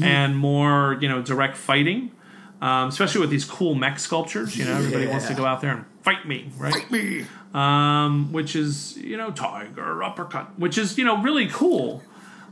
and 0.02 0.36
more, 0.36 0.98
you 1.00 1.08
know, 1.08 1.22
direct 1.22 1.56
fighting. 1.56 2.12
Um, 2.60 2.88
especially 2.88 3.20
with 3.20 3.30
these 3.30 3.44
cool 3.44 3.76
mech 3.76 4.00
sculptures, 4.00 4.56
you 4.56 4.64
know, 4.64 4.74
everybody 4.74 5.06
wants 5.06 5.28
to 5.28 5.34
go 5.34 5.44
out 5.46 5.60
there 5.60 5.70
and 5.76 5.84
fight 6.02 6.26
me, 6.26 6.50
right? 6.58 6.74
Fight 6.74 6.90
me. 6.90 7.24
um, 7.54 8.32
which 8.32 8.56
is 8.56 8.96
you 8.96 9.16
know 9.16 9.30
tiger 9.30 10.02
uppercut, 10.02 10.58
which 10.58 10.76
is 10.76 10.98
you 10.98 11.04
know 11.04 11.22
really 11.22 11.46
cool. 11.46 12.02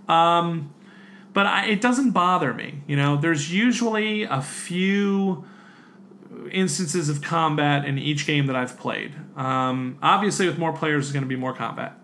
Um, 0.08 0.72
but 1.32 1.46
I, 1.46 1.66
it 1.66 1.80
doesn't 1.80 2.12
bother 2.12 2.54
me. 2.54 2.82
You 2.86 2.94
know, 2.96 3.16
there's 3.16 3.52
usually 3.52 4.22
a 4.22 4.40
few 4.40 5.44
instances 6.52 7.08
of 7.08 7.20
combat 7.20 7.84
in 7.84 7.98
each 7.98 8.26
game 8.26 8.46
that 8.46 8.54
I've 8.56 8.78
played. 8.78 9.12
Um, 9.36 9.98
obviously, 10.02 10.46
with 10.46 10.56
more 10.58 10.72
players, 10.72 11.06
there's 11.06 11.12
going 11.12 11.24
to 11.24 11.28
be 11.28 11.34
more 11.36 11.52
combat. 11.52 11.98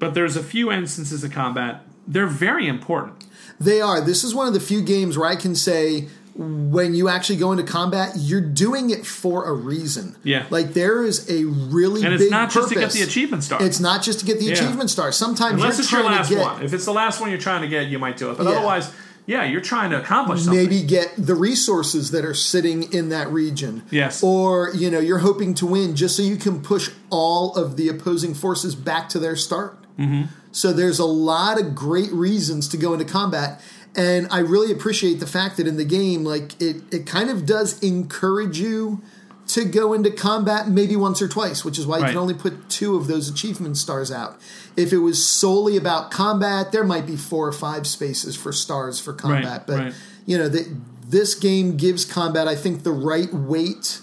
But 0.00 0.14
there's 0.14 0.36
a 0.36 0.42
few 0.42 0.72
instances 0.72 1.22
of 1.22 1.30
combat. 1.30 1.84
They're 2.06 2.26
very 2.26 2.66
important. 2.68 3.24
They 3.60 3.80
are. 3.80 4.00
This 4.00 4.24
is 4.24 4.34
one 4.34 4.46
of 4.46 4.54
the 4.54 4.60
few 4.60 4.82
games 4.82 5.16
where 5.16 5.28
I 5.28 5.36
can 5.36 5.54
say 5.54 6.08
when 6.36 6.94
you 6.94 7.08
actually 7.08 7.36
go 7.36 7.52
into 7.52 7.62
combat, 7.62 8.14
you're 8.16 8.40
doing 8.40 8.90
it 8.90 9.06
for 9.06 9.44
a 9.48 9.52
reason. 9.52 10.16
Yeah. 10.24 10.46
Like 10.50 10.74
there 10.74 11.04
is 11.04 11.30
a 11.30 11.44
really 11.44 12.04
And 12.04 12.12
it's 12.12 12.28
not 12.30 12.50
just 12.50 12.70
to 12.70 12.74
get 12.74 12.90
the 12.90 13.02
achievement 13.02 13.44
star. 13.44 13.62
It's 13.62 13.78
not 13.78 14.02
just 14.02 14.20
to 14.20 14.26
get 14.26 14.40
the 14.40 14.46
Yeah. 14.46 14.54
achievement 14.54 14.90
star. 14.90 15.12
Sometimes 15.12 15.54
Unless 15.62 15.76
you're 15.76 15.82
it's 15.84 15.92
your 15.92 16.02
last 16.04 16.28
to 16.30 16.34
get 16.34 16.42
one. 16.44 16.62
If 16.62 16.72
it's 16.72 16.84
the 16.84 16.92
last 16.92 17.20
one 17.20 17.30
you're 17.30 17.38
trying 17.38 17.62
to 17.62 17.68
get, 17.68 17.86
you 17.86 18.00
might 18.00 18.16
do 18.16 18.30
it. 18.30 18.36
But 18.36 18.46
Yeah. 18.46 18.52
otherwise, 18.54 18.90
yeah, 19.26 19.44
you're 19.44 19.60
trying 19.60 19.90
to 19.90 19.98
accomplish 20.00 20.42
something. 20.42 20.60
maybe 20.60 20.82
get 20.82 21.12
the 21.16 21.36
resources 21.36 22.10
that 22.10 22.24
are 22.24 22.34
sitting 22.34 22.92
in 22.92 23.10
that 23.10 23.30
region. 23.32 23.82
Yes. 23.92 24.20
Or, 24.20 24.72
you 24.74 24.90
know, 24.90 24.98
you're 24.98 25.18
hoping 25.18 25.54
to 25.54 25.66
win 25.66 25.94
just 25.94 26.16
so 26.16 26.22
you 26.24 26.36
can 26.36 26.60
push 26.62 26.90
all 27.10 27.54
of 27.54 27.76
the 27.76 27.88
opposing 27.88 28.34
forces 28.34 28.74
back 28.74 29.08
to 29.10 29.20
their 29.20 29.36
start. 29.36 29.78
Mm-hmm. 29.98 30.24
So 30.52 30.72
there's 30.72 30.98
a 30.98 31.04
lot 31.04 31.60
of 31.60 31.74
great 31.74 32.12
reasons 32.12 32.68
to 32.68 32.76
go 32.76 32.92
into 32.92 33.04
combat. 33.04 33.60
And 33.96 34.26
I 34.30 34.38
really 34.40 34.72
appreciate 34.72 35.20
the 35.20 35.26
fact 35.26 35.56
that 35.56 35.66
in 35.66 35.76
the 35.76 35.84
game, 35.84 36.24
like, 36.24 36.60
it, 36.60 36.82
it 36.92 37.06
kind 37.06 37.30
of 37.30 37.46
does 37.46 37.80
encourage 37.82 38.58
you 38.58 39.02
to 39.46 39.64
go 39.64 39.92
into 39.92 40.10
combat 40.10 40.68
maybe 40.68 40.96
once 40.96 41.20
or 41.20 41.28
twice, 41.28 41.64
which 41.64 41.78
is 41.78 41.86
why 41.86 41.98
you 41.98 42.04
Right. 42.04 42.10
can 42.10 42.18
only 42.18 42.34
put 42.34 42.68
two 42.70 42.96
of 42.96 43.06
those 43.06 43.28
achievement 43.28 43.76
stars 43.76 44.10
out. 44.10 44.40
If 44.76 44.92
it 44.92 44.98
was 44.98 45.24
solely 45.24 45.76
about 45.76 46.10
combat, 46.10 46.72
there 46.72 46.82
might 46.82 47.06
be 47.06 47.14
four 47.16 47.46
or 47.46 47.52
five 47.52 47.86
spaces 47.86 48.34
for 48.36 48.52
stars 48.52 48.98
for 48.98 49.12
combat. 49.12 49.66
but 49.66 49.78
right. 49.78 49.94
you 50.26 50.38
know 50.38 50.48
that 50.48 50.66
this 51.06 51.34
game 51.34 51.76
gives 51.76 52.06
combat 52.06 52.48
i 52.48 52.56
think 52.56 52.82
the 52.82 52.90
right 52.90 53.32
weight 53.34 54.00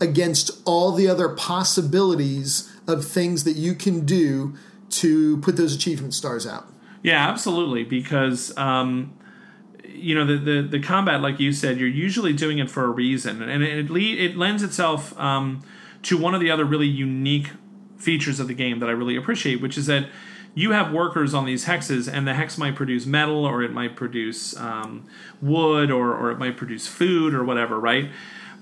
against 0.00 0.50
all 0.64 0.92
the 0.92 1.06
other 1.06 1.28
possibilities 1.28 2.72
of 2.86 3.04
things 3.04 3.44
that 3.44 3.52
you 3.56 3.74
can 3.74 4.06
do 4.06 4.54
to 4.90 5.38
put 5.38 5.56
those 5.56 5.74
achievement 5.74 6.14
stars 6.14 6.46
out 6.46 6.66
Yeah, 7.02 7.28
absolutely. 7.28 7.84
Because 7.84 8.56
um, 8.56 9.18
you 9.84 10.14
know 10.14 10.26
the, 10.26 10.36
the 10.36 10.62
the 10.62 10.80
combat, 10.80 11.20
like 11.20 11.40
you 11.40 11.52
said, 11.52 11.78
you're 11.78 11.88
usually 11.88 12.32
doing 12.32 12.58
it 12.58 12.70
for 12.70 12.84
a 12.84 12.88
reason, 12.88 13.42
and 13.42 13.62
it 13.62 13.90
le- 13.90 14.00
it 14.00 14.36
lends 14.36 14.62
itself 14.62 15.18
um, 15.18 15.62
to 16.02 16.16
one 16.16 16.34
of 16.34 16.40
the 16.40 16.50
other 16.50 16.64
really 16.64 16.86
unique 16.86 17.50
features 17.96 18.38
of 18.40 18.48
the 18.48 18.54
game 18.54 18.78
that 18.80 18.88
I 18.88 18.92
really 18.92 19.16
appreciate, 19.16 19.60
which 19.60 19.76
is 19.76 19.86
that 19.86 20.08
you 20.54 20.72
have 20.72 20.92
workers 20.92 21.34
on 21.34 21.44
these 21.46 21.66
hexes, 21.66 22.12
and 22.12 22.26
the 22.26 22.34
hex 22.34 22.58
might 22.58 22.74
produce 22.74 23.06
metal, 23.06 23.44
or 23.44 23.62
it 23.62 23.72
might 23.72 23.96
produce 23.96 24.56
um, 24.56 25.06
wood, 25.40 25.90
or 25.90 26.14
or 26.16 26.30
it 26.30 26.38
might 26.38 26.56
produce 26.56 26.86
food, 26.86 27.34
or 27.34 27.44
whatever, 27.44 27.78
right? 27.78 28.10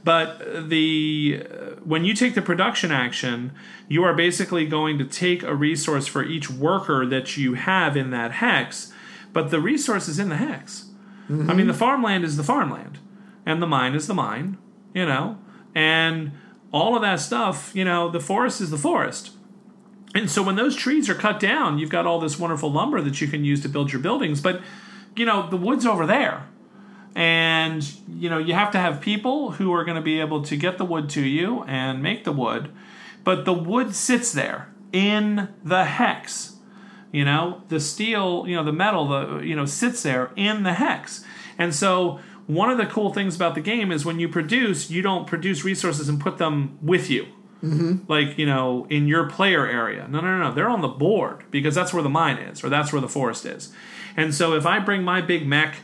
But 0.06 0.68
the 0.68 1.44
when 1.82 2.04
you 2.04 2.14
take 2.14 2.36
the 2.36 2.42
production 2.42 2.92
action, 2.92 3.50
you 3.88 4.04
are 4.04 4.14
basically 4.14 4.64
going 4.64 4.98
to 4.98 5.04
take 5.04 5.42
a 5.42 5.52
resource 5.52 6.06
for 6.06 6.22
each 6.22 6.48
worker 6.48 7.04
that 7.04 7.36
you 7.36 7.54
have 7.54 7.96
in 7.96 8.10
that 8.10 8.30
hex, 8.30 8.92
but 9.32 9.50
the 9.50 9.58
resource 9.58 10.06
is 10.06 10.20
in 10.20 10.28
the 10.28 10.36
hex. 10.36 10.90
I 11.28 11.32
mean, 11.32 11.66
the 11.66 11.72
mm-hmm. 11.72 11.72
farmland 11.72 12.22
is 12.22 12.36
the 12.36 12.44
farmland, 12.44 13.00
and 13.44 13.60
the 13.60 13.66
mine 13.66 13.96
is 13.96 14.06
the 14.06 14.14
mine, 14.14 14.58
you 14.94 15.04
know, 15.04 15.38
and 15.74 16.30
all 16.70 16.94
of 16.94 17.02
that 17.02 17.18
stuff, 17.18 17.72
you 17.74 17.84
know, 17.84 18.08
the 18.08 18.20
forest 18.20 18.60
is 18.60 18.70
the 18.70 18.78
forest. 18.78 19.32
And 20.14 20.30
so 20.30 20.40
when 20.40 20.54
those 20.54 20.76
trees 20.76 21.10
are 21.10 21.16
cut 21.16 21.40
down, 21.40 21.80
you've 21.80 21.90
got 21.90 22.06
all 22.06 22.20
this 22.20 22.38
wonderful 22.38 22.70
lumber 22.70 23.00
that 23.00 23.20
you 23.20 23.26
can 23.26 23.44
use 23.44 23.60
to 23.62 23.68
build 23.68 23.92
your 23.92 24.00
buildings, 24.00 24.40
but 24.40 24.60
you 25.16 25.26
know, 25.26 25.50
the 25.50 25.56
wood's 25.56 25.84
over 25.84 26.06
there. 26.06 26.46
And 27.16 27.82
you 28.06 28.28
know, 28.28 28.36
you 28.36 28.52
have 28.52 28.70
to 28.72 28.78
have 28.78 29.00
people 29.00 29.52
who 29.52 29.72
are 29.72 29.84
going 29.84 29.96
to 29.96 30.02
be 30.02 30.20
able 30.20 30.42
to 30.42 30.54
get 30.54 30.76
the 30.76 30.84
wood 30.84 31.08
to 31.10 31.22
you 31.22 31.64
and 31.64 32.02
make 32.02 32.24
the 32.24 32.30
wood, 32.30 32.70
but 33.24 33.46
the 33.46 33.54
wood 33.54 33.94
sits 33.94 34.32
there 34.32 34.68
in 34.92 35.48
the 35.64 35.86
hex. 35.86 36.56
You 37.12 37.24
know, 37.24 37.62
the 37.68 37.80
steel, 37.80 38.44
you 38.46 38.54
know, 38.54 38.62
the 38.62 38.72
metal, 38.72 39.08
the 39.08 39.38
you 39.38 39.56
know, 39.56 39.64
sits 39.64 40.02
there 40.02 40.30
in 40.36 40.62
the 40.62 40.74
hex. 40.74 41.24
And 41.56 41.74
so 41.74 42.20
one 42.46 42.68
of 42.68 42.76
the 42.76 42.84
cool 42.84 43.14
things 43.14 43.34
about 43.34 43.54
the 43.54 43.62
game 43.62 43.90
is 43.90 44.04
when 44.04 44.20
you 44.20 44.28
produce, 44.28 44.90
you 44.90 45.00
don't 45.00 45.26
produce 45.26 45.64
resources 45.64 46.10
and 46.10 46.20
put 46.20 46.36
them 46.36 46.78
with 46.82 47.08
you. 47.08 47.28
Mm-hmm. 47.62 48.12
Like 48.12 48.36
you 48.36 48.44
know 48.44 48.86
in 48.90 49.08
your 49.08 49.30
player 49.30 49.66
area. 49.66 50.06
No 50.06 50.20
no 50.20 50.36
no 50.36 50.50
no. 50.50 50.54
They're 50.54 50.68
on 50.68 50.82
the 50.82 50.88
board 50.88 51.44
because 51.50 51.74
that's 51.74 51.94
where 51.94 52.02
the 52.02 52.10
mine 52.10 52.36
is 52.36 52.62
or 52.62 52.68
that's 52.68 52.92
where 52.92 53.00
the 53.00 53.08
forest 53.08 53.46
is. 53.46 53.72
And 54.18 54.34
so 54.34 54.52
if 54.52 54.66
i 54.66 54.78
bring 54.78 55.02
my 55.02 55.22
big 55.22 55.46
mech 55.46 55.76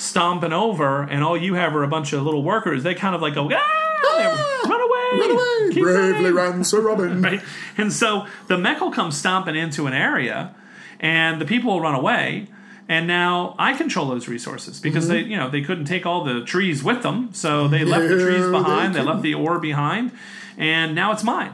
stomping 0.00 0.52
over 0.52 1.02
and 1.02 1.22
all 1.22 1.36
you 1.36 1.54
have 1.54 1.74
are 1.76 1.82
a 1.82 1.88
bunch 1.88 2.12
of 2.12 2.22
little 2.22 2.42
workers 2.42 2.82
they 2.82 2.94
kind 2.94 3.14
of 3.14 3.20
like 3.20 3.34
go 3.34 3.50
ah, 3.52 4.62
They 4.64 4.68
run 4.70 4.80
away 4.80 5.20
run 5.20 5.30
away 5.30 5.82
bravely 5.82 6.30
running." 6.32 6.34
ran 6.34 6.64
sir 6.64 6.80
robin 6.80 7.20
right 7.28 7.42
and 7.76 7.92
so 7.92 8.26
the 8.48 8.56
mech 8.56 8.80
will 8.80 8.90
come 8.92 9.12
stomping 9.12 9.56
into 9.56 9.86
an 9.86 9.92
area 9.92 10.54
and 11.00 11.40
the 11.40 11.44
people 11.44 11.72
will 11.72 11.80
run 11.82 11.94
away 11.94 12.46
and 12.88 13.06
now 13.06 13.54
I 13.58 13.74
control 13.74 14.08
those 14.08 14.26
resources 14.26 14.80
because 14.80 15.06
they, 15.06 15.20
you 15.20 15.36
know, 15.36 15.48
they 15.48 15.60
couldn't 15.62 15.84
take 15.84 16.06
all 16.06 16.24
the 16.24 16.44
trees 16.44 16.82
with 16.82 17.04
them, 17.04 17.28
so 17.32 17.68
they 17.68 17.84
left 17.84 18.08
the 18.08 18.16
trees 18.18 18.40
No, 18.40 18.46
they 18.50 18.58
behind. 18.58 18.94
They, 18.96 19.02
left 19.02 19.22
the 19.22 19.34
ore 19.34 19.60
behind, 19.60 20.10
and 20.58 20.92
now 20.92 21.12
it's 21.12 21.22
mine. 21.22 21.52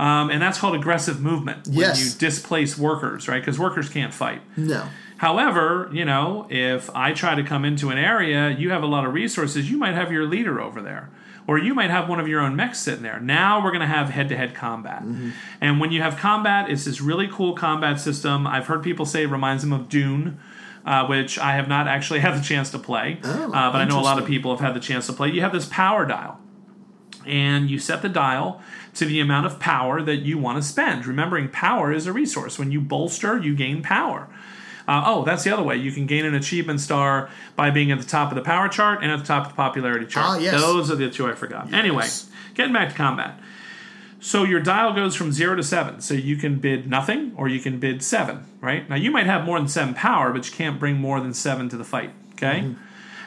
Um, 0.00 0.28
and 0.30 0.42
that's 0.42 0.58
called 0.58 0.74
aggressive 0.74 1.20
movement 1.20 1.68
when 1.68 1.76
Yes. 1.76 2.02
you 2.14 2.18
displace 2.18 2.76
workers, 2.76 3.28
right? 3.28 3.38
Because 3.40 3.60
workers 3.60 3.88
can't 3.88 4.12
fight. 4.12 4.42
no 4.56 4.88
However, 5.22 5.88
you 5.92 6.04
know, 6.04 6.48
if 6.50 6.90
I 6.96 7.12
try 7.12 7.36
to 7.36 7.44
come 7.44 7.64
into 7.64 7.90
an 7.90 7.96
area, 7.96 8.50
you 8.50 8.70
have 8.70 8.82
a 8.82 8.86
lot 8.86 9.04
of 9.04 9.14
resources, 9.14 9.70
you 9.70 9.76
might 9.78 9.94
have 9.94 10.10
your 10.10 10.26
leader 10.26 10.60
over 10.60 10.82
there. 10.82 11.10
Or 11.46 11.58
you 11.58 11.74
might 11.74 11.90
have 11.90 12.08
one 12.08 12.18
of 12.18 12.26
your 12.26 12.40
own 12.40 12.56
mechs 12.56 12.80
sitting 12.80 13.04
there. 13.04 13.20
Now 13.20 13.62
we're 13.62 13.70
going 13.70 13.82
to 13.82 13.86
have 13.86 14.08
head 14.10 14.28
to 14.30 14.36
head 14.36 14.52
combat. 14.52 15.04
And 15.60 15.78
when 15.78 15.92
you 15.92 16.02
have 16.02 16.16
combat, 16.16 16.68
it's 16.68 16.86
this 16.86 17.00
really 17.00 17.28
cool 17.28 17.54
combat 17.54 18.00
system. 18.00 18.48
I've 18.48 18.66
heard 18.66 18.82
people 18.82 19.06
say 19.06 19.22
it 19.22 19.26
reminds 19.28 19.62
them 19.62 19.72
of 19.72 19.88
Dune, 19.88 20.40
uh, 20.84 21.06
which 21.06 21.38
I 21.38 21.52
have 21.54 21.68
not 21.68 21.86
actually 21.86 22.18
had 22.26 22.36
the 22.36 22.42
chance 22.42 22.70
to 22.70 22.80
play. 22.80 23.20
Oh, 23.22 23.52
uh, 23.52 23.70
but 23.70 23.80
I 23.80 23.84
know 23.84 24.00
a 24.00 24.02
lot 24.02 24.18
of 24.18 24.26
people 24.26 24.50
have 24.50 24.60
had 24.60 24.74
the 24.74 24.80
chance 24.84 25.06
to 25.06 25.12
play. 25.12 25.28
You 25.30 25.42
have 25.42 25.52
this 25.52 25.66
power 25.66 26.04
dial. 26.04 26.40
and 27.24 27.70
you 27.70 27.78
set 27.78 28.02
the 28.02 28.08
dial 28.08 28.60
to 28.94 29.04
the 29.04 29.20
amount 29.20 29.46
of 29.46 29.60
power 29.60 30.02
that 30.02 30.16
you 30.16 30.36
want 30.36 30.60
to 30.60 30.68
spend. 30.68 31.06
Remembering, 31.06 31.48
power 31.48 31.92
is 31.92 32.08
a 32.08 32.12
resource. 32.12 32.58
When 32.58 32.72
you 32.72 32.80
bolster, 32.80 33.38
you 33.38 33.54
gain 33.54 33.82
power. 33.82 34.28
Uh, 34.92 35.04
oh, 35.06 35.24
that's 35.24 35.42
the 35.42 35.50
other 35.50 35.62
way. 35.62 35.74
You 35.74 35.90
can 35.90 36.04
gain 36.04 36.26
an 36.26 36.34
achievement 36.34 36.78
star 36.78 37.30
by 37.56 37.70
being 37.70 37.90
at 37.90 37.98
the 37.98 38.04
top 38.04 38.30
of 38.30 38.34
the 38.36 38.42
power 38.42 38.68
chart 38.68 39.02
and 39.02 39.10
at 39.10 39.18
the 39.20 39.24
top 39.24 39.44
of 39.46 39.52
the 39.52 39.56
popularity 39.56 40.04
chart. 40.04 40.26
Ah, 40.28 40.38
yes. 40.38 40.60
Those 40.60 40.90
are 40.90 40.96
the 40.96 41.08
two 41.08 41.26
I 41.26 41.34
forgot. 41.34 41.72
Anyway, 41.72 42.06
getting 42.54 42.74
back 42.74 42.90
to 42.90 42.94
combat. 42.94 43.40
So 44.20 44.44
your 44.44 44.60
dial 44.60 44.92
goes 44.92 45.16
from 45.16 45.32
zero 45.32 45.56
to 45.56 45.62
seven. 45.62 46.02
So 46.02 46.12
you 46.12 46.36
can 46.36 46.58
bid 46.58 46.90
nothing 46.90 47.32
or 47.38 47.48
you 47.48 47.58
can 47.58 47.80
bid 47.80 48.02
seven, 48.02 48.44
right? 48.60 48.86
Now 48.90 48.96
you 48.96 49.10
might 49.10 49.24
have 49.24 49.46
more 49.46 49.58
than 49.58 49.66
seven 49.66 49.94
power, 49.94 50.30
but 50.30 50.44
you 50.50 50.54
can't 50.54 50.78
bring 50.78 50.96
more 50.96 51.20
than 51.20 51.32
seven 51.32 51.70
to 51.70 51.78
the 51.78 51.84
fight, 51.84 52.10
okay? 52.34 52.74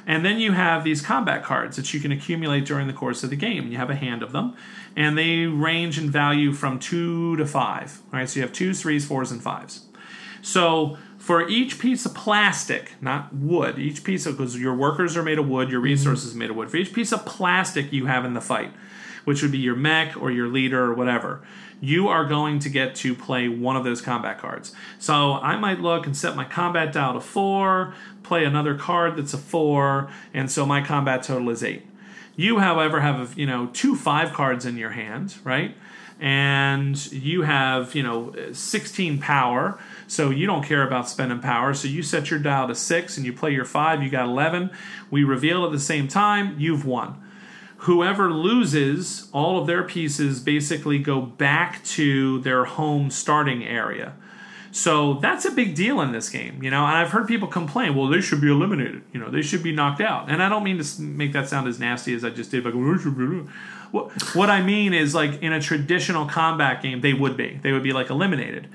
And 0.05 0.23
then 0.23 0.37
you 0.37 0.51
have 0.51 0.83
these 0.83 1.01
combat 1.01 1.43
cards 1.43 1.77
that 1.77 1.95
you 1.95 1.99
can 1.99 2.11
accumulate 2.11 2.65
during 2.65 2.85
the 2.85 2.93
course 2.93 3.23
of 3.23 3.31
the 3.31 3.35
game. 3.35 3.71
You 3.71 3.77
have 3.77 3.89
a 3.89 3.95
hand 3.95 4.21
of 4.21 4.33
them, 4.33 4.55
and 4.95 5.17
they 5.17 5.47
range 5.47 5.97
in 5.97 6.11
value 6.11 6.53
from 6.53 6.77
two 6.77 7.35
to 7.37 7.45
five. 7.47 8.01
Right, 8.11 8.29
so 8.29 8.35
you 8.35 8.43
have 8.43 8.53
twos, 8.53 8.81
threes, 8.81 9.03
fours, 9.03 9.31
and 9.31 9.41
fives. 9.41 9.85
So 10.43 10.99
for 11.25 11.49
each 11.49 11.79
piece 11.79 12.05
of 12.05 12.13
plastic, 12.13 12.91
not 13.01 13.33
wood, 13.33 13.79
each 13.79 14.03
piece 14.03 14.27
of 14.27 14.37
because 14.37 14.59
your 14.59 14.75
workers 14.75 15.17
are 15.17 15.23
made 15.23 15.39
of 15.39 15.49
wood, 15.49 15.71
your 15.71 15.81
mhm. 15.81 15.85
resources 15.85 16.35
are 16.35 16.37
made 16.37 16.51
of 16.51 16.55
wood. 16.55 16.69
For 16.69 16.77
each 16.77 16.93
piece 16.93 17.11
of 17.11 17.25
plastic 17.25 17.91
you 17.91 18.05
have 18.05 18.25
in 18.25 18.35
the 18.35 18.41
fight, 18.41 18.71
which 19.23 19.41
would 19.41 19.51
be 19.51 19.57
your 19.57 19.75
mech 19.75 20.15
or 20.21 20.29
your 20.29 20.47
leader 20.47 20.83
or 20.83 20.93
whatever, 20.93 21.41
you 21.81 22.07
are 22.07 22.25
going 22.25 22.59
to 22.59 22.69
get 22.69 22.93
to 22.97 23.15
play 23.15 23.47
one 23.47 23.75
of 23.75 23.83
those 23.83 24.03
combat 24.03 24.37
cards. 24.37 24.75
So 24.99 25.33
I 25.33 25.55
might 25.55 25.79
look 25.79 26.05
and 26.05 26.15
set 26.15 26.35
my 26.35 26.45
combat 26.45 26.93
dial 26.93 27.15
to 27.15 27.19
four, 27.19 27.95
play 28.21 28.45
another 28.45 28.75
card 28.75 29.17
that's 29.17 29.33
a 29.33 29.39
four, 29.39 30.11
and 30.31 30.51
so 30.51 30.63
my 30.63 30.85
combat 30.85 31.23
total 31.23 31.49
is 31.49 31.63
eight. 31.63 31.87
You, 32.35 32.59
however, 32.59 33.01
have 33.01 33.35
you 33.35 33.47
know 33.47 33.71
two 33.73 33.95
five 33.95 34.31
cards 34.31 34.63
in 34.63 34.77
your 34.77 34.91
hand, 34.91 35.37
right? 35.43 35.75
And 36.19 37.11
you 37.11 37.41
have 37.41 37.95
you 37.95 38.03
know 38.03 38.31
16 38.51 39.17
power, 39.17 39.79
so 40.07 40.29
you 40.29 40.45
don't 40.45 40.63
care 40.63 40.85
about 40.85 41.09
spending 41.09 41.39
power. 41.39 41.73
So 41.73 41.87
you 41.87 42.03
set 42.03 42.29
your 42.29 42.39
dial 42.39 42.67
to 42.67 42.75
six, 42.75 43.17
and 43.17 43.25
you 43.25 43.33
play 43.33 43.51
your 43.51 43.65
five. 43.65 44.03
You 44.03 44.09
got 44.09 44.25
11. 44.25 44.71
We 45.09 45.23
reveal 45.23 45.65
at 45.65 45.71
the 45.71 45.79
same 45.79 46.07
time. 46.07 46.55
You've 46.59 46.85
won 46.85 47.21
whoever 47.85 48.31
loses 48.31 49.29
all 49.31 49.59
of 49.59 49.67
their 49.67 49.83
pieces 49.83 50.39
basically 50.39 50.97
go 50.97 51.21
back 51.21 51.83
to 51.83 52.39
their 52.41 52.65
home 52.65 53.11
starting 53.11 53.63
area 53.63 54.13
so 54.71 55.15
that's 55.15 55.45
a 55.45 55.51
big 55.51 55.75
deal 55.75 56.01
in 56.01 56.11
this 56.11 56.29
game 56.29 56.61
you 56.63 56.69
know 56.69 56.85
and 56.85 56.97
i've 56.97 57.11
heard 57.11 57.27
people 57.27 57.47
complain 57.47 57.95
well 57.95 58.07
they 58.07 58.21
should 58.21 58.41
be 58.41 58.49
eliminated 58.49 59.03
you 59.13 59.19
know 59.19 59.29
they 59.29 59.41
should 59.41 59.61
be 59.61 59.71
knocked 59.71 60.01
out 60.01 60.29
and 60.31 60.41
i 60.41 60.49
don't 60.49 60.63
mean 60.63 60.81
to 60.81 61.01
make 61.01 61.31
that 61.31 61.47
sound 61.47 61.67
as 61.67 61.79
nasty 61.79 62.13
as 62.13 62.25
i 62.25 62.29
just 62.29 62.49
did 62.49 62.65
like 62.65 62.73
what, 63.91 64.35
what 64.35 64.49
i 64.49 64.61
mean 64.61 64.93
is 64.93 65.13
like 65.13 65.41
in 65.43 65.53
a 65.53 65.61
traditional 65.61 66.25
combat 66.25 66.81
game 66.81 67.01
they 67.01 67.13
would 67.13 67.37
be 67.37 67.59
they 67.61 67.71
would 67.71 67.83
be 67.83 67.93
like 67.93 68.09
eliminated 68.09 68.67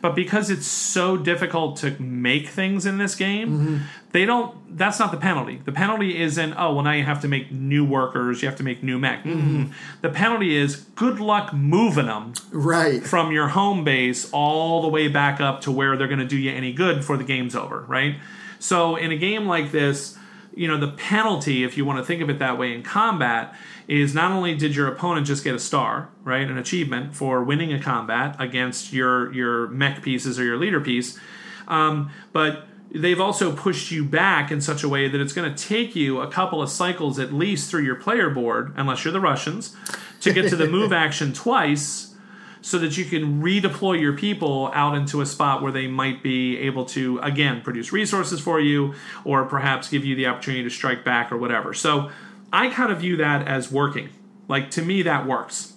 but 0.00 0.14
because 0.14 0.48
it's 0.50 0.66
so 0.66 1.16
difficult 1.16 1.76
to 1.78 1.90
make 2.00 2.48
things 2.48 2.86
in 2.86 2.98
this 2.98 3.14
game, 3.14 3.48
Mm-hmm. 3.48 3.76
they 4.12 4.24
don't. 4.24 4.54
That's 4.76 4.98
not 4.98 5.10
the 5.10 5.16
penalty. 5.16 5.60
The 5.64 5.72
penalty 5.72 6.20
isn't 6.20 6.52
oh 6.56 6.74
well 6.74 6.84
now 6.84 6.92
you 6.92 7.04
have 7.04 7.20
to 7.22 7.28
make 7.28 7.50
new 7.50 7.84
workers, 7.84 8.42
you 8.42 8.48
have 8.48 8.58
to 8.58 8.62
make 8.64 8.82
new 8.82 8.98
mech. 8.98 9.24
Mm-mm. 9.24 9.72
The 10.02 10.10
penalty 10.10 10.56
is 10.56 10.76
good 10.94 11.18
luck 11.20 11.52
moving 11.52 12.06
them 12.06 12.32
Right. 12.52 13.02
from 13.02 13.32
your 13.32 13.48
home 13.48 13.82
base 13.84 14.30
all 14.32 14.82
the 14.82 14.88
way 14.88 15.08
back 15.08 15.40
up 15.40 15.62
to 15.62 15.70
where 15.72 15.96
they're 15.96 16.06
going 16.08 16.20
to 16.20 16.26
do 16.26 16.36
you 16.38 16.50
any 16.52 16.72
good 16.72 16.98
before 16.98 17.16
the 17.16 17.24
game's 17.24 17.56
over, 17.56 17.80
right? 17.88 18.16
So 18.60 18.96
in 18.96 19.10
a 19.12 19.16
game 19.16 19.46
like 19.46 19.72
this, 19.72 20.16
you 20.54 20.66
know, 20.68 20.78
the 20.78 20.88
penalty, 20.92 21.62
if 21.64 21.76
you 21.76 21.84
want 21.84 21.98
to 21.98 22.04
think 22.04 22.20
of 22.22 22.28
it 22.30 22.38
that 22.40 22.58
way 22.58 22.72
in 22.74 22.82
combat, 22.82 23.54
is 23.88 24.14
not 24.14 24.30
only 24.30 24.54
did 24.54 24.76
your 24.76 24.86
opponent 24.86 25.26
just 25.26 25.42
get 25.42 25.54
a 25.54 25.58
star, 25.58 26.10
right, 26.22 26.48
an 26.48 26.58
achievement 26.58 27.16
for 27.16 27.42
winning 27.42 27.72
a 27.72 27.80
combat 27.80 28.36
against 28.38 28.92
your 28.92 29.32
your 29.32 29.68
mech 29.68 30.02
pieces 30.02 30.38
or 30.38 30.44
your 30.44 30.58
leader 30.58 30.80
piece, 30.80 31.18
um, 31.66 32.10
but 32.32 32.66
they've 32.90 33.20
also 33.20 33.54
pushed 33.54 33.90
you 33.90 34.04
back 34.04 34.50
in 34.50 34.60
such 34.60 34.82
a 34.82 34.88
way 34.88 35.08
that 35.08 35.20
it's 35.20 35.32
going 35.32 35.52
to 35.52 35.68
take 35.68 35.96
you 35.96 36.20
a 36.20 36.30
couple 36.30 36.62
of 36.62 36.70
cycles 36.70 37.18
at 37.18 37.32
least 37.32 37.70
through 37.70 37.82
your 37.82 37.96
player 37.96 38.30
board, 38.30 38.72
unless 38.76 39.04
you're 39.04 39.12
the 39.12 39.20
Russians, 39.20 39.74
to 40.20 40.32
get 40.32 40.48
to 40.50 40.56
the 40.56 40.66
move 40.66 40.92
action 41.04 41.32
twice 41.32 42.14
so 42.60 42.78
that 42.78 42.96
you 42.98 43.04
can 43.04 43.42
redeploy 43.42 44.00
your 44.00 44.14
people 44.14 44.70
out 44.74 44.94
into 44.94 45.20
a 45.20 45.26
spot 45.26 45.62
where 45.62 45.72
they 45.72 45.86
might 45.86 46.22
be 46.22 46.58
able 46.58 46.84
to 46.84 47.18
again 47.20 47.62
produce 47.62 47.92
resources 47.92 48.40
for 48.40 48.60
you 48.60 48.94
or 49.24 49.44
perhaps 49.44 49.88
give 49.88 50.04
you 50.04 50.16
the 50.16 50.26
opportunity 50.26 50.64
to 50.64 50.70
strike 50.70 51.04
back 51.04 51.30
or 51.30 51.38
whatever. 51.38 51.72
So 51.72 52.10
I 52.52 52.68
kind 52.68 52.90
of 52.92 53.00
view 53.00 53.16
that 53.18 53.46
as 53.46 53.70
working. 53.70 54.08
Like 54.48 54.70
to 54.72 54.82
me 54.82 55.02
that 55.02 55.26
works. 55.26 55.74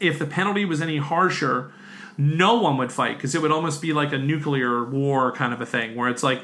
If 0.00 0.18
the 0.18 0.26
penalty 0.26 0.64
was 0.64 0.80
any 0.80 0.96
harsher, 0.98 1.72
no 2.18 2.54
one 2.56 2.76
would 2.78 2.92
fight 2.92 3.16
because 3.16 3.34
it 3.34 3.42
would 3.42 3.52
almost 3.52 3.80
be 3.82 3.92
like 3.92 4.12
a 4.12 4.18
nuclear 4.18 4.84
war 4.84 5.32
kind 5.32 5.52
of 5.52 5.60
a 5.60 5.66
thing 5.66 5.94
where 5.96 6.08
it's 6.08 6.22
like 6.22 6.42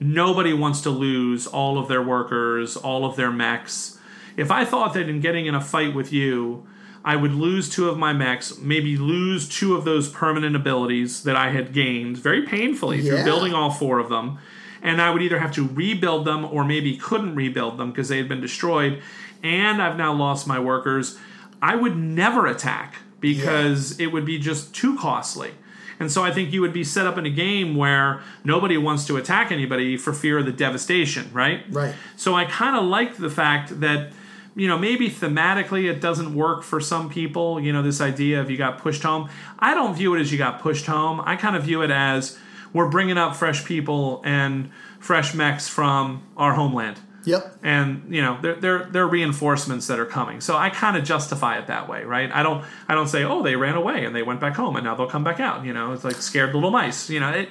nobody 0.00 0.52
wants 0.52 0.80
to 0.82 0.90
lose 0.90 1.46
all 1.46 1.78
of 1.78 1.88
their 1.88 2.02
workers, 2.02 2.76
all 2.76 3.04
of 3.04 3.16
their 3.16 3.30
mechs. 3.30 3.98
If 4.36 4.50
I 4.50 4.64
thought 4.64 4.94
that 4.94 5.08
in 5.08 5.20
getting 5.20 5.46
in 5.46 5.54
a 5.54 5.60
fight 5.60 5.94
with 5.94 6.12
you, 6.12 6.66
I 7.04 7.16
would 7.16 7.32
lose 7.34 7.68
two 7.68 7.88
of 7.88 7.98
my 7.98 8.12
mechs, 8.12 8.58
maybe 8.58 8.96
lose 8.96 9.48
two 9.48 9.74
of 9.74 9.84
those 9.84 10.08
permanent 10.08 10.54
abilities 10.54 11.24
that 11.24 11.34
I 11.36 11.50
had 11.50 11.72
gained 11.72 12.16
very 12.16 12.42
painfully 12.46 13.02
through 13.02 13.16
Yeah. 13.18 13.24
building 13.24 13.52
all 13.54 13.70
four 13.70 13.98
of 13.98 14.08
them. 14.08 14.38
And 14.82 15.00
I 15.00 15.10
would 15.10 15.22
either 15.22 15.38
have 15.38 15.52
to 15.52 15.66
rebuild 15.66 16.24
them 16.24 16.44
or 16.44 16.64
maybe 16.64 16.96
couldn't 16.96 17.36
rebuild 17.36 17.78
them 17.78 17.92
because 17.92 18.08
they 18.08 18.18
had 18.18 18.28
been 18.28 18.40
destroyed. 18.40 19.00
And 19.42 19.80
I've 19.80 19.96
now 19.96 20.12
lost 20.12 20.46
my 20.46 20.58
workers. 20.58 21.18
I 21.62 21.76
would 21.76 21.96
never 21.96 22.46
attack 22.46 22.96
because 23.20 23.98
it 24.00 24.06
would 24.06 24.26
be 24.26 24.38
just 24.38 24.74
too 24.74 24.98
costly. 24.98 25.52
And 26.00 26.10
so 26.10 26.24
I 26.24 26.32
think 26.32 26.52
you 26.52 26.60
would 26.62 26.72
be 26.72 26.82
set 26.82 27.06
up 27.06 27.16
in 27.16 27.26
a 27.26 27.30
game 27.30 27.76
where 27.76 28.22
nobody 28.42 28.76
wants 28.76 29.06
to 29.06 29.16
attack 29.16 29.52
anybody 29.52 29.96
for 29.96 30.12
fear 30.12 30.38
of 30.38 30.46
the 30.46 30.52
devastation, 30.52 31.30
right? 31.32 31.62
Right. 31.70 31.94
So 32.16 32.34
I 32.34 32.44
kind 32.44 32.76
of 32.76 32.84
like 32.84 33.18
the 33.18 33.30
fact 33.30 33.78
that, 33.80 34.12
you 34.56 34.66
know, 34.66 34.76
maybe 34.76 35.08
thematically 35.08 35.88
it 35.88 36.00
doesn't 36.00 36.34
work 36.34 36.64
for 36.64 36.80
some 36.80 37.08
people, 37.08 37.60
you 37.60 37.72
know, 37.72 37.82
this 37.82 38.00
idea 38.00 38.40
of 38.40 38.50
you 38.50 38.56
got 38.56 38.78
pushed 38.78 39.04
home. 39.04 39.28
I 39.60 39.74
don't 39.74 39.94
view 39.94 40.14
it 40.14 40.20
as 40.20 40.32
you 40.32 40.38
got 40.38 40.60
pushed 40.60 40.86
home. 40.86 41.20
I 41.24 41.36
kind 41.36 41.54
of 41.54 41.62
view 41.62 41.82
it 41.82 41.92
as 41.92 42.36
we're 42.72 42.88
bringing 42.88 43.18
up 43.18 43.36
fresh 43.36 43.64
people 43.64 44.22
and 44.24 44.70
fresh 44.98 45.34
mechs 45.34 45.68
from 45.68 46.26
our 46.36 46.54
homeland. 46.54 46.98
Yep. 47.24 47.58
And 47.62 48.14
you 48.14 48.20
know 48.20 48.38
they're 48.40 48.56
they're, 48.56 48.84
they're 48.86 49.06
reinforcements 49.06 49.86
that 49.86 50.00
are 50.00 50.06
coming, 50.06 50.40
so 50.40 50.56
I 50.56 50.70
kind 50.70 50.96
of 50.96 51.04
justify 51.04 51.58
it 51.58 51.68
that 51.68 51.88
way, 51.88 52.02
right? 52.04 52.30
I 52.32 52.42
don't 52.42 52.64
I 52.88 52.94
don't 52.94 53.08
say 53.08 53.22
oh 53.22 53.42
they 53.42 53.54
ran 53.54 53.76
away 53.76 54.04
and 54.04 54.14
they 54.14 54.22
went 54.22 54.40
back 54.40 54.56
home 54.56 54.76
and 54.76 54.84
now 54.84 54.94
they'll 54.94 55.08
come 55.08 55.24
back 55.24 55.38
out. 55.38 55.64
You 55.64 55.72
know, 55.72 55.92
it's 55.92 56.04
like 56.04 56.16
scared 56.16 56.54
little 56.54 56.70
mice. 56.70 57.10
You 57.10 57.20
know, 57.20 57.30
it, 57.30 57.48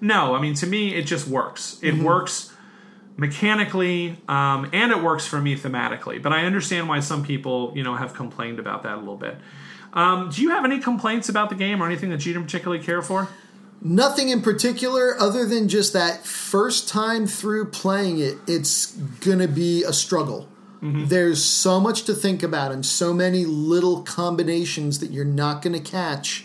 no, 0.00 0.34
I 0.34 0.40
mean 0.40 0.54
to 0.54 0.66
me 0.66 0.94
it 0.94 1.02
just 1.02 1.26
works. 1.26 1.78
It 1.82 1.94
works 1.94 2.52
mechanically 3.16 4.16
um, 4.28 4.70
and 4.72 4.92
it 4.92 5.02
works 5.02 5.26
for 5.26 5.40
me 5.40 5.56
thematically. 5.56 6.22
But 6.22 6.32
I 6.32 6.44
understand 6.44 6.88
why 6.88 7.00
some 7.00 7.24
people 7.24 7.72
you 7.74 7.82
know 7.82 7.96
have 7.96 8.14
complained 8.14 8.60
about 8.60 8.84
that 8.84 8.94
a 8.94 8.98
little 8.98 9.16
bit. 9.16 9.36
Um, 9.94 10.30
do 10.30 10.42
you 10.42 10.50
have 10.50 10.64
any 10.64 10.78
complaints 10.78 11.28
about 11.28 11.48
the 11.48 11.56
game 11.56 11.82
or 11.82 11.86
anything 11.86 12.10
that 12.10 12.24
you 12.24 12.32
didn't 12.32 12.46
particularly 12.46 12.84
care 12.84 13.02
for? 13.02 13.28
Nothing 13.80 14.28
in 14.28 14.42
particular 14.42 15.14
other 15.20 15.46
than 15.46 15.68
just 15.68 15.92
that 15.92 16.26
first 16.26 16.88
time 16.88 17.26
through 17.26 17.66
playing 17.66 18.18
it, 18.18 18.36
it's 18.46 18.96
going 19.20 19.38
to 19.38 19.48
be 19.48 19.84
a 19.84 19.92
struggle. 19.92 20.48
Mm-hmm. 20.82 21.06
There's 21.06 21.42
so 21.42 21.80
much 21.80 22.04
to 22.04 22.14
think 22.14 22.42
about 22.42 22.72
and 22.72 22.84
so 22.84 23.12
many 23.12 23.44
little 23.44 24.02
combinations 24.02 24.98
that 25.00 25.10
you're 25.10 25.24
not 25.24 25.62
going 25.62 25.80
to 25.80 25.90
catch. 25.90 26.44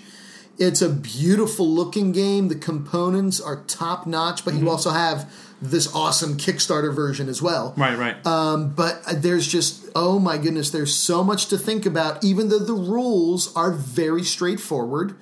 It's 0.60 0.82
a 0.82 0.90
beautiful 0.90 1.68
looking 1.68 2.12
game. 2.12 2.48
The 2.48 2.56
components 2.56 3.42
are 3.42 3.64
top 3.64 4.06
notch, 4.06 4.46
but 4.46 4.54
you 4.54 4.62
mm-hmm. 4.62 4.70
also 4.70 4.92
have 4.92 5.32
this 5.62 5.94
awesome 5.96 6.38
Kickstarter 6.38 6.94
version 6.94 7.30
as 7.30 7.42
well. 7.42 7.74
Right, 7.78 7.98
right. 7.98 8.26
Um, 8.28 8.70
but 8.70 9.02
uh, 9.08 9.14
there's 9.16 9.48
just 9.48 9.90
oh 9.96 10.20
my 10.20 10.38
goodness, 10.38 10.70
there's 10.70 10.94
so 10.94 11.24
much 11.24 11.48
to 11.48 11.58
think 11.58 11.86
about. 11.86 12.24
Even 12.24 12.50
though 12.50 12.60
the 12.60 12.74
rules 12.74 13.56
are 13.56 13.72
very 13.72 14.24
straightforward, 14.24 15.16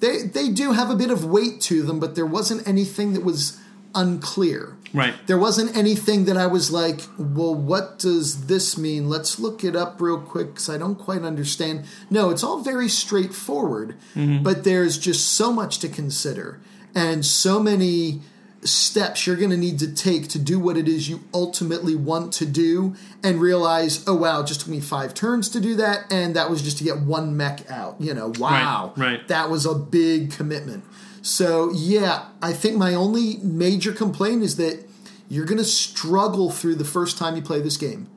they 0.00 0.22
they 0.22 0.48
do 0.50 0.72
have 0.72 0.90
a 0.90 0.96
bit 0.96 1.10
of 1.10 1.24
weight 1.24 1.60
to 1.62 1.82
them. 1.82 2.00
But 2.00 2.14
there 2.14 2.26
wasn't 2.26 2.66
anything 2.66 3.12
that 3.14 3.24
was 3.24 3.60
unclear. 3.94 4.76
right. 4.92 5.14
There 5.26 5.38
wasn't 5.38 5.74
anything 5.76 6.26
that 6.26 6.36
I 6.36 6.46
was 6.46 6.70
like, 6.70 7.00
well, 7.18 7.54
what 7.54 7.98
does 7.98 8.46
this 8.46 8.76
mean? 8.76 9.08
Let's 9.08 9.38
look 9.38 9.64
it 9.64 9.74
up 9.74 10.00
real 10.00 10.20
quick 10.20 10.48
because 10.48 10.68
I 10.68 10.76
don't 10.76 10.96
quite 10.96 11.22
understand. 11.22 11.86
No, 12.10 12.28
it's 12.30 12.44
all 12.44 12.60
very 12.60 12.88
straightforward, 12.88 13.96
mm-hmm. 14.14 14.42
but 14.42 14.64
there's 14.64 14.98
just 14.98 15.32
so 15.32 15.50
much 15.50 15.78
to 15.78 15.88
consider 15.88 16.60
and 16.94 17.24
so 17.24 17.58
many 17.58 18.20
steps 18.66 19.26
you're 19.26 19.36
going 19.36 19.50
to 19.50 19.56
need 19.56 19.78
to 19.78 19.92
take 19.94 20.28
to 20.28 20.38
do 20.38 20.58
what 20.58 20.76
it 20.76 20.88
is 20.88 21.08
you 21.08 21.20
ultimately 21.32 21.94
want 21.94 22.32
to 22.34 22.46
do 22.46 22.94
and 23.22 23.40
realize, 23.40 24.04
oh, 24.08 24.14
wow, 24.14 24.40
it 24.40 24.46
just 24.46 24.60
took 24.60 24.68
me 24.68 24.80
five 24.80 25.14
turns 25.14 25.48
to 25.50 25.60
do 25.60 25.74
that. 25.76 26.10
And 26.12 26.36
that 26.36 26.50
was 26.50 26.62
just 26.62 26.78
to 26.78 26.84
get 26.84 27.00
one 27.00 27.36
mech 27.36 27.70
out. 27.70 28.00
You 28.00 28.14
know, 28.14 28.32
wow. 28.38 28.92
right. 28.96 29.26
That 29.28 29.50
was 29.50 29.66
a 29.66 29.74
big 29.74 30.32
commitment. 30.32 30.84
So, 31.22 31.70
yeah, 31.72 32.26
I 32.40 32.52
think 32.52 32.76
my 32.76 32.94
only 32.94 33.38
major 33.38 33.92
complaint 33.92 34.42
is 34.42 34.56
that 34.56 34.84
you're 35.28 35.46
going 35.46 35.58
to 35.58 35.64
struggle 35.64 36.50
through 36.50 36.76
the 36.76 36.84
first 36.84 37.18
time 37.18 37.34
you 37.34 37.42
play 37.42 37.60
this 37.60 37.76
game. 37.76 38.08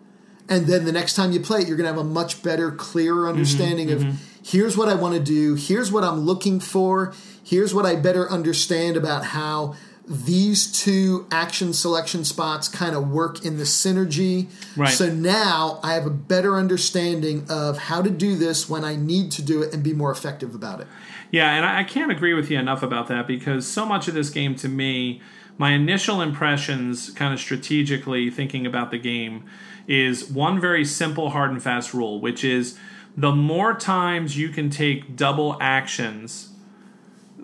and 0.49 0.65
then 0.65 0.85
the 0.85 0.91
next 0.91 1.13
time 1.15 1.31
you 1.31 1.39
play 1.39 1.61
it, 1.61 1.67
you're 1.67 1.77
going 1.77 1.88
to 1.88 1.93
have 1.93 2.01
a 2.01 2.03
much 2.03 2.41
better, 2.43 2.71
clearer 2.71 3.21
Mm-hmm, 3.21 3.38
understanding 3.38 3.91
of 3.91 4.03
here's 4.43 4.76
what 4.76 4.89
I 4.89 4.95
want 4.95 5.13
to 5.13 5.19
do, 5.19 5.55
here's 5.55 5.91
what 5.91 6.03
I'm 6.03 6.21
looking 6.21 6.59
for, 6.59 7.13
here's 7.43 7.73
what 7.73 7.85
I 7.85 7.95
better 7.95 8.30
understand 8.30 8.97
about 8.97 9.26
how 9.26 9.76
these 10.10 10.72
two 10.72 11.27
action 11.31 11.72
selection 11.72 12.26
spots 12.26 12.68
kind 12.68 12.95
of 12.95 13.10
work 13.10 13.45
in 13.45 13.57
the 13.57 13.64
synergy. 13.64 14.48
Right. 14.76 14.90
So 14.90 15.07
now 15.07 15.80
I 15.84 15.94
have 15.94 16.07
a 16.07 16.11
better 16.11 16.56
understanding 16.56 17.45
of 17.48 17.77
how 17.77 18.02
to 18.02 18.10
do 18.10 18.36
this 18.36 18.68
when 18.68 18.84
I 18.84 18.95
need 18.95 19.31
to 19.34 19.44
do 19.44 19.61
it 19.61 19.72
and 19.72 19.84
be 19.84 19.94
more 19.94 20.11
effective 20.11 20.56
about 20.56 20.81
it. 20.81 20.88
Yeah, 21.31 21.53
and 21.53 21.64
I 21.64 21.80
I 21.80 21.84
can't 21.84 22.11
agree 22.11 22.34
with 22.34 22.49
you 22.49 22.57
enough 22.57 22.81
about 22.81 23.07
that 23.07 23.27
because 23.27 23.68
so 23.68 23.86
much 23.86 24.07
of 24.07 24.15
this 24.15 24.31
game 24.31 24.56
to 24.56 24.68
me, 24.68 25.22
my 25.60 25.73
initial 25.73 26.22
impressions, 26.22 27.11
kind 27.11 27.34
of 27.34 27.40
strategically 27.40 28.31
thinking 28.31 28.65
about 28.65 28.90
the 28.90 28.98
game, 28.98 29.45
is 29.88 30.27
one 30.27 30.60
very 30.60 30.84
simple, 30.84 31.30
hard 31.30 31.52
and 31.52 31.61
fast 31.61 31.94
rule, 31.94 32.19
which 32.19 32.44
is 32.44 32.77
the 33.15 33.31
more 33.31 33.76
times 33.76 34.38
you 34.38 34.49
can 34.49 34.69
take 34.69 35.15
double 35.15 35.57
actions, 35.61 36.48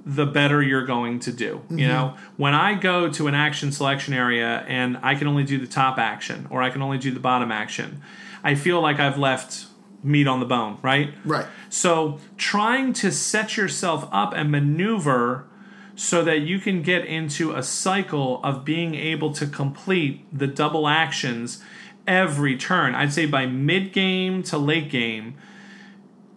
the 0.06 0.26
better 0.26 0.62
you're 0.62 0.86
going 0.86 1.20
to 1.20 1.32
do. 1.32 1.46
You 1.46 1.78
mm-hmm. 1.78 1.88
know, 1.88 2.18
when 2.38 2.54
I 2.54 2.76
go 2.76 3.10
to 3.12 3.28
an 3.28 3.34
action 3.34 3.72
selection 3.72 4.14
area 4.14 4.64
and 4.68 4.98
I 5.02 5.16
can 5.16 5.28
only 5.28 5.44
do 5.44 5.58
the 5.58 5.68
top 5.68 5.98
action 5.98 6.48
or 6.52 6.62
I 6.62 6.70
can 6.70 6.82
only 6.82 7.00
do 7.00 7.12
the 7.12 7.20
bottom 7.20 7.52
action, 7.52 8.02
I 8.44 8.54
feel 8.54 8.82
like 8.82 9.00
I've 9.00 9.18
left 9.18 9.66
meat 10.04 10.28
on 10.28 10.40
the 10.40 10.46
bone, 10.46 10.78
right? 10.84 11.12
Right. 11.26 11.48
So, 11.70 12.20
trying 12.38 12.94
to 12.94 13.12
set 13.12 13.58
yourself 13.58 14.08
up 14.12 14.34
and 14.36 14.52
maneuver 14.52 15.48
so 15.96 16.24
that 16.24 16.42
you 16.42 16.60
can 16.60 16.84
get 16.84 17.06
into 17.06 17.54
a 17.54 17.64
cycle 17.64 18.40
of 18.44 18.64
being 18.64 18.94
able 18.94 19.34
to 19.34 19.48
complete 19.48 20.26
the 20.32 20.46
double 20.46 20.88
actions 20.88 21.64
every 22.06 22.56
turn. 22.56 22.94
I'd 22.94 23.14
say 23.14 23.26
by 23.26 23.48
mid 23.48 23.94
game 23.94 24.44
to 24.44 24.58
late 24.58 24.92
game, 24.92 25.36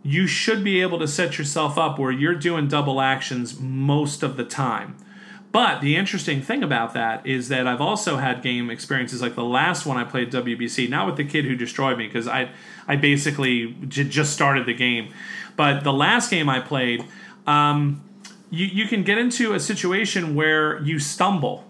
you 0.02 0.26
should 0.26 0.62
be 0.62 0.80
able 0.80 0.98
to 0.98 1.08
set 1.08 1.38
yourself 1.38 1.76
up 1.76 1.98
where 1.98 2.10
you're 2.10 2.34
doing 2.34 2.68
double 2.68 3.00
actions 3.00 3.58
most 3.58 4.22
of 4.22 4.36
the 4.36 4.44
time. 4.44 4.96
But 5.50 5.80
the 5.80 5.96
interesting 5.96 6.42
thing 6.42 6.62
about 6.62 6.92
that 6.94 7.26
is 7.26 7.48
that 7.48 7.66
I've 7.66 7.80
also 7.80 8.16
had 8.16 8.42
game 8.42 8.70
experiences 8.70 9.22
like 9.22 9.34
the 9.34 9.44
last 9.44 9.86
one 9.86 9.96
I 9.96 10.04
played 10.04 10.30
WBC, 10.30 10.88
not 10.90 11.06
with 11.06 11.16
the 11.16 11.24
kid 11.24 11.46
who 11.46 11.56
destroyed 11.56 11.96
me 11.96 12.06
because 12.06 12.28
I 12.28 12.50
I 12.86 12.96
basically 12.96 13.74
j- 13.88 14.04
just 14.04 14.32
started 14.32 14.66
the 14.66 14.74
game, 14.74 15.12
but 15.56 15.84
the 15.84 15.92
last 15.92 16.30
game 16.30 16.48
I 16.50 16.60
played, 16.60 17.04
um, 17.46 18.04
you 18.50 18.66
you 18.66 18.86
can 18.86 19.02
get 19.04 19.16
into 19.16 19.54
a 19.54 19.60
situation 19.60 20.34
where 20.34 20.82
you 20.82 20.98
stumble, 20.98 21.64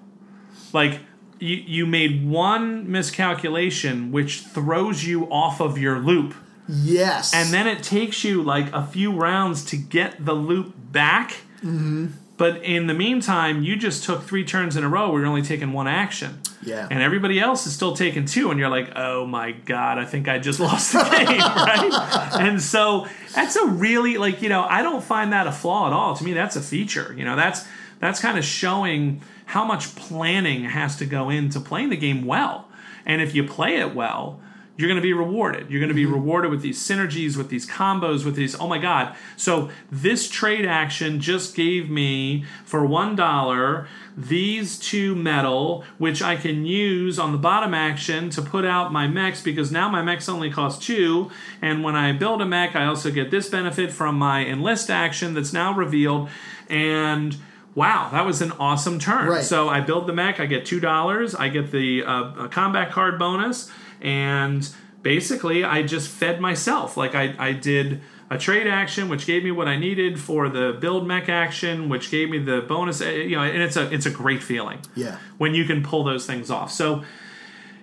like 0.73 1.01
you 1.39 1.57
you 1.57 1.87
made 1.87 2.29
one 2.29 2.91
miscalculation 2.91 4.11
which 4.11 4.41
throws 4.41 5.05
you 5.05 5.31
off 5.31 5.61
of 5.61 5.79
your 5.79 6.01
loop 6.01 6.35
Yes. 6.69 7.35
and 7.35 7.53
then 7.53 7.67
it 7.67 7.83
takes 7.83 8.25
you 8.25 8.43
like 8.43 8.73
a 8.73 8.87
few 8.87 9.13
rounds 9.13 9.65
to 9.67 9.77
get 9.77 10.25
the 10.25 10.35
loop 10.35 10.75
back. 10.93 11.33
Mm-hmm. 11.59 12.09
But 12.37 12.63
in 12.63 12.87
the 12.87 12.95
meantime, 12.95 13.63
you 13.63 13.75
just 13.75 14.05
took 14.05 14.23
three 14.23 14.45
turns 14.45 14.77
in 14.77 14.85
a 14.85 14.89
row 14.89 15.11
where 15.11 15.21
you're 15.21 15.29
only 15.29 15.43
taking 15.43 15.73
one 15.73 15.89
action. 15.89 16.41
Yeah. 16.63 16.87
And 16.89 17.03
everybody 17.03 17.41
else 17.41 17.67
is 17.67 17.75
still 17.75 17.97
taking 17.97 18.27
two, 18.27 18.51
and 18.51 18.61
you're 18.61 18.69
like, 18.69 18.93
oh 18.95 19.27
my 19.27 19.53
God, 19.53 19.99
I 19.99 20.05
think 20.05 20.29
I 20.29 20.39
just 20.39 20.61
lost 20.69 20.93
the 20.93 21.03
game, 21.03 21.27
right? 21.41 22.31
And 22.41 22.63
so 22.63 23.09
that's 23.35 23.57
a 23.57 23.67
really, 23.67 24.19
like, 24.19 24.41
you 24.41 24.49
know, 24.49 24.63
I 24.63 24.83
don't 24.83 25.03
find 25.03 25.33
that 25.33 25.49
a 25.49 25.53
flaw 25.53 25.89
at 25.89 25.93
all. 25.93 26.15
To 26.15 26.25
me, 26.25 26.33
that's 26.33 26.55
a 26.55 26.61
feature. 26.61 27.13
You 27.17 27.25
know, 27.25 27.35
that's 27.35 27.67
that's 27.99 28.21
kind 28.21 28.39
of 28.39 28.45
showing 28.45 29.21
how 29.47 29.65
much 29.65 29.97
planning 29.97 30.65
has 30.65 30.97
to 30.97 31.07
go 31.07 31.31
into 31.31 31.59
playing 31.59 31.89
the 31.89 31.97
game 31.97 32.25
well. 32.25 32.69
And 33.05 33.21
if 33.21 33.35
you 33.35 33.45
play 33.45 33.77
it 33.77 33.95
well, 33.95 34.41
you're 34.79 34.87
going 34.89 34.97
to 34.97 35.03
be 35.03 35.13
rewarded. 35.13 35.69
You're 35.69 35.81
going 35.81 35.89
to 35.89 35.95
be 35.95 36.07
rewarded 36.07 36.53
with 36.53 36.63
these 36.63 36.79
synergies, 36.79 37.37
with 37.37 37.49
these 37.49 37.69
combos, 37.69 38.25
with 38.25 38.37
these. 38.37 38.55
Oh 38.59 38.69
my 38.69 38.79
God. 38.79 39.17
So 39.37 39.71
this 39.91 40.31
trade 40.31 40.65
action 40.65 41.21
just 41.21 41.57
gave 41.57 41.91
me 41.91 42.45
for 42.65 42.83
$1 42.83 43.87
these 44.17 44.79
two 44.79 45.17
metal, 45.17 45.85
which 45.99 46.23
I 46.23 46.37
can 46.37 46.65
use 46.65 47.19
on 47.19 47.33
the 47.33 47.39
bottom 47.39 47.75
action 47.75 48.31
to 48.31 48.41
put 48.41 48.65
out 48.65 48.93
my 48.93 49.09
mechs 49.09 49.43
because 49.43 49.73
now 49.73 49.89
my 49.89 50.01
mechs 50.01 50.29
only 50.29 50.49
cost 50.49 50.81
two. 50.81 51.29
And 51.61 51.83
when 51.83 51.97
I 51.97 52.13
build 52.13 52.41
a 52.41 52.47
mech, 52.47 52.77
I 52.77 52.87
also 52.87 53.11
get 53.11 53.33
this 53.33 53.49
benefit 53.49 53.91
from 53.91 54.15
my 54.15 54.47
enlist 54.47 54.91
action 54.91 55.35
that's 55.35 55.53
now 55.53 55.75
revealed. 55.75 56.29
And 56.69 57.37
wow, 57.75 58.11
that 58.13 58.25
was 58.25 58.43
an 58.43 58.53
awesome 58.53 59.01
turn. 59.01 59.29
Right. 59.29 59.43
So 59.43 59.69
I 59.69 59.81
build 59.81 60.07
the 60.07 60.13
mech, 60.13 60.39
I 60.39 60.47
get 60.47 60.65
$2, 60.65 61.35
I 61.37 61.49
get 61.49 61.73
the 61.73 62.05
uh, 62.05 62.45
a 62.45 62.49
combat 62.49 62.93
card 62.93 63.19
bonus 63.19 63.69
and 64.01 64.69
basically 65.03 65.65
I 65.65 65.83
just 65.83 66.09
fed 66.09 66.41
myself. 66.41 66.97
Like 66.97 67.15
I, 67.15 67.35
I 67.39 67.53
did 67.53 68.01
a 68.31 68.37
trade 68.39 68.67
action, 68.67 69.09
which 69.09 69.27
gave 69.27 69.43
me 69.45 69.51
what 69.51 69.69
I 69.69 69.77
needed 69.79 70.21
for 70.21 70.49
the 70.49 70.77
build 70.81 71.07
mech 71.07 71.29
action, 71.29 71.89
which 71.89 72.11
gave 72.11 72.29
me 72.31 72.39
the 72.39 72.61
bonus. 72.61 73.01
eh, 73.01 73.11
You 73.23 73.37
know, 73.37 73.43
and 73.43 73.63
it's 73.63 73.77
a 73.77 73.93
it's 73.93 74.07
a 74.07 74.11
great 74.11 74.43
feeling. 74.43 74.81
Yeah. 74.95 75.19
when 75.39 75.55
you 75.55 75.65
can 75.65 75.83
pull 75.83 76.05
those 76.05 76.27
things 76.27 76.51
off. 76.51 76.71
So. 76.73 77.05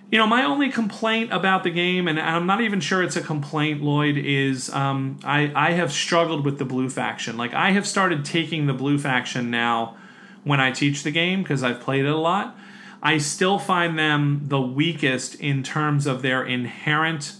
You 0.08 0.18
know, 0.20 0.26
my 0.28 0.44
only 0.44 0.70
complaint 0.70 1.32
about 1.32 1.64
the 1.64 1.70
game, 1.70 2.06
and 2.06 2.20
I'm 2.20 2.46
not 2.46 2.60
even 2.60 2.78
sure 2.78 3.02
it's 3.02 3.16
a 3.16 3.20
complaint, 3.20 3.82
Lloyd, 3.82 4.16
is 4.16 4.70
um, 4.72 5.18
I, 5.24 5.50
I 5.52 5.72
have 5.72 5.90
struggled 5.90 6.44
with 6.44 6.58
the 6.60 6.64
blue 6.64 6.88
faction. 6.88 7.36
Like, 7.36 7.52
I 7.54 7.72
have 7.72 7.88
started 7.88 8.24
taking 8.24 8.66
the 8.66 8.72
blue 8.72 8.98
faction 8.98 9.50
now 9.50 9.96
when 10.44 10.60
I 10.60 10.70
teach 10.70 11.02
the 11.02 11.10
game 11.10 11.42
because 11.42 11.64
I've 11.64 11.80
played 11.80 12.04
it 12.04 12.08
a 12.12 12.16
lot. 12.16 12.56
I 13.02 13.18
still 13.18 13.58
find 13.58 13.98
them 13.98 14.42
the 14.46 14.60
weakest 14.60 15.34
in 15.36 15.62
terms 15.62 16.06
of 16.06 16.22
their 16.22 16.44
inherent 16.44 17.36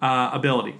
uh, 0.00 0.30
ability. 0.32 0.76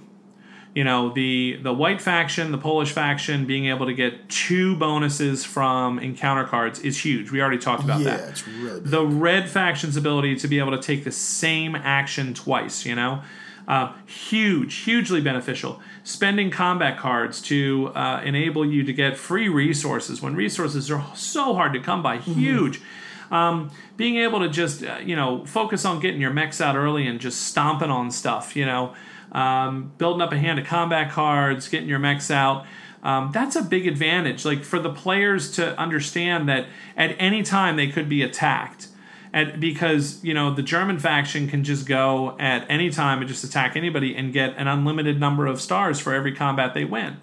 You 0.75 0.83
know, 0.83 1.09
the 1.09 1.57
the 1.63 1.73
white 1.73 2.01
faction, 2.01 2.51
the 2.51 2.57
Polish 2.57 2.91
faction, 2.91 3.45
being 3.45 3.67
able 3.67 3.85
to 3.85 3.93
get 3.93 4.27
two 4.27 4.75
bonuses 4.75 5.45
from 5.45 5.99
encounter 5.99 6.43
cards 6.43 6.79
is 6.79 6.97
huge. 6.97 7.31
We 7.31 7.41
already 7.41 7.59
talked 7.59 7.83
about 7.83 8.01
yeah, 8.01 8.17
that 8.17 8.29
it's 8.29 8.47
really 8.47 8.81
big. 8.81 8.91
the 8.91 9.05
red 9.05 9.49
faction's 9.49 9.95
ability 9.95 10.35
to 10.35 10.49
be 10.49 10.59
able 10.59 10.71
to 10.71 10.81
take 10.81 11.05
the 11.05 11.13
same 11.13 11.75
action 11.75 12.33
twice, 12.33 12.85
you 12.85 12.93
know, 12.93 13.21
uh, 13.69 13.93
huge, 14.05 14.75
hugely 14.79 15.21
beneficial. 15.21 15.79
Spending 16.03 16.51
combat 16.51 16.97
cards 16.97 17.41
to 17.43 17.93
uh, 17.95 18.21
enable 18.25 18.65
you 18.65 18.83
to 18.83 18.91
get 18.91 19.17
free 19.17 19.47
resources 19.47 20.21
when 20.21 20.35
resources 20.35 20.91
are 20.91 21.05
so 21.15 21.53
hard 21.53 21.71
to 21.71 21.79
come 21.79 22.03
by, 22.03 22.17
huge. 22.17 22.81
Um, 23.31 23.71
being 23.97 24.17
able 24.17 24.39
to 24.39 24.49
just, 24.49 24.83
uh, 24.83 24.97
you 25.03 25.15
know, 25.15 25.45
focus 25.45 25.85
on 25.85 25.99
getting 25.99 26.21
your 26.21 26.33
mechs 26.33 26.61
out 26.61 26.75
early 26.75 27.07
and 27.07 27.19
just 27.19 27.41
stomping 27.41 27.89
on 27.89 28.11
stuff, 28.11 28.55
you 28.55 28.65
know, 28.65 28.93
um, 29.31 29.91
building 29.97 30.21
up 30.21 30.31
a 30.31 30.37
hand 30.37 30.59
of 30.59 30.65
combat 30.65 31.11
cards, 31.11 31.67
getting 31.67 31.89
your 31.89 31.99
mechs 31.99 32.29
out. 32.29 32.65
Um, 33.03 33.31
that's 33.31 33.55
a 33.55 33.61
big 33.61 33.87
advantage. 33.87 34.45
Like 34.45 34.63
for 34.63 34.79
the 34.79 34.91
players 34.91 35.51
to 35.51 35.77
understand 35.79 36.47
that 36.49 36.67
at 36.97 37.15
any 37.19 37.43
time 37.43 37.75
they 37.75 37.87
could 37.87 38.09
be 38.09 38.21
attacked. 38.21 38.87
At, 39.33 39.59
because 39.59 40.23
you 40.23 40.33
know 40.33 40.53
the 40.53 40.63
German 40.63 40.97
faction 40.97 41.49
can 41.49 41.65
just 41.65 41.85
go 41.85 42.37
at 42.39 42.65
any 42.69 42.89
time 42.89 43.19
and 43.19 43.27
just 43.27 43.43
attack 43.43 43.75
anybody 43.75 44.15
and 44.15 44.31
get 44.31 44.55
an 44.55 44.69
unlimited 44.69 45.19
number 45.19 45.45
of 45.45 45.59
stars 45.59 45.99
for 45.99 46.13
every 46.13 46.31
combat 46.31 46.73
they 46.73 46.85
win. 46.85 47.17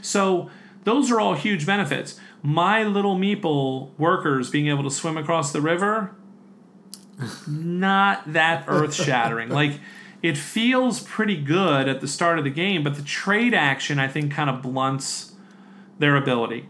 So 0.00 0.50
those 0.84 1.10
are 1.10 1.18
all 1.18 1.34
huge 1.34 1.66
benefits. 1.66 2.20
My 2.42 2.84
little 2.84 3.16
meeple 3.16 3.96
workers 3.98 4.50
being 4.50 4.68
able 4.68 4.84
to 4.84 4.90
swim 4.90 5.16
across 5.16 5.52
the 5.52 5.60
river, 5.60 6.14
not 7.46 8.32
that 8.32 8.64
earth 8.68 8.94
shattering. 8.94 9.48
like 9.48 9.80
it 10.22 10.36
feels 10.36 11.00
pretty 11.00 11.36
good 11.36 11.88
at 11.88 12.00
the 12.00 12.08
start 12.08 12.38
of 12.38 12.44
the 12.44 12.50
game, 12.50 12.82
but 12.82 12.96
the 12.96 13.02
trade 13.02 13.54
action 13.54 13.98
I 13.98 14.08
think 14.08 14.32
kind 14.32 14.50
of 14.50 14.62
blunts 14.62 15.32
their 15.98 16.16
ability. 16.16 16.68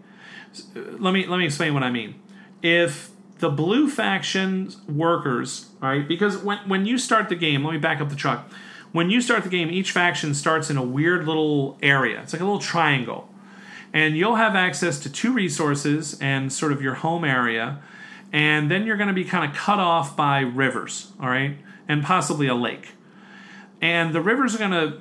Uh, 0.75 0.81
let 0.99 1.13
me 1.13 1.27
let 1.27 1.39
me 1.39 1.47
explain 1.47 1.75
what 1.75 1.83
I 1.83 1.91
mean. 1.91 2.21
If 2.63 3.11
the 3.39 3.51
blue 3.51 3.89
faction 3.89 4.73
workers, 4.89 5.67
right? 5.81 6.07
because 6.07 6.39
when 6.39 6.59
when 6.69 6.87
you 6.87 6.99
start 6.99 7.29
the 7.29 7.37
game, 7.37 7.65
let 7.65 7.73
me 7.73 7.79
back 7.79 8.01
up 8.01 8.09
the 8.09 8.17
truck. 8.17 8.51
When 8.93 9.11
you 9.11 9.21
start 9.21 9.43
the 9.43 9.51
game, 9.51 9.71
each 9.71 9.93
faction 9.93 10.35
starts 10.35 10.71
in 10.71 10.79
a 10.79 10.83
weird 10.83 11.27
little 11.27 11.79
area. 11.83 12.23
It's 12.23 12.33
like 12.33 12.41
a 12.41 12.45
little 12.45 12.61
triangle. 12.61 13.29
And 13.93 14.17
you'll 14.17 14.37
have 14.37 14.55
access 14.55 14.99
to 15.01 15.11
two 15.11 15.33
resources 15.33 16.19
and 16.21 16.53
sort 16.53 16.73
of 16.73 16.83
your 16.83 16.95
home 16.95 17.25
area. 17.25 17.81
And 18.33 18.71
then 18.71 18.85
you're 18.85 18.97
going 18.97 19.09
to 19.09 19.15
be 19.15 19.25
kind 19.25 19.51
of 19.51 19.57
cut 19.57 19.79
off 19.79 20.17
by 20.17 20.41
rivers, 20.41 21.13
all 21.21 21.29
right? 21.29 21.57
And 21.89 22.05
possibly 22.05 22.47
a 22.47 22.55
lake. 22.55 22.91
And 23.81 24.15
the 24.15 24.21
rivers 24.21 24.55
are 24.55 24.59
going 24.59 24.71
to 24.73 25.01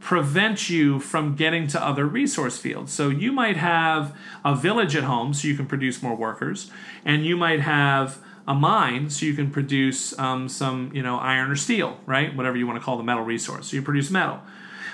prevent 0.00 0.68
you 0.68 0.98
from 0.98 1.36
getting 1.36 1.66
to 1.68 1.82
other 1.82 2.06
resource 2.06 2.58
fields. 2.58 2.92
So 2.92 3.08
you 3.08 3.32
might 3.32 3.56
have 3.56 4.16
a 4.44 4.54
village 4.54 4.96
at 4.96 5.04
home 5.04 5.32
so 5.34 5.46
you 5.46 5.54
can 5.54 5.66
produce 5.66 6.02
more 6.02 6.16
workers, 6.16 6.70
and 7.04 7.24
you 7.24 7.36
might 7.36 7.60
have 7.60 8.18
a 8.48 8.54
mine 8.54 9.10
so 9.10 9.26
you 9.26 9.34
can 9.34 9.50
produce 9.50 10.18
um, 10.18 10.48
some, 10.48 10.90
you 10.94 11.02
know, 11.02 11.18
iron 11.18 11.50
or 11.50 11.56
steel, 11.56 12.00
right? 12.06 12.34
Whatever 12.34 12.56
you 12.56 12.66
want 12.66 12.78
to 12.78 12.84
call 12.84 12.96
the 12.96 13.04
metal 13.04 13.22
resource. 13.22 13.68
So 13.68 13.76
you 13.76 13.82
produce 13.82 14.10
metal. 14.10 14.40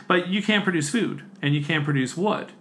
But 0.09 0.29
you 0.29 0.43
can't 0.43 0.63
produce 0.63 0.91
food 0.91 1.23
and 1.41 1.55
you 1.55 1.65
can't 1.65 1.85
produce 1.85 2.17
wood. 2.17 2.53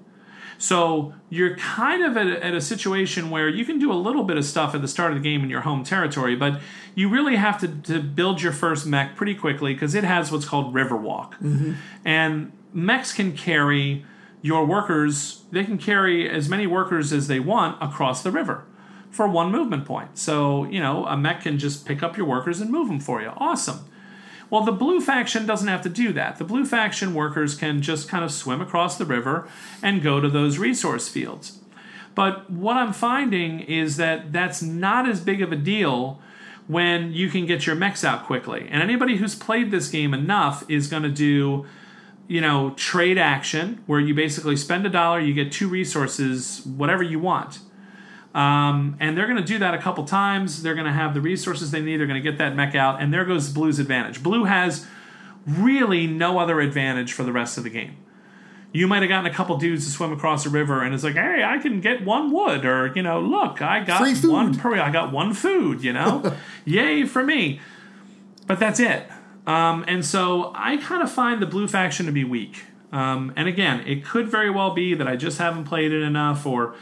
So 0.57 1.14
you're 1.30 1.56
kind 1.57 2.03
of 2.03 2.18
at 2.18 2.27
a, 2.27 2.45
at 2.45 2.53
a 2.53 2.61
situation 2.61 3.30
where 3.30 3.49
you 3.49 3.65
can 3.65 3.80
do 3.80 3.91
a 3.91 3.95
little 3.95 4.23
bit 4.23 4.38
of 4.38 4.45
stuff 4.45 4.73
at 4.73 4.82
the 4.82 4.88
start 4.88 5.11
of 5.11 5.18
the 5.18 5.23
game 5.23 5.44
in 5.44 5.49
your 5.49 5.61
home 5.61 5.84
territory, 5.84 6.36
but 6.36 6.61
you 6.95 7.10
really 7.10 7.36
have 7.36 7.60
to, 7.60 7.68
to 7.68 8.02
build 8.02 8.41
your 8.41 8.53
first 8.53 8.86
mech 8.86 9.15
pretty 9.15 9.36
quickly 9.36 9.73
because 9.73 9.95
it 9.95 10.03
has 10.03 10.32
what's 10.32 10.45
called 10.45 10.73
river 10.73 10.95
walk. 10.95 11.36
Mm-hmm. 11.36 11.73
And 12.03 12.52
mechs 12.73 13.14
can 13.14 13.36
carry 13.36 14.06
your 14.41 14.65
workers, 14.65 15.44
they 15.52 15.64
can 15.64 15.77
carry 15.77 16.30
as 16.30 16.48
many 16.48 16.68
workers 16.68 17.11
as 17.11 17.27
they 17.27 17.40
want 17.40 17.82
across 17.82 18.22
the 18.22 18.32
river 18.32 18.64
for 19.10 19.27
one 19.27 19.52
movement 19.52 19.86
point. 19.86 20.18
So, 20.18 20.65
you 20.65 20.80
know, 20.80 21.06
a 21.06 21.18
mech 21.18 21.41
can 21.41 21.57
just 21.57 21.86
pick 21.86 22.03
up 22.03 22.15
your 22.15 22.27
workers 22.27 22.61
and 22.61 22.69
move 22.69 22.88
them 22.88 22.99
for 22.99 23.22
you. 23.22 23.32
Awesome. 23.38 23.86
Well, 24.50 24.64
the 24.64 24.72
blue 24.72 25.02
faction 25.02 25.46
doesn't 25.46 25.68
have 25.68 25.82
to 25.84 25.90
do 25.90 26.14
that. 26.14 26.38
The 26.38 26.44
blue 26.44 26.66
faction 26.66 27.14
workers 27.14 27.56
can 27.56 27.82
just 27.82 28.08
kind 28.08 28.24
of 28.24 28.32
swim 28.32 28.62
across 28.62 28.98
the 28.98 29.06
river 29.06 29.48
and 29.82 30.04
go 30.04 30.20
to 30.20 30.30
those 30.30 30.58
resource 30.58 31.10
fields. 31.10 31.60
But 32.14 32.50
what 32.50 32.78
I'm 32.78 32.94
finding 32.94 33.60
is 33.60 33.98
that 33.98 34.32
that's 34.32 34.62
not 34.62 35.08
as 35.08 35.20
big 35.20 35.42
of 35.42 35.52
a 35.52 35.58
deal 35.58 36.22
when 36.68 37.12
you 37.12 37.30
can 37.30 37.46
get 37.46 37.68
your 37.68 37.76
mechs 37.76 38.04
out 38.04 38.26
quickly. 38.26 38.68
And 38.70 38.82
anybody 38.82 39.18
who's 39.18 39.36
played 39.36 39.70
this 39.70 39.90
game 39.90 40.14
enough 40.14 40.68
is 40.70 40.88
going 40.88 41.04
to 41.04 41.10
do, 41.10 41.66
you 42.28 42.42
know, 42.42 42.72
trade 42.72 43.18
action 43.18 43.84
where 43.86 44.00
you 44.00 44.16
basically 44.16 44.56
spend 44.56 44.86
a 44.86 44.90
dollar, 44.90 45.20
you 45.20 45.34
get 45.34 45.52
two 45.52 45.68
resources, 45.68 46.66
whatever 46.66 47.04
you 47.04 47.20
want. 47.20 47.60
Um, 48.36 48.98
and 48.99 49.18
they're 49.18 49.28
going 49.28 49.38
to 49.38 49.45
do 49.45 49.60
that 49.60 49.74
a 49.74 49.78
couple 49.78 50.03
times. 50.03 50.62
They're 50.62 50.74
going 50.76 50.86
to 50.86 50.91
have 50.91 51.14
the 51.14 51.22
resources 51.22 51.72
they 51.72 51.80
need. 51.80 51.98
They're 51.98 52.06
going 52.06 52.22
to 52.22 52.30
get 52.30 52.38
that 52.38 52.53
mech 52.53 52.76
out, 52.76 53.02
and 53.02 53.14
there 53.14 53.24
goes 53.24 53.49
Blue's 53.49 53.80
advantage. 53.80 54.22
Blue 54.22 54.44
has 54.44 54.86
really 55.48 56.06
no 56.06 56.38
other 56.38 56.60
advantage 56.60 57.14
for 57.14 57.24
the 57.24 57.32
rest 57.32 57.57
of 57.57 57.64
the 57.64 57.70
game. 57.70 57.95
You 58.74 58.88
might 58.88 59.03
have 59.03 59.07
gotten 59.07 59.32
a 59.32 59.34
couple 59.34 59.56
dudes 59.57 59.86
to 59.86 59.91
swim 59.91 60.12
across 60.12 60.45
a 60.45 60.49
river, 60.49 60.84
and 60.84 60.94
it's 60.94 61.06
like, 61.06 61.14
hey, 61.14 61.45
I 61.45 61.60
can 61.60 61.80
get 61.80 62.03
one 62.03 62.30
wood, 62.30 62.66
or 62.66 62.91
you 62.94 63.03
know, 63.03 63.22
look, 63.22 63.62
I 63.62 63.86
got 63.86 64.02
one 64.26 64.53
per, 64.53 64.76
I 64.76 64.91
got 64.91 65.14
one 65.14 65.34
food, 65.34 65.82
you 65.82 65.94
know, 65.94 66.36
yay 66.66 67.06
for 67.06 67.24
me. 67.24 67.62
But 68.48 68.60
that's 68.60 68.82
it. 68.82 69.07
Um, 69.48 69.86
and 69.88 70.03
so 70.03 70.52
I 70.53 70.76
kind 70.76 71.02
of 71.02 71.10
find 71.10 71.41
the 71.41 71.45
blue 71.45 71.70
faction 71.70 72.06
to 72.07 72.12
be 72.12 72.26
weak. 72.26 72.66
Um, 72.91 73.32
and 73.38 73.48
again, 73.48 73.80
it 73.88 74.03
could 74.03 74.28
very 74.28 74.49
well 74.49 74.74
be 74.74 74.94
that 74.94 75.07
I 75.07 75.16
just 75.16 75.38
haven't 75.38 75.66
played 75.66 75.94
it 75.94 76.02
enough, 76.02 76.45
or 76.45 76.76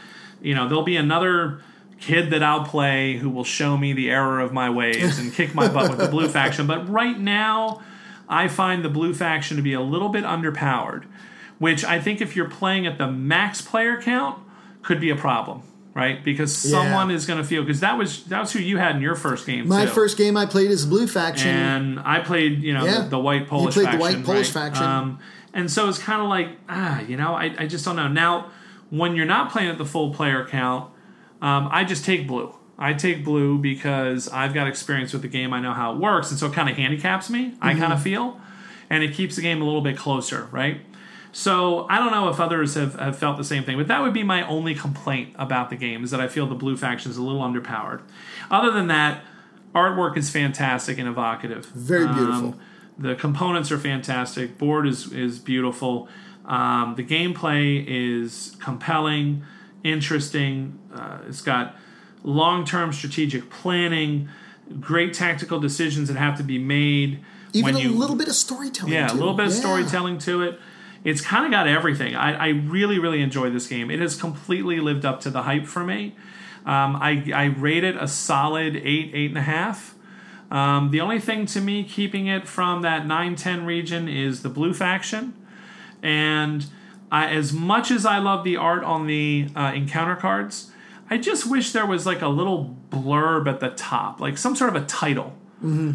you 0.44 0.54
know, 0.54 0.68
there'll 0.68 0.84
be 0.84 0.98
another 0.98 1.62
kid 2.00 2.30
that 2.32 2.44
I'll 2.44 2.66
play 2.66 3.18
who 3.18 3.30
will 3.30 3.44
show 3.46 3.78
me 3.78 3.94
the 3.94 4.10
error 4.12 4.40
of 4.40 4.52
my 4.54 4.70
ways 4.70 5.18
and 5.18 5.34
kick 5.34 5.56
my 5.56 5.68
butt 5.70 5.90
with 5.90 6.00
the 6.00 6.08
blue 6.10 6.28
faction. 6.38 6.68
But 6.68 6.88
right 6.90 7.18
now, 7.18 7.82
I 8.28 8.48
find 8.50 8.84
the 8.84 8.90
blue 8.90 9.14
faction 9.14 9.58
to 9.58 9.64
be 9.64 9.74
a 9.74 9.82
little 9.82 10.10
bit 10.10 10.24
underpowered, 10.26 11.06
which 11.60 11.86
I 11.86 12.00
think 12.02 12.20
if 12.22 12.36
you're 12.36 12.50
playing 12.50 12.86
at 12.86 12.98
the 12.98 13.08
max 13.10 13.62
player 13.62 14.02
count 14.02 14.38
could 14.82 15.00
be 15.00 15.10
a 15.12 15.16
problem, 15.16 15.62
right? 15.94 16.22
Because 16.24 16.66
Yeah. 16.66 16.72
someone 16.72 17.10
is 17.10 17.26
going 17.26 17.38
to 17.42 17.46
feel 17.48 17.64
because 17.64 17.80
that 17.80 17.98
was 17.98 18.24
that 18.26 18.42
was 18.42 18.52
who 18.52 18.60
you 18.60 18.78
had 18.78 18.98
in 18.98 19.02
your 19.02 19.16
first 19.16 19.46
game. 19.46 19.68
My 19.70 19.86
too. 19.86 19.92
first 19.92 20.18
game 20.18 20.36
I 20.36 20.46
played 20.46 20.72
as 20.72 20.86
blue 20.86 21.08
faction. 21.08 21.48
and 21.50 22.00
I 22.02 22.20
played, 22.20 22.62
you 22.64 22.74
know, 22.74 22.84
Yeah. 22.84 23.02
the, 23.04 23.10
the 23.10 23.20
white 23.20 23.48
Polish 23.48 23.78
You 23.78 23.84
played 23.84 23.94
the 23.94 24.02
white 24.02 24.24
Polish 24.26 24.54
right? 24.54 24.64
faction. 24.66 24.84
Um, 24.84 25.20
and 25.54 25.72
so 25.72 25.88
it's 25.88 26.00
kind 26.00 26.22
of 26.22 26.28
like, 26.28 26.50
ah, 26.68 27.00
you 27.02 27.16
know, 27.16 27.34
I, 27.34 27.54
I 27.60 27.68
just 27.68 27.86
don't 27.86 27.96
know. 27.96 28.08
Now, 28.10 28.48
when 28.98 29.16
you're 29.16 29.26
not 29.26 29.52
playing 29.52 29.70
at 29.70 29.78
the 29.78 29.86
full 29.86 30.14
player 30.14 30.46
count, 30.46 30.92
um, 31.42 31.68
I 31.72 31.84
just 31.84 32.06
take 32.06 32.28
blue. 32.28 32.54
I 32.78 32.94
take 32.94 33.24
blue 33.24 33.58
because 33.58 34.28
I've 34.30 34.54
got 34.54 34.68
experience 34.68 35.14
with 35.14 35.22
the 35.22 35.28
game. 35.28 35.54
I 35.54 35.60
know 35.60 35.74
how 35.74 35.94
it 35.94 36.00
works. 36.00 36.30
And 36.32 36.40
so 36.40 36.48
it 36.48 36.54
kind 36.54 36.70
of 36.70 36.76
handicaps 36.76 37.30
me, 37.30 37.54
I 37.62 37.74
kind 37.74 37.92
of 37.94 38.00
Mm-hmm. 38.00 38.04
feel. 38.04 38.42
And 38.90 39.04
it 39.04 39.14
keeps 39.14 39.36
the 39.36 39.42
game 39.42 39.62
a 39.62 39.66
little 39.66 39.82
bit 39.82 39.98
closer, 39.98 40.48
right? 40.52 40.82
So 41.32 41.88
I 41.90 41.98
don't 41.98 42.12
know 42.12 42.30
if 42.30 42.40
others 42.40 42.76
have, 42.76 42.94
have 43.00 43.18
felt 43.18 43.38
the 43.38 43.44
same 43.44 43.64
thing, 43.64 43.78
but 43.78 43.88
that 43.88 44.02
would 44.04 44.14
be 44.14 44.22
my 44.24 44.46
only 44.48 44.76
complaint 44.76 45.34
about 45.36 45.70
the 45.72 45.76
game 45.76 46.04
is 46.04 46.12
that 46.12 46.22
I 46.22 46.28
feel 46.28 46.46
the 46.46 46.54
blue 46.56 46.78
faction 46.78 47.10
is 47.10 47.18
a 47.18 47.24
little 47.24 47.42
underpowered. 47.42 48.02
Other 48.52 48.70
than 48.72 48.88
that, 48.88 49.24
artwork 49.74 50.16
is 50.18 50.30
fantastic 50.30 51.00
and 51.00 51.08
evocative. 51.08 51.66
Very 51.68 52.06
beautiful. 52.08 52.50
Um, 52.50 52.60
the 53.00 53.16
components 53.16 53.72
are 53.72 53.80
fantastic. 53.80 54.60
Board 54.60 54.86
is 54.88 55.12
is 55.12 55.40
beautiful. 55.40 56.08
Um, 56.46 56.96
the 56.96 57.04
gameplay 57.04 57.86
is 57.88 58.56
compelling, 58.60 59.44
interesting. 59.84 60.80
Uh, 60.94 61.20
it's 61.28 61.42
got 61.42 61.76
long 62.24 62.66
term 62.66 62.92
strategic 62.94 63.50
planning, 63.50 64.30
great 64.80 65.14
tactical 65.14 65.60
decisions 65.60 66.08
that 66.10 66.18
have 66.18 66.38
to 66.38 66.44
be 66.44 66.58
made. 66.58 67.20
Even 67.54 67.76
a 67.76 67.80
you- 67.80 67.92
little 67.92 68.16
bit 68.16 68.28
of 68.28 68.34
storytelling. 68.36 68.94
yeah, 68.94 69.08
too. 69.08 69.16
a 69.16 69.20
little 69.20 69.34
bit 69.36 69.46
of 69.48 69.52
Yeah. 69.54 69.60
storytelling 69.60 70.18
to 70.20 70.42
it. 70.42 70.60
It's 71.04 71.22
kind 71.22 71.46
of 71.46 71.52
got 71.52 71.68
everything. 71.68 72.16
I, 72.16 72.34
I 72.34 72.48
really, 72.50 72.98
really 72.98 73.22
enjoy 73.22 73.50
this 73.50 73.68
game. 73.68 73.92
It 73.92 74.00
has 74.00 74.16
completely 74.16 74.80
lived 74.80 75.06
up 75.06 75.20
to 75.22 75.30
the 75.30 75.44
hype 75.44 75.66
for 75.66 75.84
me. 75.84 76.16
Um, 76.66 76.96
I, 76.96 77.30
I 77.36 77.46
rate 77.46 77.84
it 77.84 77.98
a 77.98 78.08
solid 78.08 78.78
eight, 78.78 79.12
eight 79.14 79.30
and 79.30 79.38
a 79.38 79.42
half. 79.42 79.96
Um, 80.50 80.92
the 80.92 81.02
only 81.02 81.20
thing 81.20 81.46
to 81.48 81.60
me 81.62 81.84
keeping 81.84 82.28
it 82.28 82.48
from 82.48 82.84
that 82.84 83.06
9 83.06 83.36
10 83.36 83.66
region 83.66 84.08
is 84.08 84.44
the 84.44 84.50
blue 84.50 84.74
faction. 84.74 85.34
And 86.04 86.66
I, 87.12 87.30
as 87.30 87.52
much 87.52 87.90
as 87.90 88.06
I 88.06 88.20
love 88.20 88.44
the 88.44 88.58
art 88.58 88.84
on 88.84 89.08
the 89.08 89.48
uh, 89.56 89.72
encounter 89.74 90.16
cards, 90.16 90.72
I 91.10 91.18
just 91.18 91.50
wish 91.50 91.72
there 91.72 91.86
was 91.86 92.06
like 92.06 92.22
a 92.22 92.28
little 92.28 92.78
blurb 92.90 93.48
at 93.48 93.60
the 93.60 93.70
top, 93.70 94.20
like 94.20 94.38
some 94.38 94.56
sort 94.56 94.76
of 94.76 94.84
a 94.84 94.86
title. 94.86 95.34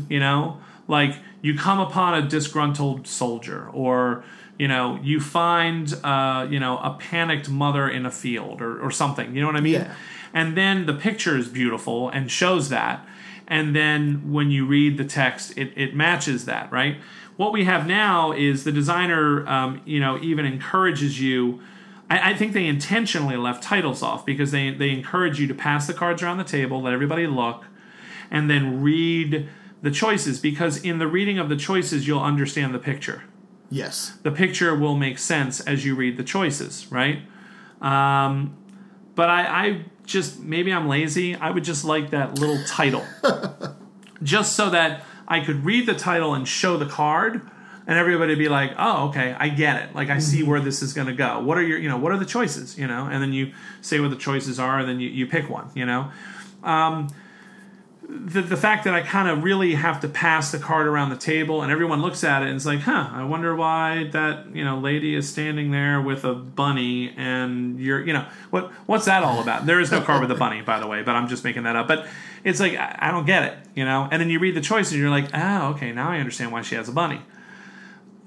You 0.09 0.18
know, 0.18 0.59
like 0.89 1.16
you 1.43 1.56
come 1.56 1.78
upon 1.78 2.14
a 2.14 2.26
disgruntled 2.26 3.06
soldier, 3.06 3.68
or 3.72 4.24
you 4.59 4.66
know, 4.66 4.98
you 5.02 5.20
find 5.20 5.93
uh, 6.02 6.47
you 6.51 6.59
know 6.59 6.78
a 6.78 6.97
panicked 6.98 7.48
mother 7.48 7.89
in 7.89 8.06
a 8.06 8.10
field, 8.10 8.62
or, 8.62 8.80
or 8.80 8.90
something. 8.90 9.35
You 9.35 9.43
know 9.43 9.47
what 9.47 9.56
I 9.56 9.60
mean? 9.60 9.74
Yeah. 9.74 9.94
And 10.32 10.56
then 10.56 10.86
the 10.86 10.94
picture 10.94 11.36
is 11.36 11.48
beautiful 11.48 12.09
and 12.09 12.30
shows 12.30 12.68
that. 12.68 13.06
And 13.47 13.74
then 13.74 14.30
when 14.30 14.51
you 14.51 14.66
read 14.66 14.98
the 14.98 15.05
text, 15.05 15.56
it, 15.56 15.72
it 15.74 15.94
matches 15.94 16.44
that, 16.44 16.70
right? 16.70 16.98
What 17.39 17.52
we 17.52 17.65
have 17.66 17.86
now 17.86 18.32
is 18.32 18.65
the 18.65 18.73
designer, 18.73 19.47
um, 19.48 19.81
you 19.85 20.01
know, 20.01 20.19
even 20.20 20.44
encourages 20.44 21.20
you. 21.20 21.60
I, 22.10 22.32
I 22.32 22.35
think 22.35 22.52
they 22.52 22.66
intentionally 22.66 23.36
left 23.36 23.62
titles 23.62 24.02
off 24.02 24.27
because 24.27 24.51
they, 24.51 24.70
they 24.70 24.90
encourage 24.90 25.39
you 25.40 25.47
to 25.47 25.55
pass 25.55 25.86
the 25.86 25.94
cards 25.94 26.20
around 26.20 26.39
the 26.39 26.44
table, 26.44 26.82
let 26.82 26.93
everybody 26.93 27.28
look, 27.28 27.65
and 28.28 28.51
then 28.51 28.82
read 28.82 29.48
the 29.82 29.90
choices 29.93 30.40
because 30.40 30.82
in 30.82 30.98
the 30.98 31.06
reading 31.06 31.39
of 31.39 31.48
the 31.48 31.55
choices, 31.55 32.09
you'll 32.09 32.20
understand 32.20 32.74
the 32.74 32.78
picture 32.81 33.23
Yes. 33.70 34.19
the 34.24 34.32
picture 34.32 34.74
will 34.74 34.97
make 34.97 35.19
sense 35.19 35.60
as 35.60 35.85
you 35.85 35.94
read 35.94 36.16
the 36.16 36.24
choices, 36.24 36.90
right? 36.90 37.20
Um, 37.81 38.56
but 39.15 39.28
I, 39.31 39.43
I 39.66 39.85
just 40.06 40.40
maybe 40.40 40.73
I'm 40.73 40.89
lazy. 40.89 41.36
I 41.36 41.51
would 41.51 41.62
just 41.62 41.85
like 41.85 42.10
that 42.10 42.39
little 42.40 42.59
title, 42.66 43.05
just 44.24 44.56
so 44.56 44.70
that 44.70 45.05
I 45.28 45.40
could 45.40 45.64
read 45.64 45.86
the 45.86 45.94
title 45.94 46.34
and 46.34 46.48
show 46.48 46.78
the 46.78 46.86
card, 46.86 47.42
and 47.86 47.98
everybody 47.98 48.34
be 48.34 48.48
like, 48.48 48.72
"Oh, 48.78 49.09
okay, 49.10 49.36
I 49.38 49.50
get 49.50 49.82
it. 49.82 49.94
Like 49.94 50.09
I 50.09 50.18
see 50.18 50.42
where 50.42 50.59
this 50.59 50.82
is 50.82 50.94
going 50.94 51.06
to 51.06 51.12
go. 51.12 51.40
What 51.40 51.59
are 51.59 51.62
your, 51.62 51.78
you 51.78 51.88
know, 51.88 51.98
what 51.98 52.12
are 52.12 52.18
the 52.18 52.26
choices? 52.26 52.76
You 52.78 52.86
know?" 52.86 53.05
And 53.05 53.22
then 53.22 53.32
you 53.32 53.52
say 53.82 54.00
what 54.00 54.10
the 54.10 54.16
choices 54.16 54.59
are, 54.59 54.78
and 54.78 54.88
then 54.88 54.98
you, 54.98 55.09
you 55.10 55.26
pick 55.26 55.48
one. 55.48 55.70
You 55.74 55.86
know. 55.86 56.10
Um, 56.64 57.09
the, 58.09 58.40
the 58.40 58.56
fact 58.56 58.85
that 58.85 58.94
I 58.94 59.02
kind 59.02 59.28
of 59.28 59.44
really 59.44 59.74
have 59.74 60.01
to 60.01 60.09
pass 60.09 60.51
the 60.51 60.59
card 60.59 60.86
around 60.86 61.10
the 61.10 61.16
table 61.16 61.60
and 61.60 61.70
everyone 61.70 62.01
looks 62.01 62.24
at 62.24 62.43
it 62.43 62.48
and 62.48 62.56
is 62.56 62.64
like, 62.64 62.80
huh, 62.80 63.10
I 63.12 63.24
wonder 63.24 63.55
why 63.55 64.09
that, 64.12 64.55
you 64.55 64.64
know, 64.64 64.78
lady 64.78 65.14
is 65.14 65.28
standing 65.28 65.72
there 65.72 66.01
with 66.01 66.24
a 66.24 66.35
bunny 66.35 67.12
and 67.18 67.78
you're, 67.78 68.05
you 68.06 68.14
know, 68.14 68.26
what 68.48 68.70
what's 68.86 69.05
that 69.05 69.22
all 69.22 69.43
about? 69.43 69.66
There 69.66 69.78
is 69.78 69.90
no 69.90 70.01
card 70.01 70.22
with 70.22 70.30
a 70.30 70.35
bunny, 70.35 70.62
by 70.62 70.80
the 70.80 70.86
way, 70.86 71.02
but 71.02 71.16
I'm 71.16 71.28
just 71.28 71.44
making 71.44 71.64
that 71.64 71.76
up. 71.76 71.86
But 71.86 72.06
it's 72.44 72.60
like, 72.60 72.76
I, 72.76 72.97
I 72.98 73.10
don't 73.10 73.26
get 73.26 73.43
it, 73.43 73.59
you 73.74 73.85
know? 73.85 74.09
And 74.10 74.22
then 74.22 74.30
you 74.30 74.39
read 74.39 74.55
the 74.55 74.62
choices 74.62 74.94
and 74.94 75.02
you're 75.02 75.10
like, 75.10 75.28
oh, 75.35 75.72
okay, 75.72 75.93
now 75.93 76.09
I 76.09 76.18
understand 76.18 76.51
why 76.51 76.62
she 76.62 76.76
has 76.76 76.89
a 76.89 76.93
bunny. 76.93 77.20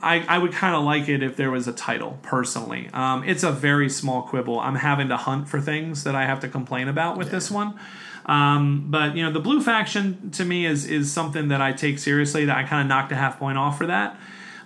I, 0.03 0.23
I 0.27 0.37
would 0.37 0.51
kind 0.51 0.75
of 0.75 0.83
like 0.83 1.09
it 1.09 1.23
if 1.23 1.35
there 1.35 1.49
was 1.49 1.67
a 1.67 1.73
title, 1.73 2.19
personally. 2.21 2.89
Um, 2.93 3.23
it's 3.23 3.43
a 3.43 3.51
very 3.51 3.89
small 3.89 4.23
quibble. 4.23 4.59
I'm 4.59 4.75
having 4.75 5.09
to 5.09 5.17
hunt 5.17 5.47
for 5.47 5.59
things 5.59 6.03
that 6.03 6.15
I 6.15 6.25
have 6.25 6.39
to 6.41 6.47
complain 6.47 6.87
about 6.87 7.17
with 7.17 7.31
this 7.31 7.49
one. 7.49 7.79
Um, 8.25 8.87
but 8.89 9.15
you 9.15 9.23
know, 9.23 9.31
the 9.31 9.39
blue 9.39 9.61
faction 9.61 10.31
to 10.31 10.45
me 10.45 10.65
is 10.65 10.85
is 10.85 11.11
something 11.11 11.47
that 11.49 11.61
I 11.61 11.73
take 11.73 11.99
seriously. 11.99 12.45
That 12.45 12.57
I 12.57 12.63
kind 12.63 12.81
of 12.81 12.87
knocked 12.87 13.11
a 13.11 13.15
half 13.15 13.39
point 13.39 13.57
off 13.57 13.77
for 13.77 13.87
that. 13.87 14.17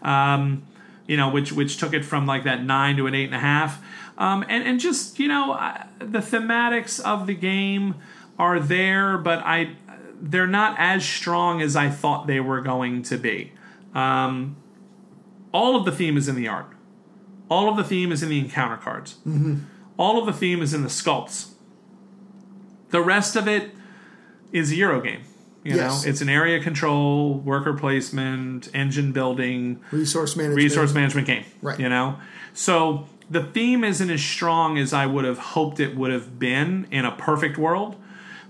Um, 0.01 0.63
you 1.07 1.17
know, 1.17 1.29
which 1.29 1.51
which 1.51 1.77
took 1.77 1.93
it 1.93 2.03
from 2.03 2.25
like 2.25 2.43
that 2.43 2.63
nine 2.63 2.97
to 2.97 3.07
an 3.07 3.15
eight 3.15 3.25
and 3.25 3.35
a 3.35 3.39
half. 3.39 3.83
Um, 4.17 4.45
and 4.49 4.63
and 4.63 4.79
just 4.79 5.19
you 5.19 5.27
know, 5.27 5.53
I, 5.53 5.87
the 5.99 6.19
thematics 6.19 6.99
of 7.03 7.27
the 7.27 7.35
game 7.35 7.95
are 8.37 8.59
there, 8.59 9.17
but 9.17 9.39
I 9.39 9.75
they're 10.21 10.47
not 10.47 10.75
as 10.79 11.05
strong 11.05 11.61
as 11.61 11.75
I 11.75 11.89
thought 11.89 12.27
they 12.27 12.39
were 12.39 12.61
going 12.61 13.03
to 13.03 13.17
be. 13.17 13.51
Um, 13.93 14.57
all 15.51 15.75
of 15.75 15.85
the 15.85 15.91
theme 15.91 16.17
is 16.17 16.27
in 16.27 16.35
the 16.35 16.47
art. 16.47 16.67
All 17.49 17.69
of 17.69 17.77
the 17.77 17.83
theme 17.83 18.11
is 18.11 18.23
in 18.23 18.29
the 18.29 18.39
encounter 18.39 18.77
cards. 18.77 19.15
All 19.97 20.19
of 20.19 20.25
the 20.25 20.33
theme 20.33 20.61
is 20.61 20.73
in 20.73 20.81
the 20.81 20.89
sculpts. 20.89 21.51
The 22.95 23.01
rest 23.01 23.35
of 23.35 23.45
it 23.45 23.71
is 24.53 24.71
a 24.71 24.75
Euro 24.77 25.01
game. 25.01 25.19
You 25.65 25.75
Yes. 25.75 26.05
know, 26.05 26.09
it's 26.09 26.21
an 26.21 26.29
area 26.29 26.61
control, 26.63 27.33
worker 27.39 27.73
placement, 27.73 28.69
engine 28.73 29.11
building, 29.11 29.81
Resource 29.91 30.37
management. 30.37 30.55
resource 30.63 30.93
management 30.93 31.27
game. 31.27 31.43
Right. 31.61 31.77
You 31.77 31.89
know, 31.89 32.15
so 32.53 33.09
the 33.29 33.43
theme 33.43 33.83
isn't 33.83 34.09
as 34.09 34.21
strong 34.23 34.77
as 34.77 34.93
I 34.93 35.07
would 35.07 35.25
have 35.25 35.39
hoped 35.39 35.81
it 35.81 35.97
would 35.97 36.13
have 36.13 36.39
been 36.39 36.87
in 36.89 37.03
a 37.03 37.11
perfect 37.11 37.57
world. 37.57 37.97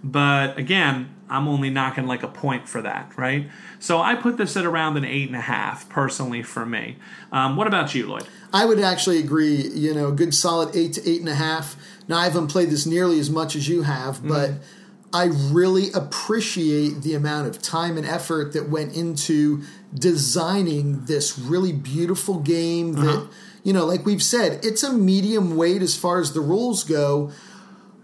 But 0.03 0.59
again, 0.59 1.09
I'm 1.27 1.47
only 1.47 1.71
knocking 1.71 2.05
like 2.05 2.21
a 2.21 2.27
point 2.27 2.69
for 2.69 2.79
that, 2.83 3.13
right? 3.17 3.49
So 3.79 3.99
I 3.99 4.13
put 4.13 4.37
this 4.37 4.55
at 4.55 4.63
around 4.63 4.95
an 4.97 5.05
eight 5.05 5.25
and 5.27 5.35
a 5.35 5.41
half 5.41 5.89
personally 5.89 6.43
for 6.43 6.67
me. 6.67 6.97
Um, 7.31 7.55
what 7.55 7.65
about 7.65 7.95
you, 7.95 8.05
Lloyd? 8.05 8.27
I 8.53 8.65
would 8.65 8.79
actually 8.79 9.17
agree. 9.17 9.55
You 9.69 9.95
know, 9.95 10.11
good 10.11 10.35
solid 10.35 10.75
eight 10.75 10.93
to 10.93 11.09
eight 11.09 11.21
and 11.21 11.29
a 11.29 11.33
half. 11.35 11.75
Now 12.07 12.17
I 12.17 12.25
haven't 12.25 12.47
played 12.47 12.69
this 12.69 12.85
nearly 12.85 13.19
as 13.19 13.29
much 13.29 13.55
as 13.55 13.67
you 13.67 13.81
have, 13.83 14.17
Mm-hmm. 14.17 14.27
but 14.29 14.51
I 15.13 15.25
really 15.51 15.91
appreciate 15.93 17.01
the 17.03 17.13
amount 17.13 17.47
of 17.47 17.61
time 17.61 17.95
and 17.97 18.05
effort 18.05 18.51
that 18.53 18.69
went 18.69 18.95
into 18.97 19.63
designing 19.93 21.05
this 21.05 21.37
really 21.39 21.71
beautiful 21.71 22.39
game. 22.39 22.93
That 22.93 23.07
Uh-huh. 23.09 23.25
you 23.63 23.73
know, 23.73 23.85
like 23.85 24.05
we've 24.05 24.23
said, 24.23 24.59
it's 24.63 24.83
a 24.83 24.91
medium 24.93 25.55
weight 25.55 25.81
as 25.81 25.95
far 25.95 26.19
as 26.19 26.33
the 26.33 26.41
rules 26.41 26.83
go. 26.83 27.31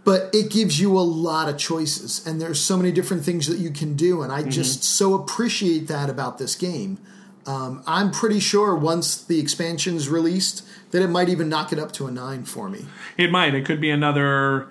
But 0.04 0.32
it 0.34 0.50
gives 0.50 0.80
you 0.80 0.98
a 0.98 1.02
lot 1.02 1.48
of 1.48 1.58
choices, 1.60 2.26
and 2.26 2.42
there's 2.42 2.60
so 2.60 2.76
many 2.76 2.92
different 2.92 3.24
things 3.24 3.46
that 3.46 3.60
you 3.60 3.70
can 3.70 3.96
do, 3.96 4.24
and 4.24 4.32
I 4.32 4.42
just 4.42 4.84
so 4.84 5.14
appreciate 5.14 5.88
that 5.90 6.10
about 6.10 6.40
this 6.40 6.56
game. 6.56 6.98
Um, 7.46 7.84
I'm 7.88 8.12
pretty 8.12 8.40
sure 8.40 8.76
once 8.76 9.22
the 9.24 9.40
expansion's 9.40 10.10
released 10.10 10.64
that 10.92 11.02
it 11.02 11.08
might 11.08 11.30
even 11.30 11.50
knock 11.50 11.72
it 11.74 11.80
up 11.80 11.92
to 11.94 12.08
a 12.08 12.12
nine 12.12 12.44
for 12.44 12.70
me. 12.70 12.86
It 13.18 13.32
might. 13.32 13.54
It 13.56 13.66
could 13.66 13.82
be 13.82 13.90
another 13.90 14.68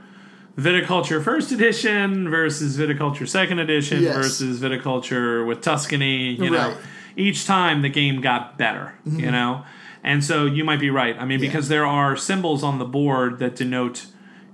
Viticulture 0.56 1.22
First 1.22 1.52
Edition 1.52 2.28
versus 2.30 2.76
Viticulture 2.76 3.26
Second 3.26 3.58
Edition 3.60 4.02
Yes. 4.02 4.14
versus 4.14 4.60
Viticulture 4.60 5.46
with 5.46 5.62
Tuscany. 5.62 6.32
You 6.34 6.50
know, 6.50 6.76
each 7.16 7.46
time 7.46 7.82
the 7.82 7.88
game 7.88 8.20
got 8.20 8.58
better. 8.58 8.94
You 9.04 9.30
know, 9.30 9.64
and 10.04 10.22
so 10.24 10.46
you 10.46 10.64
might 10.64 10.80
be 10.80 10.90
right. 10.90 11.16
I 11.18 11.24
mean, 11.24 11.40
because 11.40 11.68
there 11.68 11.86
are 11.86 12.16
symbols 12.16 12.62
on 12.62 12.78
the 12.78 12.84
board 12.84 13.38
that 13.38 13.56
denote 13.56 14.06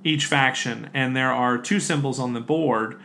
each 0.05 0.27
faction, 0.27 0.89
and 0.95 1.17
there 1.17 1.33
are 1.33 1.59
two 1.59 1.81
symbols 1.81 2.19
on 2.21 2.33
the 2.33 2.41
board 2.41 3.01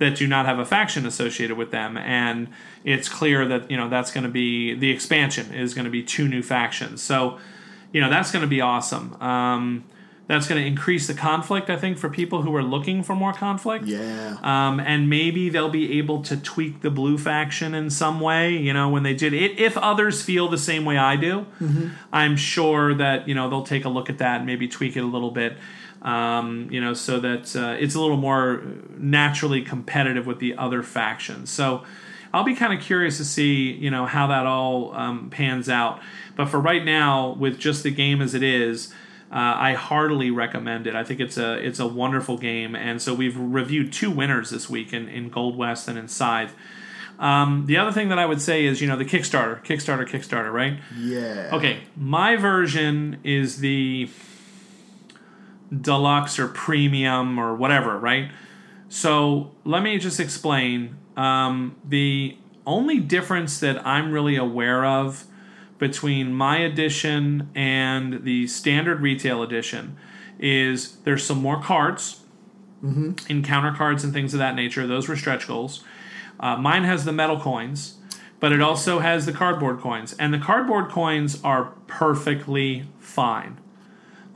that 0.00 0.16
do 0.16 0.26
not 0.26 0.46
have 0.46 0.58
a 0.58 0.64
faction 0.64 1.06
associated 1.06 1.56
with 1.56 1.70
them, 1.70 1.96
and 1.96 2.48
it's 2.84 3.08
clear 3.08 3.46
that 3.46 3.70
you 3.70 3.76
know 3.76 3.88
that's 3.88 4.10
going 4.10 4.24
to 4.24 4.30
be 4.30 4.74
the 4.74 4.90
expansion 4.90 5.54
is 5.54 5.74
going 5.74 5.84
to 5.84 5.90
be 5.90 6.02
two 6.02 6.26
new 6.26 6.42
factions. 6.42 7.02
So, 7.02 7.38
you 7.92 8.00
know, 8.00 8.10
that's 8.10 8.32
going 8.32 8.42
to 8.42 8.48
be 8.48 8.60
awesome. 8.60 9.14
Um, 9.22 9.84
that's 10.26 10.46
going 10.46 10.60
to 10.60 10.66
increase 10.66 11.06
the 11.06 11.14
conflict, 11.14 11.68
I 11.68 11.76
think, 11.76 11.98
for 11.98 12.08
people 12.08 12.42
who 12.42 12.54
are 12.54 12.62
looking 12.62 13.02
for 13.02 13.14
more 13.16 13.32
conflict. 13.32 13.86
Yeah. 13.86 14.36
Um, 14.42 14.78
and 14.78 15.10
maybe 15.10 15.50
they'll 15.50 15.68
be 15.68 15.98
able 15.98 16.22
to 16.22 16.36
tweak 16.36 16.82
the 16.82 16.90
blue 16.90 17.18
faction 17.18 17.74
in 17.74 17.90
some 17.90 18.20
way. 18.20 18.56
You 18.56 18.72
know, 18.72 18.88
when 18.88 19.02
they 19.02 19.12
did 19.12 19.34
it, 19.34 19.58
if 19.58 19.76
others 19.76 20.22
feel 20.22 20.48
the 20.48 20.56
same 20.56 20.84
way 20.84 20.96
I 20.96 21.16
do, 21.16 21.46
I'm 22.12 22.36
sure 22.36 22.94
that 22.94 23.28
you 23.28 23.34
know 23.34 23.50
they'll 23.50 23.64
take 23.64 23.84
a 23.84 23.90
look 23.90 24.08
at 24.08 24.18
that 24.18 24.38
and 24.38 24.46
maybe 24.46 24.66
tweak 24.66 24.96
it 24.96 25.00
a 25.00 25.06
little 25.06 25.32
bit. 25.32 25.58
Um, 26.02 26.68
you 26.70 26.80
know, 26.80 26.94
so 26.94 27.20
that 27.20 27.54
uh, 27.54 27.76
it's 27.78 27.94
a 27.94 28.00
little 28.00 28.16
more 28.16 28.62
naturally 28.96 29.60
competitive 29.60 30.26
with 30.26 30.38
the 30.38 30.56
other 30.56 30.82
factions. 30.82 31.50
So 31.50 31.84
I'll 32.32 32.44
be 32.44 32.54
kind 32.54 32.72
of 32.72 32.80
curious 32.80 33.18
to 33.18 33.24
see 33.24 33.72
you 33.72 33.90
know 33.90 34.06
how 34.06 34.28
that 34.28 34.46
all 34.46 34.94
um, 34.94 35.30
pans 35.30 35.68
out. 35.68 36.00
But 36.36 36.46
for 36.48 36.58
right 36.58 36.84
now, 36.84 37.34
with 37.34 37.58
just 37.58 37.82
the 37.82 37.90
game 37.90 38.20
as 38.22 38.34
it 38.34 38.42
is. 38.42 38.92
Uh, 39.32 39.54
I 39.56 39.74
heartily 39.74 40.32
recommend 40.32 40.88
it. 40.88 40.96
I 40.96 41.04
think 41.04 41.20
it's 41.20 41.38
a 41.38 41.52
it's 41.64 41.78
a 41.78 41.86
wonderful 41.86 42.36
game, 42.36 42.74
and 42.74 43.00
so 43.00 43.14
we've 43.14 43.38
reviewed 43.38 43.92
two 43.92 44.10
winners 44.10 44.50
this 44.50 44.68
week 44.68 44.92
in, 44.92 45.08
in 45.08 45.28
Gold 45.28 45.56
West 45.56 45.86
and 45.86 45.96
in 45.96 46.08
Scythe. 46.08 46.52
Um, 47.20 47.66
the 47.66 47.76
other 47.76 47.92
thing 47.92 48.08
that 48.08 48.18
I 48.18 48.26
would 48.26 48.40
say 48.40 48.64
is 48.64 48.80
you 48.80 48.88
know 48.88 48.96
the 48.96 49.04
Kickstarter, 49.04 49.62
Kickstarter, 49.62 50.08
Kickstarter, 50.08 50.52
right? 50.52 50.80
Yeah. 50.98 51.50
Okay, 51.52 51.80
my 51.96 52.34
version 52.34 53.18
is 53.22 53.58
the 53.58 54.06
deluxe 55.78 56.38
or 56.38 56.48
premium 56.48 57.38
or 57.38 57.54
whatever, 57.54 57.98
right? 57.98 58.30
So 58.88 59.52
let 59.64 59.82
me 59.82 59.98
just 59.98 60.18
explain. 60.20 60.96
Um, 61.16 61.76
the 61.84 62.36
only 62.66 62.98
difference 62.98 63.60
that 63.60 63.84
I'm 63.86 64.12
really 64.12 64.36
aware 64.36 64.84
of 64.84 65.24
between 65.78 66.32
my 66.32 66.58
edition 66.58 67.50
and 67.54 68.24
the 68.24 68.46
standard 68.46 69.00
retail 69.00 69.42
edition 69.42 69.96
is 70.38 70.96
there's 71.04 71.24
some 71.24 71.40
more 71.40 71.60
cards, 71.62 72.20
encounter 73.28 73.76
cards 73.76 74.04
and 74.04 74.12
things 74.12 74.32
of 74.34 74.38
that 74.38 74.54
nature. 74.54 74.86
Those 74.86 75.08
were 75.08 75.16
stretch 75.16 75.46
goals. 75.46 75.84
Uh, 76.38 76.56
mine 76.56 76.84
has 76.84 77.04
the 77.04 77.12
metal 77.12 77.38
coins, 77.38 77.96
but 78.40 78.50
it 78.52 78.62
also 78.62 79.00
has 79.00 79.26
the 79.26 79.32
cardboard 79.32 79.80
coins, 79.80 80.14
and 80.18 80.32
the 80.32 80.38
cardboard 80.38 80.88
coins 80.90 81.38
are 81.44 81.74
perfectly 81.86 82.86
fine. 82.98 83.59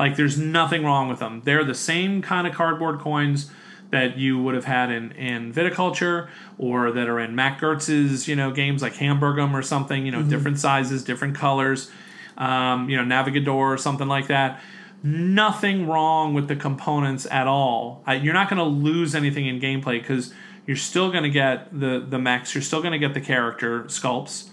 Like 0.04 0.16
there's 0.16 0.36
nothing 0.36 0.84
wrong 0.84 1.08
with 1.08 1.18
them. 1.18 1.40
They're 1.46 1.64
the 1.64 1.74
same 1.74 2.20
kind 2.20 2.46
of 2.46 2.52
cardboard 2.52 3.00
coins 3.00 3.50
that 3.88 4.18
you 4.18 4.38
would 4.38 4.54
have 4.54 4.66
had 4.66 4.90
in, 4.90 5.12
in 5.12 5.50
viticulture 5.50 6.28
or 6.58 6.92
that 6.92 7.08
are 7.08 7.18
in 7.18 7.34
Mac 7.34 7.58
Gerdts's, 7.58 8.28
you 8.28 8.36
know, 8.36 8.50
games 8.50 8.82
like 8.82 8.92
Hamburgum 8.92 9.54
or 9.54 9.62
something, 9.62 10.04
you 10.04 10.12
know, 10.12 10.22
different 10.22 10.58
sizes, 10.58 11.02
different 11.04 11.34
colors, 11.34 11.90
um, 12.36 12.90
you 12.90 13.02
know, 13.02 13.02
Navigador 13.02 13.48
or 13.48 13.78
something 13.78 14.06
like 14.06 14.26
that. 14.26 14.60
Nothing 15.02 15.86
wrong 15.86 16.34
with 16.34 16.48
the 16.48 16.56
components 16.56 17.26
at 17.30 17.46
all. 17.46 18.02
I, 18.06 18.16
you're 18.16 18.34
not 18.34 18.50
going 18.50 18.58
to 18.58 18.64
lose 18.64 19.14
anything 19.14 19.46
in 19.46 19.58
gameplay 19.58 20.02
because 20.02 20.34
you're 20.66 20.76
still 20.76 21.10
going 21.10 21.24
to 21.24 21.30
get 21.30 21.72
the 21.72 22.04
the 22.06 22.18
mechs. 22.18 22.54
You're 22.54 22.60
still 22.60 22.82
going 22.82 22.92
to 22.92 22.98
get 22.98 23.14
the 23.14 23.22
character 23.22 23.84
sculpts, 23.84 24.48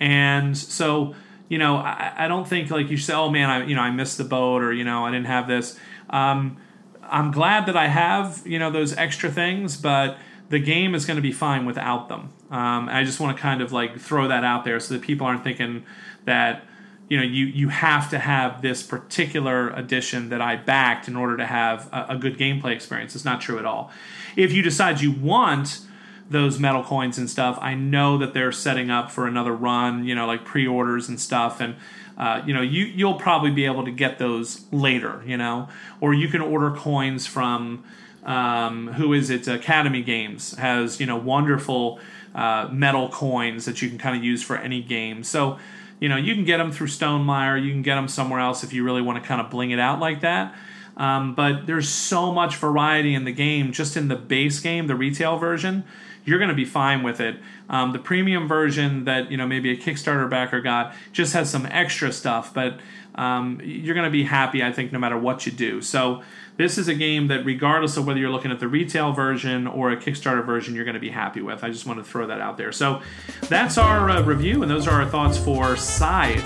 and 0.00 0.56
so 0.56 1.14
you 1.48 1.58
know 1.58 1.76
I, 1.76 2.12
I 2.16 2.28
don't 2.28 2.46
think 2.46 2.70
like 2.70 2.90
you 2.90 2.96
say, 2.96 3.14
oh 3.14 3.30
man, 3.30 3.50
I 3.50 3.64
you 3.64 3.74
know 3.74 3.82
I 3.82 3.90
missed 3.90 4.18
the 4.18 4.24
boat 4.24 4.62
or 4.62 4.72
you 4.72 4.84
know 4.84 5.04
I 5.04 5.10
didn't 5.10 5.26
have 5.26 5.48
this. 5.48 5.78
Um, 6.10 6.58
I'm 7.02 7.30
glad 7.30 7.66
that 7.66 7.76
I 7.76 7.88
have 7.88 8.42
you 8.44 8.58
know 8.58 8.70
those 8.70 8.96
extra 8.96 9.30
things, 9.30 9.76
but 9.76 10.18
the 10.48 10.58
game 10.58 10.94
is 10.94 11.06
going 11.06 11.16
to 11.16 11.22
be 11.22 11.32
fine 11.32 11.66
without 11.66 12.08
them. 12.08 12.32
Um, 12.50 12.88
I 12.88 13.02
just 13.04 13.18
want 13.18 13.36
to 13.36 13.42
kind 13.42 13.60
of 13.60 13.72
like 13.72 13.98
throw 13.98 14.28
that 14.28 14.44
out 14.44 14.64
there 14.64 14.78
so 14.78 14.94
that 14.94 15.02
people 15.02 15.26
aren't 15.26 15.42
thinking 15.42 15.84
that 16.24 16.64
you 17.08 17.16
know 17.16 17.22
you 17.22 17.46
you 17.46 17.68
have 17.68 18.10
to 18.10 18.18
have 18.18 18.62
this 18.62 18.82
particular 18.82 19.70
edition 19.70 20.28
that 20.30 20.40
I 20.40 20.56
backed 20.56 21.08
in 21.08 21.16
order 21.16 21.36
to 21.36 21.46
have 21.46 21.88
a, 21.92 22.06
a 22.10 22.16
good 22.16 22.38
gameplay 22.38 22.72
experience. 22.72 23.14
It's 23.14 23.24
not 23.24 23.40
true 23.40 23.58
at 23.58 23.64
all. 23.64 23.90
If 24.36 24.52
you 24.52 24.62
decide 24.62 25.00
you 25.00 25.12
want 25.12 25.80
those 26.28 26.58
metal 26.58 26.82
coins 26.82 27.18
and 27.18 27.30
stuff, 27.30 27.58
I 27.60 27.74
know 27.74 28.18
that 28.18 28.34
they're 28.34 28.52
setting 28.52 28.90
up 28.90 29.10
for 29.10 29.26
another 29.26 29.52
run. 29.52 30.04
You 30.04 30.14
know, 30.14 30.26
like 30.26 30.44
pre-orders 30.44 31.08
and 31.08 31.20
stuff, 31.20 31.60
and 31.60 31.76
uh, 32.18 32.42
you 32.46 32.54
know 32.54 32.62
you 32.62 32.84
you'll 32.84 33.18
probably 33.18 33.50
be 33.50 33.64
able 33.64 33.84
to 33.84 33.90
get 33.90 34.18
those 34.18 34.64
later. 34.72 35.22
You 35.26 35.36
know, 35.36 35.68
or 36.00 36.14
you 36.14 36.28
can 36.28 36.40
order 36.40 36.70
coins 36.70 37.26
from 37.26 37.84
um, 38.24 38.88
who 38.94 39.12
is 39.12 39.30
it? 39.30 39.46
Academy 39.48 40.02
Games 40.02 40.56
has 40.56 41.00
you 41.00 41.06
know 41.06 41.16
wonderful 41.16 42.00
uh, 42.34 42.68
metal 42.70 43.08
coins 43.08 43.64
that 43.64 43.80
you 43.80 43.88
can 43.88 43.98
kind 43.98 44.16
of 44.16 44.24
use 44.24 44.42
for 44.42 44.56
any 44.56 44.82
game. 44.82 45.22
So 45.22 45.58
you 46.00 46.08
know 46.08 46.16
you 46.16 46.34
can 46.34 46.44
get 46.44 46.58
them 46.58 46.72
through 46.72 46.88
Stonemaier. 46.88 47.62
You 47.62 47.70
can 47.70 47.82
get 47.82 47.94
them 47.94 48.08
somewhere 48.08 48.40
else 48.40 48.64
if 48.64 48.72
you 48.72 48.84
really 48.84 49.02
want 49.02 49.22
to 49.22 49.26
kind 49.26 49.40
of 49.40 49.50
bling 49.50 49.70
it 49.70 49.78
out 49.78 50.00
like 50.00 50.20
that. 50.22 50.54
Um, 50.96 51.34
but 51.34 51.66
there's 51.66 51.88
so 51.88 52.32
much 52.32 52.56
variety 52.56 53.14
in 53.14 53.24
the 53.24 53.32
game, 53.32 53.72
just 53.72 53.96
in 53.96 54.08
the 54.08 54.16
base 54.16 54.60
game, 54.60 54.86
the 54.86 54.94
retail 54.94 55.36
version. 55.36 55.84
You're 56.26 56.38
going 56.38 56.50
to 56.50 56.54
be 56.54 56.66
fine 56.66 57.02
with 57.02 57.20
it. 57.20 57.36
Um, 57.70 57.92
the 57.92 57.98
premium 57.98 58.46
version 58.46 59.04
that 59.04 59.30
you 59.30 59.38
know 59.38 59.46
maybe 59.46 59.70
a 59.70 59.76
Kickstarter 59.76 60.28
backer 60.28 60.60
got 60.60 60.94
just 61.12 61.32
has 61.32 61.48
some 61.48 61.64
extra 61.66 62.12
stuff, 62.12 62.52
but 62.52 62.78
um, 63.14 63.60
you're 63.64 63.94
going 63.94 64.04
to 64.04 64.10
be 64.10 64.24
happy, 64.24 64.62
I 64.62 64.72
think, 64.72 64.92
no 64.92 64.98
matter 64.98 65.16
what 65.16 65.46
you 65.46 65.52
do. 65.52 65.80
So 65.80 66.22
this 66.58 66.78
is 66.78 66.88
a 66.88 66.94
game 66.94 67.28
that, 67.28 67.44
regardless 67.44 67.96
of 67.96 68.06
whether 68.06 68.20
you're 68.20 68.30
looking 68.30 68.50
at 68.50 68.60
the 68.60 68.68
retail 68.68 69.12
version 69.12 69.66
or 69.66 69.90
a 69.90 69.96
Kickstarter 69.96 70.44
version, 70.44 70.74
you're 70.74 70.84
going 70.84 70.94
to 70.94 71.00
be 71.00 71.10
happy 71.10 71.40
with. 71.40 71.64
I 71.64 71.70
just 71.70 71.86
want 71.86 71.98
to 71.98 72.04
throw 72.04 72.26
that 72.26 72.40
out 72.40 72.56
there. 72.56 72.72
So 72.72 73.00
that's 73.48 73.78
our 73.78 74.10
uh, 74.10 74.22
review, 74.22 74.62
and 74.62 74.70
those 74.70 74.86
are 74.86 75.00
our 75.00 75.08
thoughts 75.08 75.38
for 75.38 75.76
Scythe, 75.76 76.44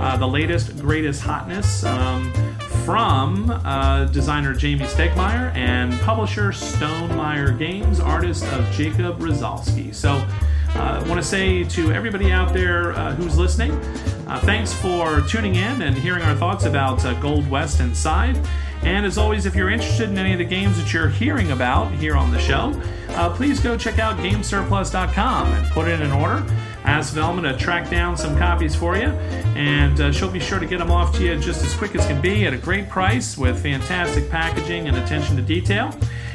uh, 0.00 0.16
the 0.16 0.28
latest, 0.28 0.78
greatest 0.78 1.22
hotness. 1.22 1.84
Um, 1.84 2.32
from 2.84 3.50
uh, 3.64 4.04
designer 4.06 4.54
Jamey 4.54 4.86
Stegmaier 4.86 5.54
and 5.54 5.92
publisher 6.00 6.52
Stone 6.52 7.10
Stonemaier 7.10 7.58
Games, 7.58 8.00
artist 8.00 8.44
of 8.44 8.64
Jakub 8.66 9.18
Rozalski. 9.18 9.94
So, 9.94 10.12
uh, 10.74 11.02
I 11.04 11.08
want 11.08 11.20
to 11.20 11.26
say 11.26 11.64
to 11.64 11.92
everybody 11.92 12.32
out 12.32 12.52
there 12.52 12.92
uh, 12.92 13.14
who's 13.14 13.36
listening, 13.36 13.72
uh, 14.26 14.40
thanks 14.40 14.72
for 14.72 15.20
tuning 15.22 15.56
in 15.56 15.82
and 15.82 15.96
hearing 15.96 16.22
our 16.22 16.34
thoughts 16.34 16.64
about 16.64 17.04
uh, 17.04 17.18
Gold 17.20 17.48
West 17.50 17.80
and. 17.80 17.96
And 18.82 19.06
as 19.06 19.16
always, 19.16 19.46
if 19.46 19.54
you're 19.54 19.70
interested 19.70 20.08
in 20.08 20.18
any 20.18 20.32
of 20.32 20.38
the 20.38 20.44
games 20.44 20.76
that 20.76 20.92
you're 20.92 21.08
hearing 21.08 21.52
about 21.52 21.92
here 21.92 22.16
on 22.16 22.32
the 22.32 22.38
show, 22.38 22.72
uh, 23.10 23.32
please 23.34 23.60
go 23.60 23.76
check 23.76 24.00
out 24.00 24.16
GameSurplus.com 24.16 25.52
and 25.52 25.70
put 25.70 25.86
it 25.86 26.00
in 26.00 26.10
order. 26.10 26.44
Ask 26.84 27.14
Velma 27.14 27.42
to 27.42 27.56
track 27.56 27.88
down 27.88 28.16
some 28.16 28.36
copies 28.36 28.74
for 28.74 28.96
you, 28.96 29.08
and 29.54 30.00
uh, 30.00 30.12
she'll 30.12 30.30
be 30.30 30.40
sure 30.40 30.58
to 30.58 30.66
get 30.66 30.78
them 30.78 30.90
off 30.90 31.14
to 31.16 31.24
you 31.24 31.38
just 31.38 31.64
as 31.64 31.74
quick 31.74 31.94
as 31.94 32.06
can 32.06 32.20
be 32.20 32.46
at 32.46 32.52
a 32.52 32.58
great 32.58 32.88
price 32.88 33.38
with 33.38 33.62
fantastic 33.62 34.28
packaging 34.30 34.88
and 34.88 34.96
attention 34.96 35.36
to 35.36 35.42
detail. 35.42 35.94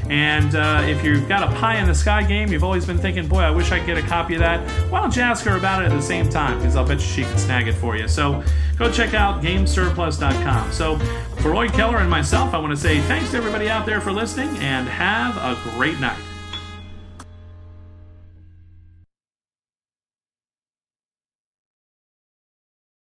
And 0.09 0.55
uh, 0.55 0.83
if 0.85 1.03
you've 1.03 1.27
got 1.27 1.43
a 1.43 1.53
pie 1.57 1.79
in 1.79 1.87
the 1.87 1.95
sky 1.95 2.23
game, 2.23 2.51
you've 2.51 2.63
always 2.63 2.85
been 2.85 2.97
thinking, 2.97 3.27
boy, 3.27 3.39
I 3.39 3.51
wish 3.51 3.71
I 3.71 3.79
could 3.79 3.87
get 3.87 3.97
a 3.97 4.07
copy 4.07 4.35
of 4.35 4.39
that. 4.39 4.65
Why 4.89 5.01
don't 5.01 5.13
you 5.15 5.21
ask 5.21 5.43
her 5.45 5.57
about 5.57 5.83
it 5.83 5.87
at 5.87 5.95
the 5.95 6.01
same 6.01 6.29
time? 6.29 6.57
Because 6.59 6.75
I'll 6.75 6.87
bet 6.87 7.01
she 7.01 7.23
can 7.23 7.37
snag 7.37 7.67
it 7.67 7.73
for 7.73 7.97
you. 7.97 8.07
So 8.07 8.41
go 8.77 8.89
check 8.89 9.13
out 9.13 9.43
GameSurplus.com. 9.43 10.71
So 10.71 10.97
for 11.41 11.53
Lloyd 11.53 11.73
Keller 11.73 11.97
and 11.97 12.09
myself, 12.09 12.53
I 12.53 12.57
want 12.57 12.71
to 12.71 12.77
say 12.77 13.01
thanks 13.01 13.31
to 13.31 13.37
everybody 13.37 13.69
out 13.69 13.85
there 13.85 13.99
for 13.99 14.13
listening 14.13 14.49
and 14.59 14.87
have 14.87 15.35
a 15.37 15.59
great 15.71 15.99
night. 15.99 16.19